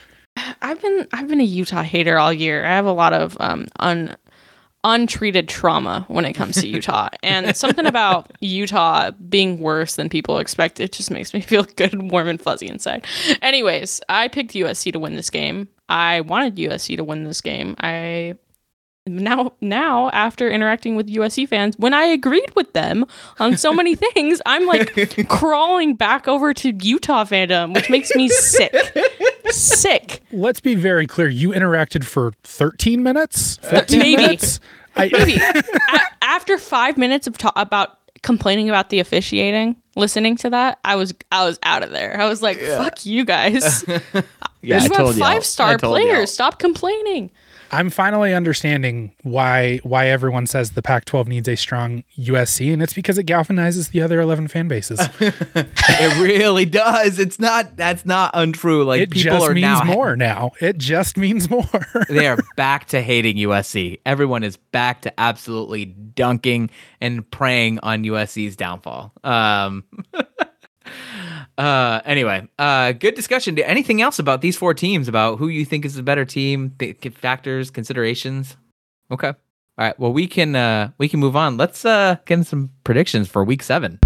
I've 0.62 0.82
been 0.82 1.08
I've 1.14 1.28
been 1.28 1.40
a 1.40 1.46
Utah 1.46 1.84
hater 1.84 2.18
all 2.18 2.34
year. 2.34 2.66
I 2.66 2.76
have 2.76 2.86
a 2.86 2.92
lot 2.92 3.14
of 3.14 3.38
um 3.40 3.68
un 3.80 4.16
untreated 4.86 5.50
trauma 5.50 6.06
when 6.08 6.24
it 6.24 6.34
comes 6.34 6.62
to 6.62 6.68
Utah. 6.68 7.10
and 7.24 7.56
something 7.58 7.86
about 7.86 8.32
Utah 8.40 9.12
being 9.12 9.60
worse 9.60 9.96
than 9.96 10.08
people 10.08 10.38
expect, 10.38 10.80
it 10.80 10.94
just 10.94 11.12
makes 11.12 11.34
me 11.34 11.42
feel 11.42 11.64
good 11.76 11.92
and 11.92 12.10
warm 12.10 12.30
and 12.30 12.40
fuzzy 12.40 12.68
inside. 12.68 13.06
Anyways, 13.42 14.00
I 14.08 14.30
picked 14.30 14.54
USC 14.54 14.94
to 14.94 15.00
win 15.00 15.16
this 15.16 15.30
game. 15.30 15.68
I 15.90 16.22
wanted 16.22 16.56
USC 16.56 16.96
to 16.98 17.04
win 17.04 17.26
this 17.26 17.42
game. 17.42 17.76
I 17.80 18.36
now 19.08 19.54
now 19.62 20.10
after 20.12 20.50
interacting 20.50 20.96
with 20.96 21.08
USC 21.08 21.48
fans, 21.48 21.76
when 21.78 21.94
I 21.94 22.06
agreed 22.06 22.50
with 22.56 22.74
them 22.74 23.06
on 23.40 23.56
so 23.58 23.72
many 23.74 23.96
things, 24.14 24.42
I'm 24.46 24.66
like 24.66 25.28
crawling 25.30 25.96
back 25.96 26.28
over 26.28 26.54
to 26.56 26.72
Utah 26.82 27.24
fandom, 27.26 27.74
which 27.74 27.90
makes 27.90 28.14
me 28.16 28.28
sick. 28.30 28.74
Sick. 29.50 30.22
Let's 30.32 30.60
be 30.60 30.76
very 30.76 31.06
clear. 31.08 31.28
You 31.30 31.50
interacted 31.52 32.04
for 32.04 32.34
13 32.44 33.04
minutes, 33.04 33.60
uh, 33.64 33.70
14 33.82 34.00
Maybe. 34.00 34.16
minutes. 34.18 34.60
I, 34.96 35.10
Maybe. 35.12 35.36
A- 35.94 36.02
after 36.24 36.58
five 36.58 36.98
minutes 36.98 37.28
of 37.28 37.38
ta- 37.38 37.52
about 37.56 38.00
complaining 38.24 38.70
about 38.70 38.90
the 38.90 39.00
officiating, 39.00 39.76
listening 39.96 40.36
to 40.38 40.50
that, 40.50 40.80
I 40.84 40.96
was 40.96 41.14
I 41.32 41.46
was 41.46 41.60
out 41.64 41.84
of 41.84 41.92
there. 41.92 42.20
I 42.20 42.26
was 42.28 42.42
like, 42.42 42.60
"Fuck 42.60 43.06
you 43.06 43.24
guys! 43.26 43.86
Yeah, 44.62 44.78
you 44.78 44.80
I 44.80 44.84
have 44.88 44.92
told 44.94 45.16
y'all. 45.16 45.28
Five 45.28 45.46
star 45.46 45.78
told 45.78 45.82
y'all. 46.00 46.08
players. 46.08 46.32
Stop 46.32 46.58
complaining." 46.58 47.30
I'm 47.72 47.90
finally 47.90 48.34
understanding 48.34 49.14
why 49.24 49.78
why 49.84 50.08
everyone 50.08 50.48
says 50.48 50.72
the 50.72 50.82
Pac-12 50.82 51.28
needs 51.28 51.48
a 51.48 51.56
strong 51.56 52.04
USC, 52.18 52.72
and 52.72 52.82
it's 52.82 52.94
because 52.94 53.18
it 53.18 53.26
galvanizes 53.26 53.92
the 53.92 54.02
other 54.02 54.20
11 54.22 54.48
fan 54.48 54.68
bases. 54.68 55.00
It 55.98 56.22
really 56.22 56.66
does. 56.66 57.20
It's 57.20 57.40
not. 57.40 57.78
That's 57.78 58.06
not 58.06 58.32
untrue. 58.34 58.84
Like 58.84 59.02
it 59.02 59.12
people 59.12 59.38
just 59.38 59.50
are 59.50 59.54
means 59.54 59.80
now. 59.80 59.84
more 59.84 60.16
now. 60.16 60.52
It 60.60 60.78
just 60.78 61.16
means 61.18 61.50
more. 61.50 61.64
they 62.10 62.28
are 62.28 62.38
back 62.58 62.88
to 62.88 63.02
hating 63.02 63.38
USC. 63.38 64.00
Everyone 64.06 64.44
is 64.44 64.58
back 64.58 65.02
to 65.04 65.20
absolutely 65.20 65.86
dunking 65.86 66.70
and 67.00 67.30
preying 67.30 67.80
on 67.80 68.04
USC's 68.04 68.56
downfall. 68.56 69.14
Um, 69.24 69.84
uh, 71.58 72.02
anyway, 72.06 72.48
uh, 72.60 72.92
good 72.92 73.16
discussion. 73.16 73.58
Anything 73.60 74.02
else 74.02 74.20
about 74.20 74.42
these 74.42 74.58
four 74.58 74.74
teams? 74.74 75.08
About 75.08 75.40
who 75.40 75.48
you 75.48 75.66
think 75.66 75.86
is 75.86 75.96
the 75.96 76.04
better 76.04 76.26
team? 76.26 76.76
Factors, 77.14 77.72
considerations. 77.72 78.58
Okay. 79.12 79.28
All 79.30 79.36
right. 79.78 80.00
Well, 80.00 80.14
we 80.14 80.28
can 80.28 80.56
uh, 80.56 80.92
we 80.98 81.08
can 81.08 81.20
move 81.20 81.36
on. 81.36 81.58
Let's 81.58 81.86
uh, 81.86 82.18
get 82.26 82.46
some 82.46 82.72
predictions 82.84 83.28
for 83.28 83.44
Week 83.44 83.64
Seven. 83.64 84.00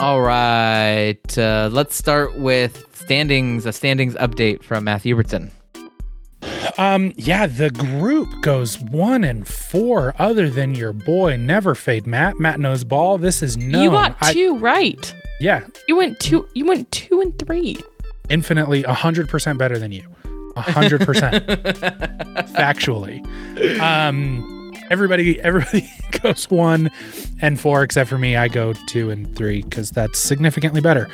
All 0.00 0.20
right. 0.20 1.38
Uh, 1.38 1.68
let's 1.72 1.94
start 1.94 2.36
with 2.36 2.84
standings. 2.92 3.66
A 3.66 3.72
standings 3.72 4.14
update 4.14 4.62
from 4.64 4.84
Matthew 4.84 5.16
Huberton. 5.16 5.50
Um, 6.78 7.12
yeah, 7.16 7.46
the 7.46 7.70
group 7.70 8.28
goes 8.42 8.78
one 8.78 9.24
and 9.24 9.46
four, 9.46 10.14
other 10.18 10.48
than 10.50 10.74
your 10.74 10.92
boy 10.92 11.36
Never 11.36 11.74
Fade 11.74 12.06
Matt. 12.06 12.38
Matt 12.38 12.60
knows 12.60 12.84
ball. 12.84 13.18
This 13.18 13.42
is 13.42 13.56
known. 13.56 13.82
You 13.82 13.90
got 13.90 14.16
I- 14.20 14.32
two 14.32 14.56
right. 14.58 15.14
yeah, 15.40 15.64
You 15.88 15.96
went 15.96 16.18
two. 16.20 16.48
You 16.54 16.66
went 16.66 16.90
two 16.90 17.20
and 17.20 17.38
three. 17.38 17.76
infinitely 18.28 18.84
a 18.84 18.94
hundred 18.94 19.28
percent 19.28 19.58
better 19.58 19.78
than 19.78 19.92
you. 19.92 20.04
A 20.56 20.60
hundred 20.62 21.00
percent. 21.02 21.46
Factually. 22.56 23.20
Um 23.80 24.72
everybody 24.90 25.40
everybody 25.40 25.88
goes 26.22 26.50
one 26.50 26.90
and 27.40 27.58
four 27.60 27.82
except 27.82 28.08
for 28.08 28.18
me. 28.18 28.36
I 28.36 28.48
go 28.48 28.72
two 28.86 29.10
and 29.10 29.34
three 29.36 29.62
because 29.62 29.90
that's 29.90 30.18
significantly 30.18 30.80
better. 30.80 31.08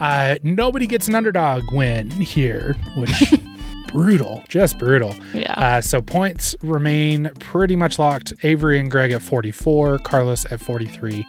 Uh 0.00 0.36
nobody 0.42 0.86
gets 0.86 1.08
an 1.08 1.14
underdog 1.14 1.62
win 1.72 2.10
here, 2.10 2.76
which 2.96 3.34
brutal. 3.88 4.44
Just 4.48 4.78
brutal. 4.78 5.14
Yeah. 5.34 5.52
Uh, 5.54 5.80
so 5.80 6.00
points 6.00 6.54
remain 6.62 7.30
pretty 7.40 7.74
much 7.76 7.98
locked. 7.98 8.32
Avery 8.42 8.78
and 8.78 8.90
Greg 8.90 9.10
at 9.12 9.22
44, 9.22 9.98
Carlos 9.98 10.44
at 10.52 10.60
43, 10.60 11.26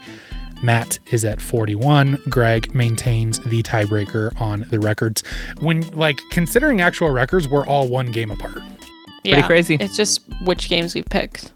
Matt 0.62 1.00
is 1.12 1.24
at 1.26 1.42
41. 1.42 2.22
Greg 2.30 2.74
maintains 2.76 3.40
the 3.40 3.64
tiebreaker 3.64 4.40
on 4.40 4.66
the 4.70 4.80
records. 4.80 5.24
When 5.62 5.82
like 5.92 6.20
considering 6.32 6.82
actual 6.82 7.10
records, 7.10 7.48
we're 7.48 7.66
all 7.66 7.88
one 7.88 8.12
game 8.12 8.30
apart. 8.32 8.62
yeah. 9.24 9.46
crazy. 9.46 9.76
It's 9.80 9.96
just 9.96 10.22
which 10.44 10.70
games 10.70 10.94
we 10.96 11.02
picked. 11.04 11.52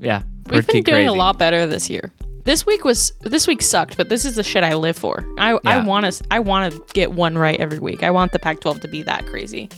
Yeah, 0.00 0.22
We've 0.50 0.66
been 0.66 0.82
doing 0.82 0.84
crazy. 0.84 1.06
a 1.06 1.12
lot 1.12 1.38
better 1.38 1.66
this 1.66 1.90
year. 1.90 2.12
This 2.44 2.64
week 2.64 2.84
was 2.84 3.12
this 3.20 3.46
week 3.46 3.60
sucked, 3.60 3.98
but 3.98 4.08
this 4.08 4.24
is 4.24 4.36
the 4.36 4.42
shit 4.42 4.64
I 4.64 4.74
live 4.74 4.96
for. 4.96 5.22
I 5.38 5.58
I 5.66 5.84
want 5.84 6.10
to 6.10 6.24
I 6.30 6.38
want 6.38 6.72
to 6.72 6.82
get 6.94 7.12
one 7.12 7.36
right 7.36 7.60
every 7.60 7.78
week. 7.78 8.02
I 8.02 8.10
want 8.10 8.32
the 8.32 8.38
Pac-12 8.38 8.80
to 8.80 8.88
be 8.88 9.02
that 9.02 9.26
crazy. 9.26 9.68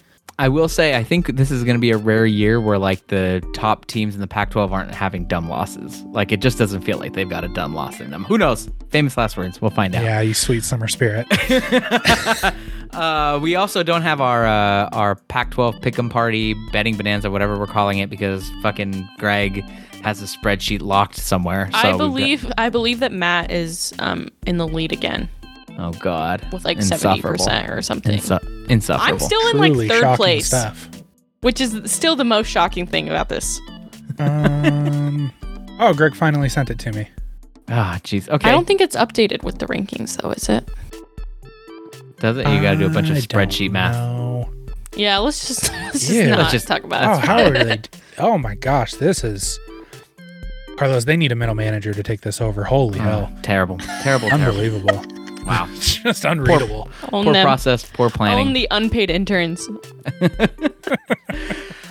I 0.41 0.49
will 0.49 0.69
say, 0.69 0.97
I 0.97 1.05
think 1.05 1.37
this 1.37 1.51
is 1.51 1.65
going 1.65 1.75
to 1.77 1.81
be 1.81 1.91
a 1.91 1.99
rare 1.99 2.25
year 2.25 2.63
where 2.63 2.79
like 2.79 3.07
the 3.09 3.47
top 3.53 3.85
teams 3.85 4.15
in 4.15 4.23
the 4.23 4.27
Pac-12 4.27 4.71
aren't 4.71 4.95
having 4.95 5.27
dumb 5.27 5.51
losses. 5.51 6.01
Like 6.05 6.33
it 6.33 6.41
just 6.41 6.57
doesn't 6.57 6.81
feel 6.81 6.97
like 6.97 7.13
they've 7.13 7.29
got 7.29 7.45
a 7.45 7.49
dumb 7.49 7.75
loss 7.75 8.01
in 8.01 8.11
them. 8.11 8.25
Who 8.25 8.39
knows? 8.39 8.71
Famous 8.89 9.19
last 9.19 9.37
words. 9.37 9.61
We'll 9.61 9.71
find 9.71 9.95
out. 9.95 10.03
Yeah, 10.03 10.23
you 10.23 10.33
sweet 10.33 10.65
summer 10.65 10.89
spirit. 10.89 11.27
Uh, 12.93 13.39
we 13.41 13.55
also 13.55 13.85
don't 13.85 14.03
have 14.03 14.21
our 14.21 14.45
uh, 14.45 14.89
our 14.89 15.15
Pac-12 15.15 15.81
pick'em 15.81 16.11
party 16.11 16.57
betting 16.73 16.97
bonanza, 16.97 17.31
whatever 17.31 17.57
we're 17.57 17.69
calling 17.69 17.99
it, 17.99 18.11
because 18.11 18.51
fucking 18.63 19.09
Greg 19.17 19.63
has 20.03 20.21
a 20.21 20.25
spreadsheet 20.25 20.83
locked 20.83 21.15
somewhere. 21.15 21.71
So 21.71 21.79
I 21.79 21.85
we've 21.93 21.93
got- 21.93 21.99
believe 21.99 22.53
I 22.59 22.69
believe 22.69 22.99
that 22.99 23.13
Matt 23.13 23.53
is 23.53 23.95
um 24.01 24.29
in 24.45 24.57
the 24.57 24.67
lead 24.67 24.91
again 24.91 25.29
oh 25.81 25.93
God. 25.93 26.47
with 26.53 26.65
like 26.65 26.81
seventy 26.83 27.21
percent 27.23 27.71
or 27.71 27.83
something. 27.83 28.19
Insu- 28.19 28.71
insufferable. 28.71 29.15
I'm 29.15 29.19
still 29.21 29.49
in 29.51 29.59
like 29.59 29.73
Truly 29.73 29.89
third 29.89 30.01
shocking 30.03 30.17
place, 30.17 30.47
stuff. 30.49 30.89
which 31.41 31.61
is 31.61 31.91
still 31.91 32.15
the 32.17 32.25
most 32.25 32.47
shocking 32.49 32.87
thing 32.87 33.09
about 33.09 33.29
this. 33.29 33.59
Um, 34.19 35.33
oh, 35.81 35.93
Greg 35.95 36.15
finally 36.15 36.49
sent 36.49 36.71
it 36.71 36.79
to 36.81 36.93
me. 36.93 37.09
Ah, 37.69 37.99
jeez. 38.03 38.29
Okay. 38.29 38.49
I 38.49 38.53
don't 38.53 38.67
think 38.67 38.81
it's 38.81 38.97
updated 38.97 39.43
with 39.45 39.59
the 39.59 39.67
rankings 39.67 40.21
though, 40.21 40.31
is 40.33 40.49
it? 40.49 40.69
Does 42.19 42.37
it? 42.37 42.47
You 42.49 42.61
got 42.61 42.73
to 42.73 42.77
do 42.79 42.87
a 42.87 42.91
bunch 42.91 43.09
of 43.11 43.17
I 43.17 43.21
spreadsheet 43.21 43.67
don't 43.67 43.73
math. 43.73 43.95
know. 43.95 44.51
Yeah, 44.97 45.19
let's 45.19 45.47
just 45.47 45.73
let's 45.73 46.01
just 46.01 46.11
Yeah. 46.13 46.31
not 46.31 46.39
Let's 46.41 46.53
just- 46.53 46.67
talk 46.69 46.83
about 46.85 47.05
Oh, 47.05 47.19
it. 47.19 47.25
how 47.25 47.43
are 47.45 47.51
they? 47.65 47.81
Oh 48.19 48.37
my 48.37 48.55
gosh, 48.57 48.95
this 48.95 49.23
is 49.25 49.59
Carlos. 50.77 51.05
They 51.05 51.17
need 51.17 51.33
a 51.33 51.37
middle 51.37 51.55
manager 51.55 51.95
to 51.95 52.03
take 52.03 52.21
this 52.23 52.41
over. 52.41 52.65
Holy 52.65 52.99
Oh, 53.01 53.03
hell, 53.03 53.33
terrible. 53.43 53.79
Terrible. 54.03 54.29
terrible. 54.29 54.49
unbelievable! 54.49 55.05
Wow. 55.45 55.69
just 55.81 56.25
unreadable. 56.25 56.89
Own 57.13 57.25
Poor 57.25 57.35
process. 57.43 57.85
Poor 57.93 58.11
planning. 58.11 58.49
Own 58.49 58.53
the 58.53 58.69
unpaid 58.71 59.11
interns. 59.11 59.69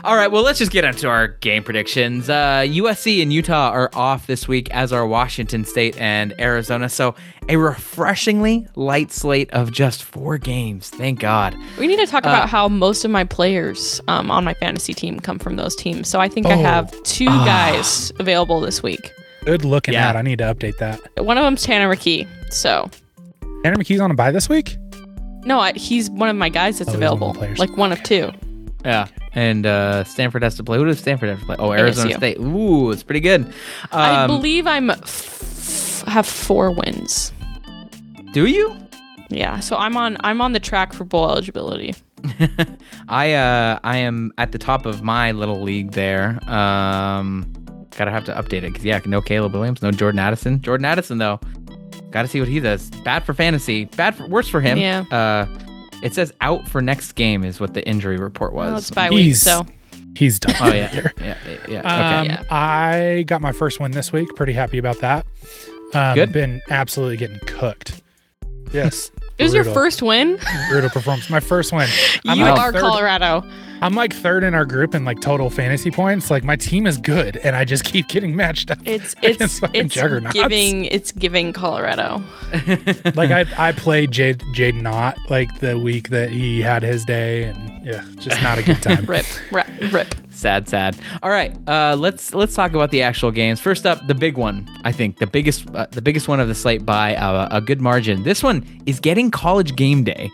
All 0.01 0.15
right, 0.15 0.31
well, 0.31 0.43
let's 0.43 0.59
just 0.59 0.71
get 0.71 0.85
into 0.85 1.09
our 1.09 1.27
game 1.27 1.61
predictions. 1.61 2.29
Uh, 2.29 2.63
USC 2.65 3.21
and 3.21 3.33
Utah 3.33 3.69
are 3.71 3.89
off 3.93 4.27
this 4.27 4.47
week, 4.47 4.69
as 4.71 4.93
are 4.93 5.05
Washington 5.05 5.65
State 5.65 5.97
and 5.99 6.33
Arizona. 6.39 6.87
So, 6.87 7.15
a 7.49 7.57
refreshingly 7.57 8.65
light 8.75 9.11
slate 9.11 9.51
of 9.51 9.73
just 9.73 10.03
four 10.03 10.37
games. 10.37 10.89
Thank 10.89 11.19
God. 11.19 11.53
We 11.77 11.85
need 11.85 11.97
to 11.99 12.07
talk 12.07 12.25
Uh, 12.25 12.29
about 12.29 12.47
how 12.47 12.69
most 12.69 13.03
of 13.03 13.11
my 13.11 13.25
players 13.25 13.99
um, 14.07 14.31
on 14.31 14.45
my 14.45 14.53
fantasy 14.53 14.93
team 14.93 15.19
come 15.19 15.37
from 15.37 15.57
those 15.57 15.75
teams. 15.75 16.07
So 16.07 16.21
I 16.21 16.29
think 16.29 16.45
I 16.47 16.53
Oh. 16.53 16.57
have 16.61 17.03
two 17.03 17.27
Ah. 17.27 17.43
guys 17.45 18.13
available 18.19 18.61
this 18.61 18.81
week. 18.81 19.11
Good 19.43 19.65
looking 19.65 19.95
Yeah. 19.95 20.09
at. 20.09 20.15
I 20.15 20.21
need 20.21 20.37
to 20.37 20.45
update 20.45 20.77
that. 20.77 20.99
One 21.17 21.37
of 21.37 21.43
them's 21.43 21.63
Tanner 21.63 21.93
McKee. 21.93 22.25
So 22.51 22.89
Tanner 23.63 23.75
McKee's 23.77 23.99
on 23.99 24.11
a 24.11 24.13
bye 24.13 24.31
this 24.31 24.47
week. 24.49 24.77
no, 25.45 25.59
I, 25.59 25.73
he's 25.73 26.09
one 26.09 26.29
of 26.29 26.35
my 26.35 26.49
guys 26.49 26.79
that's 26.79 26.89
Oh, 26.89 26.93
he's 26.93 27.09
one 27.09 27.19
available. 27.19 27.55
Like 27.57 27.75
one 27.77 27.91
of 27.91 28.01
two. 28.03 28.31
Yeah. 28.85 29.07
And 29.33 29.65
uh, 29.65 30.03
Stanford 30.05 30.41
has 30.43 30.55
to 30.55 30.63
play. 30.63 30.77
Who 30.77 30.85
does 30.85 30.99
Stanford 30.99 31.29
have 31.29 31.39
to 31.41 31.45
play? 31.45 31.55
Oh, 31.59 31.71
Arizona 31.73 32.11
ASU. 32.11 32.17
State. 32.17 32.39
Ooh, 32.39 32.91
it's 32.91 33.03
pretty 33.03 33.19
good. 33.19 33.53
I 33.91 34.23
Um, 34.23 34.27
believe 34.27 34.65
I'm 34.65 34.89
f- 34.89 36.03
have 36.07 36.25
four 36.25 36.71
wins. 36.71 37.31
do 38.33 38.45
you? 38.47 38.75
Yeah, 39.29 39.59
so 39.59 39.75
I'm 39.75 39.95
on 39.97 40.17
I'm 40.21 40.41
on 40.41 40.53
the 40.53 40.59
track 40.59 40.93
for 40.93 41.03
bowl 41.03 41.29
eligibility. 41.29 41.93
I 43.07 43.33
uh 43.33 43.79
I 43.83 43.97
am 43.97 44.31
at 44.37 44.51
the 44.51 44.57
top 44.57 44.85
of 44.87 45.03
my 45.03 45.31
little 45.33 45.61
league 45.61 45.91
there. 45.91 46.39
Um 46.49 47.51
gotta 47.97 48.11
have 48.11 48.23
to 48.25 48.33
update 48.33 48.63
it 48.63 48.71
because 48.71 48.83
yeah, 48.85 48.99
no 49.05 49.21
Caleb 49.21 49.53
Williams, 49.53 49.81
no 49.83 49.91
Jordan 49.91 50.19
Addison. 50.19 50.61
Jordan 50.61 50.85
Addison 50.85 51.17
though, 51.19 51.39
gotta 52.11 52.27
see 52.27 52.39
what 52.39 52.49
he 52.49 52.59
does. 52.59 52.89
Bad 53.03 53.23
for 53.23 53.33
fantasy, 53.33 53.85
bad 53.85 54.15
for 54.15 54.27
worse 54.27 54.47
for 54.47 54.61
him. 54.61 54.77
Yeah. 54.77 55.03
Uh, 55.11 55.47
it 56.01 56.13
says 56.13 56.33
out 56.41 56.67
for 56.67 56.81
next 56.81 57.13
game 57.13 57.43
is 57.43 57.59
what 57.59 57.73
the 57.73 57.85
injury 57.87 58.17
report 58.17 58.53
was. 58.53 58.67
Well, 58.69 58.77
it's 58.77 58.91
bye 58.91 59.09
week, 59.09 59.35
so 59.35 59.65
He's 60.15 60.39
done. 60.39 60.55
oh 60.59 60.73
yeah, 60.73 60.87
here. 60.87 61.13
yeah, 61.19 61.37
yeah, 61.47 61.57
yeah. 61.67 61.79
Okay. 61.79 61.89
Um, 62.19 62.25
Yeah. 62.25 62.43
I 62.49 63.23
got 63.27 63.41
my 63.41 63.51
first 63.51 63.79
win 63.79 63.91
this 63.91 64.11
week. 64.11 64.33
Pretty 64.35 64.53
happy 64.53 64.77
about 64.77 64.99
that. 64.99 65.25
Um, 65.93 66.15
Good. 66.15 66.31
Been 66.31 66.61
absolutely 66.69 67.17
getting 67.17 67.39
cooked. 67.45 68.01
Yes. 68.71 69.11
It 69.39 69.43
was 69.43 69.53
your 69.53 69.63
first 69.63 70.01
win. 70.01 70.37
brutal 70.69 70.89
performance. 70.89 71.29
My 71.29 71.39
first 71.39 71.71
win. 71.71 71.87
I'm 72.27 72.37
you 72.37 72.45
like 72.45 72.59
are 72.59 72.71
third- 72.73 72.81
Colorado. 72.81 73.43
I'm 73.81 73.93
like 73.95 74.13
third 74.13 74.43
in 74.43 74.53
our 74.53 74.65
group 74.65 74.93
in 74.93 75.05
like 75.05 75.21
total 75.21 75.49
fantasy 75.49 75.89
points. 75.89 76.29
Like 76.29 76.43
my 76.43 76.57
team 76.57 76.85
is 76.85 76.97
good, 76.97 77.37
and 77.37 77.55
I 77.55 77.63
just 77.63 77.85
keep 77.85 78.09
getting 78.09 78.35
matched 78.35 78.69
up. 78.71 78.79
It's 78.83 79.15
it's 79.21 79.61
it's 79.73 79.93
juggernauts. 79.93 80.33
giving 80.33 80.83
it's 80.85 81.13
giving 81.13 81.53
Colorado. 81.53 82.21
like 83.15 83.31
I 83.31 83.45
I 83.57 83.71
played 83.71 84.11
Jade 84.11 84.39
Jaydn 84.53 84.85
Ott 84.91 85.17
like 85.29 85.59
the 85.59 85.79
week 85.79 86.09
that 86.09 86.29
he 86.29 86.61
had 86.61 86.83
his 86.83 87.05
day, 87.05 87.43
and 87.45 87.85
yeah, 87.85 88.03
just 88.17 88.41
not 88.41 88.57
a 88.57 88.63
good 88.63 88.81
time. 88.81 89.05
Rip, 89.05 89.25
rip, 89.51 89.67
rip. 89.93 90.13
Sad, 90.39 90.67
sad. 90.67 90.97
All 91.21 91.29
right, 91.29 91.55
uh, 91.67 91.95
let's 91.97 92.33
let's 92.33 92.55
talk 92.55 92.73
about 92.73 92.91
the 92.91 93.01
actual 93.01 93.31
games. 93.31 93.59
First 93.59 93.85
up, 93.85 94.05
the 94.07 94.15
big 94.15 94.37
one. 94.37 94.67
I 94.83 94.91
think 94.91 95.19
the 95.19 95.27
biggest 95.27 95.69
uh, 95.75 95.87
the 95.91 96.01
biggest 96.01 96.27
one 96.27 96.39
of 96.39 96.47
the 96.47 96.55
slate 96.55 96.85
by 96.85 97.15
uh, 97.15 97.47
a 97.51 97.61
good 97.61 97.81
margin. 97.81 98.23
This 98.23 98.41
one 98.41 98.65
is 98.85 98.99
getting 98.99 99.31
college 99.31 99.75
game 99.75 100.03
day 100.03 100.31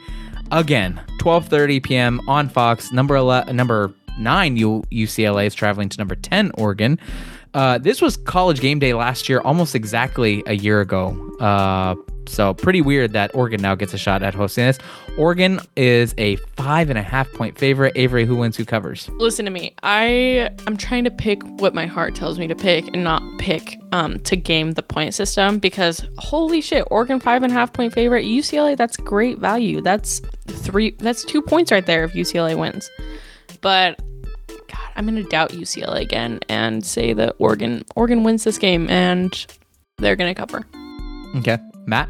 again. 0.51 1.01
12:30 1.19 1.83
p.m. 1.83 2.21
on 2.27 2.49
Fox. 2.49 2.91
Number 2.91 3.15
11, 3.15 3.55
number 3.55 3.93
nine, 4.17 4.57
UCLA 4.57 5.47
is 5.47 5.55
traveling 5.55 5.89
to 5.89 5.97
number 5.97 6.15
10, 6.15 6.51
Oregon. 6.57 6.99
Uh, 7.53 7.77
this 7.77 8.01
was 8.01 8.17
college 8.17 8.59
game 8.59 8.79
day 8.79 8.93
last 8.93 9.29
year, 9.29 9.39
almost 9.41 9.75
exactly 9.75 10.43
a 10.45 10.53
year 10.53 10.81
ago. 10.81 11.09
Uh, 11.39 11.95
So 12.27 12.53
pretty 12.53 12.81
weird 12.81 13.13
that 13.13 13.33
Oregon 13.35 13.61
now 13.61 13.75
gets 13.75 13.93
a 13.93 13.97
shot 13.97 14.23
at 14.23 14.33
hosting 14.33 14.65
this. 14.65 14.77
Oregon 15.17 15.59
is 15.75 16.13
a 16.17 16.35
five 16.57 16.89
and 16.89 16.99
a 16.99 17.01
half 17.01 17.31
point 17.33 17.57
favorite. 17.57 17.93
Avery, 17.95 18.25
who 18.25 18.35
wins? 18.35 18.57
Who 18.57 18.65
covers? 18.65 19.09
Listen 19.13 19.45
to 19.45 19.51
me. 19.51 19.73
I 19.83 20.49
I'm 20.67 20.77
trying 20.77 21.03
to 21.05 21.11
pick 21.11 21.41
what 21.59 21.73
my 21.73 21.85
heart 21.85 22.15
tells 22.15 22.39
me 22.39 22.47
to 22.47 22.55
pick 22.55 22.87
and 22.93 23.03
not 23.03 23.21
pick 23.37 23.79
um 23.91 24.19
to 24.21 24.35
game 24.35 24.71
the 24.73 24.83
point 24.83 25.13
system 25.13 25.59
because 25.59 26.05
holy 26.17 26.61
shit, 26.61 26.85
Oregon 26.91 27.19
five 27.19 27.43
and 27.43 27.51
a 27.51 27.55
half 27.55 27.73
point 27.73 27.93
favorite. 27.93 28.25
UCLA, 28.25 28.75
that's 28.75 28.97
great 28.97 29.39
value. 29.39 29.81
That's 29.81 30.21
three 30.47 30.91
that's 30.99 31.23
two 31.23 31.41
points 31.41 31.71
right 31.71 31.85
there 31.85 32.03
if 32.03 32.13
UCLA 32.13 32.57
wins. 32.57 32.89
But 33.61 33.99
God, 34.49 34.89
I'm 34.95 35.05
gonna 35.05 35.23
doubt 35.23 35.51
UCLA 35.51 36.01
again 36.01 36.39
and 36.49 36.85
say 36.85 37.13
that 37.13 37.35
Oregon 37.39 37.85
Oregon 37.95 38.23
wins 38.23 38.43
this 38.43 38.57
game 38.57 38.89
and 38.89 39.45
they're 39.97 40.15
gonna 40.15 40.35
cover. 40.35 40.63
Okay, 41.37 41.57
Matt. 41.85 42.09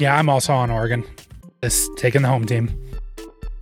Yeah, 0.00 0.16
I'm 0.18 0.28
also 0.28 0.52
on 0.52 0.70
Oregon. 0.70 1.04
This 1.60 1.88
taking 1.96 2.22
the 2.22 2.28
home 2.28 2.44
team. 2.46 2.80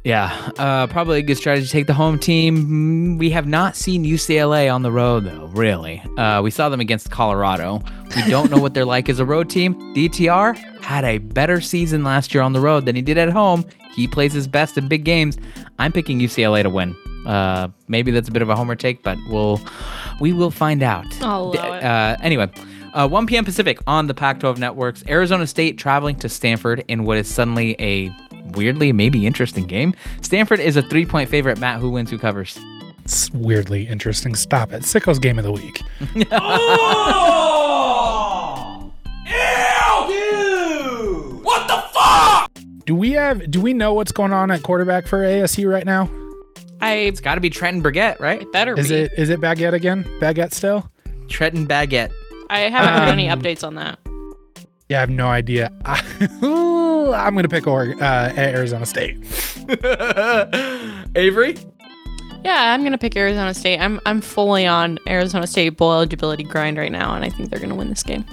Yeah, 0.04 0.50
uh, 0.58 0.88
probably 0.88 1.20
a 1.20 1.22
good 1.22 1.36
strategy 1.36 1.64
to 1.66 1.70
take 1.72 1.86
the 1.86 1.94
home 1.94 2.18
team. 2.18 3.14
Mm, 3.14 3.18
We 3.20 3.30
have 3.30 3.46
not 3.46 3.76
seen 3.76 4.04
UCLA 4.04 4.72
on 4.72 4.82
the 4.82 4.90
road, 4.90 5.24
though, 5.26 5.46
really. 5.52 6.02
Uh, 6.18 6.42
we 6.42 6.50
saw 6.50 6.68
them 6.68 6.80
against 6.80 7.12
Colorado. 7.12 7.80
We 8.16 8.28
don't 8.28 8.50
know 8.50 8.58
what 8.58 8.74
they're 8.74 8.84
like 8.84 9.08
as 9.08 9.20
a 9.20 9.24
road 9.24 9.48
team. 9.48 9.74
DTR 9.94 10.56
had 10.82 11.04
a 11.04 11.18
better 11.18 11.60
season 11.60 12.02
last 12.02 12.34
year 12.34 12.42
on 12.42 12.52
the 12.52 12.58
road 12.60 12.84
than 12.84 12.96
he 12.96 13.02
did 13.02 13.16
at 13.16 13.28
home. 13.30 13.64
He 13.94 14.08
plays 14.08 14.32
his 14.32 14.48
best 14.48 14.76
in 14.76 14.88
big 14.88 15.04
games. 15.04 15.38
I'm 15.78 15.92
picking 15.92 16.18
UCLA 16.18 16.64
to 16.64 16.70
win. 16.70 16.96
Uh, 17.24 17.68
maybe 17.86 18.10
that's 18.10 18.28
a 18.28 18.32
bit 18.32 18.42
of 18.42 18.48
a 18.48 18.56
homer 18.56 18.74
take, 18.74 19.04
but 19.04 19.16
we'll 19.28 19.60
we 20.20 20.32
will 20.32 20.50
find 20.50 20.82
out. 20.82 21.06
I'll 21.22 21.52
allow 21.52 21.72
it. 21.74 21.84
Uh, 21.84 22.16
anyway, 22.22 22.50
uh, 22.94 23.08
1 23.08 23.26
p.m. 23.26 23.44
Pacific 23.44 23.78
on 23.86 24.06
the 24.06 24.14
Pac-12 24.14 24.58
networks. 24.58 25.02
Arizona 25.08 25.46
State 25.46 25.78
traveling 25.78 26.16
to 26.16 26.28
Stanford 26.28 26.84
in 26.88 27.04
what 27.04 27.16
is 27.18 27.28
suddenly 27.32 27.74
a 27.78 28.10
weirdly 28.56 28.92
maybe 28.92 29.26
interesting 29.26 29.66
game. 29.66 29.94
Stanford 30.20 30.60
is 30.60 30.76
a 30.76 30.82
three-point 30.82 31.28
favorite. 31.30 31.58
Matt, 31.58 31.80
who 31.80 31.90
wins? 31.90 32.10
Who 32.10 32.18
covers? 32.18 32.58
It's 33.04 33.30
weirdly 33.32 33.86
interesting. 33.88 34.34
Stop 34.34 34.72
it. 34.72 34.84
Sicko's 34.84 35.18
game 35.18 35.38
of 35.38 35.44
the 35.44 35.52
week. 35.52 35.82
What 41.44 41.66
the 41.68 41.82
fuck? 41.92 42.50
Do 42.86 42.94
we 42.94 43.12
have 43.12 43.50
do 43.50 43.60
we 43.60 43.72
know 43.74 43.94
what's 43.94 44.12
going 44.12 44.32
on 44.32 44.50
at 44.50 44.62
quarterback 44.62 45.06
for 45.06 45.18
ASU 45.18 45.70
right 45.70 45.84
now? 45.84 46.10
I 46.80 46.94
It's 46.94 47.20
got 47.20 47.34
to 47.36 47.40
be 47.40 47.50
Trenton 47.50 47.82
Bourguet, 47.82 48.18
right? 48.20 48.42
it 48.42 48.52
better 48.52 48.78
Is 48.78 48.88
be. 48.88 48.94
it 48.96 49.12
is 49.16 49.28
it 49.30 49.40
Bourguet 49.40 49.72
again? 49.72 50.04
Bourguet 50.20 50.52
still? 50.52 50.88
Trenton 51.28 51.66
Bourguet. 51.66 52.10
I 52.52 52.60
haven't 52.70 52.94
heard 53.00 53.08
any 53.08 53.28
Um, 53.30 53.40
updates 53.40 53.64
on 53.66 53.74
that. 53.76 53.98
Yeah, 54.88 54.98
I 54.98 55.00
have 55.00 55.10
no 55.10 55.28
idea. 55.28 55.70
I'm 55.84 57.34
gonna 57.34 57.48
pick 57.48 57.66
or- 57.66 57.94
uh, 58.00 58.32
Arizona 58.36 58.84
State. 58.86 59.16
Avery. 61.16 61.56
Yeah, 62.44 62.74
I'm 62.74 62.82
gonna 62.82 62.98
pick 62.98 63.16
Arizona 63.16 63.54
State. 63.54 63.78
I'm 63.78 64.00
I'm 64.06 64.20
fully 64.20 64.66
on 64.66 64.98
Arizona 65.08 65.46
State 65.46 65.76
bowl 65.76 65.92
eligibility 65.92 66.42
grind 66.44 66.76
right 66.76 66.90
now, 66.92 67.14
and 67.14 67.24
I 67.24 67.28
think 67.30 67.50
they're 67.50 67.60
gonna 67.60 67.74
win 67.76 67.88
this 67.88 68.02
game. 68.02 68.24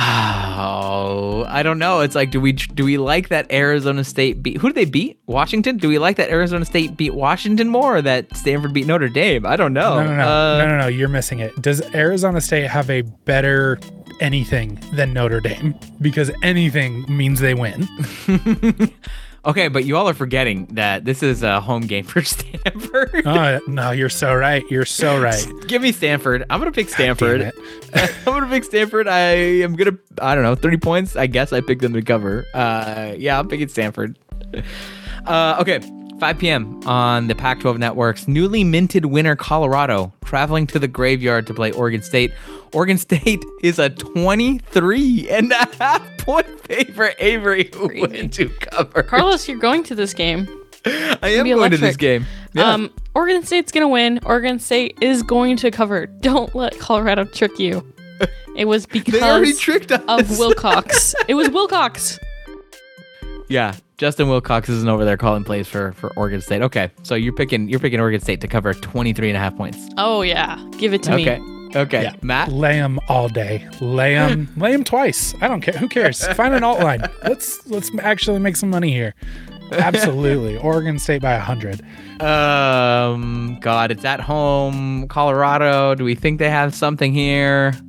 Oh, 0.00 1.44
I 1.48 1.62
don't 1.62 1.78
know. 1.78 2.00
It's 2.00 2.14
like, 2.14 2.30
do 2.30 2.40
we 2.40 2.52
do 2.52 2.84
we 2.84 2.98
like 2.98 3.28
that 3.28 3.50
Arizona 3.52 4.04
State 4.04 4.42
beat? 4.42 4.58
Who 4.58 4.68
did 4.68 4.74
they 4.76 4.84
beat? 4.84 5.18
Washington. 5.26 5.76
Do 5.76 5.88
we 5.88 5.98
like 5.98 6.16
that 6.16 6.30
Arizona 6.30 6.64
State 6.64 6.96
beat 6.96 7.14
Washington 7.14 7.68
more, 7.68 7.96
or 7.96 8.02
that 8.02 8.34
Stanford 8.36 8.72
beat 8.72 8.86
Notre 8.86 9.08
Dame? 9.08 9.44
I 9.46 9.56
don't 9.56 9.72
know. 9.72 9.96
No, 10.00 10.04
no, 10.06 10.16
no, 10.16 10.22
Uh, 10.22 10.58
no, 10.58 10.66
no, 10.68 10.78
no. 10.78 10.86
You're 10.88 11.08
missing 11.08 11.40
it. 11.40 11.60
Does 11.60 11.82
Arizona 11.94 12.40
State 12.40 12.68
have 12.68 12.88
a 12.90 13.02
better 13.02 13.78
anything 14.20 14.80
than 14.94 15.12
Notre 15.12 15.40
Dame? 15.40 15.74
Because 16.00 16.30
anything 16.42 17.04
means 17.08 17.40
they 17.40 17.54
win. 17.54 17.88
Okay, 19.44 19.68
but 19.68 19.84
you 19.84 19.96
all 19.96 20.08
are 20.08 20.14
forgetting 20.14 20.66
that 20.72 21.04
this 21.04 21.22
is 21.22 21.42
a 21.42 21.60
home 21.60 21.82
game 21.82 22.04
for 22.04 22.22
Stanford. 22.24 23.26
Oh 23.26 23.60
no, 23.66 23.92
you're 23.92 24.08
so 24.08 24.34
right. 24.34 24.64
You're 24.70 24.84
so 24.84 25.20
right. 25.22 25.46
Give 25.66 25.80
me 25.80 25.92
Stanford. 25.92 26.44
I'm 26.50 26.58
gonna 26.60 26.72
pick 26.72 26.88
Stanford. 26.88 27.52
I'm 27.94 28.10
gonna 28.24 28.48
pick 28.48 28.64
Stanford. 28.64 29.08
I 29.08 29.20
am 29.62 29.76
gonna. 29.76 29.96
I 30.20 30.34
don't 30.34 30.44
know. 30.44 30.54
30 30.54 30.76
points. 30.78 31.16
I 31.16 31.26
guess 31.26 31.52
I 31.52 31.60
picked 31.60 31.82
them 31.82 31.92
to 31.94 32.02
cover. 32.02 32.46
Uh, 32.52 33.14
yeah, 33.16 33.38
I'm 33.38 33.48
picking 33.48 33.68
Stanford. 33.68 34.18
Uh, 35.26 35.56
okay. 35.60 35.80
5 36.18 36.38
p.m. 36.38 36.80
on 36.86 37.28
the 37.28 37.34
Pac-12 37.34 37.78
networks. 37.78 38.26
Newly 38.26 38.64
minted 38.64 39.06
winner 39.06 39.36
Colorado 39.36 40.12
traveling 40.24 40.66
to 40.68 40.78
the 40.78 40.88
graveyard 40.88 41.46
to 41.46 41.54
play 41.54 41.70
Oregon 41.72 42.02
State. 42.02 42.32
Oregon 42.72 42.98
State 42.98 43.44
is 43.62 43.78
a 43.78 43.90
23 43.90 45.28
and 45.30 45.52
a 45.52 45.68
half 45.76 46.02
point 46.18 46.60
favorite. 46.66 47.16
Avery 47.20 47.70
who 47.72 47.88
Crazy. 47.88 48.00
went 48.06 48.32
to 48.34 48.48
cover. 48.48 49.02
Carlos, 49.04 49.46
you're 49.48 49.58
going 49.58 49.84
to 49.84 49.94
this 49.94 50.12
game. 50.12 50.48
I 50.84 51.18
am 51.22 51.46
going 51.46 51.70
to 51.70 51.76
this 51.76 51.96
game. 51.96 52.26
Yeah. 52.52 52.72
Um, 52.72 52.90
Oregon 53.14 53.42
State's 53.44 53.72
gonna 53.72 53.88
win. 53.88 54.20
Oregon 54.24 54.58
State 54.58 54.98
is 55.00 55.22
going 55.22 55.56
to 55.58 55.70
cover. 55.70 56.06
Don't 56.06 56.54
let 56.54 56.78
Colorado 56.78 57.24
trick 57.24 57.58
you. 57.58 57.84
It 58.56 58.64
was 58.66 58.86
because 58.86 59.12
they 59.20 59.22
already 59.22 59.52
tricked 59.54 59.92
us. 59.92 60.02
of 60.08 60.38
Wilcox. 60.38 61.14
it 61.28 61.34
was 61.34 61.48
Wilcox. 61.50 62.18
Yeah, 63.48 63.74
Justin 63.98 64.28
Wilcox 64.28 64.68
isn't 64.68 64.88
over 64.88 65.04
there 65.04 65.16
calling 65.16 65.42
plays 65.42 65.66
for 65.66 65.92
for 65.92 66.12
Oregon 66.16 66.40
State. 66.40 66.62
Okay, 66.62 66.90
so 67.02 67.16
you're 67.16 67.32
picking 67.32 67.68
you're 67.68 67.80
picking 67.80 67.98
Oregon 68.00 68.20
State 68.20 68.40
to 68.42 68.48
cover 68.48 68.72
23 68.72 69.28
and 69.28 69.36
a 69.36 69.40
half 69.40 69.56
points. 69.56 69.78
Oh 69.98 70.22
yeah, 70.22 70.64
give 70.78 70.94
it 70.94 71.02
to 71.04 71.14
Okay. 71.14 71.40
me. 71.40 71.76
Okay. 71.76 72.04
Yeah. 72.04 72.14
Matt. 72.22 72.50
Lay 72.50 72.74
them 72.78 72.98
all 73.08 73.28
day. 73.28 73.68
Lay 73.80 74.14
them. 74.14 74.48
lay 74.56 74.72
them 74.72 74.84
twice. 74.84 75.34
I 75.42 75.48
don't 75.48 75.60
care. 75.60 75.74
Who 75.74 75.88
cares? 75.88 76.26
Find 76.28 76.54
an 76.54 76.62
alt 76.64 76.80
line. 76.80 77.02
Let's 77.24 77.66
let's 77.66 77.90
actually 77.98 78.38
make 78.38 78.56
some 78.56 78.70
money 78.70 78.92
here. 78.92 79.14
Absolutely. 79.72 80.56
Oregon 80.62 80.98
State 80.98 81.20
by 81.20 81.36
hundred. 81.36 81.82
Um 82.20 83.58
god, 83.60 83.90
it's 83.90 84.04
at 84.04 84.20
home, 84.20 85.08
Colorado. 85.08 85.96
Do 85.96 86.04
we 86.04 86.14
think 86.14 86.38
they 86.38 86.50
have 86.50 86.72
something 86.72 87.12
here? 87.12 87.74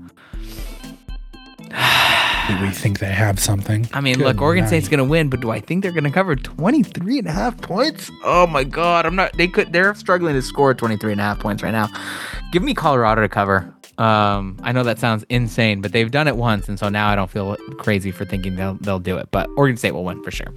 Do 2.50 2.62
we 2.66 2.72
think 2.72 3.00
they 3.00 3.12
have 3.12 3.40
something? 3.40 3.88
I 3.94 4.02
mean, 4.02 4.18
Good 4.18 4.26
look, 4.26 4.42
Oregon 4.42 4.64
night. 4.64 4.70
State's 4.70 4.88
going 4.90 4.98
to 4.98 5.04
win, 5.04 5.30
but 5.30 5.40
do 5.40 5.52
I 5.52 5.60
think 5.60 5.84
they're 5.84 5.92
going 5.92 6.04
to 6.04 6.10
cover 6.12 6.36
23 6.36 7.20
and 7.20 7.28
a 7.28 7.32
half 7.32 7.56
points? 7.62 8.10
Oh 8.24 8.48
my 8.48 8.64
god, 8.64 9.06
I'm 9.06 9.16
not 9.16 9.34
they 9.38 9.48
could 9.48 9.72
they're 9.72 9.94
struggling 9.94 10.34
to 10.34 10.42
score 10.42 10.74
23 10.74 11.12
and 11.12 11.22
a 11.22 11.24
half 11.24 11.40
points 11.40 11.62
right 11.62 11.72
now. 11.72 11.88
Give 12.52 12.64
me 12.64 12.74
Colorado 12.74 13.22
to 13.22 13.30
cover. 13.30 13.72
Um, 14.00 14.58
I 14.64 14.72
know 14.72 14.84
that 14.84 14.98
sounds 14.98 15.26
insane, 15.30 15.82
but 15.82 15.92
they've 15.92 16.10
done 16.10 16.28
it 16.28 16.38
once, 16.38 16.70
and 16.70 16.80
so 16.80 16.88
now 16.90 17.10
I 17.10 17.16
don't 17.16 17.30
feel 17.30 17.56
crazy 17.78 18.12
for 18.12 18.26
thinking 18.26 18.56
they'll 18.56 18.76
they'll 18.76 19.00
do 19.00 19.18
it. 19.18 19.30
But 19.30 19.50
Oregon 19.58 19.78
State 19.78 19.92
will 19.92 20.06
win 20.06 20.24
for 20.24 20.32
sure. 20.32 20.48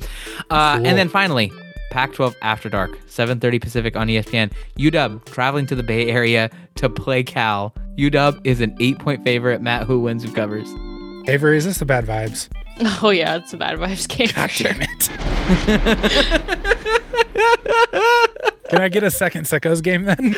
Uh, 0.50 0.76
Cool. 0.78 0.86
And 0.86 0.96
then 0.96 1.08
finally, 1.08 1.52
Pac-12 1.90 2.34
After 2.40 2.68
Dark, 2.70 2.98
7:30 3.08 3.60
Pacific 3.60 3.96
on 3.96 4.06
ESPN. 4.08 4.50
UW 4.78 5.22
traveling 5.26 5.66
to 5.66 5.74
the 5.74 5.82
Bay 5.82 6.08
Area 6.08 6.48
to 6.76 6.88
play 6.88 7.22
Cal. 7.22 7.74
UW 7.98 8.40
is 8.44 8.60
an 8.62 8.74
eight-point 8.80 9.24
favorite. 9.24 9.60
Matt, 9.60 9.86
who 9.86 10.00
wins? 10.00 10.24
Who 10.24 10.32
covers? 10.32 10.68
Avery, 11.28 11.56
is 11.56 11.64
this 11.64 11.78
the 11.78 11.84
bad 11.84 12.04
vibes? 12.06 12.48
Oh 13.02 13.10
yeah, 13.10 13.36
it's 13.36 13.52
a 13.52 13.56
bad 13.56 13.78
vibes 13.78 14.08
game 14.08 14.26
for 14.28 14.34
God 14.34 14.50
sure. 14.50 14.72
damn 14.72 14.82
it. 14.82 15.08
Can 18.70 18.80
I 18.80 18.88
get 18.88 19.02
a 19.04 19.10
second 19.10 19.44
Sickos 19.44 19.82
game 19.82 20.04
then? 20.04 20.18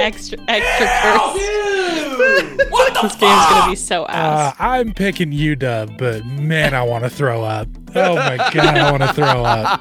Extra 0.00 0.38
extra 0.46 0.86
curse. 1.02 1.34
this 3.02 3.16
game's 3.16 3.46
gonna 3.46 3.70
be 3.70 3.74
so 3.76 4.04
Uh. 4.04 4.52
I'm 4.58 4.92
picking 4.94 5.32
UW, 5.32 5.98
but 5.98 6.24
man, 6.24 6.72
I 6.74 6.82
want 6.84 7.02
to 7.04 7.10
throw 7.10 7.42
up. 7.42 7.66
Oh 7.96 8.14
my 8.14 8.36
god, 8.36 8.78
I 8.78 8.90
want 8.92 9.02
to 9.02 9.12
throw 9.12 9.44
up. 9.44 9.80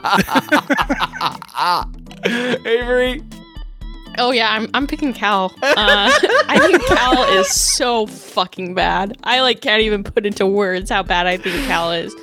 Avery. 2.65 3.21
Oh 4.17 4.31
yeah, 4.31 4.51
I'm 4.51 4.69
I'm 4.73 4.87
picking 4.87 5.13
Cal. 5.13 5.53
Uh, 5.63 6.09
I 6.49 6.59
think 6.59 6.83
Cal 6.87 7.23
is 7.39 7.49
so 7.49 8.05
fucking 8.07 8.73
bad. 8.73 9.17
I 9.23 9.41
like 9.41 9.61
can't 9.61 9.81
even 9.81 10.03
put 10.03 10.25
into 10.25 10.45
words 10.45 10.89
how 10.89 11.03
bad 11.03 11.27
I 11.27 11.37
think 11.37 11.55
Cal 11.67 11.91
is. 11.91 12.13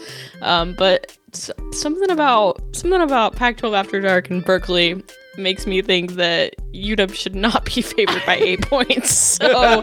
Um, 0.43 0.75
but 0.75 1.17
s- 1.33 1.51
something 1.73 2.11
about 2.11 2.61
something 2.75 3.01
about 3.01 3.37
Pac-12 3.37 3.77
After 3.79 4.01
Dark 4.01 4.31
and 4.31 4.45
Berkeley 4.45 5.03
makes 5.37 5.67
me 5.67 5.83
think 5.83 6.13
that 6.13 6.55
UW 6.73 7.15
should 7.15 7.35
not 7.35 7.65
be 7.65 7.81
favored 7.83 8.23
by 8.27 8.37
eight 8.37 8.63
points. 8.69 9.11
So 9.11 9.83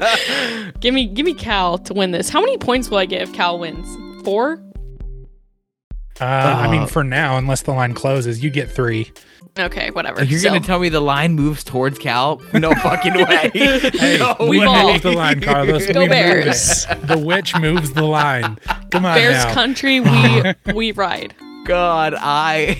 give 0.79 0.93
me 0.93 1.05
give 1.07 1.25
me 1.25 1.33
Cal 1.33 1.77
to 1.79 1.93
win 1.93 2.11
this. 2.11 2.29
How 2.29 2.41
many 2.41 2.57
points 2.57 2.89
will 2.89 2.97
I 2.97 3.05
get 3.05 3.21
if 3.21 3.33
Cal 3.33 3.57
wins? 3.59 3.87
Four? 4.25 4.61
Uh, 6.21 6.25
I 6.25 6.69
mean, 6.69 6.83
Uh, 6.83 6.85
for 6.87 7.03
now, 7.03 7.37
unless 7.37 7.63
the 7.63 7.71
line 7.71 7.93
closes, 7.93 8.43
you 8.43 8.49
get 8.51 8.69
three. 8.71 9.11
Okay, 9.59 9.89
whatever. 9.91 10.23
You're 10.23 10.39
So- 10.39 10.47
gonna 10.49 10.61
tell 10.61 10.79
me 10.79 10.87
the 10.89 11.01
line 11.01 11.33
moves 11.33 11.63
towards 11.63 11.97
Cal? 11.99 12.39
No 12.53 12.71
fucking 12.75 13.13
way. 13.27 13.49
Hey, 13.53 14.17
no 14.39 14.47
we 14.47 14.63
ball. 14.63 14.93
move 14.93 15.01
the 15.01 15.11
line, 15.11 15.41
Carlos. 15.41 15.87
Go 15.87 16.01
we 16.01 16.07
Bears. 16.07 16.85
The 17.03 17.17
witch 17.17 17.57
moves 17.59 17.91
the 17.93 18.03
line. 18.03 18.57
Come 18.91 19.05
on 19.05 19.15
Bears 19.15 19.43
now. 19.45 19.53
country, 19.53 19.99
we 19.99 20.53
we 20.73 20.91
ride. 20.93 21.33
God, 21.65 22.15
I 22.17 22.79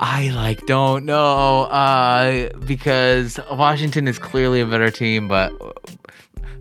I 0.00 0.30
like 0.34 0.66
don't 0.66 1.04
know 1.06 1.62
uh 1.64 2.48
because 2.66 3.38
Washington 3.50 4.08
is 4.08 4.18
clearly 4.18 4.60
a 4.60 4.66
better 4.66 4.90
team, 4.90 5.28
but 5.28 5.52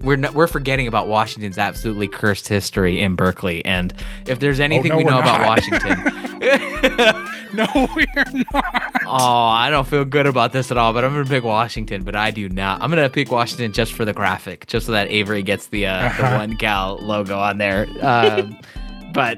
we're 0.03 0.17
not, 0.17 0.33
we're 0.33 0.47
forgetting 0.47 0.87
about 0.87 1.07
Washington's 1.07 1.57
absolutely 1.57 2.07
cursed 2.07 2.47
history 2.47 2.99
in 3.01 3.15
Berkeley. 3.15 3.63
And 3.65 3.93
if 4.27 4.39
there's 4.39 4.59
anything 4.59 4.89
no, 4.91 4.97
we 4.97 5.03
know 5.03 5.19
about. 5.19 5.45
Washington, 5.45 6.03
No, 7.53 7.67
we're 7.95 8.05
not. 8.53 8.91
oh, 9.05 9.45
I 9.47 9.69
don't 9.69 9.85
feel 9.85 10.05
good 10.05 10.25
about 10.25 10.53
this 10.53 10.71
at 10.71 10.77
all. 10.77 10.93
But 10.93 11.03
I'm 11.03 11.11
gonna 11.11 11.25
pick 11.25 11.43
Washington, 11.43 12.03
but 12.03 12.15
I 12.15 12.31
do 12.31 12.47
not. 12.47 12.81
I'm 12.81 12.89
gonna 12.89 13.09
pick 13.09 13.29
Washington 13.29 13.73
just 13.73 13.91
for 13.93 14.05
the 14.05 14.13
graphic, 14.13 14.67
just 14.67 14.85
so 14.85 14.93
that 14.93 15.09
Avery 15.09 15.43
gets 15.43 15.67
the 15.67 15.85
uh, 15.87 15.99
the 16.01 16.05
Uh-huh. 16.05 16.37
one 16.37 16.51
gal 16.51 16.97
logo 17.01 17.37
on 17.37 17.57
there. 17.57 17.87
Um, 18.01 18.57
but 19.13 19.37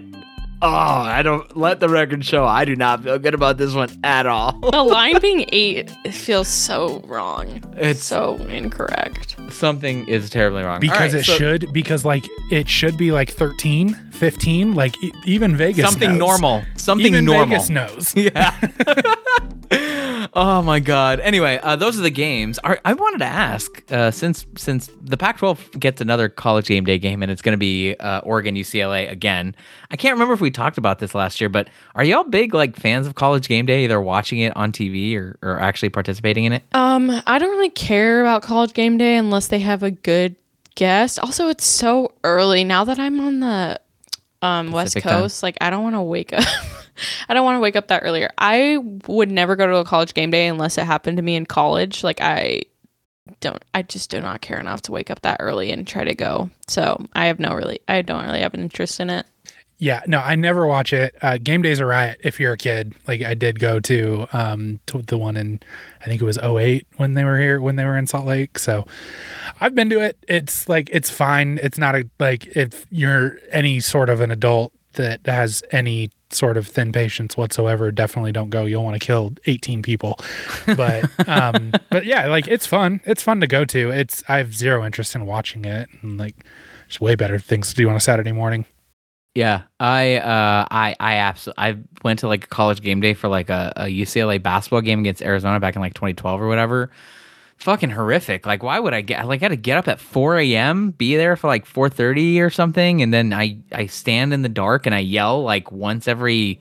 oh, 0.64 0.68
I 0.69 1.22
don't 1.22 1.56
let 1.57 1.80
the 1.80 1.90
record 1.90 2.26
show. 2.26 2.45
I 2.45 2.65
do 2.65 2.76
not 2.76 3.03
feel 3.03 3.19
good 3.19 3.34
about 3.34 3.57
this 3.57 3.73
one 3.73 3.90
at 4.03 4.26
all. 4.26 4.53
The 4.72 4.81
line 4.84 5.19
being 5.19 5.45
eight 5.49 5.91
feels 6.11 6.48
so 6.48 7.02
wrong. 7.06 7.48
It's- 7.77 7.91
It's 7.98 8.03
so 8.03 8.35
incorrect. 8.48 9.35
Something 9.49 10.07
is 10.07 10.30
terribly 10.30 10.64
wrong. 10.64 10.80
Because 10.80 11.14
right, 11.14 11.22
it 11.22 11.26
so- 11.26 11.35
should, 11.38 11.72
because 11.73 12.06
like 12.06 12.23
it 12.52 12.68
should 12.69 12.98
be 12.98 13.11
like 13.11 13.30
13, 13.30 13.94
15, 14.11 14.73
like 14.73 14.95
e- 15.03 15.11
even 15.26 15.56
Vegas. 15.56 15.85
something 15.85 16.11
knows. 16.11 16.19
normal. 16.19 16.64
Something 16.77 17.07
even 17.14 17.26
normal. 17.26 17.45
Vegas 17.48 17.69
knows. 17.69 18.14
Yeah. 18.15 18.56
oh 20.34 20.62
my 20.62 20.80
god. 20.80 21.20
Anyway, 21.20 21.60
uh, 21.62 21.76
those 21.76 22.00
are 22.00 22.02
the 22.02 22.10
games. 22.10 22.60
Are, 22.60 22.80
I 22.86 22.94
wanted 22.94 23.20
to 23.20 23.26
ask 23.26 23.84
uh, 23.91 24.12
since 24.12 24.45
since 24.58 24.90
the 25.02 25.18
Pac-12 25.18 25.80
gets 25.80 26.02
another 26.02 26.30
college 26.30 26.68
game 26.68 26.86
day 26.86 26.98
game 26.98 27.22
and 27.22 27.32
it's 27.32 27.41
going 27.41 27.54
to 27.54 27.58
be 27.58 27.95
uh, 27.95 28.20
Oregon 28.20 28.56
UCLA 28.56 29.12
again. 29.12 29.56
I 29.91 29.95
can't 29.95 30.14
remember 30.14 30.34
if 30.34 30.41
we 30.41 30.52
talked 30.52 30.78
about 30.78 31.00
this 31.00 31.14
last 31.14 31.41
year, 31.41 31.50
but 31.50 31.70
are 31.95 32.04
y'all 32.04 32.24
big 32.24 32.54
like 32.54 32.76
fans 32.76 33.08
of 33.08 33.16
college 33.16 33.48
game 33.48 33.66
day, 33.66 33.84
either 33.84 34.00
watching 34.00 34.40
it 34.40 34.56
on 34.56 34.72
TV 34.72 35.16
or, 35.16 35.38
or 35.41 35.60
actually 35.60 35.90
participating 35.90 36.45
in 36.45 36.54
it? 36.54 36.64
Um, 36.74 37.10
I 37.28 37.38
don't 37.40 37.52
really 37.52 37.70
care 37.70 38.22
about 38.22 38.44
college 38.44 38.74
game 38.74 38.98
day 38.98 39.18
unless 39.18 39.48
they 39.48 39.60
have 39.60 39.84
a 39.84 39.91
good 39.91 40.36
guest. 40.76 41.20
Also, 41.20 41.50
it's 41.50 41.66
so 41.66 42.14
early 42.24 42.64
now 42.64 42.84
that 42.86 43.00
I'm 43.00 43.20
on 43.20 43.40
the 43.40 43.80
um 44.41 44.72
West 44.72 44.95
Pacific 44.95 45.04
time. 45.10 45.22
Coast. 45.22 45.44
Like, 45.44 45.58
I 45.62 45.70
don't 45.70 45.84
want 45.84 45.95
to 45.95 46.02
wake 46.02 46.34
up. 46.34 46.44
I 47.30 47.34
don't 47.34 47.45
want 47.45 47.57
to 47.57 47.61
wake 47.61 47.76
up 47.76 47.88
that 47.88 48.03
earlier. 48.03 48.30
I 48.38 48.78
would 49.07 49.32
never 49.32 49.56
go 49.56 49.68
to 49.68 49.78
a 49.78 49.86
college 49.86 50.14
game 50.14 50.32
day 50.32 50.48
unless 50.48 50.78
it 50.78 50.86
happened 50.86 51.18
to 51.18 51.24
me 51.24 51.36
in 51.36 51.45
college. 51.45 52.03
Like, 52.03 52.22
I 52.22 52.64
don't. 53.40 53.64
I 53.74 53.84
just 53.84 54.10
do 54.10 54.20
not 54.22 54.41
care 54.41 54.60
enough 54.60 54.82
to 54.84 54.91
wake 54.91 55.10
up 55.10 55.22
that 55.22 55.38
early 55.40 55.72
and 55.72 55.88
try 55.88 56.03
to 56.03 56.15
go. 56.15 56.49
So 56.68 57.06
I 57.14 57.26
have 57.28 57.40
no 57.40 57.53
really. 57.53 57.80
I 57.88 58.02
don't 58.02 58.26
really 58.26 58.41
have 58.41 58.53
an 58.53 58.61
interest 58.61 58.99
in 58.99 59.10
it. 59.10 59.26
Yeah, 59.80 60.02
no, 60.07 60.20
I 60.20 60.36
never 60.36 60.65
watch 60.65 60.94
it. 60.94 61.15
Uh, 61.22 61.38
Game 61.38 61.61
Day's 61.61 61.80
a 61.80 61.86
riot 61.86 62.22
if 62.24 62.40
you're 62.40 62.53
a 62.53 62.57
kid. 62.57 62.94
Like 63.07 63.22
I 63.22 63.34
did 63.34 63.60
go 63.60 63.80
to 63.82 64.28
um 64.32 64.80
to 64.86 65.02
the 65.02 65.18
one 65.18 65.36
in 65.36 65.60
I 66.02 66.06
think 66.06 66.22
it 66.22 66.26
was 66.26 66.38
08 66.38 66.88
when 66.98 67.15
they 67.15 67.24
were 67.24 67.38
here 67.38 67.60
when 67.60 67.76
they 67.76 67.86
were 67.86 67.98
in 67.98 68.07
Salt 68.07 68.26
Lake. 68.26 68.60
So 68.60 68.86
I've 69.60 69.76
been 69.76 69.90
to 69.90 69.99
it. 69.99 70.18
It's 70.28 70.70
like 70.70 70.90
it's 70.91 71.10
fine. 71.10 71.60
It's 71.61 71.78
not 71.78 71.95
a 71.95 72.10
like 72.20 72.48
if 72.56 72.86
you're 72.91 73.40
any 73.52 73.80
sort 73.80 74.10
of 74.10 74.22
an 74.22 74.32
adult 74.32 74.72
that 74.94 75.26
has 75.26 75.64
any 75.72 76.11
sort 76.32 76.57
of 76.57 76.68
thin 76.68 76.91
patience 76.91 77.38
whatsoever, 77.38 77.91
definitely 77.91 78.32
don't 78.32 78.49
go. 78.49 78.65
You'll 78.65 78.84
want 78.84 78.99
to 78.99 79.06
kill 79.06 79.34
18 79.45 79.82
people. 79.82 80.20
But 80.76 81.10
um 81.28 81.72
but 81.90 82.06
yeah, 82.06 82.28
like 82.28 82.48
it's 82.48 82.65
fun. 82.65 83.02
It's 83.06 83.24
fun 83.24 83.41
to 83.41 83.48
go 83.48 83.65
to. 83.65 83.91
It's 83.91 84.24
I 84.28 84.38
have 84.38 84.56
zero 84.56 84.86
interest 84.86 85.15
in 85.15 85.26
watching 85.26 85.65
it 85.65 85.90
and 86.02 86.18
like 86.18 86.36
there's 86.88 86.99
way 86.99 87.15
better 87.15 87.40
things 87.40 87.70
to 87.70 87.76
do 87.76 87.90
on 87.90 87.95
a 87.95 87.99
Saturday 87.99 88.32
morning. 88.32 88.65
Yeah, 89.36 89.64
I 89.80 90.18
uh 90.18 90.68
I 90.70 90.95
I 90.99 91.15
absolutely 91.15 91.64
I 91.64 91.78
went 92.03 92.20
to 92.20 92.28
like 92.28 92.45
a 92.45 92.48
college 92.48 92.82
game 92.82 93.02
day 93.02 93.14
for 93.14 93.28
like 93.28 93.49
a, 93.49 93.74
a 93.76 93.86
UCLA 93.86 94.41
basketball 94.41 94.82
game 94.82 94.99
against 94.99 95.22
Arizona 95.22 95.60
back 95.60 95.76
in 95.76 95.82
like 95.82 95.95
2012 95.95 96.41
or 96.41 96.48
whatever. 96.48 96.91
Fucking 97.64 97.91
horrific. 97.91 98.45
Like, 98.45 98.61
why 98.61 98.77
would 98.77 98.94
I 98.94 98.99
get 99.02 99.26
like 99.26 99.41
I 99.41 99.45
had 99.45 99.49
to 99.49 99.56
get 99.56 99.77
up 99.77 99.88
at 99.88 99.99
4 99.99 100.38
a.m. 100.40 100.91
be 100.91 101.15
there 101.15 101.38
for 101.38 101.48
like 101.48 101.65
4:30 101.65 102.41
or 102.41 102.49
something, 102.49 103.02
and 103.02 103.14
then 103.14 103.31
I 103.31 103.57
I 103.72 103.85
stand 103.85 104.34
in 104.34 104.41
the 104.41 104.49
dark 104.49 104.85
and 104.85 104.94
I 104.94 104.99
yell 104.99 105.44
like 105.44 105.72
once 105.72 106.07
every 106.10 106.60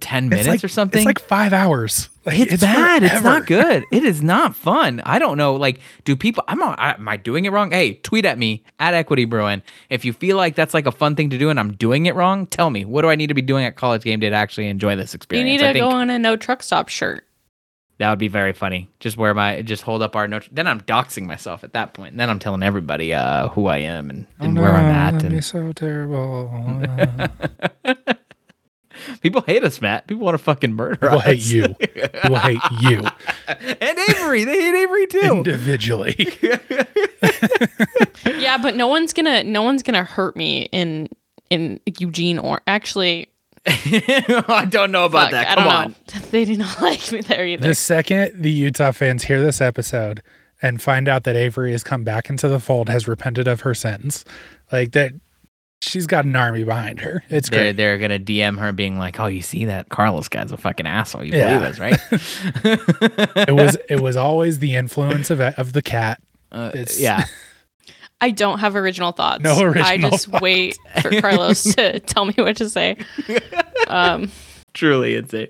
10 0.00 0.28
minutes 0.28 0.48
like, 0.48 0.64
or 0.64 0.68
something. 0.68 0.98
It's 0.98 1.06
like 1.06 1.20
five 1.20 1.52
hours. 1.52 2.10
Like, 2.26 2.38
It's, 2.40 2.60
bad. 2.62 3.02
It's 3.04 3.22
not 3.22 3.46
good. 3.46 3.84
It 3.92 4.02
is 4.04 4.22
not 4.22 4.56
fun. 4.56 5.00
I 5.06 5.18
don't 5.18 5.38
know. 5.38 5.54
Like, 5.54 5.78
do 6.04 6.16
people? 6.16 6.42
I'm. 6.48 6.58
not- 6.58 6.78
I, 6.80 6.94
am 6.94 7.08
I 7.08 7.16
doing 7.16 7.44
it 7.44 7.52
wrong? 7.52 7.70
Hey, 7.70 7.94
tweet 7.94 8.24
at 8.24 8.36
me 8.36 8.64
at 8.80 8.92
Equity 8.92 9.24
Bruin 9.26 9.62
if 9.88 10.04
you 10.04 10.12
feel 10.12 10.36
like 10.36 10.56
that's 10.56 10.74
like 10.74 10.86
a 10.86 10.92
fun 10.92 11.14
thing 11.16 11.30
to 11.30 11.38
do 11.38 11.48
and 11.48 11.60
I'm 11.60 11.74
doing 11.74 12.06
it 12.06 12.14
wrong. 12.16 12.46
Tell 12.48 12.70
me 12.70 12.84
what 12.84 13.02
do 13.02 13.08
I 13.08 13.14
need 13.14 13.28
to 13.28 13.34
be 13.34 13.42
doing 13.42 13.64
at 13.64 13.76
College 13.76 14.02
Game 14.02 14.18
Day 14.20 14.30
to 14.30 14.34
actually 14.36 14.66
enjoy 14.68 14.96
this 14.96 15.14
experience? 15.14 15.48
You 15.48 15.54
experience? 15.54 15.62
need 15.62 15.68
I 15.68 15.72
to 15.72 15.78
think 15.78 15.90
go 15.92 15.96
on 15.96 16.10
a 16.10 16.18
no 16.18 16.36
truck 16.36 16.62
stop 16.64 16.88
shirt. 16.88 17.24
That 18.04 18.10
would 18.10 18.18
be 18.18 18.28
very 18.28 18.52
funny. 18.52 18.90
Just 19.00 19.16
wear 19.16 19.32
my, 19.32 19.62
just 19.62 19.82
hold 19.82 20.02
up 20.02 20.14
our 20.14 20.28
note. 20.28 20.46
Then 20.52 20.66
I'm 20.66 20.82
doxing 20.82 21.24
myself 21.24 21.64
at 21.64 21.72
that 21.72 21.94
point. 21.94 22.10
And 22.12 22.20
then 22.20 22.28
I'm 22.28 22.38
telling 22.38 22.62
everybody 22.62 23.14
uh, 23.14 23.48
who 23.48 23.66
I 23.66 23.78
am 23.78 24.10
and, 24.10 24.26
and 24.38 24.58
where 24.58 24.72
I'm 24.74 24.84
at. 24.84 25.12
That'd 25.12 25.30
be 25.30 25.36
And 25.36 25.44
so 25.44 25.72
terrible. 25.72 26.50
people 29.22 29.40
hate 29.40 29.64
us, 29.64 29.80
Matt. 29.80 30.06
People 30.06 30.22
want 30.26 30.34
to 30.34 30.44
fucking 30.44 30.74
murder 30.74 30.96
People 30.96 31.18
us. 31.18 31.24
hate 31.24 31.46
you. 31.46 31.68
People 31.74 32.36
hate 32.36 32.60
you 32.82 33.04
and 33.48 33.98
Avery. 34.10 34.44
They 34.44 34.60
hate 34.60 34.74
Avery 34.82 35.06
too. 35.06 35.20
individually. 35.20 36.14
Yeah, 38.26 38.58
but 38.58 38.76
no 38.76 38.86
one's 38.88 39.12
gonna 39.14 39.42
no 39.44 39.62
one's 39.62 39.82
gonna 39.82 40.04
hurt 40.04 40.36
me 40.36 40.68
in 40.72 41.08
in 41.50 41.80
Eugene 41.98 42.38
or 42.38 42.60
actually 42.66 43.28
I 43.66 44.66
don't 44.68 44.92
know 44.92 45.04
about 45.06 45.30
fuck, 45.30 45.30
that. 45.32 45.48
I 45.48 45.54
Come 45.54 45.64
don't 45.64 45.72
on. 45.74 45.90
know. 45.90 46.26
They 46.30 46.44
do 46.44 46.56
not 46.56 46.80
like 46.82 47.10
me 47.12 47.20
there 47.22 47.46
either. 47.46 47.68
the 47.68 47.74
second 47.74 48.42
the 48.42 48.50
Utah 48.50 48.92
fans 48.92 49.24
hear 49.24 49.40
this 49.42 49.60
episode 49.60 50.22
and 50.62 50.80
find 50.82 51.08
out 51.08 51.24
that 51.24 51.36
Avery 51.36 51.72
has 51.72 51.82
come 51.82 52.04
back 52.04 52.28
into 52.30 52.48
the 52.48 52.60
fold, 52.60 52.88
has 52.88 53.06
repented 53.08 53.46
of 53.48 53.60
her 53.62 53.74
sentence, 53.74 54.24
like 54.72 54.92
that, 54.92 55.12
she's 55.82 56.06
got 56.06 56.24
an 56.24 56.34
army 56.36 56.64
behind 56.64 57.00
her. 57.00 57.22
It's 57.28 57.48
They're 57.50 57.64
great. 57.64 57.76
they're 57.76 57.98
gonna 57.98 58.18
DM 58.18 58.58
her 58.58 58.72
being 58.72 58.98
like, 58.98 59.18
"Oh, 59.20 59.26
you 59.26 59.42
see 59.42 59.64
that 59.66 59.88
Carlos 59.90 60.28
guy's 60.28 60.52
a 60.52 60.56
fucking 60.56 60.86
asshole. 60.86 61.24
You 61.24 61.32
Yeah. 61.34 61.58
believe 61.58 61.70
us, 61.70 61.78
right?" 61.78 62.00
It 63.48 63.52
was 63.54 63.76
it 63.88 64.00
was 64.00 64.16
always 64.16 64.58
the 64.58 64.74
influence 64.74 65.30
of 65.30 65.40
of 65.40 65.72
the 65.72 65.82
cat. 65.82 66.20
Uh, 66.52 66.70
It's- 66.74 67.00
yeah. 67.00 67.24
I 68.24 68.30
don't 68.30 68.58
have 68.58 68.74
original 68.74 69.12
thoughts. 69.12 69.44
No 69.44 69.60
original 69.60 69.84
I 69.86 69.92
original 69.92 70.10
just 70.12 70.28
wait 70.40 70.78
for 71.02 71.20
Carlos 71.20 71.62
to 71.74 72.00
tell 72.06 72.24
me 72.24 72.32
what 72.38 72.56
to 72.56 72.70
say. 72.70 72.96
Um, 73.86 74.30
Truly 74.72 75.14
insane. 75.14 75.48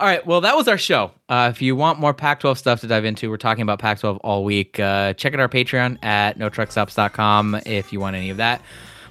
All 0.00 0.06
right. 0.06 0.26
Well, 0.26 0.40
that 0.40 0.56
was 0.56 0.66
our 0.66 0.78
show. 0.78 1.12
Uh, 1.28 1.50
if 1.52 1.60
you 1.60 1.76
want 1.76 1.98
more 1.98 2.14
Pac 2.14 2.40
12 2.40 2.56
stuff 2.56 2.80
to 2.80 2.86
dive 2.86 3.04
into, 3.04 3.28
we're 3.28 3.36
talking 3.36 3.60
about 3.60 3.80
Pac 3.80 4.00
12 4.00 4.16
all 4.24 4.44
week. 4.44 4.80
Uh, 4.80 5.12
check 5.12 5.34
out 5.34 5.40
our 5.40 5.48
Patreon 5.48 6.02
at 6.02 6.38
notruckstops.com 6.38 7.60
if 7.66 7.92
you 7.92 8.00
want 8.00 8.16
any 8.16 8.30
of 8.30 8.38
that. 8.38 8.62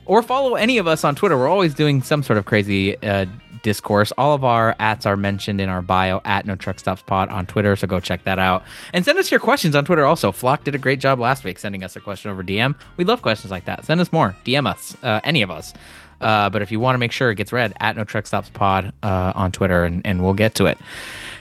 Or 0.07 0.23
follow 0.23 0.55
any 0.55 0.79
of 0.79 0.87
us 0.87 1.03
on 1.03 1.13
Twitter. 1.13 1.37
We're 1.37 1.47
always 1.47 1.75
doing 1.75 2.01
some 2.01 2.23
sort 2.23 2.39
of 2.39 2.45
crazy 2.45 2.97
uh, 3.03 3.27
discourse. 3.61 4.11
All 4.17 4.33
of 4.33 4.43
our 4.43 4.75
ats 4.79 5.05
are 5.05 5.17
mentioned 5.17 5.61
in 5.61 5.69
our 5.69 5.81
bio 5.81 6.21
at 6.25 6.45
No 6.45 6.55
Truck 6.55 6.79
Stops 6.79 7.01
Pod 7.01 7.29
on 7.29 7.45
Twitter. 7.45 7.75
So 7.75 7.87
go 7.87 7.99
check 7.99 8.23
that 8.23 8.39
out. 8.39 8.63
And 8.93 9.05
send 9.05 9.17
us 9.19 9.31
your 9.31 9.39
questions 9.39 9.75
on 9.75 9.85
Twitter 9.85 10.05
also. 10.05 10.31
Flock 10.31 10.63
did 10.63 10.75
a 10.75 10.77
great 10.77 10.99
job 10.99 11.19
last 11.19 11.43
week 11.43 11.59
sending 11.59 11.83
us 11.83 11.95
a 11.95 11.99
question 11.99 12.31
over 12.31 12.43
DM. 12.43 12.75
We 12.97 13.03
love 13.03 13.21
questions 13.21 13.51
like 13.51 13.65
that. 13.65 13.85
Send 13.85 14.01
us 14.01 14.11
more. 14.11 14.35
DM 14.45 14.67
us, 14.67 14.95
uh, 15.03 15.19
any 15.23 15.41
of 15.41 15.51
us. 15.51 15.73
Uh, 16.21 16.49
but 16.49 16.61
if 16.61 16.71
you 16.71 16.79
want 16.79 16.95
to 16.95 16.99
make 16.99 17.11
sure 17.11 17.31
it 17.31 17.35
gets 17.35 17.53
read, 17.53 17.73
at 17.79 17.95
No 17.95 18.03
Truck 18.03 18.27
Stops 18.27 18.49
Pod 18.49 18.93
uh, 19.03 19.33
on 19.35 19.51
Twitter, 19.51 19.85
and, 19.85 20.05
and 20.05 20.23
we'll 20.23 20.33
get 20.33 20.55
to 20.55 20.65
it. 20.65 20.77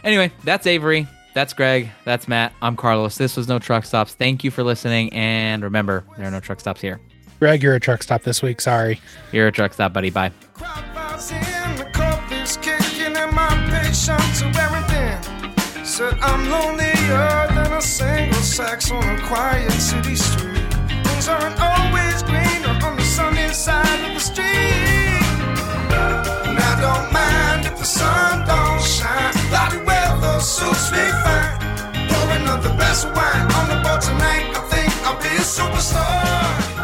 Anyway, 0.04 0.30
that's 0.44 0.66
Avery. 0.66 1.06
That's 1.34 1.52
Greg. 1.52 1.90
That's 2.04 2.26
Matt. 2.26 2.52
I'm 2.62 2.76
Carlos. 2.76 3.16
This 3.16 3.36
was 3.36 3.48
No 3.48 3.58
Truck 3.58 3.84
Stops. 3.84 4.14
Thank 4.14 4.44
you 4.44 4.50
for 4.50 4.62
listening. 4.64 5.12
And 5.12 5.62
remember, 5.62 6.04
there 6.16 6.26
are 6.26 6.30
no 6.30 6.40
truck 6.40 6.60
stops 6.60 6.80
here. 6.80 7.00
Greg, 7.38 7.62
you're 7.62 7.76
a 7.76 7.80
truck 7.80 8.02
stop 8.02 8.22
this 8.22 8.42
week. 8.42 8.60
Sorry. 8.60 9.00
You're 9.30 9.46
a 9.46 9.52
truck 9.52 9.72
stop, 9.72 9.92
buddy. 9.92 10.10
Bye. 10.10 10.32
Patience 14.08 14.42
are 14.42 14.52
wearing. 14.52 15.84
Said 15.84 16.18
I'm 16.22 16.50
lonelier 16.50 17.46
than 17.54 17.72
a 17.72 17.80
single 17.80 18.40
sax 18.40 18.90
on 18.90 19.02
a 19.02 19.20
quiet 19.26 19.72
city 19.72 20.16
street. 20.16 20.66
Things 21.04 21.28
aren't 21.28 21.58
always 21.60 22.22
greener 22.22 22.78
on 22.86 22.96
the 22.96 23.04
sunny 23.04 23.48
side 23.52 24.00
of 24.06 24.14
the 24.14 24.20
street. 24.20 25.22
And 26.46 26.58
I 26.58 26.72
don't 26.80 27.12
mind 27.12 27.66
if 27.66 27.78
the 27.78 27.84
sun 27.84 28.46
don't 28.46 28.82
shine. 28.82 29.32
Cloudy 29.50 29.78
weather 29.78 30.40
suits 30.40 30.92
me 30.92 31.04
fine. 31.24 31.58
Pouring 32.08 32.48
up 32.48 32.62
the 32.62 32.74
best 32.76 33.06
wine 33.06 33.46
on 33.58 33.68
the 33.68 33.80
boat 33.82 34.00
tonight. 34.02 34.46
I 34.54 34.60
think 34.72 34.92
I'll 35.06 35.20
be 35.20 35.28
a 35.28 35.46
superstar. 35.56 36.77